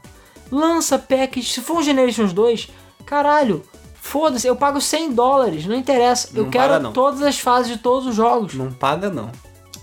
Lança 0.51 0.97
package, 0.99 1.51
se 1.51 1.61
for 1.61 1.77
um 1.77 1.83
Generations 1.83 2.31
2, 2.31 2.69
caralho, 3.05 3.63
foda-se, 3.95 4.47
eu 4.47 4.55
pago 4.55 4.79
100 4.79 5.13
dólares, 5.13 5.65
não 5.65 5.75
interessa. 5.75 6.29
eu 6.33 6.43
Não 6.43 6.49
quero 6.51 6.73
paga, 6.73 6.79
não. 6.79 6.93
todas 6.93 7.21
as 7.23 7.39
fases 7.39 7.71
de 7.71 7.77
todos 7.79 8.07
os 8.07 8.15
jogos. 8.15 8.53
Não 8.53 8.71
paga, 8.71 9.09
não. 9.09 9.31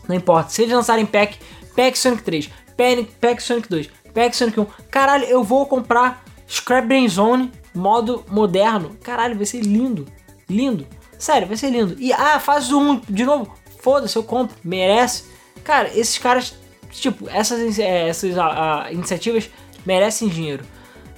Não 0.09 0.15
importa. 0.15 0.51
Se 0.51 0.63
eles 0.63 0.75
lançarem 0.75 1.05
pack, 1.05 1.39
pack 1.75 1.99
Sonic 1.99 2.23
3, 2.23 2.51
pack, 2.77 3.05
pack 3.21 3.43
Sonic 3.43 3.69
2, 3.69 3.91
pack 4.15 4.37
Sonic 4.37 4.61
1, 4.61 4.67
caralho, 4.91 5.25
eu 5.25 5.43
vou 5.43 5.67
comprar 5.67 6.25
Scrap 6.49 6.87
Brain 6.87 7.09
Zone, 7.09 7.51
modo 7.75 8.25
moderno. 8.31 8.97
Caralho, 9.03 9.37
vai 9.37 9.45
ser 9.47 9.61
lindo. 9.61 10.07
Lindo. 10.49 10.87
Sério, 11.19 11.49
vai 11.49 11.57
ser 11.57 11.71
lindo. 11.71 11.97
E, 11.99 12.13
ah, 12.13 12.39
faz 12.39 12.71
o 12.71 12.79
1 12.79 13.01
de 13.09 13.25
novo. 13.25 13.53
Foda-se, 13.81 14.17
eu 14.17 14.23
compro. 14.23 14.57
Merece. 14.63 15.25
Cara, 15.65 15.89
esses 15.97 16.19
caras, 16.19 16.55
tipo, 16.91 17.29
essas, 17.29 17.79
é, 17.79 18.09
essas 18.09 18.37
ah, 18.37 18.85
ah, 18.87 18.93
iniciativas 18.93 19.49
merecem 19.85 20.29
dinheiro. 20.29 20.65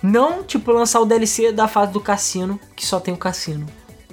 Não, 0.02 0.42
tipo, 0.44 0.70
lançar 0.70 1.00
o 1.00 1.04
DLC 1.04 1.50
da 1.52 1.66
fase 1.66 1.92
do 1.92 2.00
cassino, 2.00 2.60
que 2.76 2.86
só 2.86 3.00
tem 3.00 3.12
o 3.12 3.16
cassino. 3.16 3.66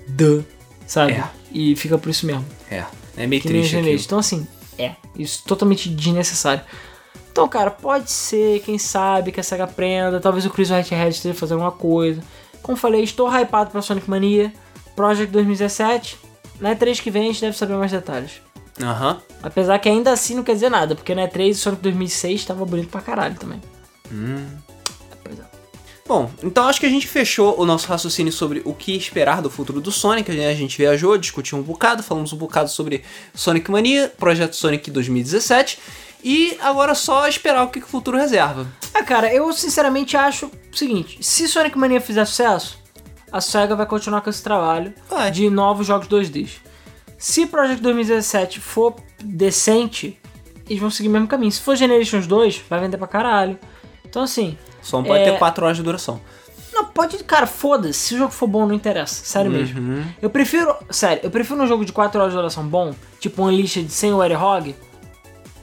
Duh. 0.07 0.43
Sabe? 0.87 1.13
É. 1.13 1.23
E 1.51 1.75
fica 1.75 1.97
por 1.97 2.09
isso 2.09 2.27
mesmo 2.27 2.45
É, 2.69 2.83
é 3.17 3.25
meio 3.25 3.41
que 3.41 3.47
triste 3.47 3.75
aqui. 3.77 3.91
Então, 3.91 4.19
assim, 4.19 4.45
é. 4.77 4.95
Isso 5.17 5.43
totalmente 5.45 5.89
desnecessário. 5.89 6.63
Então, 7.31 7.47
cara, 7.47 7.71
pode 7.71 8.11
ser, 8.11 8.61
quem 8.61 8.77
sabe, 8.77 9.31
que 9.31 9.39
a 9.39 9.43
SEGA 9.43 9.65
aprenda. 9.65 10.19
Talvez 10.19 10.45
o 10.45 10.49
Chris 10.49 10.69
Whitehead 10.69 11.15
esteja 11.15 11.35
fazendo 11.35 11.61
alguma 11.61 11.71
coisa. 11.71 12.21
Como 12.61 12.77
falei, 12.77 13.03
estou 13.03 13.29
hypado 13.29 13.71
pra 13.71 13.81
Sonic 13.81 14.09
Mania. 14.09 14.53
Project 14.95 15.31
2017, 15.31 16.17
na 16.59 16.75
E3 16.75 17.01
que 17.01 17.11
vem 17.11 17.23
a 17.23 17.25
gente 17.27 17.41
deve 17.41 17.57
saber 17.57 17.75
mais 17.75 17.91
detalhes. 17.91 18.41
Aham. 18.81 19.21
Apesar 19.41 19.79
que 19.79 19.87
ainda 19.87 20.11
assim 20.11 20.35
não 20.35 20.43
quer 20.43 20.53
dizer 20.53 20.69
nada, 20.69 20.95
porque 20.95 21.15
na 21.15 21.27
E3 21.27 21.53
Sonic 21.53 21.81
2006 21.81 22.45
tava 22.45 22.65
bonito 22.65 22.89
pra 22.89 23.01
caralho 23.01 23.35
também. 23.35 23.61
Hum. 24.11 24.47
Pois 25.23 25.39
é. 25.39 25.43
Bom, 26.07 26.29
então 26.43 26.67
acho 26.67 26.79
que 26.79 26.85
a 26.85 26.89
gente 26.89 27.07
fechou 27.07 27.59
o 27.59 27.65
nosso 27.65 27.87
raciocínio 27.87 28.31
sobre 28.31 28.61
o 28.63 28.73
que 28.73 28.95
esperar 28.95 29.41
do 29.41 29.49
futuro 29.49 29.81
do 29.81 29.91
Sonic. 29.91 30.31
né? 30.31 30.49
A 30.49 30.53
gente 30.53 30.77
viajou, 30.77 31.17
discutiu 31.17 31.57
um 31.57 31.63
bocado, 31.63 32.03
falamos 32.03 32.31
um 32.31 32.37
bocado 32.37 32.69
sobre 32.69 33.03
Sonic 33.33 33.71
Mania, 33.71 34.13
Projeto 34.17 34.55
Sonic 34.55 34.91
2017. 34.91 35.79
E 36.23 36.57
agora 36.61 36.91
é 36.91 36.95
só 36.95 37.27
esperar 37.27 37.63
o 37.63 37.69
que 37.69 37.79
que 37.79 37.85
o 37.85 37.89
futuro 37.89 38.17
reserva. 38.17 38.67
Ah, 38.93 39.03
cara, 39.03 39.33
eu 39.33 39.51
sinceramente 39.53 40.17
acho 40.17 40.47
o 40.47 40.75
seguinte: 40.75 41.17
se 41.21 41.47
Sonic 41.47 41.77
Mania 41.77 42.01
fizer 42.01 42.25
sucesso, 42.25 42.79
a 43.35 43.41
SEGA 43.41 43.75
vai 43.75 43.85
continuar 43.85 44.21
com 44.21 44.29
esse 44.29 44.41
trabalho 44.41 44.93
de 45.33 45.49
novos 45.49 45.85
jogos 45.87 46.07
2D. 46.07 46.49
Se 47.17 47.45
Project 47.45 47.81
2017 47.81 48.61
for 48.61 48.95
decente, 49.23 50.17
eles 50.69 50.79
vão 50.81 50.89
seguir 50.89 51.09
o 51.09 51.11
mesmo 51.11 51.27
caminho. 51.27 51.51
Se 51.51 51.59
for 51.61 51.75
Generations 51.75 52.27
2, 52.27 52.63
vai 52.69 52.79
vender 52.79 52.97
pra 52.97 53.07
caralho. 53.07 53.59
Então, 54.05 54.23
assim, 54.23 54.57
Só 54.81 54.97
não 54.97 55.03
pode 55.05 55.23
É. 55.23 55.31
ter 55.31 55.37
4 55.39 55.65
horas 55.65 55.77
de 55.77 55.83
duração. 55.83 56.21
não 56.73 56.85
pode. 56.85 57.23
Cara, 57.23 57.47
foda-se. 57.47 57.99
Se 57.99 58.15
o 58.15 58.17
jogo 58.17 58.31
for 58.31 58.47
bom, 58.47 58.65
não 58.67 58.75
interessa. 58.75 59.23
Sério 59.25 59.49
mesmo. 59.49 59.79
Uhum. 59.79 60.03
Eu 60.21 60.29
prefiro. 60.29 60.75
Sério, 60.89 61.21
eu 61.23 61.31
prefiro 61.31 61.61
um 61.61 61.67
jogo 61.67 61.85
de 61.85 61.91
4 61.93 62.19
horas 62.19 62.33
de 62.33 62.37
duração 62.37 62.65
bom, 62.67 62.93
tipo 63.19 63.41
um 63.41 63.45
Unleashed 63.47 63.89
sem 63.89 64.13
o 64.13 64.17
Hog, 64.17 64.75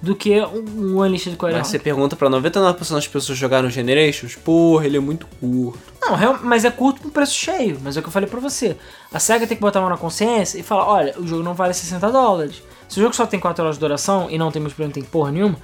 do 0.03 0.17
que 0.17 0.41
um, 0.41 0.65
um 0.97 1.01
Unleashed 1.01 1.37
com 1.37 1.47
o 1.47 1.53
Mas 1.53 1.69
você 1.69 1.79
pergunta 1.79 2.17
pra 2.17 2.29
99% 2.29 2.91
das 2.93 3.07
pessoas 3.07 3.39
jogaram 3.39 3.71
Generations, 3.71 4.35
porra, 4.35 4.85
ele 4.87 4.97
é 4.97 5.01
muito 5.01 5.27
curto. 5.39 5.79
Não, 6.01 6.17
real- 6.17 6.41
mas 6.43 6.65
é 6.65 6.71
curto 6.71 7.01
com 7.03 7.09
preço 7.09 7.35
cheio. 7.35 7.79
Mas 7.83 7.97
é 7.97 8.01
o 8.01 8.03
que 8.03 8.09
eu 8.09 8.13
falei 8.13 8.29
pra 8.29 8.41
você. 8.41 8.77
A 9.13 9.19
SEGA 9.21 9.47
tem 9.47 9.57
que 9.57 9.61
botar 9.61 9.79
a 9.79 9.83
mão 9.83 9.91
na 9.91 9.97
consciência 9.97 10.59
e 10.59 10.63
falar: 10.63 10.87
olha, 10.89 11.15
o 11.19 11.27
jogo 11.27 11.43
não 11.43 11.55
vale 11.55 11.73
60 11.73 12.11
dólares. 12.11 12.63
Se 12.89 12.99
o 12.99 13.03
jogo 13.03 13.15
só 13.15 13.25
tem 13.27 13.39
4 13.39 13.63
horas 13.65 13.77
de 13.77 13.81
duração 13.81 14.29
e 14.29 14.37
não 14.37 14.51
tem 14.51 14.61
multiplayer, 14.61 14.89
não 14.89 14.93
tem 14.95 15.03
porra 15.05 15.31
nenhuma, 15.31 15.57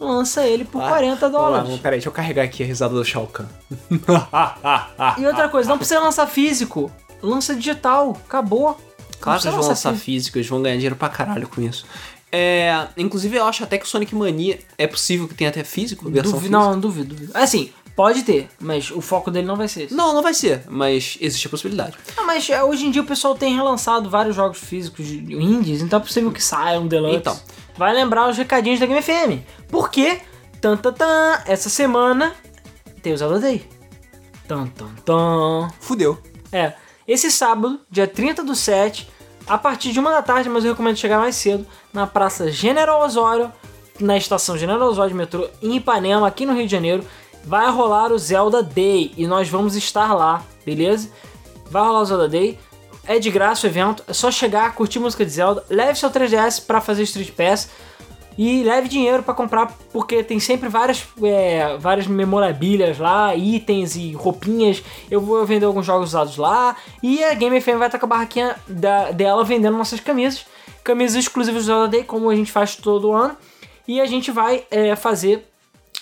lança 0.00 0.46
ele 0.46 0.64
por 0.64 0.80
40 0.82 1.28
dólares. 1.30 1.70
Ah, 1.74 1.78
peraí, 1.82 1.98
deixa 1.98 2.08
eu 2.08 2.12
carregar 2.12 2.42
aqui 2.44 2.62
a 2.62 2.66
risada 2.66 2.94
do 2.94 3.04
Shao 3.04 3.26
Kahn. 3.26 3.44
E 5.18 5.26
outra 5.26 5.48
coisa, 5.48 5.68
não 5.68 5.76
precisa 5.78 6.00
lançar 6.00 6.26
físico. 6.26 6.90
Lança 7.22 7.54
digital. 7.54 8.16
Acabou. 8.26 8.78
Claro 9.20 9.40
que 9.40 9.46
eles 9.46 9.56
vão 9.58 9.68
lançar 9.68 9.90
físico. 9.92 10.04
físico, 10.04 10.38
eles 10.38 10.48
vão 10.48 10.60
ganhar 10.62 10.74
dinheiro 10.74 10.96
pra 10.96 11.08
caralho 11.08 11.48
com 11.48 11.60
isso. 11.62 11.86
É, 12.36 12.88
inclusive, 12.96 13.36
eu 13.36 13.44
acho 13.44 13.62
até 13.62 13.78
que 13.78 13.84
o 13.84 13.88
Sonic 13.88 14.14
Mania 14.14 14.58
é 14.76 14.86
possível 14.86 15.28
que 15.28 15.34
tenha 15.34 15.50
até 15.50 15.62
físico, 15.62 16.10
versão 16.10 16.32
Duvi- 16.32 16.46
física. 16.48 16.58
não, 16.58 16.80
duvido, 16.80 17.14
duvido. 17.14 17.30
Assim, 17.34 17.70
pode 17.94 18.22
ter, 18.24 18.48
mas 18.58 18.90
o 18.90 19.00
foco 19.00 19.30
dele 19.30 19.46
não 19.46 19.54
vai 19.56 19.68
ser 19.68 19.84
esse. 19.84 19.94
Não, 19.94 20.12
não 20.12 20.22
vai 20.22 20.34
ser, 20.34 20.62
mas 20.68 21.16
existe 21.20 21.46
a 21.46 21.50
possibilidade. 21.50 21.96
Ah, 22.16 22.22
mas 22.24 22.48
é, 22.50 22.62
hoje 22.64 22.86
em 22.86 22.90
dia 22.90 23.02
o 23.02 23.06
pessoal 23.06 23.34
tem 23.36 23.54
relançado 23.54 24.10
vários 24.10 24.34
jogos 24.34 24.58
físicos 24.58 25.06
de 25.06 25.18
indies, 25.34 25.80
então 25.80 25.98
é 25.98 26.02
possível 26.02 26.32
que 26.32 26.42
saia 26.42 26.80
um 26.80 26.88
deluxe. 26.88 27.16
Então. 27.18 27.38
Vai 27.76 27.92
lembrar 27.94 28.28
os 28.28 28.36
recadinhos 28.36 28.80
da 28.80 28.86
Game 28.86 29.00
FM. 29.02 29.42
Por 29.68 29.90
quê? 29.90 30.20
Tan, 30.60 30.76
tan, 30.76 30.92
tan, 30.92 31.42
essa 31.46 31.68
semana 31.68 32.34
tem 33.02 33.12
o 33.12 33.16
Zelda 33.16 33.38
Day. 33.38 33.64
Tan, 34.48 34.66
tan, 34.68 34.88
tan. 35.04 35.68
Fudeu. 35.80 36.18
É, 36.52 36.72
esse 37.06 37.30
sábado, 37.30 37.80
dia 37.90 38.06
30 38.06 38.42
do 38.44 38.54
7, 38.54 39.08
a 39.46 39.58
partir 39.58 39.92
de 39.92 40.00
uma 40.00 40.10
da 40.10 40.22
tarde, 40.22 40.48
mas 40.48 40.64
eu 40.64 40.72
recomendo 40.72 40.96
chegar 40.96 41.18
mais 41.18 41.36
cedo, 41.36 41.66
na 41.92 42.06
Praça 42.06 42.50
General 42.50 43.02
Osório, 43.02 43.52
na 44.00 44.16
estação 44.16 44.56
General 44.56 44.88
Osório 44.88 45.10
de 45.10 45.16
metrô, 45.16 45.48
em 45.62 45.76
Ipanema, 45.76 46.26
aqui 46.26 46.46
no 46.46 46.54
Rio 46.54 46.66
de 46.66 46.72
Janeiro, 46.72 47.04
vai 47.44 47.70
rolar 47.70 48.10
o 48.10 48.18
Zelda 48.18 48.62
Day 48.62 49.12
e 49.16 49.26
nós 49.26 49.48
vamos 49.48 49.76
estar 49.76 50.14
lá, 50.14 50.42
beleza? 50.64 51.10
Vai 51.70 51.82
rolar 51.82 52.00
o 52.00 52.04
Zelda 52.04 52.28
Day, 52.28 52.58
é 53.06 53.18
de 53.18 53.30
graça 53.30 53.66
o 53.66 53.70
evento, 53.70 54.02
é 54.08 54.12
só 54.12 54.30
chegar, 54.30 54.74
curtir 54.74 54.98
música 54.98 55.24
de 55.24 55.30
Zelda, 55.30 55.64
leve 55.68 55.98
seu 55.98 56.10
3DS 56.10 56.64
pra 56.66 56.80
fazer 56.80 57.02
Street 57.02 57.30
Pass 57.32 57.68
e 58.36 58.62
leve 58.64 58.88
dinheiro 58.88 59.22
pra 59.22 59.32
comprar, 59.34 59.72
porque 59.92 60.22
tem 60.24 60.40
sempre 60.40 60.68
várias, 60.68 61.06
é, 61.22 61.76
várias 61.78 62.06
memorabilias 62.06 62.98
lá, 62.98 63.34
itens 63.34 63.94
e 63.96 64.12
roupinhas. 64.12 64.82
Eu 65.10 65.20
vou 65.20 65.44
vender 65.46 65.66
alguns 65.66 65.86
jogos 65.86 66.08
usados 66.10 66.36
lá. 66.36 66.76
E 67.02 67.22
a 67.24 67.34
Game 67.34 67.60
FM 67.60 67.78
vai 67.78 67.86
estar 67.88 67.98
com 67.98 68.06
a 68.06 68.08
barraquinha 68.08 68.56
da- 68.66 69.10
dela 69.12 69.44
vendendo 69.44 69.76
nossas 69.76 70.00
camisas. 70.00 70.44
Camisas 70.82 71.16
exclusivas 71.16 71.62
do 71.62 71.66
Zelda 71.66 71.88
Day, 71.88 72.02
como 72.04 72.28
a 72.28 72.34
gente 72.36 72.50
faz 72.50 72.74
todo 72.76 73.12
ano. 73.12 73.36
E 73.86 74.00
a 74.00 74.06
gente 74.06 74.30
vai 74.30 74.64
é, 74.70 74.96
fazer. 74.96 75.46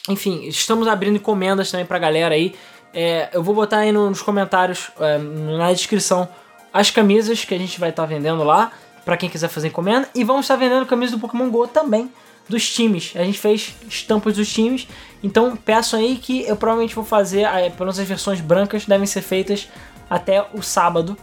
Enfim, 0.09 0.45
estamos 0.47 0.89
abrindo 0.89 1.17
encomendas 1.17 1.71
também 1.71 1.87
pra 1.87 1.99
galera 1.99 2.35
aí. 2.35 2.55
É, 2.95 3.29
eu 3.33 3.43
vou 3.43 3.55
botar 3.55 3.79
aí 3.79 3.93
no- 3.93 4.09
nos 4.11 4.23
comentários, 4.23 4.91
é, 5.01 5.19
na 5.19 5.73
descrição, 5.73 6.29
as 6.73 6.91
camisas 6.91 7.45
que 7.45 7.55
a 7.55 7.59
gente 7.59 7.79
vai 7.79 7.91
estar 7.91 8.05
vendendo 8.07 8.43
lá, 8.43 8.73
pra 9.05 9.17
quem 9.17 9.29
quiser 9.29 9.49
fazer 9.49 9.69
encomenda. 9.69 10.09
E 10.15 10.25
vamos 10.25 10.45
estar 10.45 10.57
vendendo 10.57 10.87
camisas 10.87 11.13
do 11.13 11.21
Pokémon 11.21 11.51
GO 11.51 11.67
também, 11.67 12.11
dos 12.49 12.69
times. 12.73 13.13
A 13.15 13.25
gente 13.25 13.39
fez 13.39 13.75
estampas 13.89 14.37
dos 14.37 14.53
times, 14.53 14.87
então 15.23 15.57
peçam 15.57 15.99
aí 15.99 16.17
que 16.17 16.43
eu 16.43 16.57
provavelmente 16.57 16.95
vou 16.95 17.05
fazer, 17.05 17.43
é, 17.43 17.71
pelo 17.71 17.87
menos 17.87 17.99
as 17.99 18.07
versões 18.07 18.41
brancas 18.41 18.87
devem 18.87 19.07
ser 19.07 19.23
feitas 19.23 19.69
até 20.09 20.47
o 20.53 20.63
sábado. 20.63 21.17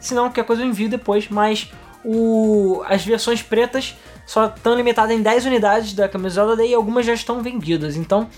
Se 0.00 0.14
não, 0.14 0.24
qualquer 0.24 0.44
coisa 0.44 0.62
eu 0.62 0.66
envio 0.66 0.88
depois, 0.88 1.28
mas 1.28 1.70
o, 2.04 2.82
as 2.86 3.04
versões 3.04 3.42
pretas 3.42 3.94
só 4.26 4.46
estão 4.46 4.74
limitadas 4.74 5.16
em 5.16 5.22
10 5.22 5.46
unidades 5.46 5.92
da 5.92 6.08
camisola 6.08 6.62
e 6.64 6.74
algumas 6.74 7.06
já 7.06 7.14
estão 7.14 7.42
vendidas. 7.42 7.96
Então, 7.96 8.28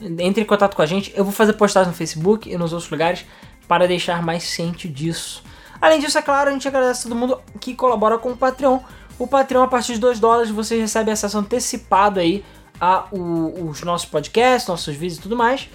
entre 0.00 0.42
em 0.42 0.46
contato 0.46 0.74
com 0.74 0.82
a 0.82 0.86
gente. 0.86 1.12
Eu 1.14 1.24
vou 1.24 1.32
fazer 1.32 1.52
postagens 1.54 1.92
no 1.92 1.96
Facebook 1.96 2.50
e 2.50 2.56
nos 2.56 2.72
outros 2.72 2.90
lugares 2.90 3.24
para 3.68 3.86
deixar 3.86 4.22
mais 4.22 4.42
ciente 4.44 4.88
disso. 4.88 5.42
Além 5.80 6.00
disso, 6.00 6.18
é 6.18 6.22
claro, 6.22 6.50
a 6.50 6.52
gente 6.52 6.66
agradece 6.68 7.00
a 7.00 7.02
todo 7.10 7.18
mundo 7.18 7.40
que 7.60 7.74
colabora 7.74 8.18
com 8.18 8.30
o 8.32 8.36
Patreon. 8.36 8.80
O 9.18 9.26
Patreon, 9.26 9.62
a 9.62 9.68
partir 9.68 9.94
de 9.94 9.98
2 10.00 10.18
dólares, 10.18 10.50
você 10.50 10.78
recebe 10.78 11.10
acesso 11.10 11.38
antecipado 11.38 12.20
aí 12.20 12.44
a 12.80 13.04
o- 13.12 13.68
os 13.68 13.82
nossos 13.82 14.08
podcasts, 14.08 14.68
nossos 14.68 14.94
vídeos 14.94 15.18
e 15.18 15.22
tudo 15.22 15.36
mais. 15.36 15.68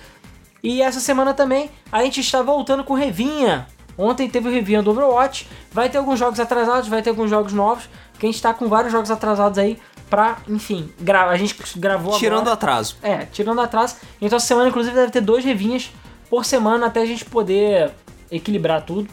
E 0.64 0.82
essa 0.82 1.00
semana 1.00 1.34
também 1.34 1.70
a 1.92 2.02
gente 2.04 2.20
está 2.22 2.42
voltando 2.42 2.84
com 2.84 2.94
revinha. 2.96 3.68
Ontem 3.98 4.28
teve 4.30 4.50
o 4.50 4.52
revinha 4.52 4.82
do 4.82 4.92
Overwatch. 4.92 5.48
Vai 5.72 5.90
ter 5.90 5.98
alguns 6.00 6.20
jogos 6.20 6.40
atrasados, 6.40 6.88
vai 6.90 7.02
ter 7.02 7.12
alguns 7.12 7.30
jogos 7.30 7.54
novos. 7.54 7.88
Que 8.20 8.26
a 8.26 8.30
gente 8.30 8.36
está 8.36 8.54
com 8.54 8.68
vários 8.68 8.92
jogos 8.92 9.12
atrasados 9.12 9.58
aí 9.60 9.78
pra, 10.10 10.38
enfim, 10.48 10.92
a 11.30 11.38
gente 11.38 11.56
gravou 11.78 12.18
Tirando 12.18 12.40
agora. 12.42 12.54
atraso. 12.54 12.98
É, 13.04 13.26
tirando 13.26 13.60
atrás. 13.62 13.98
Então 14.22 14.38
essa 14.38 14.48
semana, 14.48 14.70
inclusive, 14.70 14.96
deve 14.96 15.12
ter 15.12 15.22
dois 15.22 15.44
revinhas 15.46 15.92
por 16.30 16.46
semana 16.46 16.88
até 16.88 17.02
a 17.02 17.06
gente 17.06 17.24
poder 17.26 17.92
equilibrar 18.32 18.82
tudo. 18.84 19.08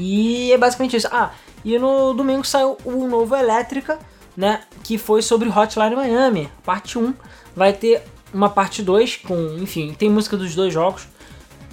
E 0.00 0.50
é 0.50 0.56
basicamente 0.56 0.96
isso. 0.96 1.08
Ah, 1.12 1.30
e 1.62 1.78
no 1.78 2.14
domingo 2.14 2.42
saiu 2.44 2.78
o 2.84 3.06
novo 3.06 3.36
Elétrica, 3.36 3.98
né? 4.34 4.62
Que 4.82 4.96
foi 4.96 5.20
sobre 5.20 5.50
Hotline 5.50 5.94
Miami, 5.94 6.50
parte 6.64 6.98
1. 6.98 7.12
Vai 7.54 7.74
ter 7.74 8.02
uma 8.32 8.48
parte 8.48 8.82
2 8.82 9.16
com, 9.16 9.58
enfim, 9.58 9.92
tem 9.92 10.08
música 10.08 10.38
dos 10.38 10.54
dois 10.54 10.72
jogos. 10.72 11.06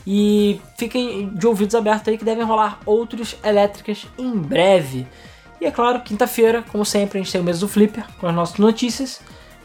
E 0.05 0.59
fiquem 0.78 1.30
de 1.30 1.47
ouvidos 1.47 1.73
abertos 1.73 2.07
aí 2.09 2.17
que 2.17 2.25
devem 2.25 2.43
rolar 2.43 2.80
outros 2.86 3.38
elétricas 3.43 4.05
em 4.17 4.32
breve. 4.38 5.07
E 5.59 5.65
é 5.65 5.71
claro, 5.71 6.01
quinta-feira, 6.01 6.63
como 6.69 6.86
sempre, 6.86 7.19
a 7.19 7.23
gente 7.23 7.32
tem 7.32 7.41
o 7.41 7.43
mês 7.43 7.59
do 7.59 7.67
Flipper 7.67 8.06
com 8.19 8.27
as 8.27 8.35
nossas 8.35 8.57
notícias. 8.57 9.22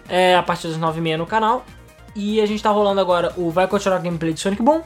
É, 0.09 0.37
a 0.37 0.43
partir 0.43 0.69
das 0.69 0.79
9h30 0.79 1.17
no 1.17 1.27
canal. 1.27 1.65
E 2.15 2.41
a 2.41 2.47
gente 2.47 2.63
tá 2.63 2.71
rolando 2.71 3.01
agora 3.01 3.33
o 3.37 3.51
Vai 3.51 3.67
Continuar 3.67 3.99
Gameplay 3.99 4.33
de 4.33 4.41
Sonic 4.41 4.63
Boom. 4.63 4.83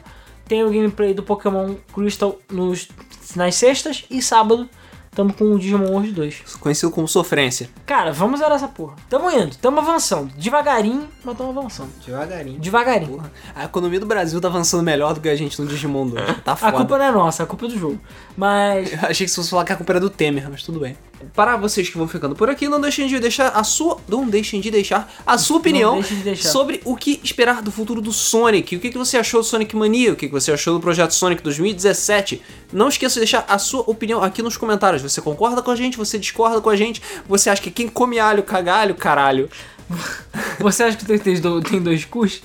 Tem 0.46 0.62
o 0.62 0.70
gameplay 0.70 1.12
do 1.12 1.22
Pokémon 1.22 1.74
Crystal 1.92 2.38
nos, 2.50 2.88
nas 3.34 3.54
sextas. 3.56 4.04
E 4.10 4.20
sábado, 4.22 4.68
tamo 5.14 5.32
com 5.32 5.44
o 5.52 5.58
Digimon 5.58 5.88
World 5.90 6.12
2. 6.12 6.42
Conhecido 6.60 6.92
como 6.92 7.08
sofrência. 7.08 7.68
Cara, 7.86 8.12
vamos 8.12 8.38
zerar 8.40 8.56
essa 8.56 8.68
porra. 8.68 8.94
Tamo 9.08 9.30
indo, 9.30 9.56
tamo 9.56 9.80
avançando. 9.80 10.30
Devagarinho, 10.36 11.08
mas 11.24 11.36
tamo 11.36 11.50
avançando. 11.58 11.90
Devagarinho. 12.04 12.58
Devagarinho. 12.60 13.12
Porra. 13.12 13.32
A 13.54 13.64
economia 13.64 13.98
do 13.98 14.06
Brasil 14.06 14.40
tá 14.40 14.48
avançando 14.48 14.82
melhor 14.82 15.14
do 15.14 15.20
que 15.20 15.28
a 15.28 15.34
gente 15.36 15.60
no 15.60 15.66
Digimon 15.66 16.06
2. 16.08 16.42
Tá 16.44 16.52
A 16.52 16.56
foda. 16.56 16.72
culpa 16.72 16.98
não 16.98 17.04
é 17.06 17.10
nossa, 17.12 17.42
a 17.42 17.46
culpa 17.46 17.64
é 17.66 17.68
do 17.68 17.78
jogo. 17.78 17.98
Mas. 18.36 18.92
Eu 18.92 18.98
achei 19.08 19.24
que 19.26 19.30
se 19.30 19.36
fosse 19.36 19.50
falar 19.50 19.64
que 19.64 19.72
a 19.72 19.76
culpa 19.76 19.92
era 19.92 20.00
do 20.00 20.10
Temer, 20.10 20.48
mas 20.50 20.62
tudo 20.62 20.78
bem. 20.80 20.96
Para 21.34 21.56
vocês 21.56 21.88
que 21.88 21.97
vão 21.97 22.06
ficando 22.06 22.34
por 22.34 22.48
aqui, 22.51 22.68
não 22.68 22.80
deixem 22.80 23.06
de 23.06 23.18
deixar 23.18 23.48
a 23.48 23.64
sua. 23.64 23.98
Não 24.09 24.26
deixem 24.26 24.60
de 24.60 24.70
deixar 24.70 25.12
a 25.26 25.36
sua 25.38 25.56
opinião 25.59 26.01
de 26.01 26.36
sobre 26.36 26.80
o 26.84 26.94
que 26.97 27.20
esperar 27.22 27.62
do 27.62 27.70
futuro 27.70 28.01
do 28.01 28.12
Sonic. 28.12 28.76
O 28.76 28.80
que, 28.80 28.90
que 28.90 28.98
você 28.98 29.16
achou 29.18 29.40
do 29.40 29.47
Sonic 29.47 29.74
Mania? 29.76 30.12
O 30.12 30.16
que, 30.16 30.26
que 30.26 30.32
você 30.32 30.52
achou 30.52 30.74
do 30.74 30.80
projeto 30.80 31.12
Sonic 31.12 31.43
2017? 31.43 32.40
Não 32.72 32.88
esqueça 32.88 33.14
de 33.14 33.20
deixar 33.20 33.44
a 33.48 33.59
sua 33.59 33.80
opinião 33.86 34.22
aqui 34.22 34.43
nos 34.43 34.56
comentários. 34.56 35.02
Você 35.02 35.20
concorda 35.20 35.62
com 35.62 35.70
a 35.70 35.76
gente? 35.76 35.97
Você 35.97 36.18
discorda 36.18 36.60
com 36.60 36.70
a 36.70 36.76
gente? 36.76 37.02
Você 37.28 37.48
acha 37.51 37.60
que 37.62 37.70
quem 37.70 37.88
come 37.88 38.18
alho, 38.18 38.43
cagalho, 38.43 38.94
caralho? 38.94 39.48
Você 40.60 40.82
acha 40.82 40.97
que 40.97 41.05
tem, 41.05 41.18
tem 41.18 41.40
do- 41.40 41.60
tem 41.60 41.80
dois 41.80 42.05
cus? 42.05 42.43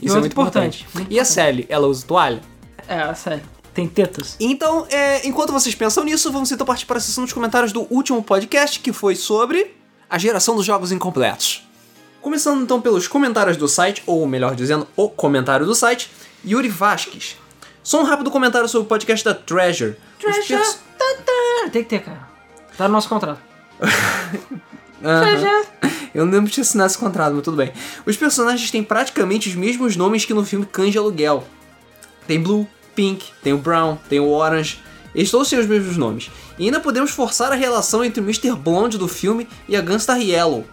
Isso 0.00 0.16
é 0.16 0.20
muito 0.20 0.32
importante. 0.32 0.86
Muito 0.94 1.10
E 1.12 1.18
a 1.18 1.24
Sally, 1.24 1.66
ela 1.68 1.86
usa 1.86 2.06
toalha? 2.06 2.40
É, 2.86 3.12
sério. 3.14 3.42
Tem 3.74 3.88
tetas. 3.88 4.36
Então, 4.38 4.86
é, 4.90 5.26
enquanto 5.26 5.52
vocês 5.52 5.74
pensam 5.74 6.04
nisso, 6.04 6.30
vamos 6.30 6.52
então 6.52 6.66
partir 6.66 6.84
para 6.86 6.98
a 6.98 7.00
sessão 7.00 7.24
dos 7.24 7.32
comentários 7.32 7.72
do 7.72 7.86
último 7.92 8.22
podcast, 8.22 8.78
que 8.80 8.92
foi 8.92 9.14
sobre 9.16 9.74
a 10.10 10.18
geração 10.18 10.54
dos 10.54 10.64
jogos 10.66 10.92
incompletos. 10.92 11.66
Começando 12.20 12.62
então 12.62 12.80
pelos 12.80 13.08
comentários 13.08 13.56
do 13.56 13.66
site, 13.66 14.02
ou 14.06 14.26
melhor 14.26 14.54
dizendo, 14.54 14.86
o 14.94 15.08
comentário 15.08 15.64
do 15.66 15.74
site, 15.74 16.10
Yuri 16.46 16.68
Vasquez. 16.68 17.36
Só 17.82 18.00
um 18.00 18.04
rápido 18.04 18.30
comentário 18.30 18.68
sobre 18.68 18.84
o 18.84 18.88
podcast 18.88 19.24
da 19.24 19.34
Treasure. 19.34 19.96
Pers- 20.58 20.78
Tem 21.72 21.82
que 21.82 21.88
ter, 21.88 22.02
cara. 22.02 22.28
Tá 22.76 22.86
no 22.86 22.94
nosso 22.94 23.08
contrato. 23.08 23.40
Já. 25.40 25.62
Eu 26.14 26.26
não 26.26 26.32
lembro 26.32 26.50
de 26.50 26.60
assinar 26.60 26.86
esse 26.86 26.98
contrato, 26.98 27.34
mas 27.34 27.42
tudo 27.42 27.56
bem. 27.56 27.72
Os 28.06 28.16
personagens 28.16 28.70
têm 28.70 28.84
praticamente 28.84 29.48
os 29.48 29.54
mesmos 29.54 29.96
nomes 29.96 30.24
que 30.26 30.34
no 30.34 30.44
filme 30.44 30.66
Cães 30.66 30.92
de 30.92 30.98
Aluguel. 30.98 31.42
Tem 32.26 32.40
Blue, 32.40 32.68
Pink, 32.94 33.26
tem 33.42 33.52
o 33.52 33.58
Brown, 33.58 33.96
tem 34.08 34.20
o 34.20 34.28
Orange. 34.28 34.80
Eles 35.14 35.30
todos 35.30 35.48
têm 35.48 35.58
os 35.58 35.66
mesmos 35.66 35.96
nomes. 35.96 36.30
E 36.58 36.64
ainda 36.64 36.80
podemos 36.80 37.10
forçar 37.10 37.52
a 37.52 37.54
relação 37.54 38.04
entre 38.04 38.20
o 38.20 38.24
Mr. 38.24 38.52
Blonde 38.54 38.96
do 38.96 39.08
filme 39.08 39.46
e 39.68 39.76
a 39.76 39.80
Gunstar 39.80 40.20
Yellow. 40.20 40.64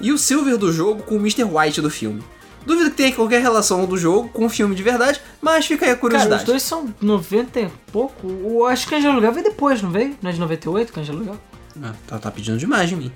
E 0.00 0.12
o 0.12 0.18
Silver 0.18 0.56
do 0.56 0.72
jogo 0.72 1.02
com 1.02 1.16
o 1.16 1.18
Mr. 1.18 1.44
White 1.44 1.80
do 1.80 1.90
filme. 1.90 2.22
Duvido 2.66 2.90
que 2.90 2.96
tenha 2.96 3.12
qualquer 3.12 3.40
relação 3.40 3.84
do 3.86 3.96
jogo 3.96 4.28
com 4.30 4.46
o 4.46 4.48
filme 4.48 4.74
de 4.74 4.82
verdade, 4.82 5.20
mas 5.40 5.66
fica 5.66 5.84
aí 5.84 5.92
a 5.92 5.94
Cara, 5.94 6.00
curiosidade. 6.00 6.42
os 6.42 6.46
dois 6.46 6.62
são 6.62 6.92
90 7.00 7.60
e 7.60 7.68
pouco. 7.92 8.26
O, 8.26 8.64
acho 8.66 8.88
que 8.88 8.98
de 8.98 9.06
Aluguel 9.06 9.30
veio 9.32 9.44
depois, 9.44 9.80
não 9.80 9.90
veio? 9.90 10.16
Não 10.20 10.30
é 10.30 10.32
de 10.32 10.40
98, 10.40 10.92
Cães 10.92 11.06
de 11.06 11.12
Aluguel? 11.12 11.36
Ah, 11.80 11.92
tá, 12.08 12.18
tá 12.18 12.30
pedindo 12.30 12.58
demais 12.58 12.88
de 12.88 12.96
mim. 12.96 13.12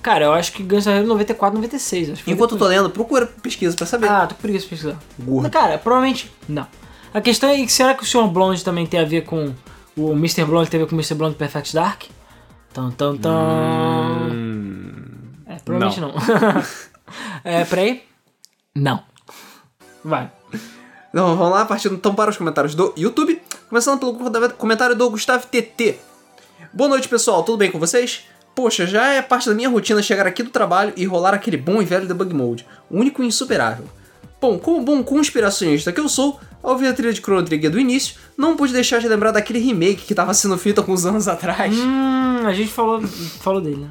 Cara, 0.00 0.24
eu 0.26 0.32
acho 0.32 0.52
que 0.52 0.62
Guns 0.62 0.86
N' 0.86 0.92
Roses 0.92 1.08
94, 1.08 1.56
96. 1.56 2.10
Acho 2.10 2.24
que 2.24 2.30
Enquanto 2.30 2.52
eu 2.54 2.58
tô 2.58 2.66
lendo, 2.66 2.88
procura 2.90 3.26
pesquisa 3.26 3.76
pra 3.76 3.86
saber. 3.86 4.08
Ah, 4.08 4.26
tô 4.26 4.34
com 4.34 4.40
preguiça 4.42 4.64
de 4.64 4.70
pesquisar. 4.70 4.98
Gordo. 5.18 5.50
Cara, 5.50 5.76
provavelmente 5.78 6.30
não. 6.48 6.66
A 7.14 7.20
questão 7.20 7.48
é 7.48 7.56
que 7.64 7.72
será 7.72 7.94
que 7.94 8.02
o 8.02 8.06
Sr. 8.06 8.26
Blonde 8.26 8.64
também 8.64 8.84
tem 8.86 8.98
a 8.98 9.04
ver 9.04 9.22
com. 9.22 9.54
O 9.96 10.10
Mr. 10.14 10.44
Blonde 10.44 10.68
tem 10.68 10.80
a 10.80 10.82
ver 10.82 10.90
com 10.90 10.96
o 10.96 10.98
Mr. 10.98 11.14
Blonde 11.14 11.36
Perfect 11.36 11.72
Dark? 11.72 12.02
Tan, 12.72 12.90
tan, 12.90 13.16
tan. 13.16 14.32
É, 15.46 15.54
provavelmente 15.64 16.00
não. 16.00 16.12
é, 17.44 17.64
peraí. 17.64 18.02
Não. 18.74 19.00
Vai. 20.04 20.28
Então 21.10 21.36
vamos 21.36 21.52
lá, 21.52 21.64
partindo 21.64 21.94
então 21.94 22.16
para 22.16 22.32
os 22.32 22.36
comentários 22.36 22.74
do 22.74 22.92
YouTube. 22.96 23.40
Começando 23.68 24.00
pelo 24.00 24.50
comentário 24.54 24.96
do 24.96 25.08
Gustavo 25.08 25.46
TT. 25.46 26.00
Boa 26.72 26.88
noite, 26.88 27.08
pessoal, 27.08 27.44
tudo 27.44 27.58
bem 27.58 27.70
com 27.70 27.78
vocês? 27.78 28.24
Poxa, 28.56 28.88
já 28.88 29.06
é 29.12 29.22
parte 29.22 29.48
da 29.48 29.54
minha 29.54 29.68
rotina 29.68 30.02
chegar 30.02 30.26
aqui 30.26 30.42
do 30.42 30.50
trabalho 30.50 30.92
e 30.96 31.06
rolar 31.06 31.32
aquele 31.32 31.56
bom 31.56 31.80
e 31.80 31.84
velho 31.84 32.08
debug 32.08 32.34
mode, 32.34 32.66
único 32.90 33.22
e 33.22 33.26
insuperável. 33.28 33.86
Bom, 34.44 34.58
como 34.58 34.82
bom 34.82 35.02
conspiracionista 35.02 35.90
que 35.90 35.98
eu 35.98 36.06
sou, 36.06 36.38
ao 36.62 36.72
ouvir 36.72 36.88
a 36.88 36.92
trilha 36.92 37.14
de 37.14 37.22
Chrono 37.22 37.42
Trigger 37.42 37.70
do 37.70 37.80
início, 37.80 38.16
não 38.36 38.58
pude 38.58 38.74
deixar 38.74 38.98
de 38.98 39.08
lembrar 39.08 39.30
daquele 39.30 39.58
remake 39.58 40.04
que 40.04 40.14
tava 40.14 40.34
sendo 40.34 40.58
feito 40.58 40.82
alguns 40.82 41.06
anos 41.06 41.26
atrás. 41.26 41.74
Hum, 41.74 42.46
a 42.46 42.52
gente 42.52 42.70
falou, 42.70 43.00
falou 43.40 43.62
dele, 43.62 43.76
né? 43.76 43.88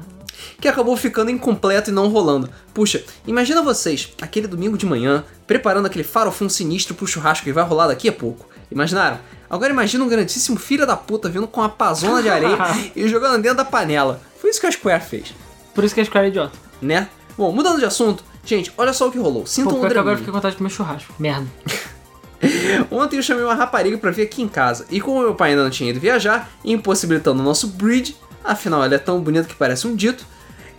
que 0.60 0.68
acabou 0.68 0.96
ficando 0.96 1.28
incompleto 1.28 1.90
e 1.90 1.92
não 1.92 2.06
rolando. 2.06 2.48
Puxa, 2.72 3.02
imagina 3.26 3.62
vocês, 3.62 4.12
aquele 4.22 4.46
domingo 4.46 4.78
de 4.78 4.86
manhã, 4.86 5.24
preparando 5.44 5.86
aquele 5.86 6.04
farofão 6.04 6.48
sinistro 6.48 6.94
pro 6.94 7.04
churrasco 7.04 7.42
que 7.42 7.52
vai 7.52 7.64
rolar 7.64 7.88
daqui 7.88 8.08
a 8.08 8.12
pouco. 8.12 8.48
Imaginaram? 8.70 9.18
Agora 9.50 9.72
imagina 9.72 10.04
um 10.04 10.08
grandíssimo 10.08 10.56
filho 10.56 10.86
da 10.86 10.96
puta 10.96 11.28
vindo 11.28 11.48
com 11.48 11.62
uma 11.62 11.68
pazona 11.68 12.22
de 12.22 12.28
areia 12.28 12.56
e 12.94 13.08
jogando 13.08 13.42
dentro 13.42 13.56
da 13.56 13.64
panela. 13.64 14.20
Foi 14.40 14.50
isso 14.50 14.60
que 14.60 14.68
a 14.68 14.70
Square 14.70 15.02
fez, 15.02 15.34
Por 15.74 15.82
isso 15.82 15.92
que 15.92 16.00
a 16.00 16.04
Square 16.04 16.26
é 16.26 16.28
idiota. 16.28 16.56
né? 16.80 17.08
Bom, 17.36 17.50
mudando 17.50 17.80
de 17.80 17.84
assunto, 17.84 18.22
gente, 18.44 18.72
olha 18.76 18.92
só 18.92 19.08
o 19.08 19.12
que 19.12 19.18
rolou. 19.18 19.42
Pô, 19.42 19.46
Sintam 19.46 19.78
um 19.82 19.88
que 19.88 19.98
agora 19.98 20.16
fiquei 20.16 20.30
com 20.32 20.38
vontade 20.38 20.52
de 20.54 20.58
comer 20.58 20.70
churrasco. 20.70 21.14
Merda. 21.18 21.46
Ontem 22.90 23.16
eu 23.16 23.22
chamei 23.22 23.42
uma 23.44 23.54
rapariga 23.54 23.96
pra 23.98 24.10
vir 24.10 24.22
aqui 24.22 24.42
em 24.42 24.48
casa, 24.48 24.86
e 24.90 25.00
como 25.00 25.20
meu 25.20 25.34
pai 25.34 25.50
ainda 25.50 25.62
não 25.62 25.70
tinha 25.70 25.90
ido 25.90 26.00
viajar, 26.00 26.50
impossibilitando 26.64 27.40
o 27.40 27.44
nosso 27.44 27.68
bridge, 27.68 28.16
afinal 28.42 28.84
ela 28.84 28.94
é 28.94 28.98
tão 28.98 29.20
bonita 29.20 29.48
que 29.48 29.54
parece 29.54 29.86
um 29.86 29.94
dito, 29.94 30.26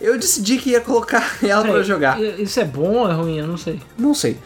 eu 0.00 0.18
decidi 0.18 0.58
que 0.58 0.70
ia 0.70 0.80
colocar 0.80 1.38
ela 1.42 1.62
pra 1.62 1.72
Peraí, 1.72 1.84
jogar. 1.84 2.20
Isso 2.20 2.60
é 2.60 2.64
bom 2.64 2.98
ou 2.98 3.10
é 3.10 3.14
ruim? 3.14 3.38
Eu 3.38 3.46
não 3.46 3.56
sei. 3.56 3.80
Não 3.98 4.14
sei. 4.14 4.38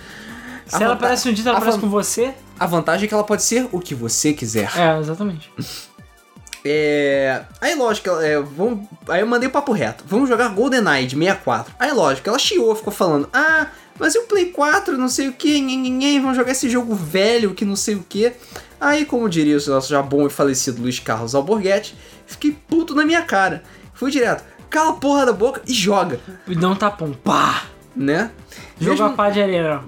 Se 0.66 0.76
A 0.76 0.86
ela 0.86 0.96
parece 0.96 1.28
um 1.28 1.32
dito, 1.32 1.48
ela 1.48 1.58
parece 1.60 1.78
com 1.78 1.90
você? 1.90 2.32
A 2.58 2.66
vantagem 2.66 3.06
é 3.06 3.08
que 3.08 3.14
ela 3.14 3.24
pode 3.24 3.42
ser 3.42 3.68
o 3.72 3.80
que 3.80 3.94
você 3.94 4.32
quiser. 4.32 4.70
É, 4.76 4.98
exatamente. 4.98 5.50
É. 6.64 7.42
Aí, 7.60 7.74
lógico, 7.74 8.10
é, 8.20 8.40
vamos... 8.40 8.86
aí 9.08 9.20
eu 9.20 9.26
mandei 9.26 9.48
o 9.48 9.52
papo 9.52 9.72
reto. 9.72 10.04
Vamos 10.06 10.28
jogar 10.28 10.48
GoldenEye 10.48 11.06
de 11.06 11.16
64. 11.16 11.74
Aí, 11.78 11.92
lógico, 11.92 12.28
ela 12.28 12.38
chiou, 12.38 12.74
ficou 12.74 12.92
falando: 12.92 13.28
Ah, 13.32 13.68
mas 13.98 14.14
e 14.14 14.18
o 14.18 14.22
Play 14.26 14.46
4, 14.46 14.96
não 14.98 15.08
sei 15.08 15.28
o 15.28 15.32
que, 15.32 15.60
ninguém, 15.60 16.20
vamos 16.20 16.36
jogar 16.36 16.52
esse 16.52 16.68
jogo 16.68 16.94
velho 16.94 17.54
que 17.54 17.64
não 17.64 17.76
sei 17.76 17.94
o 17.94 18.04
que. 18.06 18.32
Aí, 18.80 19.04
como 19.04 19.28
diria 19.28 19.58
o 19.58 19.70
nosso 19.70 19.88
já 19.90 20.00
bom 20.02 20.26
e 20.26 20.30
falecido 20.30 20.80
Luiz 20.82 20.98
Carlos 20.98 21.34
Alborguete, 21.34 21.94
fiquei 22.26 22.56
puto 22.68 22.94
na 22.94 23.04
minha 23.04 23.22
cara. 23.22 23.62
Fui 23.92 24.10
direto, 24.10 24.42
cala 24.70 24.90
a 24.90 24.94
porra 24.94 25.26
da 25.26 25.32
boca 25.32 25.60
e 25.66 25.74
joga, 25.74 26.18
E 26.48 26.54
não 26.54 26.74
tá 26.74 26.88
bom. 26.90 27.12
Pá! 27.12 27.64
né? 27.94 28.30
Jogo 28.78 28.92
Mesmo- 28.92 29.06
a 29.06 29.10
pá 29.10 29.30
de 29.30 29.42
areia. 29.42 29.80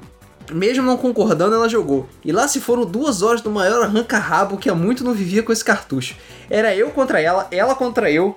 Mesmo 0.51 0.85
não 0.85 0.97
concordando, 0.97 1.55
ela 1.55 1.69
jogou. 1.69 2.09
E 2.25 2.33
lá 2.33 2.49
se 2.49 2.61
foram 2.61 2.85
duas 2.85 3.23
horas 3.23 3.41
do 3.41 3.51
maior 3.51 3.83
arranca-rabo 3.83 4.57
que 4.57 4.69
há 4.69 4.75
muito 4.75 5.05
não 5.05 5.13
vivia 5.13 5.43
com 5.43 5.53
esse 5.53 5.65
cartucho. 5.65 6.17
Era 6.51 6.75
eu 6.75 6.91
contra 6.91 7.21
ela, 7.21 7.47
ela 7.51 7.75
contra 7.75 8.11
eu. 8.11 8.37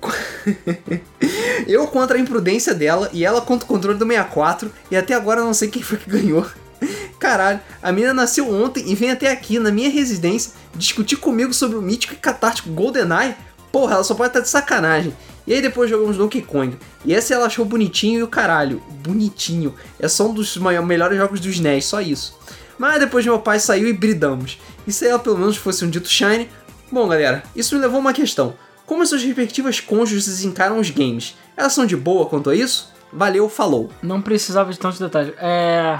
eu 1.66 1.86
contra 1.88 2.16
a 2.16 2.20
imprudência 2.20 2.74
dela 2.74 3.10
e 3.12 3.24
ela 3.24 3.40
contra 3.40 3.64
o 3.64 3.68
controle 3.68 3.98
do 3.98 4.06
64. 4.06 4.70
E 4.90 4.96
até 4.96 5.14
agora 5.14 5.40
eu 5.40 5.44
não 5.44 5.54
sei 5.54 5.68
quem 5.68 5.82
foi 5.82 5.98
que 5.98 6.10
ganhou. 6.10 6.46
Caralho, 7.18 7.60
a 7.82 7.90
menina 7.90 8.14
nasceu 8.14 8.52
ontem 8.52 8.84
e 8.86 8.94
vem 8.94 9.10
até 9.10 9.30
aqui, 9.30 9.58
na 9.58 9.70
minha 9.70 9.90
residência, 9.90 10.52
discutir 10.74 11.16
comigo 11.16 11.52
sobre 11.52 11.76
o 11.76 11.82
mítico 11.82 12.14
e 12.14 12.16
catártico 12.16 12.70
GoldenEye. 12.70 13.34
Porra, 13.72 13.94
ela 13.94 14.04
só 14.04 14.14
pode 14.14 14.30
estar 14.30 14.40
de 14.40 14.48
sacanagem. 14.48 15.14
E 15.48 15.54
aí 15.54 15.62
depois 15.62 15.88
jogamos 15.88 16.18
Donkey 16.18 16.42
Kong. 16.42 16.76
E 17.06 17.14
esse 17.14 17.32
ela 17.32 17.46
achou 17.46 17.64
bonitinho 17.64 18.20
e 18.20 18.22
o 18.22 18.28
caralho. 18.28 18.82
Bonitinho. 19.02 19.74
É 19.98 20.06
só 20.06 20.28
um 20.28 20.34
dos 20.34 20.58
melhores 20.58 21.16
jogos 21.16 21.40
dos 21.40 21.58
NES, 21.58 21.86
só 21.86 22.02
isso. 22.02 22.38
Mas 22.76 23.00
depois 23.00 23.24
meu 23.24 23.38
pai 23.38 23.58
saiu 23.58 23.88
e 23.88 23.94
bridamos. 23.94 24.58
E 24.86 24.92
se 24.92 25.06
ela 25.08 25.18
pelo 25.18 25.38
menos 25.38 25.56
fosse 25.56 25.86
um 25.86 25.90
dito 25.90 26.06
shine... 26.06 26.50
Bom 26.92 27.08
galera, 27.08 27.42
isso 27.56 27.74
me 27.74 27.80
levou 27.80 27.96
a 27.96 28.00
uma 28.00 28.12
questão. 28.12 28.54
Como 28.84 29.02
as 29.02 29.08
suas 29.08 29.22
respectivas 29.22 29.80
cônjuges 29.80 30.44
encaram 30.44 30.78
os 30.78 30.90
games? 30.90 31.34
Elas 31.56 31.72
são 31.72 31.86
de 31.86 31.96
boa 31.96 32.26
quanto 32.26 32.50
a 32.50 32.54
isso? 32.54 32.92
Valeu, 33.10 33.48
falou. 33.48 33.90
Não 34.02 34.20
precisava 34.20 34.70
de 34.70 34.78
tantos 34.78 34.98
detalhes. 34.98 35.32
É. 35.38 35.98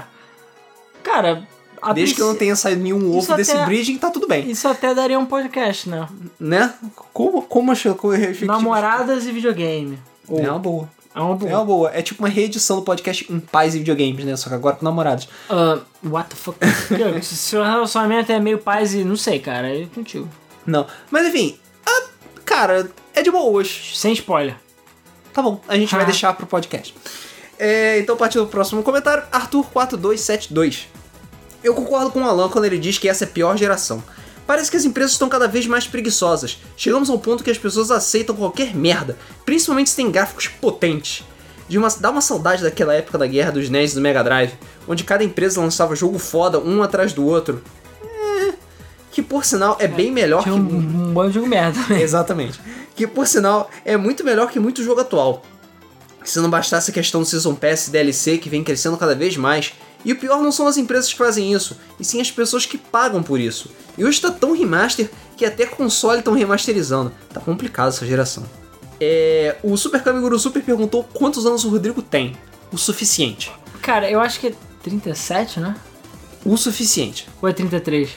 Cara, 1.01 1.47
Desde 1.93 2.15
que 2.15 2.21
eu 2.21 2.27
não 2.27 2.35
tenha 2.35 2.55
saído 2.55 2.81
nenhum 2.83 3.15
ovo 3.17 3.35
desse 3.35 3.51
até- 3.51 3.65
bridging, 3.65 3.97
tá 3.97 4.09
tudo 4.09 4.27
bem. 4.27 4.49
Isso 4.49 4.67
até 4.67 4.93
daria 4.93 5.17
um 5.19 5.25
podcast, 5.25 5.89
né? 5.89 6.07
Né? 6.39 6.73
Como, 7.13 7.41
como 7.43 7.71
achou? 7.71 7.95
Como 7.95 8.13
Namoradas 8.45 9.25
e 9.25 9.31
videogame. 9.31 9.99
Ou- 10.27 10.39
É 10.43 10.49
uma 10.49 10.59
boa. 10.59 10.89
É 11.15 11.19
uma 11.19 11.33
É 11.33 11.37
boa. 11.37 11.51
uma 11.53 11.65
boa. 11.65 11.91
É 11.93 12.01
tipo 12.01 12.21
uma 12.23 12.29
reedição 12.29 12.77
do 12.77 12.83
podcast 12.83 13.25
Em 13.31 13.39
Paz 13.39 13.73
e 13.75 13.79
Videogames, 13.79 14.23
né? 14.25 14.35
Só 14.35 14.47
que 14.49 14.55
agora 14.55 14.75
com 14.75 14.85
namorados. 14.85 15.27
Ah, 15.49 15.79
what 16.03 16.29
the 16.29 16.35
fuck? 16.35 16.57
Seu 17.23 17.63
relacionamento 17.63 18.31
é 18.31 18.39
meio 18.39 18.59
paz 18.59 18.93
e 18.93 19.03
não 19.03 19.15
sei, 19.15 19.39
cara, 19.39 19.67
é 19.75 19.85
contigo. 19.87 20.29
Não. 20.65 20.85
Mas 21.09 21.27
enfim, 21.27 21.57
ah, 21.85 22.03
cara, 22.45 22.89
é 23.15 23.21
de 23.23 23.31
boas. 23.31 23.91
Sem 23.95 24.13
spoiler. 24.13 24.55
Tá 25.33 25.41
bom, 25.41 25.59
a 25.67 25.75
gente 25.75 25.91
vai 25.93 26.03
Ah. 26.03 26.05
deixar 26.05 26.33
pro 26.33 26.45
podcast. 26.45 26.93
É, 27.57 27.99
então, 27.99 28.15
partindo 28.15 28.41
pro 28.43 28.51
próximo 28.51 28.83
comentário, 28.83 29.23
Arthur4272. 29.31 30.85
Eu 31.63 31.73
concordo 31.73 32.11
com 32.11 32.21
o 32.21 32.25
Alan 32.27 32.49
quando 32.49 32.65
ele 32.65 32.77
diz 32.77 32.97
que 32.97 33.09
essa 33.09 33.25
é 33.25 33.27
a 33.27 33.31
pior 33.31 33.57
geração. 33.57 34.03
Parece 34.47 34.71
que 34.71 34.77
as 34.77 34.85
empresas 34.85 35.11
estão 35.11 35.29
cada 35.29 35.47
vez 35.47 35.67
mais 35.67 35.85
preguiçosas. 35.85 36.57
Chegamos 36.75 37.09
ao 37.09 37.19
ponto 37.19 37.43
que 37.43 37.51
as 37.51 37.57
pessoas 37.57 37.91
aceitam 37.91 38.35
qualquer 38.35 38.75
merda, 38.75 39.15
principalmente 39.45 39.91
se 39.91 39.95
tem 39.95 40.09
gráficos 40.09 40.47
potentes. 40.47 41.23
De 41.67 41.77
uma, 41.77 41.87
dá 41.99 42.09
uma 42.09 42.19
saudade 42.21 42.63
daquela 42.63 42.95
época 42.95 43.15
da 43.15 43.27
guerra 43.27 43.51
dos 43.51 43.69
NES 43.69 43.91
e 43.91 43.95
do 43.95 44.01
Mega 44.01 44.23
Drive, 44.23 44.53
onde 44.87 45.03
cada 45.03 45.23
empresa 45.23 45.61
lançava 45.61 45.95
jogo 45.95 46.17
foda 46.17 46.57
um 46.57 46.81
atrás 46.81 47.13
do 47.13 47.23
outro. 47.27 47.61
É, 48.03 48.53
que 49.11 49.21
por 49.21 49.45
sinal 49.45 49.77
é 49.79 49.87
bem 49.87 50.11
melhor 50.11 50.43
que 50.43 50.49
um, 50.49 51.13
um 51.15 51.27
de 51.27 51.33
jogo 51.33 51.45
merda. 51.45 51.79
Exatamente. 52.01 52.59
Que 52.95 53.05
por 53.05 53.27
sinal 53.27 53.69
é 53.85 53.95
muito 53.95 54.23
melhor 54.23 54.49
que 54.49 54.59
muito 54.59 54.83
jogo 54.83 55.01
atual. 55.01 55.43
Se 56.23 56.39
não 56.39 56.49
bastasse 56.49 56.89
a 56.89 56.93
questão 56.93 57.21
do 57.21 57.27
Season 57.27 57.53
Pass 57.53 57.87
e 57.87 57.91
DLC 57.91 58.39
que 58.39 58.49
vem 58.49 58.63
crescendo 58.63 58.97
cada 58.97 59.13
vez 59.13 59.37
mais. 59.37 59.73
E 60.03 60.13
o 60.13 60.15
pior 60.15 60.41
não 60.41 60.51
são 60.51 60.67
as 60.67 60.77
empresas 60.77 61.11
que 61.11 61.17
fazem 61.17 61.51
isso, 61.53 61.77
e 61.99 62.05
sim 62.05 62.21
as 62.21 62.31
pessoas 62.31 62.65
que 62.65 62.77
pagam 62.77 63.21
por 63.21 63.39
isso. 63.39 63.69
E 63.97 64.05
hoje 64.05 64.21
tá 64.21 64.31
tão 64.31 64.53
remaster 64.53 65.09
que 65.35 65.45
até 65.45 65.65
console 65.65 66.19
estão 66.19 66.33
remasterizando. 66.33 67.11
Tá 67.33 67.41
complicado 67.41 67.89
essa 67.89 68.05
geração. 68.05 68.45
É, 68.99 69.57
o 69.63 69.75
Super 69.77 70.03
Kamiguru 70.03 70.37
Super 70.37 70.63
perguntou 70.63 71.03
quantos 71.03 71.45
anos 71.45 71.63
o 71.63 71.69
Rodrigo 71.69 72.01
tem. 72.01 72.35
O 72.71 72.77
suficiente. 72.77 73.51
Cara, 73.81 74.09
eu 74.09 74.19
acho 74.19 74.39
que 74.39 74.47
é 74.47 74.53
37, 74.83 75.59
né? 75.59 75.75
O 76.45 76.55
suficiente. 76.57 77.27
Ou 77.41 77.49
é 77.49 77.53
33? 77.53 78.09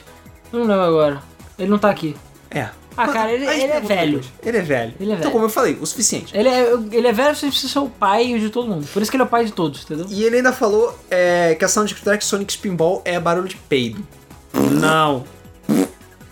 Eu 0.51 0.59
não 0.59 0.67
lembro 0.67 0.83
agora. 0.83 1.23
Ele 1.57 1.69
não 1.69 1.79
tá 1.79 1.89
aqui. 1.89 2.15
É. 2.49 2.69
Ah, 2.95 3.07
cara, 3.07 3.31
ele- 3.31 3.45
gente 3.45 3.63
ele 3.63 3.71
é 3.73 3.79
velho. 3.79 4.21
Ele 4.43 4.57
é 4.57 4.61
velho. 4.61 4.93
Ele 4.99 5.11
é 5.11 5.13
Então, 5.13 5.17
velho. 5.17 5.31
como 5.31 5.45
eu 5.45 5.49
falei, 5.49 5.77
o 5.81 5.85
suficiente. 5.85 6.35
Ele 6.37 6.47
é, 6.49 6.73
ele 6.91 7.07
é 7.07 7.11
velho 7.11 7.31
o 7.31 7.35
suficiente 7.35 7.59
pra 7.61 7.69
ser 7.81 7.87
o 7.87 7.89
pai 7.89 8.27
e 8.27 8.35
o 8.35 8.39
de 8.39 8.49
todo 8.49 8.67
mundo. 8.67 8.87
Por 8.93 9.01
isso 9.01 9.09
que 9.11 9.17
ele 9.17 9.23
é 9.23 9.25
o 9.25 9.29
pai 9.29 9.45
de 9.45 9.51
todos, 9.53 9.83
entendeu? 9.83 10.05
E 10.09 10.23
ele 10.23 10.37
ainda 10.37 10.51
falou 10.53 10.97
é, 11.09 11.55
que 11.55 11.65
a 11.65 11.67
soundtrack 11.67 12.23
Sonic 12.23 12.53
Spinball 12.53 13.01
é 13.05 13.19
barulho 13.19 13.47
de 13.47 13.55
peido. 13.55 14.05
Não. 14.53 15.23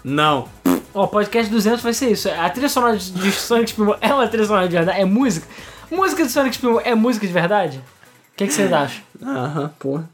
Não. 0.03 0.47
Ó, 0.93 1.03
o 1.05 1.07
podcast 1.07 1.49
200 1.51 1.81
vai 1.81 1.93
ser 1.93 2.11
isso. 2.11 2.29
A 2.29 2.49
trilha 2.49 2.69
sonora 2.69 2.97
de 2.97 3.11
de 3.11 3.31
Sonic 3.31 3.69
Spinball 3.71 3.97
é 4.01 4.13
uma 4.13 4.27
trilha 4.27 4.45
sonora 4.45 4.67
de 4.67 4.75
verdade? 4.75 4.99
É 4.99 5.05
música? 5.05 5.47
Música 5.89 6.25
de 6.25 6.31
Sonic 6.31 6.55
Spinball 6.55 6.81
é 6.83 6.95
música 6.95 7.25
de 7.25 7.33
verdade? 7.33 7.77
O 8.33 8.37
que, 8.37 8.47
que 8.47 8.53
vocês 8.53 8.71
acham? 8.71 9.01
Aham, 9.23 9.71
porra. 9.79 10.09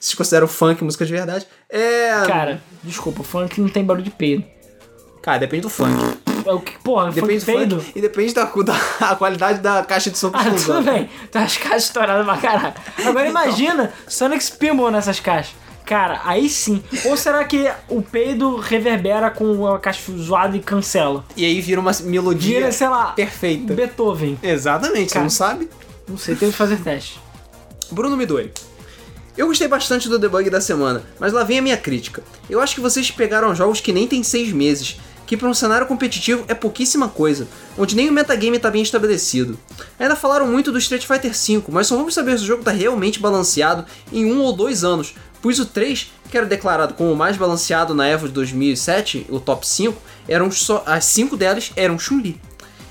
Vocês 0.00 0.14
consideram 0.14 0.48
funk 0.48 0.82
música 0.82 1.04
de 1.06 1.12
verdade? 1.12 1.46
É. 1.68 2.22
Cara, 2.26 2.60
desculpa, 2.82 3.22
funk 3.22 3.60
não 3.60 3.68
tem 3.68 3.84
barulho 3.84 4.04
de 4.04 4.10
peido. 4.10 4.44
Cara, 5.22 5.38
depende 5.38 5.62
do 5.62 5.70
funk. 5.70 6.18
É 6.46 6.52
o 6.52 6.60
que, 6.60 6.78
porra, 6.78 7.12
foi 7.12 7.20
Depende 7.20 7.40
do 7.40 7.46
peido. 7.46 7.80
funk 7.80 7.92
e 7.94 8.00
depende 8.00 8.32
da, 8.34 8.44
da 9.00 9.14
qualidade 9.16 9.60
da 9.60 9.82
caixa 9.84 10.10
de 10.10 10.16
som 10.18 10.30
que 10.30 10.38
Ah, 10.38 10.44
tudo 10.44 10.56
usando. 10.56 10.84
bem. 10.84 11.08
Tem 11.30 11.42
umas 11.42 11.56
caixas 11.58 11.84
estouradas 11.84 12.24
pra 12.24 12.36
caralho. 12.38 12.74
Agora 13.04 13.28
imagina 13.28 13.92
Sonic 14.08 14.42
Spinball 14.42 14.90
nessas 14.90 15.20
caixas. 15.20 15.54
Cara, 15.84 16.20
aí 16.24 16.48
sim. 16.48 16.82
Ou 17.04 17.16
será 17.16 17.44
que 17.44 17.70
o 17.88 18.00
peido 18.00 18.56
reverbera 18.56 19.28
com 19.30 19.66
a 19.66 19.78
caixa 19.78 20.00
zoada 20.16 20.56
e 20.56 20.60
cancela? 20.60 21.24
E 21.36 21.44
aí 21.44 21.60
vira 21.60 21.80
uma 21.80 21.90
melodia 22.04 22.60
Vira, 22.60 22.72
sei 22.72 22.88
lá, 22.88 23.06
perfeita. 23.06 23.74
Beethoven. 23.74 24.38
Exatamente, 24.42 25.12
Cara. 25.12 25.20
você 25.20 25.22
não 25.24 25.30
sabe? 25.30 25.68
Não 26.08 26.16
sei, 26.16 26.36
tem 26.36 26.50
que 26.50 26.56
fazer 26.56 26.76
teste. 26.76 27.20
Bruno 27.90 28.16
Midori. 28.16 28.52
Eu 29.36 29.46
gostei 29.48 29.66
bastante 29.68 30.08
do 30.08 30.18
debug 30.18 30.48
da 30.48 30.60
semana, 30.60 31.02
mas 31.18 31.32
lá 31.32 31.42
vem 31.44 31.58
a 31.58 31.62
minha 31.62 31.76
crítica. 31.76 32.22
Eu 32.48 32.60
acho 32.60 32.74
que 32.74 32.80
vocês 32.80 33.10
pegaram 33.10 33.54
jogos 33.54 33.80
que 33.80 33.92
nem 33.92 34.06
tem 34.06 34.22
seis 34.22 34.52
meses, 34.52 34.96
que 35.30 35.36
para 35.36 35.48
um 35.48 35.54
cenário 35.54 35.86
competitivo 35.86 36.44
é 36.48 36.54
pouquíssima 36.54 37.06
coisa, 37.08 37.46
onde 37.78 37.94
nem 37.94 38.08
o 38.08 38.12
metagame 38.12 38.56
está 38.56 38.68
bem 38.68 38.82
estabelecido. 38.82 39.56
Ainda 39.96 40.16
falaram 40.16 40.48
muito 40.48 40.72
do 40.72 40.78
Street 40.78 41.06
Fighter 41.06 41.30
V, 41.32 41.62
mas 41.68 41.86
só 41.86 41.96
vamos 41.96 42.14
saber 42.14 42.36
se 42.36 42.42
o 42.42 42.46
jogo 42.48 42.62
está 42.62 42.72
realmente 42.72 43.20
balanceado 43.20 43.86
em 44.12 44.24
um 44.24 44.40
ou 44.40 44.52
dois 44.52 44.82
anos, 44.82 45.14
pois 45.40 45.60
o 45.60 45.66
3, 45.66 46.10
que 46.28 46.36
era 46.36 46.44
declarado 46.46 46.94
como 46.94 47.12
o 47.12 47.16
mais 47.16 47.36
balanceado 47.36 47.94
na 47.94 48.08
EVO 48.08 48.26
de 48.26 48.34
2007, 48.34 49.26
o 49.28 49.38
top 49.38 49.64
5, 49.64 49.96
eram 50.26 50.50
só, 50.50 50.82
as 50.84 51.04
5 51.04 51.36
delas 51.36 51.70
eram 51.76 51.96
Chun-Li. 51.96 52.40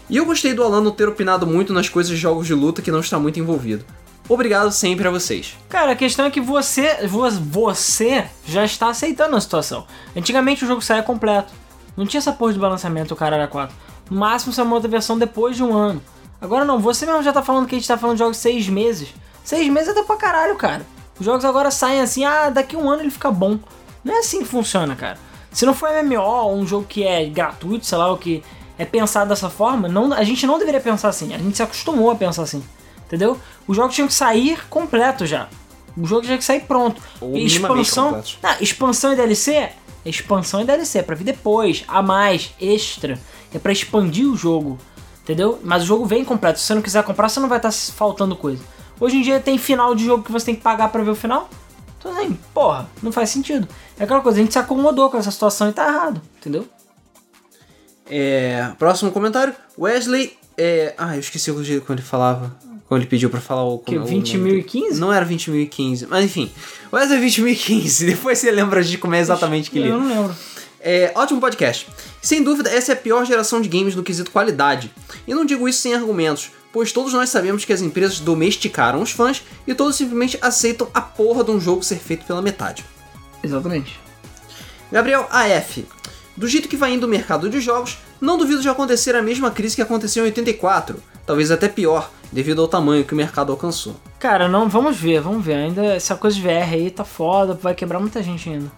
E 0.09 0.15
eu 0.15 0.25
gostei 0.25 0.53
do 0.53 0.63
Alan 0.63 0.79
não 0.79 0.91
ter 0.91 1.09
opinado 1.09 1.45
muito 1.45 1.73
nas 1.73 1.89
coisas 1.89 2.09
de 2.09 2.15
jogos 2.17 2.47
de 2.47 2.53
luta 2.53 2.81
que 2.81 2.89
não 2.89 3.01
está 3.01 3.19
muito 3.19 3.37
envolvido. 3.37 3.83
Obrigado 4.29 4.71
sempre 4.71 5.05
a 5.05 5.11
vocês. 5.11 5.57
Cara, 5.67 5.91
a 5.91 5.95
questão 5.95 6.25
é 6.25 6.31
que 6.31 6.39
você, 6.39 7.05
vo- 7.05 7.29
você 7.31 8.27
já 8.47 8.63
está 8.63 8.87
aceitando 8.89 9.35
a 9.35 9.41
situação. 9.41 9.85
Antigamente 10.15 10.63
o 10.63 10.67
jogo 10.67 10.81
saía 10.81 11.03
completo. 11.03 11.51
Não 11.99 12.05
tinha 12.05 12.19
essa 12.19 12.31
porra 12.31 12.53
de 12.53 12.59
balanceamento, 12.59 13.13
o 13.13 13.17
cara 13.17 13.35
era 13.35 13.45
4. 13.45 13.75
No 14.09 14.17
máximo 14.17 14.53
saiu 14.53 14.65
uma 14.65 14.75
outra 14.75 14.89
versão 14.89 15.19
depois 15.19 15.57
de 15.57 15.63
um 15.63 15.75
ano. 15.75 16.01
Agora 16.39 16.63
não, 16.63 16.79
você 16.79 17.05
mesmo 17.05 17.21
já 17.21 17.33
tá 17.33 17.41
falando 17.41 17.67
que 17.67 17.75
a 17.75 17.77
gente 17.77 17.89
tá 17.89 17.97
falando 17.97 18.15
de 18.15 18.19
jogos 18.19 18.37
de 18.37 18.41
seis 18.41 18.69
meses. 18.69 19.09
Seis 19.43 19.67
meses 19.67 19.89
é 19.89 19.91
até 19.91 20.03
pra 20.03 20.15
caralho, 20.15 20.55
cara. 20.55 20.85
Os 21.19 21.25
jogos 21.25 21.43
agora 21.43 21.69
saem 21.69 21.99
assim, 21.99 22.23
ah, 22.23 22.49
daqui 22.49 22.77
um 22.77 22.89
ano 22.89 23.01
ele 23.01 23.11
fica 23.11 23.29
bom. 23.29 23.59
Não 24.01 24.15
é 24.15 24.19
assim 24.19 24.39
que 24.39 24.45
funciona, 24.45 24.95
cara. 24.95 25.17
Se 25.51 25.65
não 25.65 25.73
for 25.73 25.89
MMO 25.89 26.53
um 26.53 26.65
jogo 26.65 26.85
que 26.87 27.03
é 27.03 27.25
gratuito, 27.25 27.85
sei 27.85 27.97
lá, 27.97 28.09
o 28.09 28.17
que 28.17 28.41
é 28.77 28.85
pensado 28.85 29.27
dessa 29.27 29.49
forma, 29.49 29.89
não, 29.89 30.13
a 30.13 30.23
gente 30.23 30.47
não 30.47 30.57
deveria 30.57 30.79
pensar 30.79 31.09
assim. 31.09 31.33
A 31.33 31.37
gente 31.37 31.57
se 31.57 31.63
acostumou 31.63 32.09
a 32.11 32.15
pensar 32.15 32.43
assim. 32.43 32.63
Entendeu? 33.07 33.37
Os 33.67 33.75
jogos 33.75 33.93
tinham 33.93 34.07
que 34.07 34.13
sair 34.13 34.65
completo 34.69 35.25
já. 35.25 35.49
O 35.97 36.05
jogo 36.05 36.21
tinha 36.21 36.37
que 36.37 36.45
sair 36.45 36.61
pronto. 36.61 37.01
Ou 37.19 37.35
expansão, 37.35 38.05
completos. 38.05 38.39
ah, 38.41 38.55
expansão 38.61 39.11
e 39.11 39.17
DLC? 39.17 39.69
É 40.09 40.11
Expansão 40.11 40.61
e 40.61 40.65
DLC, 40.65 41.03
pra 41.03 41.15
vir 41.15 41.23
depois, 41.23 41.83
a 41.87 42.01
mais, 42.01 42.51
extra. 42.59 43.19
É 43.53 43.59
pra 43.59 43.71
expandir 43.71 44.27
o 44.27 44.35
jogo. 44.35 44.79
Entendeu? 45.21 45.59
Mas 45.63 45.83
o 45.83 45.85
jogo 45.85 46.05
vem 46.05 46.25
completo. 46.25 46.59
Se 46.59 46.65
você 46.65 46.73
não 46.73 46.81
quiser 46.81 47.03
comprar, 47.03 47.29
você 47.29 47.39
não 47.39 47.47
vai 47.47 47.59
estar 47.59 47.71
faltando 47.71 48.35
coisa. 48.35 48.63
Hoje 48.99 49.17
em 49.17 49.21
dia 49.21 49.39
tem 49.39 49.57
final 49.57 49.93
de 49.93 50.03
jogo 50.03 50.23
que 50.23 50.31
você 50.31 50.47
tem 50.47 50.55
que 50.55 50.61
pagar 50.61 50.89
pra 50.89 51.03
ver 51.03 51.11
o 51.11 51.15
final. 51.15 51.47
Então 51.99 52.11
assim, 52.11 52.37
porra, 52.53 52.89
não 53.03 53.11
faz 53.11 53.29
sentido. 53.29 53.67
É 53.99 54.03
aquela 54.03 54.21
coisa, 54.21 54.39
a 54.39 54.41
gente 54.41 54.51
se 54.51 54.59
acomodou 54.59 55.09
com 55.11 55.17
essa 55.17 55.29
situação 55.29 55.69
e 55.69 55.73
tá 55.73 55.87
errado, 55.87 56.21
entendeu? 56.37 56.67
É, 58.09 58.71
próximo 58.79 59.11
comentário. 59.11 59.53
Wesley. 59.77 60.37
É, 60.57 60.93
ah, 60.97 61.15
eu 61.15 61.19
esqueci 61.19 61.51
o 61.51 61.63
jeito 61.63 61.85
como 61.85 61.97
ele 61.97 62.05
falava. 62.05 62.57
Quando 62.89 63.01
ele 63.01 63.09
pediu 63.09 63.29
pra 63.29 63.39
falar 63.39 63.63
o. 63.63 63.77
Que 63.77 63.95
o 63.95 63.99
nome 63.99 64.23
20.015? 64.23 64.43
dele. 64.43 64.95
Não 64.95 65.13
era 65.13 65.23
20.015, 65.23 66.07
mas 66.09 66.25
enfim. 66.25 66.51
Wesley 66.91 67.19
20.015. 67.19 68.05
Depois 68.09 68.39
você 68.39 68.49
lembra 68.49 68.83
de 68.83 68.97
como 68.97 69.13
é 69.13 69.19
exatamente 69.19 69.69
que 69.69 69.77
ele. 69.77 69.89
Eu 69.89 69.99
não 69.99 70.07
lembro. 70.07 70.35
É, 70.81 71.11
ótimo 71.13 71.39
podcast. 71.39 71.87
Sem 72.19 72.41
dúvida, 72.41 72.67
essa 72.71 72.91
é 72.91 72.95
a 72.95 72.97
pior 72.97 73.23
geração 73.25 73.61
de 73.61 73.69
games 73.69 73.93
no 73.93 74.01
quesito 74.01 74.31
qualidade. 74.31 74.91
E 75.27 75.35
não 75.35 75.45
digo 75.45 75.69
isso 75.69 75.81
sem 75.81 75.93
argumentos, 75.93 76.49
pois 76.73 76.91
todos 76.91 77.13
nós 77.13 77.29
sabemos 77.29 77.63
que 77.63 77.71
as 77.71 77.81
empresas 77.81 78.19
domesticaram 78.19 79.03
os 79.03 79.11
fãs 79.11 79.43
e 79.67 79.75
todos 79.75 79.95
simplesmente 79.95 80.39
aceitam 80.41 80.89
a 80.91 80.99
porra 80.99 81.43
de 81.43 81.51
um 81.51 81.59
jogo 81.59 81.83
ser 81.83 81.99
feito 81.99 82.25
pela 82.25 82.41
metade. 82.41 82.83
Exatamente. 83.43 83.99
Gabriel 84.91 85.27
AF. 85.29 85.85
Do 86.35 86.47
jeito 86.47 86.69
que 86.69 86.77
vai 86.77 86.93
indo 86.93 87.05
o 87.05 87.09
mercado 87.09 87.49
de 87.49 87.59
jogos, 87.59 87.99
não 88.19 88.37
duvido 88.37 88.61
de 88.61 88.69
acontecer 88.69 89.15
a 89.15 89.21
mesma 89.21 89.51
crise 89.51 89.75
que 89.75 89.81
aconteceu 89.81 90.23
em 90.23 90.29
84, 90.29 91.03
talvez 91.25 91.51
até 91.51 91.67
pior, 91.67 92.09
devido 92.31 92.61
ao 92.61 92.67
tamanho 92.67 93.03
que 93.03 93.13
o 93.13 93.15
mercado 93.15 93.51
alcançou. 93.51 93.95
Cara, 94.19 94.47
não, 94.47 94.67
vamos 94.67 94.97
ver, 94.97 95.21
vamos 95.21 95.43
ver. 95.43 95.55
Ainda 95.55 95.83
essa 95.85 96.15
coisa 96.15 96.35
de 96.35 96.41
VR 96.41 96.73
aí 96.73 96.91
tá 96.91 97.03
foda, 97.03 97.53
vai 97.53 97.73
quebrar 97.73 97.99
muita 97.99 98.21
gente 98.21 98.49
ainda. 98.49 98.71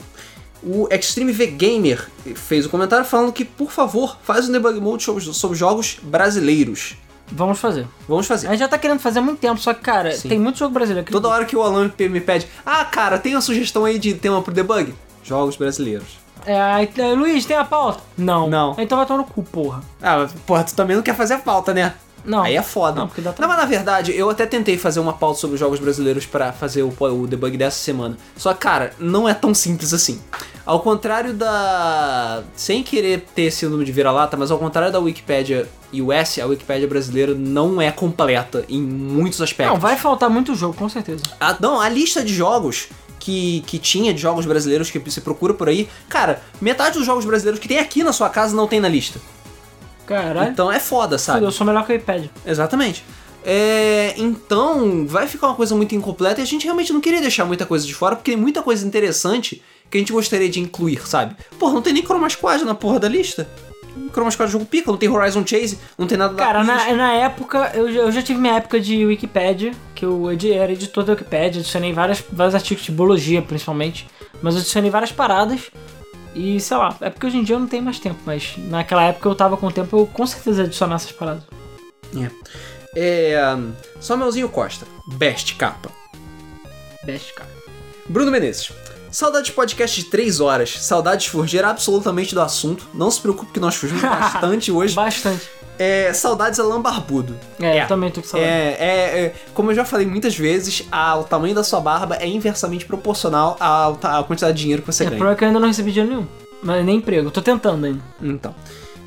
O 0.64 0.88
Extreme 0.92 1.32
V 1.32 1.48
Gamer 1.48 2.08
fez 2.36 2.66
o 2.66 2.70
comentário 2.70 3.04
falando 3.04 3.34
que, 3.34 3.44
por 3.44 3.72
favor, 3.72 4.18
faz 4.22 4.48
um 4.48 4.52
debug 4.52 4.80
mode 4.80 5.04
sobre, 5.04 5.56
jogos 5.56 5.98
brasileiros. 6.04 6.96
Vamos 7.32 7.60
fazer. 7.60 7.88
Vamos 8.08 8.28
fazer. 8.28 8.48
A 8.48 8.52
gente 8.52 8.60
já 8.60 8.68
tá 8.68 8.78
querendo 8.78 9.00
fazer 9.00 9.20
há 9.20 9.22
muito 9.22 9.40
tempo, 9.40 9.60
só 9.60 9.74
que, 9.74 9.82
cara, 9.82 10.12
Sim. 10.12 10.30
tem 10.30 10.40
muito 10.40 10.60
jogo 10.60 10.74
brasileiro 10.74 11.06
que 11.06 11.12
Toda 11.12 11.30
hora 11.30 11.46
que 11.46 11.56
o 11.56 11.64
Alan 11.64 11.92
me 11.98 12.20
pede, 12.20 12.48
ah, 12.66 12.86
cara, 12.86 13.18
tem 13.18 13.34
uma 13.34 13.42
sugestão 13.42 13.86
aí 13.86 13.98
de 13.98 14.14
tema 14.14 14.42
pro 14.42 14.54
debug? 14.54 14.94
Jogos 15.24 15.56
brasileiros. 15.56 16.20
É, 16.46 17.14
Luiz, 17.16 17.46
tem 17.46 17.56
a 17.56 17.64
pauta? 17.64 18.02
Não. 18.18 18.50
Não. 18.50 18.76
Então 18.78 18.98
vai 18.98 19.08
tomar 19.08 19.20
no 19.20 19.26
cu, 19.26 19.44
porra. 19.44 19.82
Ah, 20.02 20.28
porra, 20.46 20.64
tu 20.64 20.76
também 20.76 20.96
não 20.96 21.04
quer 21.04 21.16
fazer 21.16 21.36
a 21.36 21.40
pauta, 21.40 21.74
né? 21.74 21.94
Não. 22.24 22.44
Aí 22.44 22.56
é 22.56 22.62
foda. 22.62 23.02
Não, 23.02 23.08
porque 23.08 23.22
dá 23.22 23.34
Não, 23.38 23.48
mas 23.48 23.58
na 23.58 23.66
verdade, 23.66 24.16
eu 24.16 24.30
até 24.30 24.46
tentei 24.46 24.78
fazer 24.78 25.00
uma 25.00 25.14
pauta 25.14 25.40
sobre 25.40 25.56
os 25.56 25.60
jogos 25.60 25.80
brasileiros 25.80 26.26
pra 26.26 26.52
fazer 26.52 26.84
o, 26.84 26.94
o 27.00 27.28
debug 27.28 27.58
dessa 27.58 27.78
semana. 27.78 28.18
Só 28.36 28.54
que, 28.54 28.60
cara, 28.60 28.94
não 29.00 29.28
é 29.28 29.34
tão 29.34 29.54
simples 29.54 29.94
assim. 29.94 30.22
Ao 30.66 30.80
contrário 30.80 31.34
da. 31.34 32.44
Sem 32.56 32.84
querer 32.84 33.26
ter 33.36 33.44
esse 33.44 33.66
número 33.66 33.86
de 33.86 33.92
vira-lata, 33.92 34.38
mas 34.38 34.52
ao 34.52 34.60
contrário 34.60 34.92
da 34.92 35.00
Wikipédia 35.00 35.68
US, 35.94 36.40
a 36.40 36.46
Wikipédia 36.46 36.88
brasileira 36.88 37.34
não 37.34 37.82
é 37.82 37.92
completa 37.92 38.64
em 38.70 38.82
muitos 38.82 39.42
aspectos. 39.42 39.74
Não, 39.74 39.82
vai 39.82 39.98
faltar 39.98 40.30
muito 40.30 40.56
jogo, 40.56 40.76
com 40.76 40.88
certeza. 40.88 41.24
A, 41.40 41.58
não, 41.60 41.82
a 41.82 41.90
lista 41.90 42.24
de 42.24 42.34
jogos 42.34 42.88
que, 43.20 43.62
que 43.68 43.78
tinha 43.78 44.14
de 44.14 44.22
jogos 44.22 44.46
brasileiros 44.46 44.90
que 44.90 45.00
você 45.00 45.22
procura 45.22 45.54
por 45.54 45.70
aí, 45.70 45.90
cara, 46.10 46.42
metade 46.60 46.98
dos 46.98 47.06
jogos 47.06 47.26
brasileiros 47.26 47.60
que 47.60 47.68
tem 47.68 47.80
aqui 47.80 48.04
na 48.04 48.14
sua 48.14 48.30
casa 48.30 48.56
não 48.56 48.68
tem 48.68 48.80
na 48.80 48.90
lista. 48.90 49.20
Caralho. 50.12 50.52
Então 50.52 50.72
é 50.72 50.80
foda, 50.80 51.18
sabe? 51.18 51.46
eu 51.46 51.52
sou 51.52 51.66
melhor 51.66 51.86
que 51.86 51.94
o 51.94 51.96
iPad. 51.96 52.26
Exatamente. 52.46 53.04
É, 53.44 54.14
então, 54.18 55.06
vai 55.08 55.28
ficar 55.28 55.48
uma 55.48 55.56
coisa 55.56 55.76
muito 55.76 55.96
incompleta 55.96 56.40
e 56.40 56.44
a 56.44 56.48
gente 56.48 56.64
realmente 56.64 56.94
não 56.94 57.02
queria 57.02 57.20
deixar 57.22 57.44
muita 57.46 57.66
coisa 57.66 57.86
de 57.88 57.94
fora, 57.94 58.16
porque 58.16 58.32
tem 58.32 58.40
muita 58.40 58.62
coisa 58.62 58.86
interessante 58.86 59.62
que 59.90 59.98
a 59.98 60.00
gente 60.00 60.14
gostaria 60.14 60.48
de 60.50 60.60
incluir, 60.60 61.02
sabe? 61.08 61.36
Porra, 61.58 61.74
não 61.74 61.82
tem 61.82 61.92
nem 61.94 62.04
Chroma 62.04 62.30
Squad 62.30 62.64
na 62.64 62.76
porra 62.76 63.00
da 63.00 63.10
lista. 63.10 63.48
Chroma 64.14 64.32
Squad 64.32 64.48
é 64.50 64.52
jogo 64.52 64.66
pica, 64.66 64.90
não 64.92 64.98
tem 64.98 65.10
Horizon 65.10 65.46
Chase, 65.46 65.78
não 65.98 66.08
tem 66.08 66.18
nada 66.18 66.34
da 66.34 66.44
Cara, 66.44 66.60
Quiz. 66.60 66.68
na, 66.68 66.94
na 66.94 67.14
época, 67.14 67.72
eu, 67.74 67.92
já- 67.92 68.00
eu 68.02 68.12
já 68.12 68.22
tive 68.22 68.40
minha 68.40 68.54
época 68.56 68.80
de 68.80 69.06
Wikipedia, 69.06 69.72
que 69.96 70.06
eu 70.06 70.30
era 70.30 70.72
editor 70.72 71.04
da 71.04 71.14
Wikipedia, 71.14 71.60
adicionei 71.60 71.92
várias, 71.92 72.24
vários 72.32 72.56
artigos 72.56 72.84
de 72.86 72.92
biologia, 72.92 73.42
principalmente, 73.42 74.08
mas 74.42 74.54
eu 74.56 74.62
adicionei 74.62 74.90
várias 74.90 75.12
paradas. 75.12 75.72
E 76.34 76.60
sei 76.60 76.78
lá, 76.78 76.96
é 77.02 77.10
porque 77.10 77.28
hoje 77.28 77.38
em 77.38 77.44
dia 77.44 77.56
eu 77.56 77.60
não 77.60 77.68
tenho 77.68 77.84
mais 77.84 78.00
tempo, 78.00 78.20
mas 78.26 78.56
naquela 78.58 79.04
época 79.04 79.28
eu 79.28 79.36
tava 79.36 79.58
com 79.58 79.70
tempo, 79.70 79.98
eu 79.98 80.08
com 80.08 80.26
certeza 80.26 80.64
adicionar 80.64 80.96
essas 80.96 81.12
paradas. 81.12 81.44
É. 82.96 83.56
um, 83.56 83.74
Samuelzinho 84.00 84.50
Costa, 84.50 84.86
best 85.08 85.56
capa. 85.56 85.90
Best, 87.04 87.34
cara. 87.34 87.50
Bruno 88.08 88.32
Menezes. 88.32 88.72
Saudades 89.12 89.48
de 89.48 89.54
podcast 89.54 90.02
de 90.02 90.10
3 90.10 90.40
horas. 90.40 90.78
Saudades 90.80 91.26
de 91.26 91.32
fugir 91.32 91.66
absolutamente 91.66 92.34
do 92.34 92.42
assunto. 92.42 92.88
Não 92.94 93.12
se 93.12 93.20
preocupe 93.20 93.52
que 93.52 93.60
nós 93.60 93.76
fugimos 93.76 94.02
bastante 94.04 94.72
hoje. 94.72 94.96
Bastante. 94.96 95.50
É, 95.80 96.14
saudades 96.14 96.60
Alan 96.60 96.80
Barbudo. 96.82 97.36
É, 97.60 97.84
eu 97.84 97.88
também 97.88 98.12
tô 98.12 98.22
com 98.22 98.28
saudade. 98.28 98.52
É, 98.52 98.78
é, 98.80 99.20
é, 99.26 99.34
como 99.54 99.72
eu 99.72 99.76
já 99.76 99.84
falei 99.84 100.06
muitas 100.06 100.36
vezes, 100.38 100.84
a- 100.92 101.16
o 101.18 101.24
tamanho 101.24 101.56
da 101.56 101.64
sua 101.64 101.80
barba 101.82 102.18
é 102.18 102.28
inversamente 102.28 102.86
proporcional 102.86 103.58
à, 103.60 103.88
à 104.20 104.24
quantidade 104.24 104.56
de 104.58 104.62
dinheiro 104.62 104.82
que 104.84 104.92
você 104.92 105.04
É, 105.04 105.06
ganha. 105.08 105.18
problema 105.18 105.36
é 105.36 105.38
que 105.38 105.44
eu 105.44 105.48
ainda 105.48 105.60
não 105.60 105.68
recebi 105.68 105.92
dinheiro 105.92 106.14
nenhum. 106.16 106.28
Mas 106.62 106.86
nem 106.86 106.98
emprego, 106.98 107.28
eu 107.28 107.32
tô 107.32 107.42
tentando 107.42 107.86
ainda. 107.88 108.02
Então. 108.22 108.54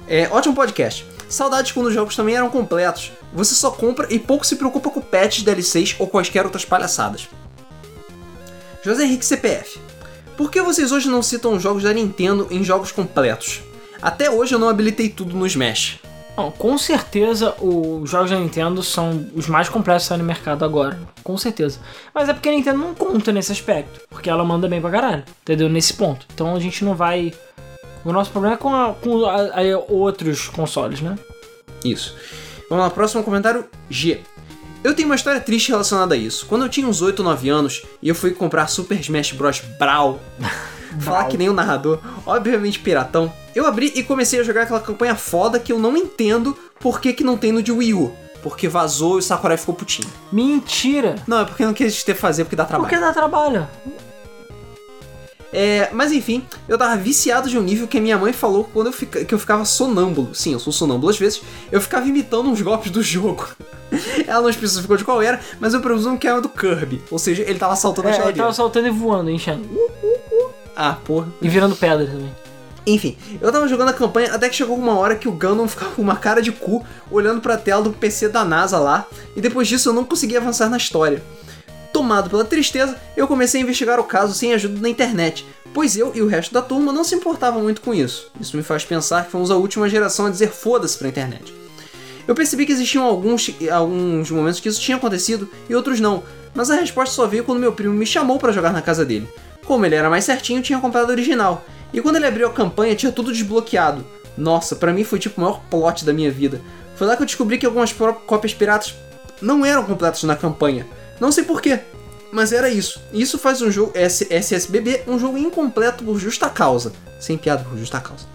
É, 0.08 0.28
ótimo 0.32 0.54
podcast. 0.54 1.06
Saudades 1.28 1.70
quando 1.70 1.86
os 1.86 1.94
jogos 1.94 2.16
também 2.16 2.34
eram 2.34 2.50
completos. 2.50 3.12
Você 3.32 3.54
só 3.54 3.70
compra 3.70 4.06
e 4.12 4.18
pouco 4.18 4.44
se 4.44 4.56
preocupa 4.56 4.90
com 4.90 5.00
patches, 5.00 5.44
DLCs 5.44 5.94
ou 6.00 6.08
quaisquer 6.08 6.44
outras 6.44 6.64
palhaçadas. 6.64 7.28
José 8.82 9.04
Henrique 9.04 9.24
CPF. 9.24 9.78
Por 10.36 10.50
que 10.50 10.60
vocês 10.60 10.90
hoje 10.92 11.08
não 11.08 11.22
citam 11.22 11.54
os 11.54 11.62
jogos 11.62 11.84
da 11.84 11.92
Nintendo 11.92 12.48
em 12.50 12.62
jogos 12.64 12.90
completos? 12.92 13.62
Até 14.02 14.28
hoje 14.30 14.54
eu 14.54 14.58
não 14.58 14.68
habilitei 14.68 15.08
tudo 15.08 15.34
no 15.36 15.46
Smash. 15.46 16.00
Não, 16.36 16.50
com 16.50 16.76
certeza 16.76 17.54
os 17.60 18.10
jogos 18.10 18.30
da 18.30 18.36
Nintendo 18.38 18.82
são 18.82 19.28
os 19.36 19.46
mais 19.46 19.68
completos 19.68 20.02
que 20.04 20.08
saem 20.08 20.20
no 20.20 20.26
mercado 20.26 20.64
agora. 20.64 20.98
Com 21.22 21.36
certeza. 21.38 21.78
Mas 22.12 22.28
é 22.28 22.32
porque 22.34 22.48
a 22.48 22.52
Nintendo 22.52 22.78
não 22.78 22.92
conta 22.94 23.30
nesse 23.30 23.52
aspecto. 23.52 24.00
Porque 24.10 24.28
ela 24.28 24.44
manda 24.44 24.66
bem 24.68 24.80
pra 24.80 24.90
caralho. 24.90 25.22
Entendeu? 25.42 25.68
Nesse 25.68 25.94
ponto. 25.94 26.26
Então 26.34 26.54
a 26.56 26.58
gente 26.60 26.84
não 26.84 26.94
vai. 26.94 27.32
O 28.04 28.12
nosso 28.12 28.30
problema 28.32 28.56
é 28.56 28.58
com, 28.58 28.74
a- 28.74 28.94
com 28.94 29.24
a- 29.24 29.42
a- 29.60 29.78
outros 29.88 30.48
consoles, 30.48 31.00
né? 31.00 31.16
Isso. 31.84 32.16
Vamos 32.68 32.84
lá, 32.84 32.90
próximo 32.90 33.22
comentário, 33.22 33.64
G. 33.88 34.20
Eu 34.82 34.92
tenho 34.94 35.08
uma 35.08 35.14
história 35.14 35.40
triste 35.40 35.70
relacionada 35.70 36.14
a 36.14 36.18
isso. 36.18 36.46
Quando 36.46 36.62
eu 36.64 36.68
tinha 36.68 36.86
uns 36.86 37.00
8 37.00 37.20
ou 37.20 37.24
9 37.24 37.48
anos 37.48 37.82
e 38.02 38.08
eu 38.08 38.14
fui 38.14 38.32
comprar 38.32 38.66
Super 38.66 38.98
Smash 39.00 39.32
Bros. 39.32 39.60
Brawl 39.78 40.18
falar 41.00 41.24
que 41.24 41.36
nem 41.36 41.48
o 41.48 41.52
narrador, 41.52 41.98
obviamente 42.26 42.78
piratão. 42.78 43.32
Eu 43.54 43.66
abri 43.66 43.92
e 43.94 44.02
comecei 44.02 44.40
a 44.40 44.42
jogar 44.42 44.62
aquela 44.62 44.80
campanha 44.80 45.14
foda 45.14 45.58
que 45.60 45.72
eu 45.72 45.78
não 45.78 45.96
entendo 45.96 46.56
por 46.80 47.00
que, 47.00 47.12
que 47.12 47.22
não 47.24 47.36
tem 47.36 47.52
no 47.52 47.62
de 47.62 47.70
Wii 47.72 47.94
U. 47.94 48.12
Porque 48.42 48.68
vazou 48.68 49.16
e 49.16 49.18
o 49.20 49.22
Sakurai 49.22 49.56
ficou 49.56 49.74
putinho. 49.74 50.08
Mentira! 50.30 51.14
Não, 51.26 51.38
é 51.40 51.44
porque 51.44 51.64
não 51.64 51.72
quis 51.72 52.02
ter 52.04 52.14
fazer 52.14 52.44
porque 52.44 52.56
dá 52.56 52.64
trabalho. 52.64 52.88
Por 52.90 52.94
que 52.94 53.00
dá 53.02 53.12
trabalho? 53.12 53.66
É, 55.56 55.88
mas 55.92 56.10
enfim, 56.10 56.44
eu 56.68 56.76
tava 56.76 56.96
viciado 56.96 57.48
de 57.48 57.56
um 57.56 57.62
nível 57.62 57.86
que 57.86 57.96
a 57.96 58.00
minha 58.00 58.18
mãe 58.18 58.32
falou 58.32 58.64
quando 58.72 58.88
eu 58.88 58.92
fica, 58.92 59.24
que 59.24 59.32
eu 59.32 59.38
ficava 59.38 59.64
sonâmbulo. 59.64 60.34
Sim, 60.34 60.52
eu 60.54 60.58
sou 60.58 60.72
sonâmbulo 60.72 61.10
às 61.10 61.16
vezes. 61.18 61.42
Eu 61.70 61.80
ficava 61.80 62.08
imitando 62.08 62.50
uns 62.50 62.60
golpes 62.60 62.90
do 62.90 63.00
jogo. 63.02 63.46
Ela 64.26 64.42
não 64.42 64.48
especificou 64.50 64.96
de 64.96 65.04
qual 65.04 65.22
era, 65.22 65.40
mas 65.60 65.72
eu 65.72 65.80
presumo 65.80 66.18
que 66.18 66.26
era 66.26 66.40
do 66.40 66.48
Kirby. 66.48 67.00
Ou 67.08 67.20
seja, 67.20 67.44
ele 67.44 67.58
tava 67.58 67.76
saltando 67.76 68.08
a 68.08 68.10
É, 68.10 68.14
ele 68.14 68.20
geladeira. 68.20 68.42
tava 68.46 68.54
saltando 68.54 68.88
e 68.88 68.90
voando, 68.90 69.30
enchendo. 69.30 69.64
Ah, 70.76 70.94
porra. 71.04 71.28
E 71.40 71.48
virando 71.48 71.76
pedra 71.76 72.06
também. 72.06 72.34
Enfim, 72.86 73.16
eu 73.40 73.50
tava 73.50 73.66
jogando 73.66 73.88
a 73.88 73.94
campanha 73.94 74.34
até 74.34 74.48
que 74.48 74.56
chegou 74.56 74.76
uma 74.76 74.98
hora 74.98 75.16
que 75.16 75.28
o 75.28 75.32
Gundam 75.32 75.66
ficava 75.68 75.92
com 75.92 76.02
uma 76.02 76.16
cara 76.16 76.42
de 76.42 76.52
cu 76.52 76.84
olhando 77.10 77.40
pra 77.40 77.56
tela 77.56 77.82
do 77.82 77.92
PC 77.92 78.28
da 78.28 78.44
NASA 78.44 78.78
lá, 78.78 79.06
e 79.34 79.40
depois 79.40 79.68
disso 79.68 79.88
eu 79.88 79.92
não 79.92 80.04
consegui 80.04 80.36
avançar 80.36 80.68
na 80.68 80.76
história. 80.76 81.22
Tomado 81.92 82.28
pela 82.28 82.44
tristeza, 82.44 83.00
eu 83.16 83.26
comecei 83.26 83.60
a 83.60 83.62
investigar 83.62 84.00
o 84.00 84.04
caso 84.04 84.34
sem 84.34 84.52
ajuda 84.52 84.80
na 84.80 84.88
internet, 84.88 85.46
pois 85.72 85.96
eu 85.96 86.12
e 86.14 86.20
o 86.20 86.26
resto 86.26 86.52
da 86.52 86.60
turma 86.60 86.92
não 86.92 87.04
se 87.04 87.14
importavam 87.14 87.62
muito 87.62 87.80
com 87.80 87.94
isso. 87.94 88.30
Isso 88.40 88.56
me 88.56 88.62
faz 88.62 88.84
pensar 88.84 89.24
que 89.24 89.30
fomos 89.30 89.50
a 89.50 89.56
última 89.56 89.88
geração 89.88 90.26
a 90.26 90.30
dizer 90.30 90.50
foda-se 90.50 90.98
pra 90.98 91.08
internet. 91.08 91.54
Eu 92.26 92.34
percebi 92.34 92.66
que 92.66 92.72
existiam 92.72 93.04
alguns, 93.04 93.50
alguns 93.70 94.30
momentos 94.30 94.58
que 94.58 94.68
isso 94.68 94.80
tinha 94.80 94.96
acontecido 94.96 95.48
e 95.68 95.74
outros 95.74 96.00
não, 96.00 96.22
mas 96.54 96.70
a 96.70 96.76
resposta 96.76 97.14
só 97.14 97.26
veio 97.26 97.44
quando 97.44 97.60
meu 97.60 97.72
primo 97.72 97.94
me 97.94 98.06
chamou 98.06 98.38
pra 98.38 98.52
jogar 98.52 98.72
na 98.72 98.82
casa 98.82 99.04
dele. 99.04 99.28
Como 99.64 99.84
ele 99.86 99.94
era 99.94 100.10
mais 100.10 100.24
certinho, 100.24 100.62
tinha 100.62 100.78
comprado 100.78 101.10
a 101.10 101.12
original. 101.12 101.64
E 101.92 102.00
quando 102.00 102.16
ele 102.16 102.26
abriu 102.26 102.46
a 102.48 102.52
campanha, 102.52 102.94
tinha 102.94 103.12
tudo 103.12 103.32
desbloqueado. 103.32 104.04
Nossa, 104.36 104.74
pra 104.76 104.92
mim 104.92 105.04
foi 105.04 105.18
tipo 105.18 105.40
o 105.40 105.44
maior 105.44 105.60
plot 105.70 106.04
da 106.04 106.12
minha 106.12 106.30
vida. 106.30 106.60
Foi 106.96 107.06
lá 107.06 107.16
que 107.16 107.22
eu 107.22 107.26
descobri 107.26 107.58
que 107.58 107.66
algumas 107.66 107.94
cópias 108.26 108.52
piratas 108.52 108.94
não 109.40 109.64
eram 109.64 109.84
completas 109.84 110.22
na 110.24 110.36
campanha. 110.36 110.86
Não 111.20 111.30
sei 111.30 111.44
porquê, 111.44 111.80
mas 112.32 112.52
era 112.52 112.68
isso. 112.68 113.00
Isso 113.12 113.38
faz 113.38 113.62
um 113.62 113.70
jogo 113.70 113.92
SSBB 113.94 115.04
um 115.06 115.18
jogo 115.18 115.38
incompleto 115.38 116.04
por 116.04 116.18
justa 116.18 116.48
causa. 116.48 116.92
Sem 117.20 117.38
piada 117.38 117.64
por 117.64 117.78
justa 117.78 118.00
causa. 118.00 118.26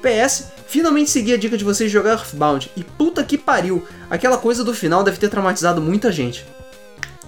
PS, 0.00 0.46
finalmente 0.66 1.10
segui 1.10 1.34
a 1.34 1.36
dica 1.36 1.56
de 1.58 1.64
vocês 1.64 1.90
jogar 1.90 2.12
Earthbound. 2.12 2.70
E 2.76 2.82
puta 2.82 3.22
que 3.22 3.36
pariu, 3.36 3.86
aquela 4.08 4.38
coisa 4.38 4.64
do 4.64 4.72
final 4.72 5.02
deve 5.02 5.18
ter 5.18 5.28
traumatizado 5.28 5.82
muita 5.82 6.10
gente. 6.10 6.46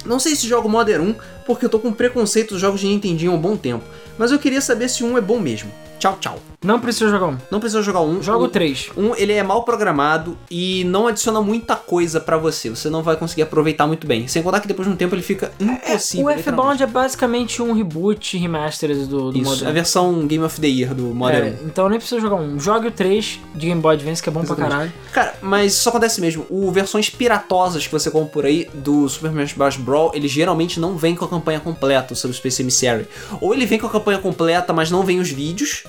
Não 0.04 0.18
sei 0.18 0.34
se 0.34 0.48
jogo 0.48 0.68
Modern 0.68 1.02
1, 1.10 1.14
porque 1.46 1.64
eu 1.64 1.68
tô 1.68 1.78
com 1.78 1.92
preconceito 1.92 2.50
dos 2.50 2.60
jogos 2.60 2.80
de 2.80 2.86
Nintendinho 2.86 3.32
há 3.32 3.34
um 3.34 3.40
bom 3.40 3.56
tempo, 3.56 3.84
mas 4.18 4.32
eu 4.32 4.38
queria 4.38 4.60
saber 4.60 4.88
se 4.88 5.04
um 5.04 5.16
é 5.16 5.20
bom 5.20 5.38
mesmo. 5.38 5.70
Tchau, 5.98 6.16
tchau. 6.20 6.40
Não 6.62 6.78
precisa 6.78 7.10
jogar 7.10 7.26
um. 7.28 7.38
Não 7.50 7.58
precisa 7.58 7.82
jogar 7.82 8.02
um. 8.02 8.22
Joga 8.22 8.44
o 8.44 8.46
um, 8.46 8.50
3. 8.50 8.90
um, 8.94 9.14
ele 9.14 9.32
é 9.32 9.42
mal 9.42 9.62
programado 9.62 10.36
e 10.50 10.84
não 10.84 11.06
adiciona 11.06 11.40
muita 11.40 11.74
coisa 11.74 12.20
pra 12.20 12.36
você. 12.36 12.68
Você 12.68 12.90
não 12.90 13.02
vai 13.02 13.16
conseguir 13.16 13.42
aproveitar 13.42 13.86
muito 13.86 14.06
bem. 14.06 14.28
Sem 14.28 14.42
contar 14.42 14.60
que 14.60 14.68
depois 14.68 14.86
de 14.86 14.92
um 14.92 14.96
tempo 14.96 15.14
ele 15.14 15.22
fica 15.22 15.50
impossível. 15.58 16.26
o 16.26 16.30
literalmente. 16.30 16.82
F-Bound 16.82 16.82
é 16.82 16.86
basicamente 16.86 17.62
um 17.62 17.72
reboot 17.72 18.36
remastered 18.36 19.06
do, 19.06 19.32
do 19.32 19.38
Isso, 19.38 19.50
Modern. 19.50 19.70
a 19.70 19.72
versão 19.72 20.26
Game 20.26 20.44
of 20.44 20.60
the 20.60 20.66
Year 20.66 20.94
do 20.94 21.04
Modern 21.14 21.44
1. 21.44 21.46
É, 21.46 21.58
então 21.64 21.88
nem 21.88 21.98
precisa 21.98 22.20
jogar 22.20 22.36
um. 22.36 22.60
Jogue 22.60 22.88
o 22.88 22.92
3 22.92 23.40
de 23.54 23.66
Game 23.66 23.80
Boy 23.80 23.94
Advance, 23.94 24.22
que 24.22 24.28
é 24.28 24.32
bom 24.32 24.40
pra 24.40 24.54
Exatamente. 24.54 24.70
caralho. 24.70 24.92
Cara, 25.12 25.34
mas 25.40 25.72
isso 25.72 25.88
acontece 25.88 26.20
mesmo. 26.20 26.44
O 26.50 26.70
versões 26.70 27.08
piratosas 27.08 27.86
que 27.86 27.92
você 27.92 28.10
compra 28.10 28.30
por 28.30 28.44
aí 28.44 28.68
do 28.74 29.08
Super 29.08 29.28
Smash 29.30 29.54
Bros. 29.54 29.76
Brawl, 29.76 30.12
ele 30.14 30.28
geralmente 30.28 30.78
não 30.78 30.94
vem 30.94 31.14
com 31.14 31.24
a 31.24 31.28
campanha 31.28 31.58
completa 31.58 32.14
sobre 32.14 32.34
o 32.34 32.36
Space 32.36 32.60
Emissary. 32.60 33.08
Ou 33.40 33.54
ele 33.54 33.64
vem 33.64 33.78
com 33.78 33.86
a 33.86 33.90
campanha 33.90 34.18
completa, 34.18 34.74
mas 34.74 34.90
não 34.90 35.02
vem 35.02 35.20
os 35.20 35.30
vídeos. 35.30 35.84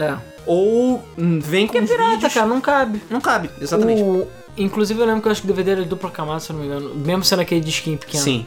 É. 0.00 0.16
Ou 0.46 1.02
hum, 1.18 1.38
vem 1.40 1.66
com 1.66 1.72
Porque 1.74 1.78
é 1.78 1.82
os 1.82 1.90
pirata, 1.90 2.10
vídeos. 2.16 2.34
cara, 2.34 2.46
não 2.46 2.60
cabe. 2.60 3.02
Não 3.10 3.20
cabe, 3.20 3.50
exatamente. 3.60 4.02
O- 4.02 4.26
Inclusive 4.56 5.00
eu 5.00 5.06
lembro 5.06 5.22
que 5.22 5.28
eu 5.28 5.32
acho 5.32 5.40
que 5.42 5.46
o 5.46 5.54
DVD 5.54 5.70
era 5.72 5.82
de 5.82 5.88
dupla 5.88 6.10
camada, 6.10 6.40
se 6.40 6.50
eu 6.50 6.56
não 6.56 6.62
me 6.62 6.68
engano. 6.68 6.94
Mesmo 6.94 7.22
sendo 7.24 7.40
aquele 7.40 7.60
de 7.60 7.70
skin 7.70 7.96
pequeno. 7.96 8.22
Sim. 8.24 8.44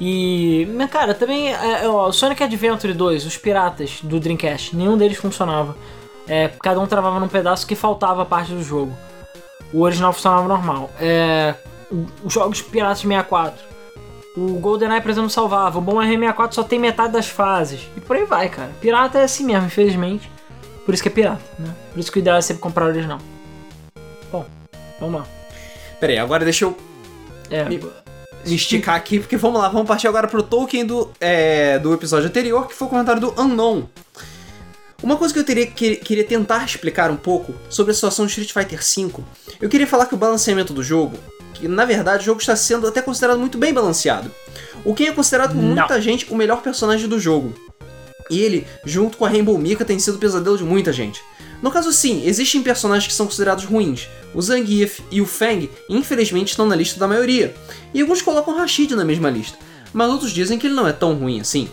E. 0.00 0.66
Mas, 0.74 0.90
cara, 0.90 1.14
também. 1.14 1.52
É, 1.52 1.86
ó, 1.86 2.08
o 2.08 2.12
Sonic 2.12 2.42
Adventure 2.42 2.92
2, 2.94 3.26
os 3.26 3.36
piratas 3.36 3.98
do 4.02 4.18
Dreamcast, 4.18 4.74
nenhum 4.74 4.96
deles 4.96 5.18
funcionava. 5.18 5.76
É, 6.26 6.48
cada 6.62 6.80
um 6.80 6.86
travava 6.86 7.20
num 7.20 7.28
pedaço 7.28 7.66
que 7.66 7.74
faltava 7.74 8.24
parte 8.24 8.52
do 8.52 8.62
jogo. 8.62 8.96
O 9.72 9.82
original 9.82 10.12
funcionava 10.12 10.48
normal. 10.48 10.90
É, 10.98 11.54
o- 11.90 12.06
os 12.24 12.32
jogos 12.32 12.62
piratas 12.62 13.00
de 13.02 13.06
64. 13.08 13.62
O 14.34 14.54
GoldenEye, 14.58 15.02
por 15.02 15.10
exemplo, 15.10 15.28
salvava. 15.28 15.78
O 15.78 15.82
bom 15.82 15.96
R64 16.00 16.52
só 16.52 16.62
tem 16.62 16.78
metade 16.78 17.12
das 17.12 17.28
fases. 17.28 17.80
E 17.94 18.00
por 18.00 18.16
aí 18.16 18.24
vai, 18.24 18.48
cara. 18.48 18.70
Pirata 18.80 19.18
é 19.18 19.24
assim 19.24 19.44
mesmo, 19.44 19.66
infelizmente. 19.66 20.31
Por 20.84 20.92
isso 20.94 21.02
que 21.02 21.08
é 21.08 21.12
pirata, 21.12 21.42
né? 21.58 21.74
Por 21.92 22.00
isso 22.00 22.10
que 22.10 22.18
o 22.18 22.20
ideal 22.20 22.36
é 22.36 22.40
sempre 22.40 22.62
comprar 22.62 22.86
original. 22.86 23.18
Bom, 24.30 24.44
vamos 24.98 25.20
lá. 25.20 25.26
Pera 26.00 26.12
aí, 26.12 26.18
agora 26.18 26.44
deixa 26.44 26.64
eu 26.64 26.76
É, 27.50 27.64
Me- 27.64 27.78
me 27.78 28.54
esticar 28.56 28.96
aqui, 28.96 29.20
porque 29.20 29.36
vamos 29.36 29.60
lá, 29.60 29.68
vamos 29.68 29.86
partir 29.86 30.08
agora 30.08 30.26
pro 30.26 30.42
token 30.42 30.84
do, 30.86 31.10
é, 31.20 31.78
do 31.78 31.92
episódio 31.94 32.28
anterior, 32.28 32.66
que 32.66 32.74
foi 32.74 32.86
o 32.86 32.90
comentário 32.90 33.20
do 33.20 33.34
Unknown. 33.40 33.86
Uma 35.02 35.16
coisa 35.16 35.34
que 35.34 35.40
eu 35.40 35.44
teria, 35.44 35.66
que, 35.66 35.96
queria 35.96 36.24
tentar 36.24 36.64
explicar 36.64 37.10
um 37.10 37.16
pouco 37.16 37.52
sobre 37.68 37.90
a 37.90 37.94
situação 37.94 38.24
de 38.24 38.30
Street 38.40 38.52
Fighter 38.52 38.78
V, 38.80 39.22
eu 39.60 39.68
queria 39.68 39.86
falar 39.86 40.06
que 40.06 40.14
o 40.14 40.16
balanceamento 40.18 40.72
do 40.72 40.82
jogo, 40.82 41.16
que 41.54 41.66
na 41.68 41.84
verdade 41.84 42.22
o 42.22 42.26
jogo 42.26 42.40
está 42.40 42.54
sendo 42.56 42.86
até 42.86 43.02
considerado 43.02 43.38
muito 43.38 43.58
bem 43.58 43.72
balanceado. 43.74 44.30
O 44.84 44.94
Ken 44.94 45.06
é 45.08 45.12
considerado 45.12 45.50
por 45.54 45.62
muita 45.62 46.00
gente 46.00 46.26
o 46.32 46.36
melhor 46.36 46.62
personagem 46.62 47.08
do 47.08 47.18
jogo. 47.20 47.52
Ele, 48.38 48.66
junto 48.84 49.16
com 49.16 49.24
a 49.24 49.28
Rainbow 49.28 49.56
Mika, 49.58 49.84
tem 49.84 49.98
sido 49.98 50.16
o 50.16 50.18
pesadelo 50.18 50.56
de 50.56 50.64
muita 50.64 50.92
gente. 50.92 51.22
No 51.62 51.70
caso, 51.70 51.92
sim, 51.92 52.26
existem 52.26 52.62
personagens 52.62 53.06
que 53.06 53.14
são 53.14 53.26
considerados 53.26 53.64
ruins. 53.64 54.08
O 54.34 54.42
Zangief 54.42 55.00
e 55.10 55.20
o 55.20 55.26
Fang, 55.26 55.70
infelizmente, 55.88 56.48
estão 56.48 56.66
na 56.66 56.74
lista 56.74 56.98
da 56.98 57.06
maioria. 57.06 57.54
E 57.94 58.00
alguns 58.00 58.20
colocam 58.20 58.54
o 58.54 58.56
Rashid 58.56 58.94
na 58.96 59.04
mesma 59.04 59.30
lista, 59.30 59.56
mas 59.92 60.10
outros 60.10 60.32
dizem 60.32 60.58
que 60.58 60.66
ele 60.66 60.74
não 60.74 60.88
é 60.88 60.92
tão 60.92 61.14
ruim 61.14 61.40
assim. 61.40 61.68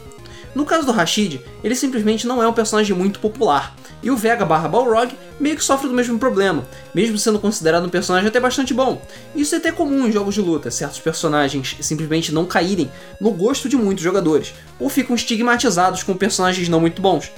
No 0.55 0.65
caso 0.65 0.85
do 0.85 0.91
Rashid, 0.91 1.41
ele 1.63 1.76
simplesmente 1.76 2.26
não 2.26 2.41
é 2.41 2.47
um 2.47 2.53
personagem 2.53 2.95
muito 2.95 3.19
popular, 3.19 3.76
e 4.01 4.09
o 4.09 4.17
Vega 4.17 4.45
barra 4.45 4.67
Balrog 4.67 5.13
meio 5.39 5.55
que 5.55 5.63
sofre 5.63 5.88
do 5.88 5.93
mesmo 5.93 6.17
problema, 6.17 6.65
mesmo 6.93 7.17
sendo 7.17 7.39
considerado 7.39 7.85
um 7.85 7.89
personagem 7.89 8.27
até 8.27 8.39
bastante 8.39 8.73
bom. 8.73 9.01
Isso 9.35 9.55
é 9.55 9.57
até 9.57 9.71
comum 9.71 10.07
em 10.07 10.11
jogos 10.11 10.35
de 10.35 10.41
luta, 10.41 10.71
certos 10.71 10.99
personagens 10.99 11.76
simplesmente 11.81 12.34
não 12.34 12.45
caírem 12.45 12.91
no 13.19 13.31
gosto 13.31 13.69
de 13.69 13.76
muitos 13.76 14.03
jogadores, 14.03 14.53
ou 14.80 14.89
ficam 14.89 15.15
estigmatizados 15.15 16.03
com 16.03 16.15
personagens 16.15 16.67
não 16.69 16.80
muito 16.80 17.01
bons, 17.01 17.31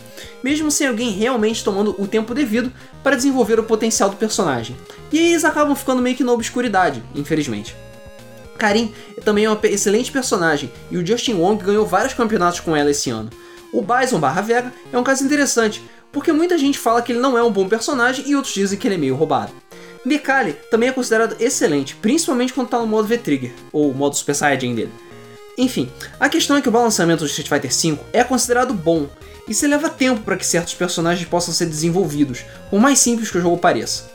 mesmo 0.43 0.71
sem 0.71 0.87
alguém 0.87 1.11
realmente 1.11 1.63
tomando 1.63 1.95
o 1.97 2.07
tempo 2.07 2.33
devido 2.33 2.71
para 3.03 3.15
desenvolver 3.15 3.59
o 3.59 3.63
potencial 3.63 4.09
do 4.09 4.15
personagem. 4.15 4.75
E 5.11 5.17
eles 5.17 5.43
acabam 5.43 5.75
ficando 5.75 6.01
meio 6.01 6.15
que 6.15 6.23
na 6.23 6.31
obscuridade, 6.31 7.03
infelizmente. 7.15 7.75
Karin 8.57 8.93
também 9.23 9.45
é 9.45 9.49
uma 9.49 9.55
pe- 9.55 9.69
excelente 9.69 10.11
personagem 10.11 10.71
e 10.89 10.97
o 10.97 11.05
Justin 11.05 11.33
Wong 11.33 11.63
ganhou 11.63 11.85
vários 11.85 12.13
campeonatos 12.13 12.59
com 12.59 12.75
ela 12.75 12.91
esse 12.91 13.09
ano. 13.09 13.29
O 13.73 13.81
Bison 13.81 14.19
barra 14.19 14.41
Vega 14.41 14.73
é 14.91 14.97
um 14.97 15.03
caso 15.03 15.23
interessante, 15.23 15.81
porque 16.11 16.31
muita 16.31 16.57
gente 16.57 16.77
fala 16.77 17.01
que 17.01 17.11
ele 17.11 17.19
não 17.19 17.37
é 17.37 17.43
um 17.43 17.51
bom 17.51 17.67
personagem 17.67 18.25
e 18.27 18.35
outros 18.35 18.53
dizem 18.53 18.77
que 18.77 18.87
ele 18.87 18.95
é 18.95 18.97
meio 18.97 19.15
roubado. 19.15 19.51
Nekali 20.03 20.53
também 20.69 20.89
é 20.89 20.91
considerado 20.91 21.35
excelente, 21.39 21.95
principalmente 21.95 22.53
quando 22.53 22.69
tá 22.69 22.79
no 22.79 22.87
modo 22.87 23.07
V-Trigger, 23.07 23.53
ou 23.71 23.93
modo 23.93 24.15
Super 24.15 24.35
Saiyajin 24.35 24.75
dele. 24.75 24.91
Enfim, 25.57 25.91
a 26.19 26.27
questão 26.27 26.57
é 26.57 26.61
que 26.61 26.69
o 26.69 26.71
balanceamento 26.71 27.23
do 27.23 27.29
Street 27.29 27.47
Fighter 27.47 27.71
V 27.71 27.99
é 28.11 28.23
considerado 28.23 28.73
bom, 28.73 29.07
e 29.47 29.53
se 29.53 29.67
leva 29.67 29.89
tempo 29.89 30.21
para 30.21 30.37
que 30.37 30.45
certos 30.45 30.73
personagens 30.73 31.27
possam 31.27 31.53
ser 31.53 31.65
desenvolvidos, 31.65 32.45
por 32.69 32.79
mais 32.79 32.99
simples 32.99 33.29
que 33.29 33.37
o 33.37 33.41
jogo 33.41 33.57
pareça. 33.57 34.09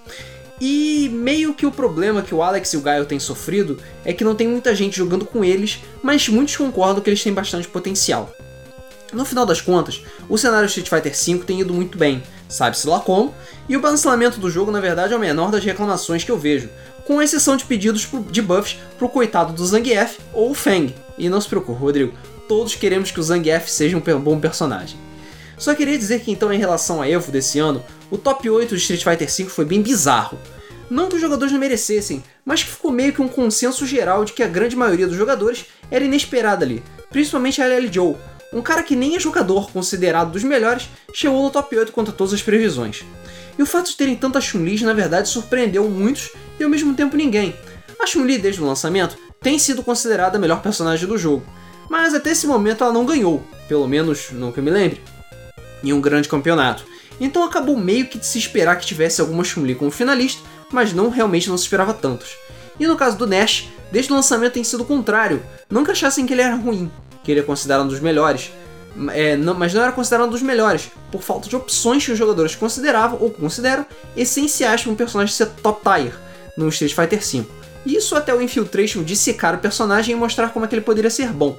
E 0.61 1.11
meio 1.13 1.53
que 1.53 1.67
o 1.67 1.71
problema 1.71 2.23
que 2.23 2.35
o 2.35 2.43
Alex 2.43 2.73
e 2.73 2.77
o 2.77 2.81
Gaio 2.81 3.05
têm 3.05 3.19
sofrido 3.19 3.79
é 4.05 4.13
que 4.13 4.25
não 4.25 4.35
tem 4.35 4.49
muita 4.49 4.75
gente 4.75 4.97
jogando 4.97 5.25
com 5.27 5.45
eles, 5.45 5.81
mas 6.03 6.29
muitos 6.29 6.57
concordam 6.57 7.03
que 7.03 7.11
eles 7.11 7.23
têm 7.23 7.33
bastante 7.33 7.69
potencial. 7.69 8.33
No 9.13 9.25
final 9.25 9.47
das 9.47 9.61
contas, 9.61 10.03
o 10.29 10.37
cenário 10.37 10.67
Street 10.67 10.89
Fighter 10.89 11.13
V 11.15 11.45
tem 11.45 11.61
ido 11.61 11.73
muito 11.73 11.97
bem, 11.97 12.23
sabe-se 12.49 12.89
lá 12.89 12.99
como, 12.99 13.35
e 13.69 13.77
o 13.77 13.81
balanceamento 13.81 14.41
do 14.41 14.51
jogo 14.51 14.71
na 14.71 14.81
verdade 14.81 15.13
é 15.13 15.17
o 15.17 15.21
menor 15.21 15.51
das 15.51 15.65
reclamações 15.65 16.25
que 16.25 16.31
eu 16.31 16.39
vejo, 16.39 16.69
com 17.05 17.23
exceção 17.23 17.57
de 17.57 17.65
pedidos 17.65 18.09
de 18.31 18.43
buffs 18.43 18.79
pro 18.99 19.09
coitado 19.09 19.53
do 19.53 19.65
Zangief 19.65 20.19
ou 20.33 20.51
o 20.51 20.55
Fang. 20.55 20.93
E 21.17 21.29
não 21.29 21.41
se 21.41 21.49
preocupe, 21.49 21.81
Rodrigo, 21.81 22.15
todos 22.49 22.75
queremos 22.75 23.11
que 23.11 23.21
o 23.21 23.23
Zangief 23.23 23.71
seja 23.71 23.97
um 23.97 24.21
bom 24.21 24.41
personagem. 24.41 25.06
Só 25.59 25.75
queria 25.75 25.99
dizer 25.99 26.21
que 26.21 26.31
então 26.31 26.53
em 26.53 26.59
relação 26.59 27.01
a 27.01 27.09
Evo 27.09 27.33
desse 27.33 27.59
ano, 27.59 27.83
o 28.11 28.19
top 28.19 28.49
8 28.49 28.77
de 28.77 28.81
Street 28.81 29.03
Fighter 29.03 29.29
V 29.29 29.51
foi 29.51 29.65
bem 29.65 29.83
bizarro. 29.83 30.39
Não 30.89 31.09
que 31.09 31.17
os 31.17 31.21
jogadores 31.21 31.53
não 31.53 31.59
merecessem, 31.59 32.23
mas 32.45 32.63
que 32.63 32.71
ficou 32.71 32.93
meio 32.93 33.13
que 33.13 33.23
um 33.23 33.29
consenso 33.29 33.85
geral 33.87 34.25
de 34.25 34.33
que 34.33 34.43
a 34.43 34.49
grande 34.49 34.77
maioria 34.77 35.07
dos 35.07 35.17
jogadores 35.17 35.67
era 35.91 36.05
inesperada 36.05 36.65
ali, 36.65 36.83
principalmente 37.11 37.61
a 37.61 37.67
LL 37.67 37.93
Joe, 37.93 38.15
um 38.53 38.63
cara 38.63 38.83
que 38.83 38.95
nem 38.95 39.17
é 39.17 39.21
jogador 39.21 39.71
considerado 39.71 40.31
dos 40.31 40.45
melhores, 40.45 40.89
chegou 41.13 41.43
no 41.43 41.51
top 41.51 41.77
8 41.77 41.93
contra 41.93 42.13
todas 42.13 42.33
as 42.33 42.43
previsões. 42.43 43.05
E 43.59 43.63
o 43.63 43.67
fato 43.67 43.91
de 43.91 43.97
terem 43.97 44.15
tantas 44.15 44.45
Chun-Lis 44.45 44.83
na 44.83 44.93
verdade 44.93 45.29
surpreendeu 45.29 45.89
muitos 45.89 46.31
e 46.59 46.63
ao 46.63 46.71
mesmo 46.71 46.95
tempo 46.95 47.17
ninguém. 47.17 47.57
A 47.99 48.07
Chun-Li 48.07 48.39
desde 48.39 48.63
o 48.63 48.67
lançamento 48.67 49.17
tem 49.41 49.59
sido 49.59 49.83
considerada 49.83 50.37
a 50.37 50.41
melhor 50.41 50.63
personagem 50.63 51.09
do 51.09 51.19
jogo, 51.19 51.45
mas 51.91 52.15
até 52.15 52.31
esse 52.31 52.47
momento 52.47 52.85
ela 52.85 52.93
não 52.93 53.07
ganhou, 53.07 53.43
pelo 53.69 53.89
menos 53.89 54.31
não 54.33 54.53
que 54.53 54.61
eu 54.61 54.65
me 54.65 54.71
lembre. 54.71 55.01
Em 55.91 55.93
um 55.93 56.01
grande 56.01 56.29
campeonato. 56.29 56.85
Então 57.21 57.45
acabou 57.45 57.77
meio 57.77 58.07
que 58.07 58.19
de 58.19 58.27
se 58.27 58.39
esperar 58.39 58.77
que 58.77 58.87
tivesse 58.87 59.21
alguma 59.21 59.45
Chun-Li 59.45 59.75
como 59.75 59.91
finalista, 59.91 60.43
mas 60.71 60.93
não 60.93 61.09
realmente 61.09 61.49
não 61.49 61.57
se 61.57 61.65
esperava 61.65 61.95
tantos. 61.95 62.37
E 62.79 62.87
no 62.87 62.97
caso 62.97 63.17
do 63.17 63.27
Nash, 63.27 63.69
desde 63.91 64.13
o 64.13 64.15
lançamento 64.15 64.55
tem 64.55 64.65
sido 64.65 64.83
o 64.83 64.87
contrário. 64.87 65.43
Nunca 65.71 65.93
achassem 65.93 66.27
que 66.27 66.35
ele 66.35 66.43
era 66.43 66.55
ruim, 66.55 66.91
que 67.25 67.31
ele 67.31 67.41
é 67.41 67.43
considerado 67.43 67.85
um 67.87 67.89
dos 67.89 68.01
melhores. 68.01 68.51
É, 69.13 69.37
não, 69.37 69.55
mas 69.55 69.75
não 69.75 69.83
era 69.83 69.93
considerado 69.93 70.27
um 70.29 70.31
dos 70.31 70.43
melhores, 70.43 70.91
por 71.13 71.23
falta 71.23 71.49
de 71.49 71.57
opções 71.57 72.05
que 72.05 72.13
os 72.13 72.19
jogadores 72.19 72.55
consideravam 72.55 73.19
ou 73.21 73.31
consideram 73.31 73.85
essenciais 74.17 74.83
para 74.83 74.93
um 74.93 74.95
personagem 74.95 75.35
ser 75.35 75.47
top 75.63 75.83
tier 75.83 76.15
no 76.57 76.69
Street 76.69 76.95
Fighter 76.95 77.21
V. 77.21 77.47
Isso 77.85 78.17
até 78.17 78.35
o 78.35 78.41
Infiltration 78.41 79.03
dissecar 79.03 79.55
o 79.55 79.59
personagem 79.59 80.15
e 80.15 80.19
mostrar 80.19 80.49
como 80.49 80.65
é 80.65 80.69
que 80.69 80.75
ele 80.75 80.83
poderia 80.83 81.11
ser 81.11 81.29
bom. 81.29 81.57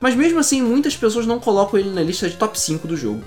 Mas 0.00 0.14
mesmo 0.14 0.38
assim, 0.38 0.62
muitas 0.62 0.96
pessoas 0.96 1.26
não 1.26 1.40
colocam 1.40 1.78
ele 1.78 1.90
na 1.90 2.02
lista 2.02 2.28
de 2.28 2.36
top 2.36 2.58
5 2.58 2.86
do 2.86 2.96
jogo. 2.96 3.22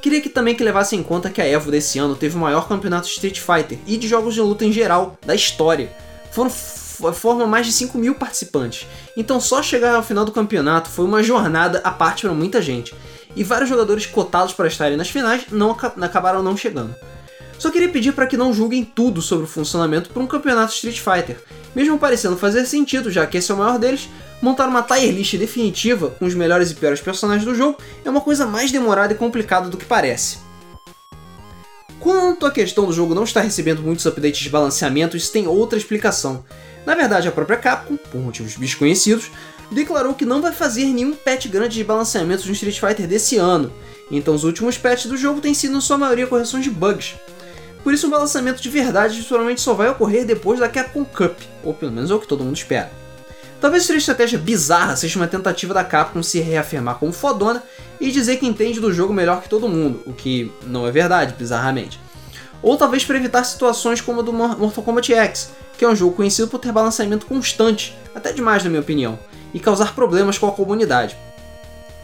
Queria 0.00 0.20
que 0.20 0.28
também 0.30 0.54
que 0.54 0.64
levasse 0.64 0.96
em 0.96 1.02
conta 1.02 1.28
que 1.28 1.42
a 1.42 1.46
EVO 1.46 1.70
desse 1.70 1.98
ano 1.98 2.16
teve 2.16 2.36
o 2.36 2.40
maior 2.40 2.66
campeonato 2.66 3.06
de 3.06 3.12
Street 3.12 3.38
Fighter 3.38 3.78
e 3.86 3.96
de 3.96 4.08
jogos 4.08 4.34
de 4.34 4.40
luta 4.40 4.64
em 4.64 4.72
geral 4.72 5.18
da 5.24 5.34
história. 5.34 5.92
Foram 6.32 6.50
forma 6.50 7.46
mais 7.46 7.66
de 7.66 7.72
5 7.72 7.98
mil 7.98 8.14
participantes. 8.14 8.86
Então 9.16 9.40
só 9.40 9.62
chegar 9.62 9.94
ao 9.94 10.02
final 10.02 10.24
do 10.24 10.32
campeonato 10.32 10.88
foi 10.88 11.04
uma 11.04 11.22
jornada 11.22 11.80
à 11.84 11.90
parte 11.90 12.22
para 12.22 12.34
muita 12.34 12.62
gente. 12.62 12.94
E 13.36 13.44
vários 13.44 13.68
jogadores 13.68 14.06
cotados 14.06 14.54
para 14.54 14.68
estarem 14.68 14.96
nas 14.96 15.10
finais 15.10 15.44
não 15.50 15.70
acabaram 15.70 16.42
não 16.42 16.56
chegando. 16.56 16.94
Só 17.58 17.70
queria 17.70 17.90
pedir 17.90 18.12
para 18.12 18.26
que 18.26 18.38
não 18.38 18.54
julguem 18.54 18.82
tudo 18.82 19.20
sobre 19.20 19.44
o 19.44 19.48
funcionamento 19.48 20.08
para 20.08 20.22
um 20.22 20.26
campeonato 20.26 20.72
Street 20.72 20.98
Fighter. 20.98 21.38
Mesmo 21.74 21.98
parecendo 21.98 22.36
fazer 22.38 22.64
sentido, 22.64 23.10
já 23.10 23.26
que 23.26 23.36
esse 23.36 23.50
é 23.50 23.54
o 23.54 23.58
maior 23.58 23.78
deles, 23.78 24.08
montar 24.40 24.68
uma 24.68 24.82
tier 24.82 25.12
list 25.12 25.36
definitiva 25.36 26.10
com 26.10 26.24
os 26.24 26.34
melhores 26.34 26.70
e 26.70 26.74
piores 26.74 27.00
personagens 27.00 27.44
do 27.44 27.54
jogo 27.54 27.78
é 28.04 28.10
uma 28.10 28.20
coisa 28.20 28.46
mais 28.46 28.70
demorada 28.70 29.12
e 29.12 29.16
complicada 29.16 29.68
do 29.68 29.76
que 29.76 29.84
parece. 29.84 30.38
Quanto 31.98 32.46
à 32.46 32.50
questão 32.50 32.86
do 32.86 32.92
jogo 32.92 33.14
não 33.14 33.24
estar 33.24 33.42
recebendo 33.42 33.82
muitos 33.82 34.06
updates 34.06 34.40
de 34.40 34.48
balanceamento, 34.48 35.16
isso 35.16 35.30
tem 35.30 35.46
outra 35.46 35.78
explicação. 35.78 36.42
Na 36.86 36.94
verdade, 36.94 37.28
a 37.28 37.32
própria 37.32 37.58
Capcom, 37.58 37.96
por 37.96 38.20
motivos 38.20 38.56
desconhecidos, 38.56 39.30
declarou 39.70 40.14
que 40.14 40.24
não 40.24 40.40
vai 40.40 40.52
fazer 40.52 40.86
nenhum 40.86 41.14
patch 41.14 41.46
grande 41.48 41.74
de 41.74 41.84
balanceamento 41.84 42.46
no 42.46 42.52
Street 42.52 42.80
Fighter 42.80 43.06
desse 43.06 43.36
ano, 43.36 43.70
então 44.10 44.34
os 44.34 44.44
últimos 44.44 44.78
patches 44.78 45.06
do 45.06 45.16
jogo 45.16 45.42
têm 45.42 45.52
sido, 45.52 45.74
na 45.74 45.80
sua 45.80 45.98
maioria, 45.98 46.26
correções 46.26 46.64
de 46.64 46.70
bugs. 46.70 47.16
Por 47.84 47.92
isso, 47.92 48.06
um 48.06 48.10
balanceamento 48.10 48.60
de 48.60 48.68
verdade 48.68 49.22
provavelmente 49.22 49.60
só 49.60 49.74
vai 49.74 49.88
ocorrer 49.88 50.24
depois 50.24 50.58
da 50.58 50.68
Capcom 50.68 51.04
Cup, 51.04 51.38
ou 51.62 51.72
pelo 51.72 51.92
menos 51.92 52.10
é 52.10 52.14
o 52.14 52.18
que 52.18 52.26
todo 52.26 52.42
mundo 52.42 52.56
espera. 52.56 52.90
Talvez 53.60 53.84
seja 53.84 53.98
estratégia 53.98 54.38
bizarra 54.38 54.96
seja 54.96 55.18
uma 55.18 55.26
tentativa 55.28 55.74
da 55.74 55.84
Capcom 55.84 56.22
se 56.22 56.40
reafirmar 56.40 56.98
como 56.98 57.12
fodona 57.12 57.62
e 58.00 58.10
dizer 58.10 58.38
que 58.38 58.46
entende 58.46 58.80
do 58.80 58.92
jogo 58.92 59.12
melhor 59.12 59.42
que 59.42 59.50
todo 59.50 59.68
mundo, 59.68 60.02
o 60.06 60.14
que 60.14 60.50
não 60.66 60.86
é 60.86 60.90
verdade, 60.90 61.34
bizarramente. 61.38 62.00
Ou 62.62 62.76
talvez 62.76 63.04
para 63.04 63.18
evitar 63.18 63.44
situações 63.44 64.00
como 64.00 64.20
a 64.20 64.22
do 64.22 64.32
Mortal 64.32 64.82
Kombat 64.82 65.12
X, 65.12 65.50
que 65.76 65.84
é 65.84 65.88
um 65.88 65.94
jogo 65.94 66.16
conhecido 66.16 66.48
por 66.48 66.58
ter 66.58 66.72
balanceamento 66.72 67.26
constante, 67.26 67.96
até 68.14 68.32
demais 68.32 68.64
na 68.64 68.70
minha 68.70 68.80
opinião, 68.80 69.18
e 69.52 69.60
causar 69.60 69.94
problemas 69.94 70.38
com 70.38 70.46
a 70.46 70.52
comunidade. 70.52 71.16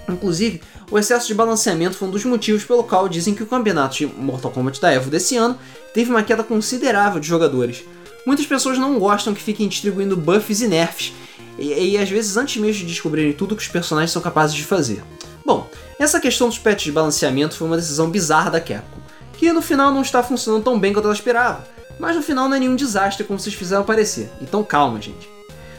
Inclusive, 0.08 0.60
o 0.90 0.98
excesso 0.98 1.26
de 1.26 1.34
balanceamento 1.34 1.96
foi 1.96 2.08
um 2.08 2.10
dos 2.10 2.24
motivos 2.24 2.64
pelo 2.64 2.84
qual 2.84 3.08
dizem 3.08 3.34
que 3.34 3.42
o 3.42 3.46
campeonato 3.46 3.96
de 3.96 4.06
Mortal 4.06 4.50
Kombat 4.50 4.80
da 4.80 4.92
EVO 4.92 5.10
desse 5.10 5.36
ano 5.36 5.58
teve 5.94 6.10
uma 6.10 6.22
queda 6.22 6.44
considerável 6.44 7.18
de 7.18 7.26
jogadores. 7.26 7.82
Muitas 8.26 8.46
pessoas 8.46 8.78
não 8.78 8.98
gostam 8.98 9.34
que 9.34 9.42
fiquem 9.42 9.68
distribuindo 9.68 10.16
buffs 10.16 10.60
e 10.60 10.68
nerfs, 10.68 11.12
e, 11.58 11.92
e 11.92 11.98
às 11.98 12.08
vezes 12.08 12.36
antes 12.36 12.60
mesmo 12.60 12.80
de 12.80 12.92
descobrirem 12.92 13.32
tudo 13.32 13.56
que 13.56 13.62
os 13.62 13.68
personagens 13.68 14.10
são 14.10 14.22
capazes 14.22 14.54
de 14.54 14.64
fazer. 14.64 15.02
Bom, 15.44 15.68
essa 15.98 16.20
questão 16.20 16.48
dos 16.48 16.58
patches 16.58 16.84
de 16.84 16.92
balanceamento 16.92 17.56
foi 17.56 17.66
uma 17.66 17.76
decisão 17.76 18.10
bizarra 18.10 18.50
da 18.50 18.60
Capcom, 18.60 19.00
que 19.34 19.52
no 19.52 19.62
final 19.62 19.92
não 19.92 20.02
está 20.02 20.22
funcionando 20.22 20.64
tão 20.64 20.78
bem 20.78 20.92
quanto 20.92 21.06
ela 21.06 21.14
esperava, 21.14 21.64
mas 21.98 22.16
no 22.16 22.22
final 22.22 22.48
não 22.48 22.56
é 22.56 22.60
nenhum 22.60 22.76
desastre 22.76 23.24
como 23.24 23.38
vocês 23.38 23.54
fizeram 23.54 23.84
parecer, 23.84 24.30
então 24.40 24.62
calma 24.64 25.00
gente. 25.00 25.28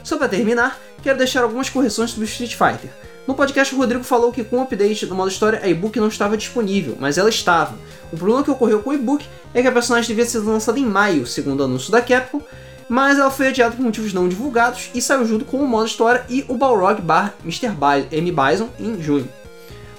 Só 0.04 0.18
para 0.18 0.30
terminar, 0.30 0.80
quero 1.04 1.18
deixar 1.18 1.44
algumas 1.44 1.70
correções 1.70 2.12
sobre 2.12 2.26
Street 2.26 2.56
Fighter. 2.56 2.90
No 3.28 3.36
podcast, 3.36 3.76
o 3.76 3.78
Rodrigo 3.78 4.06
falou 4.06 4.32
que 4.32 4.42
com 4.42 4.60
o 4.60 4.62
update 4.62 5.06
do 5.06 5.14
modo 5.14 5.30
história, 5.30 5.60
a 5.62 5.68
e-book 5.68 6.00
não 6.00 6.08
estava 6.08 6.38
disponível, 6.38 6.96
mas 6.98 7.18
ela 7.18 7.30
estava. 7.30 7.78
O 8.10 8.16
problema 8.16 8.42
que 8.42 8.50
ocorreu 8.50 8.82
com 8.82 8.92
o 8.92 8.94
e-book 8.94 9.28
é 9.54 9.62
que 9.62 9.68
a 9.68 9.72
personagem 9.72 10.08
devia 10.08 10.26
ser 10.26 10.40
lançada 10.40 10.80
em 10.80 10.86
maio, 10.86 11.28
segundo 11.28 11.60
o 11.60 11.64
anúncio 11.66 11.92
da 11.92 12.02
Capcom, 12.02 12.42
mas 12.90 13.18
ela 13.18 13.30
foi 13.30 13.48
adiada 13.48 13.76
por 13.76 13.84
motivos 13.84 14.14
não 14.14 14.28
divulgados 14.28 14.90
e 14.94 15.02
saiu 15.02 15.26
junto 15.26 15.46
com 15.46 15.58
o 15.58 15.68
modo 15.68 15.88
história 15.88 16.26
e 16.30 16.46
o 16.48 16.56
Balrog 16.56 17.02
bar 17.02 17.36
Mr. 17.44 17.72
M. 18.12 18.32
Bison 18.32 18.70
em 18.80 19.02
junho. 19.02 19.30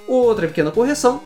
Outra 0.06 0.46
pequena 0.46 0.70
correção, 0.70 1.22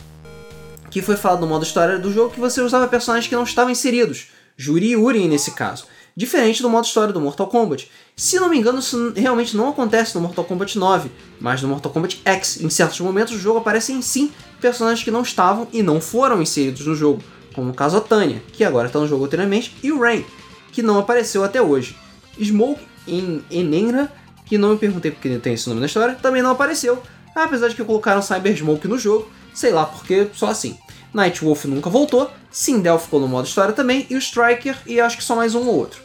que 0.91 1.01
foi 1.01 1.17
falado 1.17 1.41
no 1.41 1.47
modo 1.47 1.65
história 1.65 1.99
do 1.99 2.13
jogo 2.13 2.35
que 2.35 2.41
você 2.41 2.61
usava 2.61 2.89
personagens 2.89 3.29
que 3.29 3.37
não 3.37 3.45
estavam 3.45 3.71
inseridos, 3.71 4.29
Juri 4.57 4.91
e 4.91 4.97
Urien 4.97 5.29
nesse 5.29 5.53
caso 5.53 5.87
diferente 6.17 6.63
do 6.63 6.69
modo 6.69 6.85
história 6.85 7.13
do 7.13 7.21
Mortal 7.21 7.47
Kombat. 7.47 7.91
Se 8.15 8.39
não 8.39 8.49
me 8.49 8.59
engano, 8.59 8.79
isso 8.79 9.13
realmente 9.17 9.57
não 9.57 9.71
acontece 9.71 10.15
no 10.15 10.21
Mortal 10.21 10.45
Kombat 10.45 10.79
9, 10.79 11.11
mas 11.41 11.63
no 11.63 11.69
Mortal 11.69 11.93
Kombat 11.93 12.21
X, 12.25 12.61
em 12.61 12.71
certos 12.71 13.01
momentos 13.01 13.35
do 13.35 13.41
jogo 13.41 13.59
aparecem 13.59 14.01
sim 14.03 14.31
personagens 14.61 15.03
que 15.03 15.11
não 15.11 15.23
estavam 15.23 15.67
e 15.73 15.83
não 15.83 16.01
foram 16.01 16.43
inseridos 16.43 16.87
no 16.87 16.95
jogo, 16.95 17.23
como 17.55 17.71
o 17.71 17.75
caso 17.75 17.97
a 17.97 18.01
Tanya, 18.01 18.43
que 18.53 18.65
agora 18.65 18.87
está 18.87 18.99
no 18.99 19.09
jogo 19.09 19.25
anteriormente, 19.25 19.75
e 19.83 19.91
o 19.91 20.01
Rain, 20.01 20.25
que 20.73 20.83
não 20.83 20.99
apareceu 20.99 21.45
até 21.45 21.63
hoje. 21.63 21.97
Smoke 22.43 22.81
em 23.07 23.45
Enenra, 23.51 24.11
que 24.47 24.59
não 24.59 24.71
me 24.71 24.79
perguntei 24.79 25.11
porque 25.11 25.39
tem 25.39 25.55
esse 25.55 25.69
nome 25.69 25.81
na 25.81 25.87
história, 25.87 26.15
também 26.15 26.43
não 26.43 26.51
apareceu, 26.51 27.01
apesar 27.35 27.69
de 27.69 27.75
que 27.75 27.85
colocaram 27.85 28.23
Cyber 28.23 28.57
Smoke 28.57 28.89
no 28.89 28.99
jogo, 28.99 29.31
sei 29.55 29.71
lá 29.71 29.85
porque, 29.85 30.29
só 30.33 30.49
assim. 30.49 30.77
Nightwolf 31.15 31.67
nunca 31.67 31.91
voltou, 31.91 32.31
Sindel 32.51 32.99
ficou 32.99 33.21
no 33.21 33.29
modo 33.29 33.47
história 33.47 33.75
também, 33.75 34.07
e 34.09 34.15
o 34.15 34.19
Striker 34.19 34.77
e 34.87 34.99
acho 34.99 35.19
que 35.19 35.25
só 35.25 35.37
mais 35.37 35.55
um 35.55 35.67
ou 35.67 35.77
outro. 35.77 36.01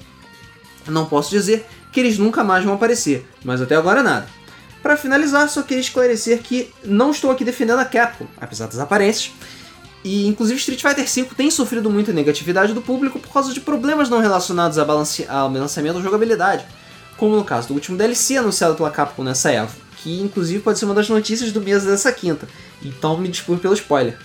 Não 0.85 1.05
posso 1.05 1.29
dizer 1.29 1.65
que 1.91 1.99
eles 1.99 2.17
nunca 2.17 2.43
mais 2.43 2.63
vão 2.63 2.73
aparecer, 2.73 3.25
mas 3.43 3.61
até 3.61 3.75
agora 3.75 4.03
nada. 4.03 4.27
Para 4.83 4.95
finalizar, 4.95 5.49
só 5.49 5.63
queria 5.63 5.81
esclarecer 5.81 6.41
que 6.41 6.71
não 6.83 7.11
estou 7.11 7.31
aqui 7.31 7.43
defendendo 7.43 7.79
a 7.79 7.85
Capcom, 7.85 8.27
apesar 8.39 8.67
das 8.67 8.79
aparências, 8.79 9.31
e 10.07 10.25
inclusive 10.25 10.57
Street 10.57 10.81
Fighter 10.81 11.05
V 11.05 11.35
tem 11.35 11.51
sofrido 11.51 11.89
muita 11.89 12.13
negatividade 12.13 12.71
do 12.71 12.81
público 12.81 13.19
por 13.19 13.29
causa 13.29 13.53
de 13.53 13.59
problemas 13.59 14.09
não 14.09 14.21
relacionados 14.21 14.77
ao 14.77 14.85
balanceamento 14.85 15.97
ou 15.97 16.01
jogabilidade, 16.01 16.65
como 17.17 17.35
no 17.35 17.43
caso 17.43 17.67
do 17.67 17.73
último 17.73 17.97
DLC 17.97 18.37
anunciado 18.37 18.75
pela 18.75 18.89
Capcom 18.89 19.21
nessa 19.21 19.51
EVO, 19.51 19.75
que 19.97 20.21
inclusive 20.21 20.63
pode 20.63 20.79
ser 20.79 20.85
uma 20.85 20.93
das 20.93 21.09
notícias 21.09 21.51
do 21.51 21.59
mês 21.59 21.83
dessa 21.83 22.09
quinta, 22.13 22.47
então 22.81 23.17
me 23.17 23.27
desculpe 23.27 23.61
pelo 23.61 23.73
spoiler. 23.73 24.17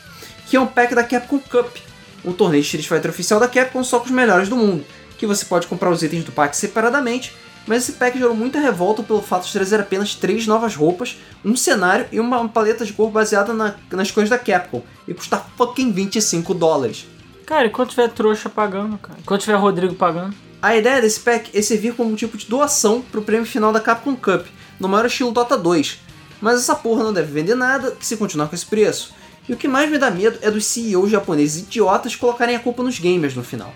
Que 0.47 0.57
é 0.57 0.61
um 0.61 0.69
pack 0.69 0.95
da 0.95 1.03
Capcom 1.03 1.41
Cup, 1.41 1.77
um 2.25 2.33
torneio 2.33 2.63
de 2.63 2.69
Street 2.69 2.87
Fighter 2.87 3.11
oficial 3.11 3.41
da 3.41 3.49
Capcom 3.49 3.83
só 3.83 3.99
com 3.99 4.05
os 4.05 4.13
melhores 4.13 4.49
do 4.49 4.55
mundo, 4.55 4.85
que 5.19 5.27
você 5.27 5.45
pode 5.45 5.67
comprar 5.67 5.91
os 5.91 6.01
itens 6.05 6.23
do 6.23 6.31
pack 6.31 6.57
separadamente, 6.57 7.35
mas 7.67 7.83
esse 7.83 7.93
pack 7.93 8.19
gerou 8.19 8.35
muita 8.35 8.59
revolta 8.59 9.03
pelo 9.03 9.23
fato 9.23 9.47
de 9.47 9.53
trazer 9.53 9.81
apenas 9.81 10.15
três 10.15 10.47
novas 10.47 10.75
roupas, 10.75 11.19
um 11.45 11.57
cenário 11.57 12.07
e 12.11 12.19
uma 12.19 12.49
paleta 12.49 12.85
de 12.85 12.93
cor 12.93 13.11
baseada 13.11 13.53
na, 13.53 13.75
nas 13.91 14.11
cores 14.11 14.29
da 14.29 14.39
Capcom, 14.39 14.83
e 15.07 15.15
custar 15.15 15.49
fucking 15.57 15.93
25 15.93 16.55
dólares. 16.55 17.07
Cara, 17.47 17.67
enquanto 17.67 17.91
tiver 17.91 18.09
trouxa 18.09 18.49
pagando, 18.49 18.99
cara. 18.99 19.19
Enquanto 19.21 19.43
tiver 19.43 19.57
Rodrigo 19.57 19.95
pagando. 19.95 20.35
A 20.61 20.77
ideia 20.77 21.03
desse 21.03 21.21
pack 21.21 21.51
é 21.57 21.61
servir 21.61 21.95
como 21.95 22.11
um 22.11 22.15
tipo 22.15 22.37
de 22.37 22.47
doação 22.47 23.03
pro 23.03 23.23
prêmio 23.23 23.47
final 23.47 23.73
da 23.73 23.81
Capcom 23.81 24.15
Cup, 24.15 24.47
no 24.79 24.89
maior 24.89 25.07
estilo 25.07 25.33
Dota 25.33 25.57
2. 25.57 25.99
Mas 26.41 26.61
essa 26.61 26.75
porra 26.75 27.05
não 27.05 27.13
deve 27.13 27.33
vender 27.33 27.55
nada 27.55 27.97
se 28.01 28.17
continuar 28.17 28.49
com 28.49 28.55
esse 28.55 28.67
preço. 28.67 29.13
E 29.49 29.53
o 29.53 29.57
que 29.57 29.67
mais 29.67 29.91
me 29.91 29.99
dá 29.99 30.11
medo 30.11 30.39
é 30.41 30.51
dos 30.51 30.65
CEOs 30.67 31.11
japoneses 31.11 31.63
idiotas 31.63 32.15
colocarem 32.15 32.55
a 32.55 32.61
culpa 32.61 32.83
nos 32.83 32.99
gamers 32.99 33.35
no 33.35 33.43
final. 33.43 33.75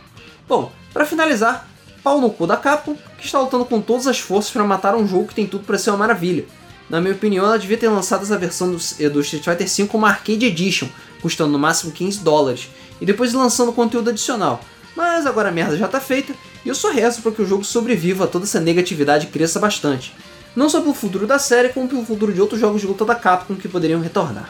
Bom, 0.49 0.71
para 0.93 1.05
finalizar, 1.05 1.69
pau 2.07 2.21
no 2.21 2.31
cu 2.31 2.47
da 2.47 2.57
Capcom, 2.57 2.97
que 3.19 3.27
está 3.27 3.41
lutando 3.41 3.65
com 3.65 3.81
todas 3.81 4.07
as 4.07 4.21
forças 4.21 4.53
para 4.53 4.63
matar 4.63 4.95
um 4.95 5.09
jogo 5.09 5.27
que 5.27 5.35
tem 5.35 5.45
tudo 5.45 5.65
para 5.65 5.77
ser 5.77 5.91
uma 5.91 5.97
maravilha. 5.97 6.45
Na 6.89 7.01
minha 7.01 7.13
opinião, 7.13 7.45
ela 7.45 7.59
devia 7.59 7.77
ter 7.77 7.89
lançado 7.89 8.23
essa 8.23 8.39
versão 8.39 8.71
do, 8.71 8.79
eh, 9.01 9.09
do 9.09 9.21
Street 9.23 9.43
Fighter 9.43 9.67
V 9.67 9.91
como 9.91 10.07
Arcade 10.07 10.47
Edition, 10.47 10.87
custando 11.21 11.51
no 11.51 11.59
máximo 11.59 11.91
15 11.91 12.21
dólares, 12.21 12.69
e 13.01 13.05
depois 13.05 13.33
lançando 13.33 13.73
conteúdo 13.73 14.11
adicional. 14.11 14.61
Mas 14.95 15.27
agora 15.27 15.49
a 15.49 15.53
merda 15.53 15.77
já 15.77 15.89
tá 15.89 15.99
feita, 15.99 16.33
e 16.65 16.69
eu 16.69 16.77
só 16.77 16.93
rezo 16.93 17.23
para 17.23 17.33
que 17.33 17.43
o 17.43 17.47
jogo 17.47 17.65
sobreviva 17.65 18.23
a 18.23 18.29
toda 18.29 18.45
essa 18.45 18.61
negatividade 18.61 19.27
e 19.27 19.31
cresça 19.31 19.59
bastante. 19.59 20.15
Não 20.55 20.71
só 20.71 20.81
pelo 20.81 20.95
futuro 20.95 21.27
da 21.27 21.41
série, 21.41 21.71
como 21.71 21.89
pelo 21.89 22.07
futuro 22.07 22.33
de 22.33 22.41
outros 22.41 22.61
jogos 22.61 22.83
de 22.83 22.87
luta 22.87 23.05
da 23.05 23.17
Capcom 23.17 23.57
que 23.57 23.67
poderiam 23.67 24.01
retornar. 24.01 24.49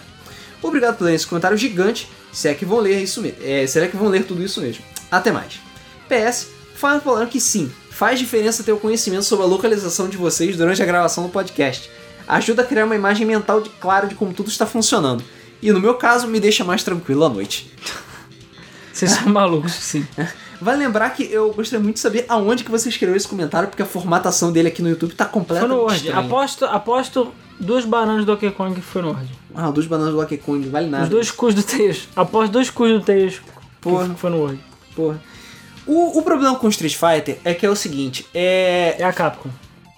Obrigado 0.61 0.99
por 0.99 1.05
ler 1.05 1.15
esse 1.15 1.27
comentário 1.27 1.57
gigante. 1.57 2.07
Se 2.31 2.49
é 2.49 2.55
que 2.55 2.67
vão 2.67 2.81
ler 2.81 3.03
isso 3.03 3.23
mesmo. 3.23 3.39
É, 3.43 3.67
será 3.67 3.89
que 3.89 3.97
vão 3.97 4.09
ler 4.09 4.25
tudo 4.25 4.43
isso 4.45 4.61
mesmo? 4.61 4.85
Até 5.11 5.33
mais. 5.33 5.59
PS, 6.07 6.49
falando 6.77 7.29
que 7.29 7.41
sim, 7.41 7.71
faz 7.91 8.19
diferença 8.19 8.63
ter 8.63 8.73
o 8.73 8.79
conhecimento 8.79 9.25
sobre 9.25 9.45
a 9.45 9.49
localização 9.49 10.09
de 10.09 10.17
vocês 10.17 10.57
durante 10.57 10.83
a 10.83 10.87
gravação 10.87 11.25
do 11.25 11.31
podcast. 11.31 11.91
Ajuda 12.29 12.63
a 12.63 12.65
criar 12.65 12.85
uma 12.85 12.97
imagem 12.97 13.27
mental 13.27 13.61
de 13.61 13.71
claro 13.71 14.09
de 14.09 14.15
como 14.15 14.35
tudo 14.35 14.49
está 14.49 14.67
funcionando. 14.67 15.23
E 15.63 15.73
no 15.73 15.81
meu 15.81 15.95
caso, 15.95 16.27
me 16.27 16.39
deixa 16.39 16.65
mais 16.65 16.83
tranquilo 16.83 17.25
à 17.25 17.29
noite. 17.29 17.73
Vocês 18.93 19.13
são 19.13 19.29
malucos, 19.29 19.73
sim. 19.73 20.07
Vale 20.61 20.79
lembrar 20.79 21.11
que 21.11 21.25
eu 21.25 21.53
gostaria 21.53 21.83
muito 21.83 21.97
de 21.97 22.01
saber 22.01 22.25
aonde 22.29 22.65
que 22.65 22.71
você 22.71 22.89
escreveu 22.89 23.15
esse 23.17 23.29
comentário, 23.29 23.69
porque 23.69 23.83
a 23.83 23.87
formatação 23.87 24.51
dele 24.51 24.69
aqui 24.69 24.81
no 24.83 24.89
YouTube 24.89 25.15
tá 25.15 25.27
completamente 25.27 25.71
Foi 25.71 25.79
no 25.79 25.83
Word. 25.83 26.13
Aposto, 26.13 26.65
aposto 26.65 27.33
duas 27.61 27.85
bananas 27.85 28.25
do 28.25 28.33
Donkey 28.33 28.51
Kong 28.51 28.81
foi 28.81 29.03
no 29.03 29.09
Word. 29.09 29.29
Ah, 29.55 29.71
duas 29.71 29.87
bananas 29.87 30.15
do 30.15 30.21
Donkey 30.21 30.39
Kong, 30.39 30.67
vale 30.69 30.89
nada. 30.89 31.05
Os 31.05 31.11
dois 31.11 31.31
cus 31.31 31.55
do 31.55 31.63
Tails. 31.63 32.09
Após 32.17 32.49
dois 32.49 32.71
cus 32.71 32.91
do 32.91 33.01
Tails, 33.01 33.41
Porra. 33.81 34.09
que 34.09 34.19
foi 34.19 34.31
no 34.31 34.39
Word. 34.39 34.61
Porra. 34.95 35.21
O, 35.87 36.19
o 36.19 36.23
problema 36.23 36.57
com 36.57 36.69
Street 36.69 36.95
Fighter 36.97 37.39
é 37.45 37.55
que 37.55 37.65
é 37.65 37.71
o 37.71 37.77
seguinte, 37.77 38.27
é... 38.35 38.97
É 38.99 39.05
a 39.05 39.13
Capcom. 39.13 39.49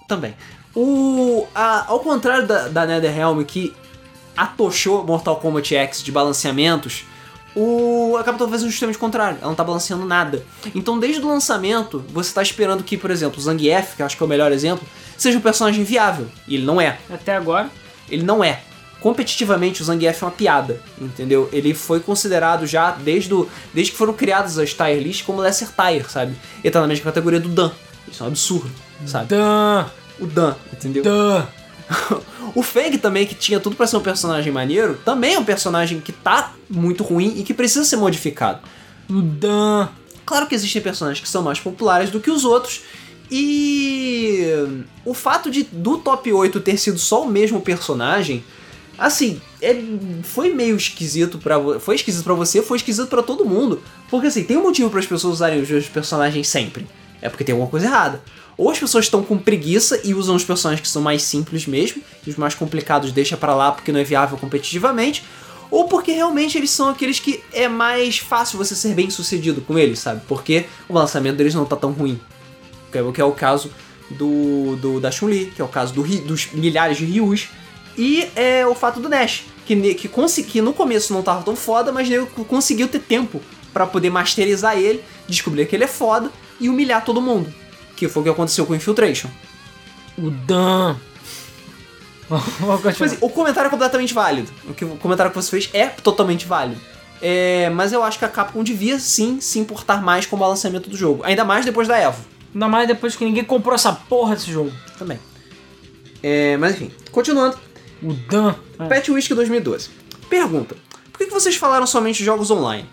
Também. 0.07 0.35
O, 0.75 1.47
a- 1.53 1.85
ao 1.87 1.99
contrário 1.99 2.45
da, 2.47 2.67
da 2.67 2.85
NetherRealm, 2.85 3.41
que 3.43 3.73
atochou 4.37 5.03
Mortal 5.05 5.37
Kombat 5.37 5.75
X 5.75 6.03
de 6.03 6.11
balanceamentos, 6.11 7.05
o, 7.55 8.15
a 8.19 8.23
Capcom 8.23 8.45
tá 8.45 8.51
fazendo 8.51 8.69
justamente 8.69 8.95
o 8.97 8.99
contrário. 8.99 9.37
Ela 9.39 9.47
não 9.47 9.55
tá 9.55 9.63
balanceando 9.63 10.05
nada. 10.05 10.45
Então, 10.75 10.99
desde 10.99 11.21
o 11.21 11.27
lançamento, 11.27 12.03
você 12.13 12.31
tá 12.33 12.41
esperando 12.41 12.83
que, 12.83 12.95
por 12.95 13.09
exemplo, 13.11 13.39
o 13.39 13.41
Zangief, 13.41 13.95
que 13.95 14.01
eu 14.01 14.05
acho 14.05 14.15
que 14.15 14.21
é 14.23 14.25
o 14.25 14.29
melhor 14.29 14.51
exemplo, 14.51 14.87
seja 15.17 15.37
um 15.37 15.41
personagem 15.41 15.83
viável. 15.83 16.27
E 16.47 16.55
ele 16.55 16.65
não 16.65 16.79
é. 16.79 16.97
Até 17.09 17.35
agora. 17.35 17.69
Ele 18.09 18.23
não 18.23 18.43
é. 18.43 18.61
Competitivamente, 18.99 19.81
o 19.81 19.85
Zangief 19.85 20.21
é 20.21 20.25
uma 20.25 20.31
piada, 20.31 20.81
entendeu? 20.99 21.49
Ele 21.53 21.73
foi 21.73 21.99
considerado 21.99 22.67
já, 22.67 22.91
desde, 22.91 23.33
o, 23.33 23.47
desde 23.73 23.93
que 23.93 23.97
foram 23.97 24.13
criadas 24.13 24.57
as 24.57 24.73
tier 24.73 25.01
lists, 25.01 25.25
como 25.25 25.41
Lesser 25.41 25.69
Tier, 25.69 26.09
sabe? 26.09 26.35
Ele 26.63 26.71
tá 26.71 26.81
na 26.81 26.87
mesma 26.87 27.05
categoria 27.05 27.39
do 27.39 27.47
Dan. 27.47 27.71
Isso 28.11 28.21
é 28.21 28.25
um 28.25 28.29
absurdo, 28.29 28.71
sabe? 29.05 29.27
Dan, 29.27 29.85
O 30.19 30.25
Dan, 30.25 30.55
entendeu? 30.73 31.03
Dan. 31.03 31.47
O 32.55 32.63
Feng 32.63 32.97
também, 32.97 33.27
que 33.27 33.35
tinha 33.35 33.59
tudo 33.59 33.75
pra 33.75 33.85
ser 33.85 33.97
um 33.97 34.01
personagem 34.01 34.51
maneiro, 34.51 34.99
também 35.05 35.35
é 35.35 35.39
um 35.39 35.45
personagem 35.45 35.99
que 35.99 36.11
tá 36.11 36.53
muito 36.67 37.03
ruim 37.03 37.35
e 37.37 37.43
que 37.43 37.53
precisa 37.53 37.85
ser 37.85 37.95
modificado. 37.95 38.59
O 39.07 39.21
Dan. 39.21 39.87
Claro 40.25 40.47
que 40.47 40.55
existem 40.55 40.81
personagens 40.81 41.21
que 41.21 41.29
são 41.29 41.43
mais 41.43 41.59
populares 41.59 42.09
do 42.09 42.19
que 42.19 42.31
os 42.31 42.43
outros, 42.43 42.81
e 43.31 44.47
o 45.05 45.13
fato 45.13 45.51
de 45.51 45.63
do 45.63 45.97
top 45.99 46.31
8 46.33 46.59
ter 46.59 46.77
sido 46.77 46.97
só 46.97 47.23
o 47.23 47.29
mesmo 47.29 47.61
personagem, 47.61 48.43
assim, 48.99 49.41
é, 49.61 49.75
foi 50.23 50.53
meio 50.53 50.75
esquisito 50.75 51.37
para 51.37 51.79
foi 51.79 51.95
esquisito 51.95 52.23
para 52.23 52.33
você, 52.33 52.61
foi 52.61 52.77
esquisito 52.77 53.07
pra 53.07 53.23
todo 53.23 53.45
mundo, 53.45 53.81
porque 54.09 54.27
assim, 54.27 54.43
tem 54.43 54.57
um 54.57 54.63
motivo 54.63 54.89
para 54.89 54.99
as 54.99 55.05
pessoas 55.05 55.35
usarem 55.35 55.61
os 55.61 55.87
personagens 55.87 56.47
sempre. 56.47 56.87
É 57.21 57.29
porque 57.29 57.43
tem 57.43 57.53
alguma 57.53 57.69
coisa 57.69 57.85
errada. 57.85 58.21
Ou 58.57 58.69
as 58.69 58.77
pessoas 58.77 59.05
estão 59.05 59.23
com 59.23 59.37
preguiça 59.37 60.01
e 60.03 60.13
usam 60.13 60.35
os 60.35 60.43
personagens 60.43 60.81
que 60.81 60.87
são 60.87 61.01
mais 61.01 61.23
simples 61.23 61.65
mesmo, 61.65 62.01
e 62.25 62.29
os 62.29 62.35
mais 62.35 62.53
complicados 62.53 63.11
deixa 63.11 63.37
pra 63.37 63.55
lá 63.55 63.71
porque 63.71 63.91
não 63.91 63.99
é 63.99 64.03
viável 64.03 64.37
competitivamente, 64.37 65.23
ou 65.71 65.87
porque 65.87 66.11
realmente 66.11 66.57
eles 66.57 66.71
são 66.71 66.89
aqueles 66.89 67.19
que 67.19 67.41
é 67.53 67.67
mais 67.67 68.17
fácil 68.17 68.57
você 68.57 68.75
ser 68.75 68.93
bem 68.93 69.09
sucedido 69.09 69.61
com 69.61 69.77
eles, 69.77 69.99
sabe? 69.99 70.21
Porque 70.27 70.65
o 70.87 70.93
lançamento 70.93 71.37
deles 71.37 71.53
não 71.53 71.65
tá 71.65 71.75
tão 71.75 71.91
ruim. 71.91 72.19
Que 72.91 72.97
é 72.97 73.01
o 73.01 73.13
que 73.13 73.21
é 73.21 73.23
o 73.23 73.31
caso 73.31 73.71
do, 74.09 74.75
do 74.77 74.99
da 74.99 75.11
Chun-Li, 75.11 75.53
que 75.55 75.61
é 75.61 75.65
o 75.65 75.67
caso 75.67 75.93
do, 75.93 76.03
dos 76.03 76.51
milhares 76.51 76.97
de 76.97 77.05
Ryus, 77.05 77.49
e 77.99 78.31
é 78.33 78.65
o 78.65 78.73
fato 78.73 79.01
do 79.01 79.09
Nash, 79.09 79.43
que, 79.65 79.93
que, 79.93 80.09
que 80.43 80.61
no 80.61 80.71
começo 80.71 81.11
não 81.11 81.21
tava 81.21 81.43
tão 81.43 81.53
foda, 81.53 81.91
mas 81.91 82.09
ele 82.09 82.25
conseguiu 82.47 82.87
ter 82.87 82.99
tempo 82.99 83.41
pra 83.73 83.85
poder 83.85 84.09
masterizar 84.09 84.77
ele, 84.77 85.03
descobrir 85.27 85.65
que 85.65 85.75
ele 85.75 85.83
é 85.83 85.87
foda 85.87 86.31
e 86.61 86.69
humilhar 86.69 87.03
todo 87.03 87.21
mundo. 87.21 87.53
Que 87.97 88.07
foi 88.07 88.21
o 88.21 88.23
que 88.23 88.29
aconteceu 88.31 88.65
com 88.65 88.71
o 88.71 88.75
Infiltration. 88.77 89.29
O 90.17 90.31
Dan. 90.31 90.95
Mas 92.29 92.81
continuar. 92.81 93.05
assim, 93.07 93.17
o 93.19 93.29
comentário 93.29 93.67
é 93.67 93.71
completamente 93.71 94.13
válido. 94.13 94.49
O, 94.69 94.73
que, 94.73 94.85
o 94.85 94.95
comentário 94.95 95.29
que 95.29 95.35
você 95.35 95.49
fez 95.49 95.69
é 95.73 95.87
totalmente 95.87 96.45
válido. 96.45 96.79
É, 97.21 97.69
mas 97.71 97.91
eu 97.91 98.01
acho 98.01 98.17
que 98.17 98.23
a 98.23 98.29
Capcom 98.29 98.63
devia 98.63 98.97
sim 98.97 99.41
se 99.41 99.59
importar 99.59 100.01
mais 100.01 100.25
com 100.25 100.37
o 100.37 100.39
balanceamento 100.39 100.89
do 100.89 100.95
jogo. 100.95 101.21
Ainda 101.25 101.43
mais 101.43 101.65
depois 101.65 101.85
da 101.85 101.97
Evo. 101.97 102.23
Ainda 102.53 102.67
mais 102.69 102.87
depois 102.87 103.15
que 103.17 103.25
ninguém 103.25 103.43
comprou 103.43 103.75
essa 103.75 103.91
porra 103.91 104.35
desse 104.35 104.49
jogo. 104.49 104.71
Também. 104.97 105.19
É, 106.23 106.55
mas 106.57 106.75
enfim, 106.75 106.91
continuando. 107.11 107.57
O 108.01 108.13
Dan. 108.13 108.55
É. 108.79 108.87
Pet 108.87 109.11
Whisky 109.11 109.33
2012. 109.33 109.89
Pergunta: 110.29 110.75
Por 111.11 111.19
que 111.19 111.31
vocês 111.31 111.55
falaram 111.55 111.87
somente 111.87 112.19
de 112.19 112.25
jogos 112.25 112.51
online? 112.51 112.87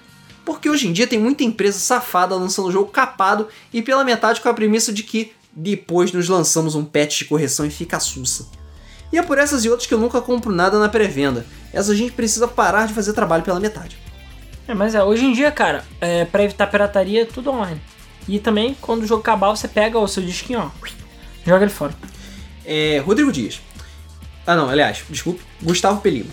Porque 0.45 0.71
hoje 0.71 0.87
em 0.87 0.93
dia 0.93 1.07
tem 1.07 1.19
muita 1.19 1.43
empresa 1.43 1.79
safada 1.79 2.35
lançando 2.35 2.71
jogo 2.71 2.91
capado 2.91 3.49
e 3.73 3.83
pela 3.83 4.05
metade 4.05 4.41
com 4.41 4.49
a 4.49 4.55
premissa 4.55 4.93
de 4.93 5.03
que 5.03 5.33
depois 5.53 6.13
nos 6.13 6.29
lançamos 6.29 6.75
um 6.75 6.85
patch 6.85 7.19
de 7.19 7.25
correção 7.25 7.67
e 7.67 7.71
fica 7.71 7.99
sussa. 7.99 8.47
E 9.13 9.19
é 9.19 9.23
por 9.23 9.39
essas 9.39 9.65
e 9.65 9.69
outras 9.69 9.87
que 9.87 9.95
eu 9.95 9.99
nunca 9.99 10.21
compro 10.21 10.53
nada 10.53 10.79
na 10.79 10.89
pré-venda. 10.89 11.47
Essa 11.73 11.95
gente 11.95 12.13
precisa 12.13 12.47
parar 12.47 12.87
de 12.87 12.95
fazer 12.95 13.13
trabalho 13.13 13.43
pela 13.43 13.59
metade. 13.59 13.97
É, 14.69 14.75
mas 14.75 14.95
é, 14.95 15.03
hoje 15.03 15.25
em 15.25 15.33
dia, 15.33 15.51
cara, 15.51 15.85
é, 16.01 16.25
pra 16.25 16.43
evitar 16.43 16.67
pirataria, 16.67 17.23
é 17.23 17.25
tudo 17.25 17.51
online. 17.51 17.81
E 18.29 18.39
também, 18.39 18.77
quando 18.81 19.03
o 19.03 19.07
jogo 19.07 19.21
acabar, 19.21 19.51
você 19.51 19.69
pega 19.69 19.99
o 19.99 20.09
seu 20.09 20.23
disquinho, 20.23 20.61
ó, 20.61 20.89
joga 21.45 21.65
ele 21.65 21.73
fora. 21.73 21.95
É, 22.65 22.99
Rodrigo 22.99 23.31
Dias. 23.31 23.61
Ah 24.47 24.55
não, 24.55 24.69
aliás, 24.69 25.03
desculpe. 25.11 25.43
Gustavo 25.61 26.01
Pelino. 26.01 26.31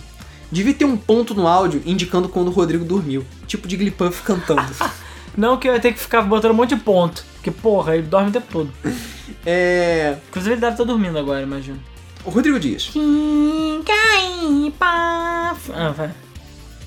Devia 0.52 0.74
ter 0.74 0.86
um 0.86 0.96
ponto 0.96 1.34
no 1.34 1.48
áudio 1.48 1.82
indicando 1.84 2.30
quando 2.30 2.50
o 2.50 2.52
Rodrigo 2.52 2.86
dormiu. 2.86 3.26
Tipo 3.48 3.68
de 3.68 3.76
Glipuff 3.76 4.22
cantando. 4.24 4.64
Não 5.36 5.58
que 5.58 5.68
eu 5.68 5.74
ia 5.74 5.80
ter 5.80 5.92
que 5.92 6.00
ficar 6.00 6.22
botando 6.22 6.52
um 6.52 6.56
monte 6.56 6.76
de 6.76 6.82
ponto. 6.82 7.26
Porque, 7.34 7.50
porra, 7.50 7.96
ele 7.96 8.06
dorme 8.06 8.30
o 8.30 8.32
tempo 8.32 8.46
todo. 8.52 8.72
é. 9.44 10.16
Inclusive, 10.30 10.54
ele 10.54 10.62
deve 10.62 10.74
estar 10.74 10.84
dormindo 10.84 11.18
agora, 11.18 11.42
imagino. 11.42 11.80
O 12.24 12.30
Rodrigo 12.30 12.60
Dias. 12.60 12.92
Ah, 15.74 15.90
vai. 15.90 16.12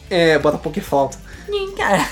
É. 0.09 0.39
Bota 0.39 0.59
Pokéflauta. 0.59 1.19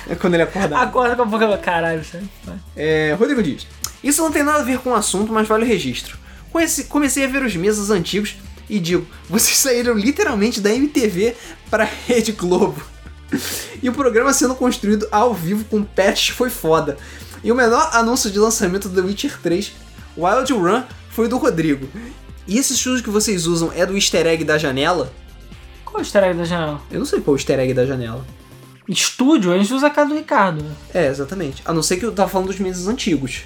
É 0.08 0.14
quando 0.16 0.34
ele 0.34 0.42
acordar. 0.42 0.82
Acorda 0.82 1.14
com 1.14 1.22
a 1.22 1.24
boca. 1.24 1.56
Caralho, 1.58 2.04
sério. 2.04 2.28
Vai. 2.44 2.56
É, 2.76 3.16
Rodrigo 3.18 3.42
Dias. 3.42 3.66
Isso 4.02 4.20
não 4.22 4.32
tem 4.32 4.42
nada 4.42 4.58
a 4.58 4.64
ver 4.64 4.78
com 4.78 4.90
o 4.90 4.94
assunto, 4.94 5.32
mas 5.32 5.46
vale 5.46 5.64
o 5.64 5.66
registro. 5.66 6.18
Comecei 6.88 7.24
a 7.24 7.28
ver 7.28 7.42
os 7.42 7.54
mesas 7.56 7.90
antigos 7.90 8.36
e 8.68 8.78
digo, 8.78 9.06
vocês 9.28 9.56
saíram 9.56 9.94
literalmente 9.94 10.60
da 10.60 10.74
MTV 10.74 11.36
para 11.70 11.84
Rede 12.06 12.32
Globo. 12.32 12.82
E 13.82 13.88
o 13.88 13.92
programa 13.92 14.32
sendo 14.32 14.54
construído 14.54 15.08
ao 15.10 15.34
vivo 15.34 15.64
com 15.64 15.82
patches 15.82 16.28
foi 16.28 16.50
foda. 16.50 16.96
E 17.42 17.50
o 17.50 17.54
menor 17.54 17.90
anúncio 17.92 18.30
de 18.30 18.38
lançamento 18.38 18.88
do 18.88 19.02
The 19.02 19.06
Witcher 19.06 19.38
3, 19.42 19.72
Wild 20.16 20.52
Run, 20.52 20.82
foi 21.10 21.28
do 21.28 21.36
Rodrigo. 21.36 21.88
E 22.46 22.58
esse 22.58 22.74
estúdio 22.74 23.02
que 23.02 23.10
vocês 23.10 23.46
usam 23.46 23.72
é 23.74 23.84
do 23.84 23.94
easter 23.94 24.26
egg 24.26 24.44
da 24.44 24.56
janela? 24.56 25.12
Qual 25.84 25.96
é 25.96 25.98
o 25.98 26.02
easter 26.02 26.22
egg 26.24 26.38
da 26.38 26.44
janela? 26.44 26.80
Eu 26.90 26.98
não 26.98 27.06
sei 27.06 27.20
qual 27.20 27.34
é 27.34 27.36
o 27.36 27.38
easter 27.38 27.58
egg 27.58 27.74
da 27.74 27.86
janela. 27.86 28.24
Estúdio, 28.88 29.52
a 29.52 29.58
gente 29.58 29.72
usa 29.72 29.86
a 29.86 29.90
casa 29.90 30.10
do 30.10 30.16
Ricardo. 30.16 30.64
É, 30.92 31.06
exatamente. 31.06 31.62
A 31.64 31.72
não 31.72 31.82
ser 31.82 31.96
que 31.96 32.04
eu 32.04 32.12
tava 32.12 32.28
falando 32.28 32.48
dos 32.48 32.58
meses 32.58 32.86
antigos. 32.86 33.44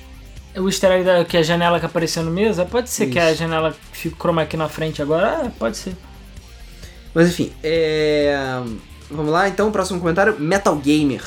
O 0.59 0.68
easter 0.68 0.90
egg 0.90 1.05
da, 1.05 1.24
que 1.24 1.36
é 1.36 1.40
a 1.40 1.43
janela 1.43 1.78
que 1.78 1.86
apareceu 1.86 2.22
no 2.22 2.30
mesa, 2.30 2.64
pode 2.64 2.90
ser 2.90 3.06
que 3.06 3.18
Isso. 3.18 3.28
a 3.28 3.35
janela 3.35 3.76
fique 3.93 4.16
chroma 4.16 4.43
aqui 4.43 4.56
na 4.56 4.68
frente 4.68 5.01
agora. 5.01 5.47
É, 5.47 5.48
pode 5.51 5.76
ser. 5.76 5.97
Mas 7.14 7.28
enfim, 7.28 7.52
é... 7.62 8.35
Vamos 9.10 9.32
lá, 9.32 9.48
então, 9.48 9.72
próximo 9.72 9.98
comentário. 10.01 10.39
Metal 10.39 10.76
Gamer. 10.76 11.22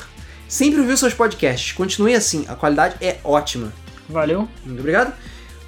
Sempre 0.46 0.80
ouviu 0.80 0.96
seus 0.96 1.14
podcasts. 1.14 1.72
Continue 1.72 2.14
assim, 2.14 2.44
a 2.48 2.54
qualidade 2.54 2.96
é 3.00 3.18
ótima. 3.24 3.72
Valeu. 4.08 4.48
Muito 4.64 4.80
obrigado. 4.80 5.12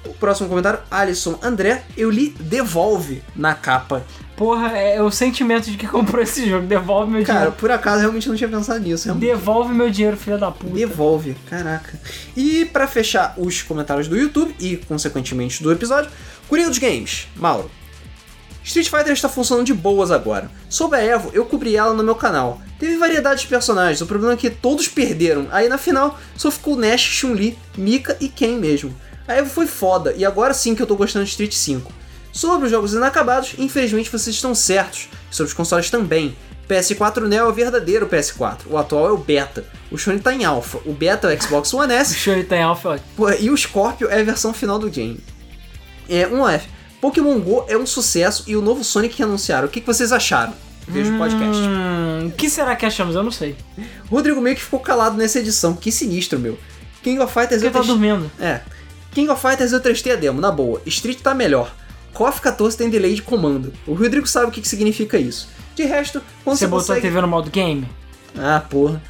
O 0.05 0.13
próximo 0.13 0.47
comentário, 0.47 0.79
Alisson 0.89 1.37
André. 1.41 1.83
Eu 1.97 2.09
li 2.09 2.29
Devolve 2.39 3.23
na 3.35 3.53
capa. 3.53 4.05
Porra, 4.35 4.77
é 4.77 5.01
o 5.01 5.09
sentimento 5.09 5.71
de 5.71 5.77
que 5.77 5.87
comprou 5.87 6.21
esse 6.21 6.49
jogo. 6.49 6.67
Devolve 6.67 7.11
meu 7.11 7.23
Cara, 7.23 7.39
dinheiro. 7.39 7.55
por 7.57 7.71
acaso, 7.71 8.01
realmente 8.01 8.27
não 8.27 8.35
tinha 8.35 8.49
pensado 8.49 8.79
nisso. 8.79 9.05
Realmente. 9.05 9.27
Devolve 9.29 9.73
meu 9.73 9.89
dinheiro, 9.89 10.17
filha 10.17 10.37
da 10.37 10.51
puta. 10.51 10.73
Devolve, 10.73 11.35
caraca. 11.49 11.99
E 12.35 12.65
pra 12.65 12.87
fechar 12.87 13.33
os 13.37 13.61
comentários 13.61 14.07
do 14.07 14.17
YouTube 14.17 14.53
e, 14.59 14.77
consequentemente, 14.77 15.63
do 15.63 15.71
episódio, 15.71 16.11
Coringa 16.49 16.69
dos 16.69 16.77
Games, 16.79 17.27
Mauro. 17.35 17.71
Street 18.63 18.89
Fighter 18.89 19.13
está 19.13 19.29
funcionando 19.29 19.67
de 19.67 19.73
boas 19.75 20.09
agora. 20.09 20.49
Sobre 20.67 20.97
a 20.97 21.03
Evo, 21.03 21.29
eu 21.33 21.45
cobri 21.45 21.75
ela 21.77 21.93
no 21.93 22.03
meu 22.03 22.15
canal. 22.15 22.59
Teve 22.79 22.97
variedade 22.97 23.41
de 23.41 23.47
personagens, 23.47 24.01
o 24.01 24.07
problema 24.07 24.33
é 24.33 24.37
que 24.37 24.49
todos 24.49 24.87
perderam. 24.87 25.47
Aí 25.51 25.69
na 25.69 25.77
final 25.77 26.19
só 26.35 26.49
ficou 26.49 26.75
Nash, 26.75 27.01
Chun-Li, 27.01 27.57
Mika 27.77 28.17
e 28.19 28.27
Ken 28.27 28.57
mesmo. 28.57 28.93
A 29.27 29.35
Evo 29.35 29.49
foi 29.49 29.67
foda 29.67 30.13
e 30.17 30.25
agora 30.25 30.53
sim 30.53 30.73
que 30.75 30.81
eu 30.81 30.87
tô 30.87 30.95
gostando 30.95 31.23
de 31.25 31.31
Street 31.31 31.53
5. 31.53 31.93
Sobre 32.35 32.65
os 32.65 32.71
jogos 32.71 32.93
inacabados, 32.93 33.53
infelizmente 33.57 34.09
vocês 34.09 34.35
estão 34.35 34.53
certos. 34.53 35.07
Sobre 35.31 35.47
os 35.47 35.53
consoles 35.53 35.89
também. 35.89 36.35
PS4 36.67 37.21
Neo 37.29 37.45
é 37.45 37.47
o 37.47 37.53
verdadeiro 37.53 38.07
PS4, 38.07 38.63
o 38.69 38.77
atual 38.77 39.07
é 39.07 39.11
o 39.13 39.17
beta. 39.17 39.63
O 39.89 39.97
Sony 39.97 40.19
tá 40.19 40.33
em 40.33 40.43
alpha, 40.43 40.79
o 40.85 40.91
beta 40.91 41.31
é 41.31 41.37
o 41.37 41.41
Xbox 41.41 41.73
One 41.73 41.93
O 41.93 41.95
S 41.95 42.13
show 42.13 42.43
tá 42.43 42.57
em. 42.57 42.99
Pô, 43.15 43.29
e 43.31 43.49
o 43.49 43.55
Scorpio 43.55 44.09
é 44.09 44.19
a 44.19 44.23
versão 44.23 44.53
final 44.53 44.77
do 44.77 44.89
game. 44.89 45.17
É, 46.09 46.27
um 46.27 46.45
F. 46.45 46.67
Pokémon 46.99 47.39
GO 47.39 47.65
é 47.69 47.77
um 47.77 47.85
sucesso 47.85 48.43
e 48.47 48.55
o 48.57 48.61
novo 48.61 48.83
Sonic 48.83 49.15
que 49.15 49.23
anunciaram. 49.23 49.67
O 49.67 49.71
que, 49.71 49.79
que 49.79 49.87
vocês 49.87 50.11
acharam? 50.11 50.53
Veja 50.85 51.13
o 51.13 51.17
podcast. 51.17 51.61
Hum, 51.61 52.27
o 52.27 52.31
que 52.31 52.49
será 52.49 52.75
que 52.75 52.85
achamos? 52.85 53.15
Eu 53.15 53.23
não 53.23 53.31
sei. 53.31 53.55
Rodrigo 54.11 54.41
meio 54.41 54.57
que 54.57 54.61
ficou 54.61 54.81
calado 54.81 55.15
nessa 55.15 55.39
edição. 55.39 55.73
Que 55.73 55.89
sinistro, 55.89 56.37
meu. 56.37 56.59
King 57.01 57.17
of 57.19 57.31
Fighters 57.31 57.61
Porque 57.61 57.67
eu 57.67 57.71
tá 57.71 57.79
testei... 57.79 57.95
dormindo. 57.95 58.29
É. 58.41 58.59
King 59.13 59.29
of 59.29 59.41
Fighters 59.41 59.71
eu 59.71 59.79
testei 59.79 60.11
a 60.11 60.15
demo, 60.17 60.41
na 60.41 60.51
boa. 60.51 60.81
Street 60.85 61.19
tá 61.21 61.33
melhor. 61.33 61.73
KOF 62.15 62.39
14 62.39 62.77
tem 62.77 62.89
delay 62.89 63.13
de 63.13 63.21
comando. 63.21 63.73
O 63.85 63.93
Rodrigo 63.93 64.25
sabe 64.25 64.47
o 64.47 64.51
que, 64.51 64.61
que 64.61 64.67
significa 64.67 65.17
isso. 65.17 65.49
De 65.75 65.83
resto, 65.83 66.21
quando 66.43 66.57
Você 66.57 66.65
você, 66.65 66.67
botou 66.67 66.87
consegue... 66.87 66.99
a 66.99 67.09
TV 67.09 67.21
no 67.21 67.27
modo 67.27 67.51
game? 67.51 67.87
Ah, 68.37 68.63
porra. 68.69 69.03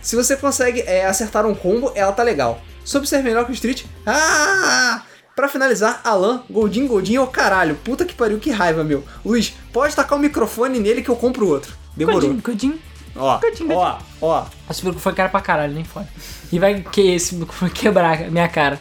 Se 0.00 0.16
você 0.16 0.36
consegue 0.36 0.80
é, 0.80 1.04
acertar 1.04 1.44
um 1.46 1.54
combo, 1.54 1.92
ela 1.94 2.12
tá 2.12 2.22
legal. 2.22 2.60
Sobre 2.82 3.06
ser 3.06 3.22
melhor 3.22 3.44
que 3.44 3.52
o 3.52 3.54
Street, 3.54 3.84
ah! 4.06 5.02
Pra 5.34 5.48
finalizar, 5.48 6.00
Alan, 6.02 6.44
Goldin, 6.48 6.86
Goldin, 6.86 7.18
ô 7.18 7.26
caralho. 7.26 7.74
Puta 7.84 8.06
que 8.06 8.14
pariu, 8.14 8.38
que 8.38 8.50
raiva, 8.50 8.82
meu. 8.82 9.04
Luiz, 9.22 9.52
pode 9.70 9.94
tacar 9.94 10.18
o 10.18 10.22
microfone 10.22 10.78
nele 10.78 11.02
que 11.02 11.10
eu 11.10 11.16
compro 11.16 11.46
outro. 11.46 11.74
Demorou. 11.94 12.20
Godinho, 12.22 12.42
godinho. 12.42 12.78
Ó, 13.14 13.38
Godinho, 13.38 13.76
ó, 13.76 13.98
ó. 14.20 14.46
Esse 14.70 14.84
microfone 14.84 15.14
cara 15.14 15.28
pra 15.28 15.40
caralho, 15.42 15.74
nem 15.74 15.84
fora. 15.84 16.08
E 16.50 16.58
vai 16.58 16.80
que 16.80 17.14
esse 17.14 17.34
microfone 17.34 17.70
quebrar 17.70 18.22
a 18.22 18.30
minha 18.30 18.48
cara. 18.48 18.80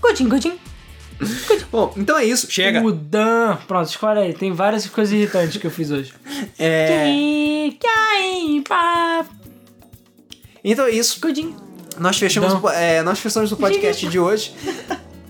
Godinho, 0.00 0.28
godinho. 0.28 0.58
Bom, 1.70 1.92
então 1.96 2.16
é 2.18 2.24
isso. 2.24 2.50
Chega. 2.50 2.82
O 2.82 2.92
Dan. 2.92 3.56
Pronto, 3.66 3.88
escolhe 3.88 4.18
aí. 4.20 4.34
Tem 4.34 4.52
várias 4.52 4.86
coisas 4.86 5.12
irritantes 5.14 5.56
que 5.56 5.66
eu 5.66 5.70
fiz 5.70 5.90
hoje. 5.90 6.12
É... 6.58 7.08
Então 10.64 10.84
é 10.86 10.90
isso. 10.90 11.18
Nós 11.98 12.16
fechamos, 12.18 12.52
o- 12.54 12.68
é, 12.68 13.02
nós 13.02 13.18
fechamos 13.18 13.52
o 13.52 13.56
podcast 13.56 14.06
de 14.06 14.18
hoje. 14.18 14.54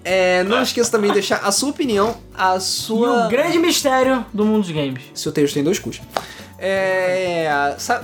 É, 0.05 0.43
não 0.45 0.63
esqueça 0.63 0.91
também 0.91 1.11
de 1.11 1.15
deixar 1.15 1.37
a 1.39 1.53
sua 1.53 1.71
opinião, 1.71 2.17
a 2.35 2.57
E 2.57 2.61
sua. 2.61 3.27
o 3.27 3.29
grande 3.31 3.59
mistério 3.59 4.25
do 4.33 4.45
mundo 4.45 4.63
dos 4.63 4.71
games. 4.71 5.03
Seu 5.15 5.31
texto 5.33 5.55
tem 5.55 5.63
dois 5.65 5.79
cus. 5.79 6.01
É, 6.59 7.49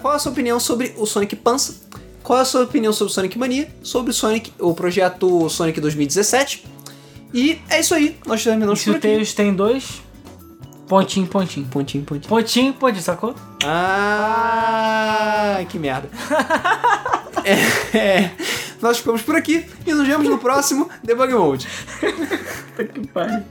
qual 0.01 0.15
a 0.15 0.19
sua 0.19 0.33
opinião 0.33 0.59
sobre 0.61 0.95
o 0.97 1.07
Sonic 1.07 1.35
Pança? 1.37 1.75
Qual 2.23 2.39
a 2.39 2.45
sua 2.45 2.63
opinião 2.65 2.93
sobre 2.93 3.11
o 3.11 3.15
Sonic 3.15 3.39
Mania? 3.39 3.69
Sobre 3.83 4.11
o 4.11 4.15
Sonic, 4.15 4.53
o 4.59 4.75
projeto 4.75 5.49
Sonic 5.49 5.81
2017? 5.81 6.65
E 7.33 7.61
é 7.69 7.81
isso 7.81 7.95
aí. 7.95 8.17
Nós 8.27 8.43
terminamos 8.43 8.83
por 8.83 8.95
o 8.95 8.97
aqui. 8.97 9.09
Tails 9.09 9.35
tem 9.35 9.55
dois, 9.55 10.03
pontinho, 10.89 11.27
pontinho. 11.27 11.67
Pontinho, 11.67 12.05
pontinho. 12.05 12.29
Pontinho, 12.29 12.73
pontinho, 12.75 13.03
sacou? 13.03 13.35
Ah, 13.65 15.59
que 15.69 15.79
merda. 15.79 16.09
é, 17.45 17.97
é, 17.97 18.31
nós 18.81 18.99
ficamos 18.99 19.23
por 19.23 19.37
aqui 19.37 19.67
e 19.87 19.93
nos 19.93 20.07
vemos 20.07 20.29
no 20.29 20.39
próximo 20.39 20.89
Debug 21.03 21.35
Mode. 21.35 21.69
Que 22.77 23.07
pariu. 23.09 23.43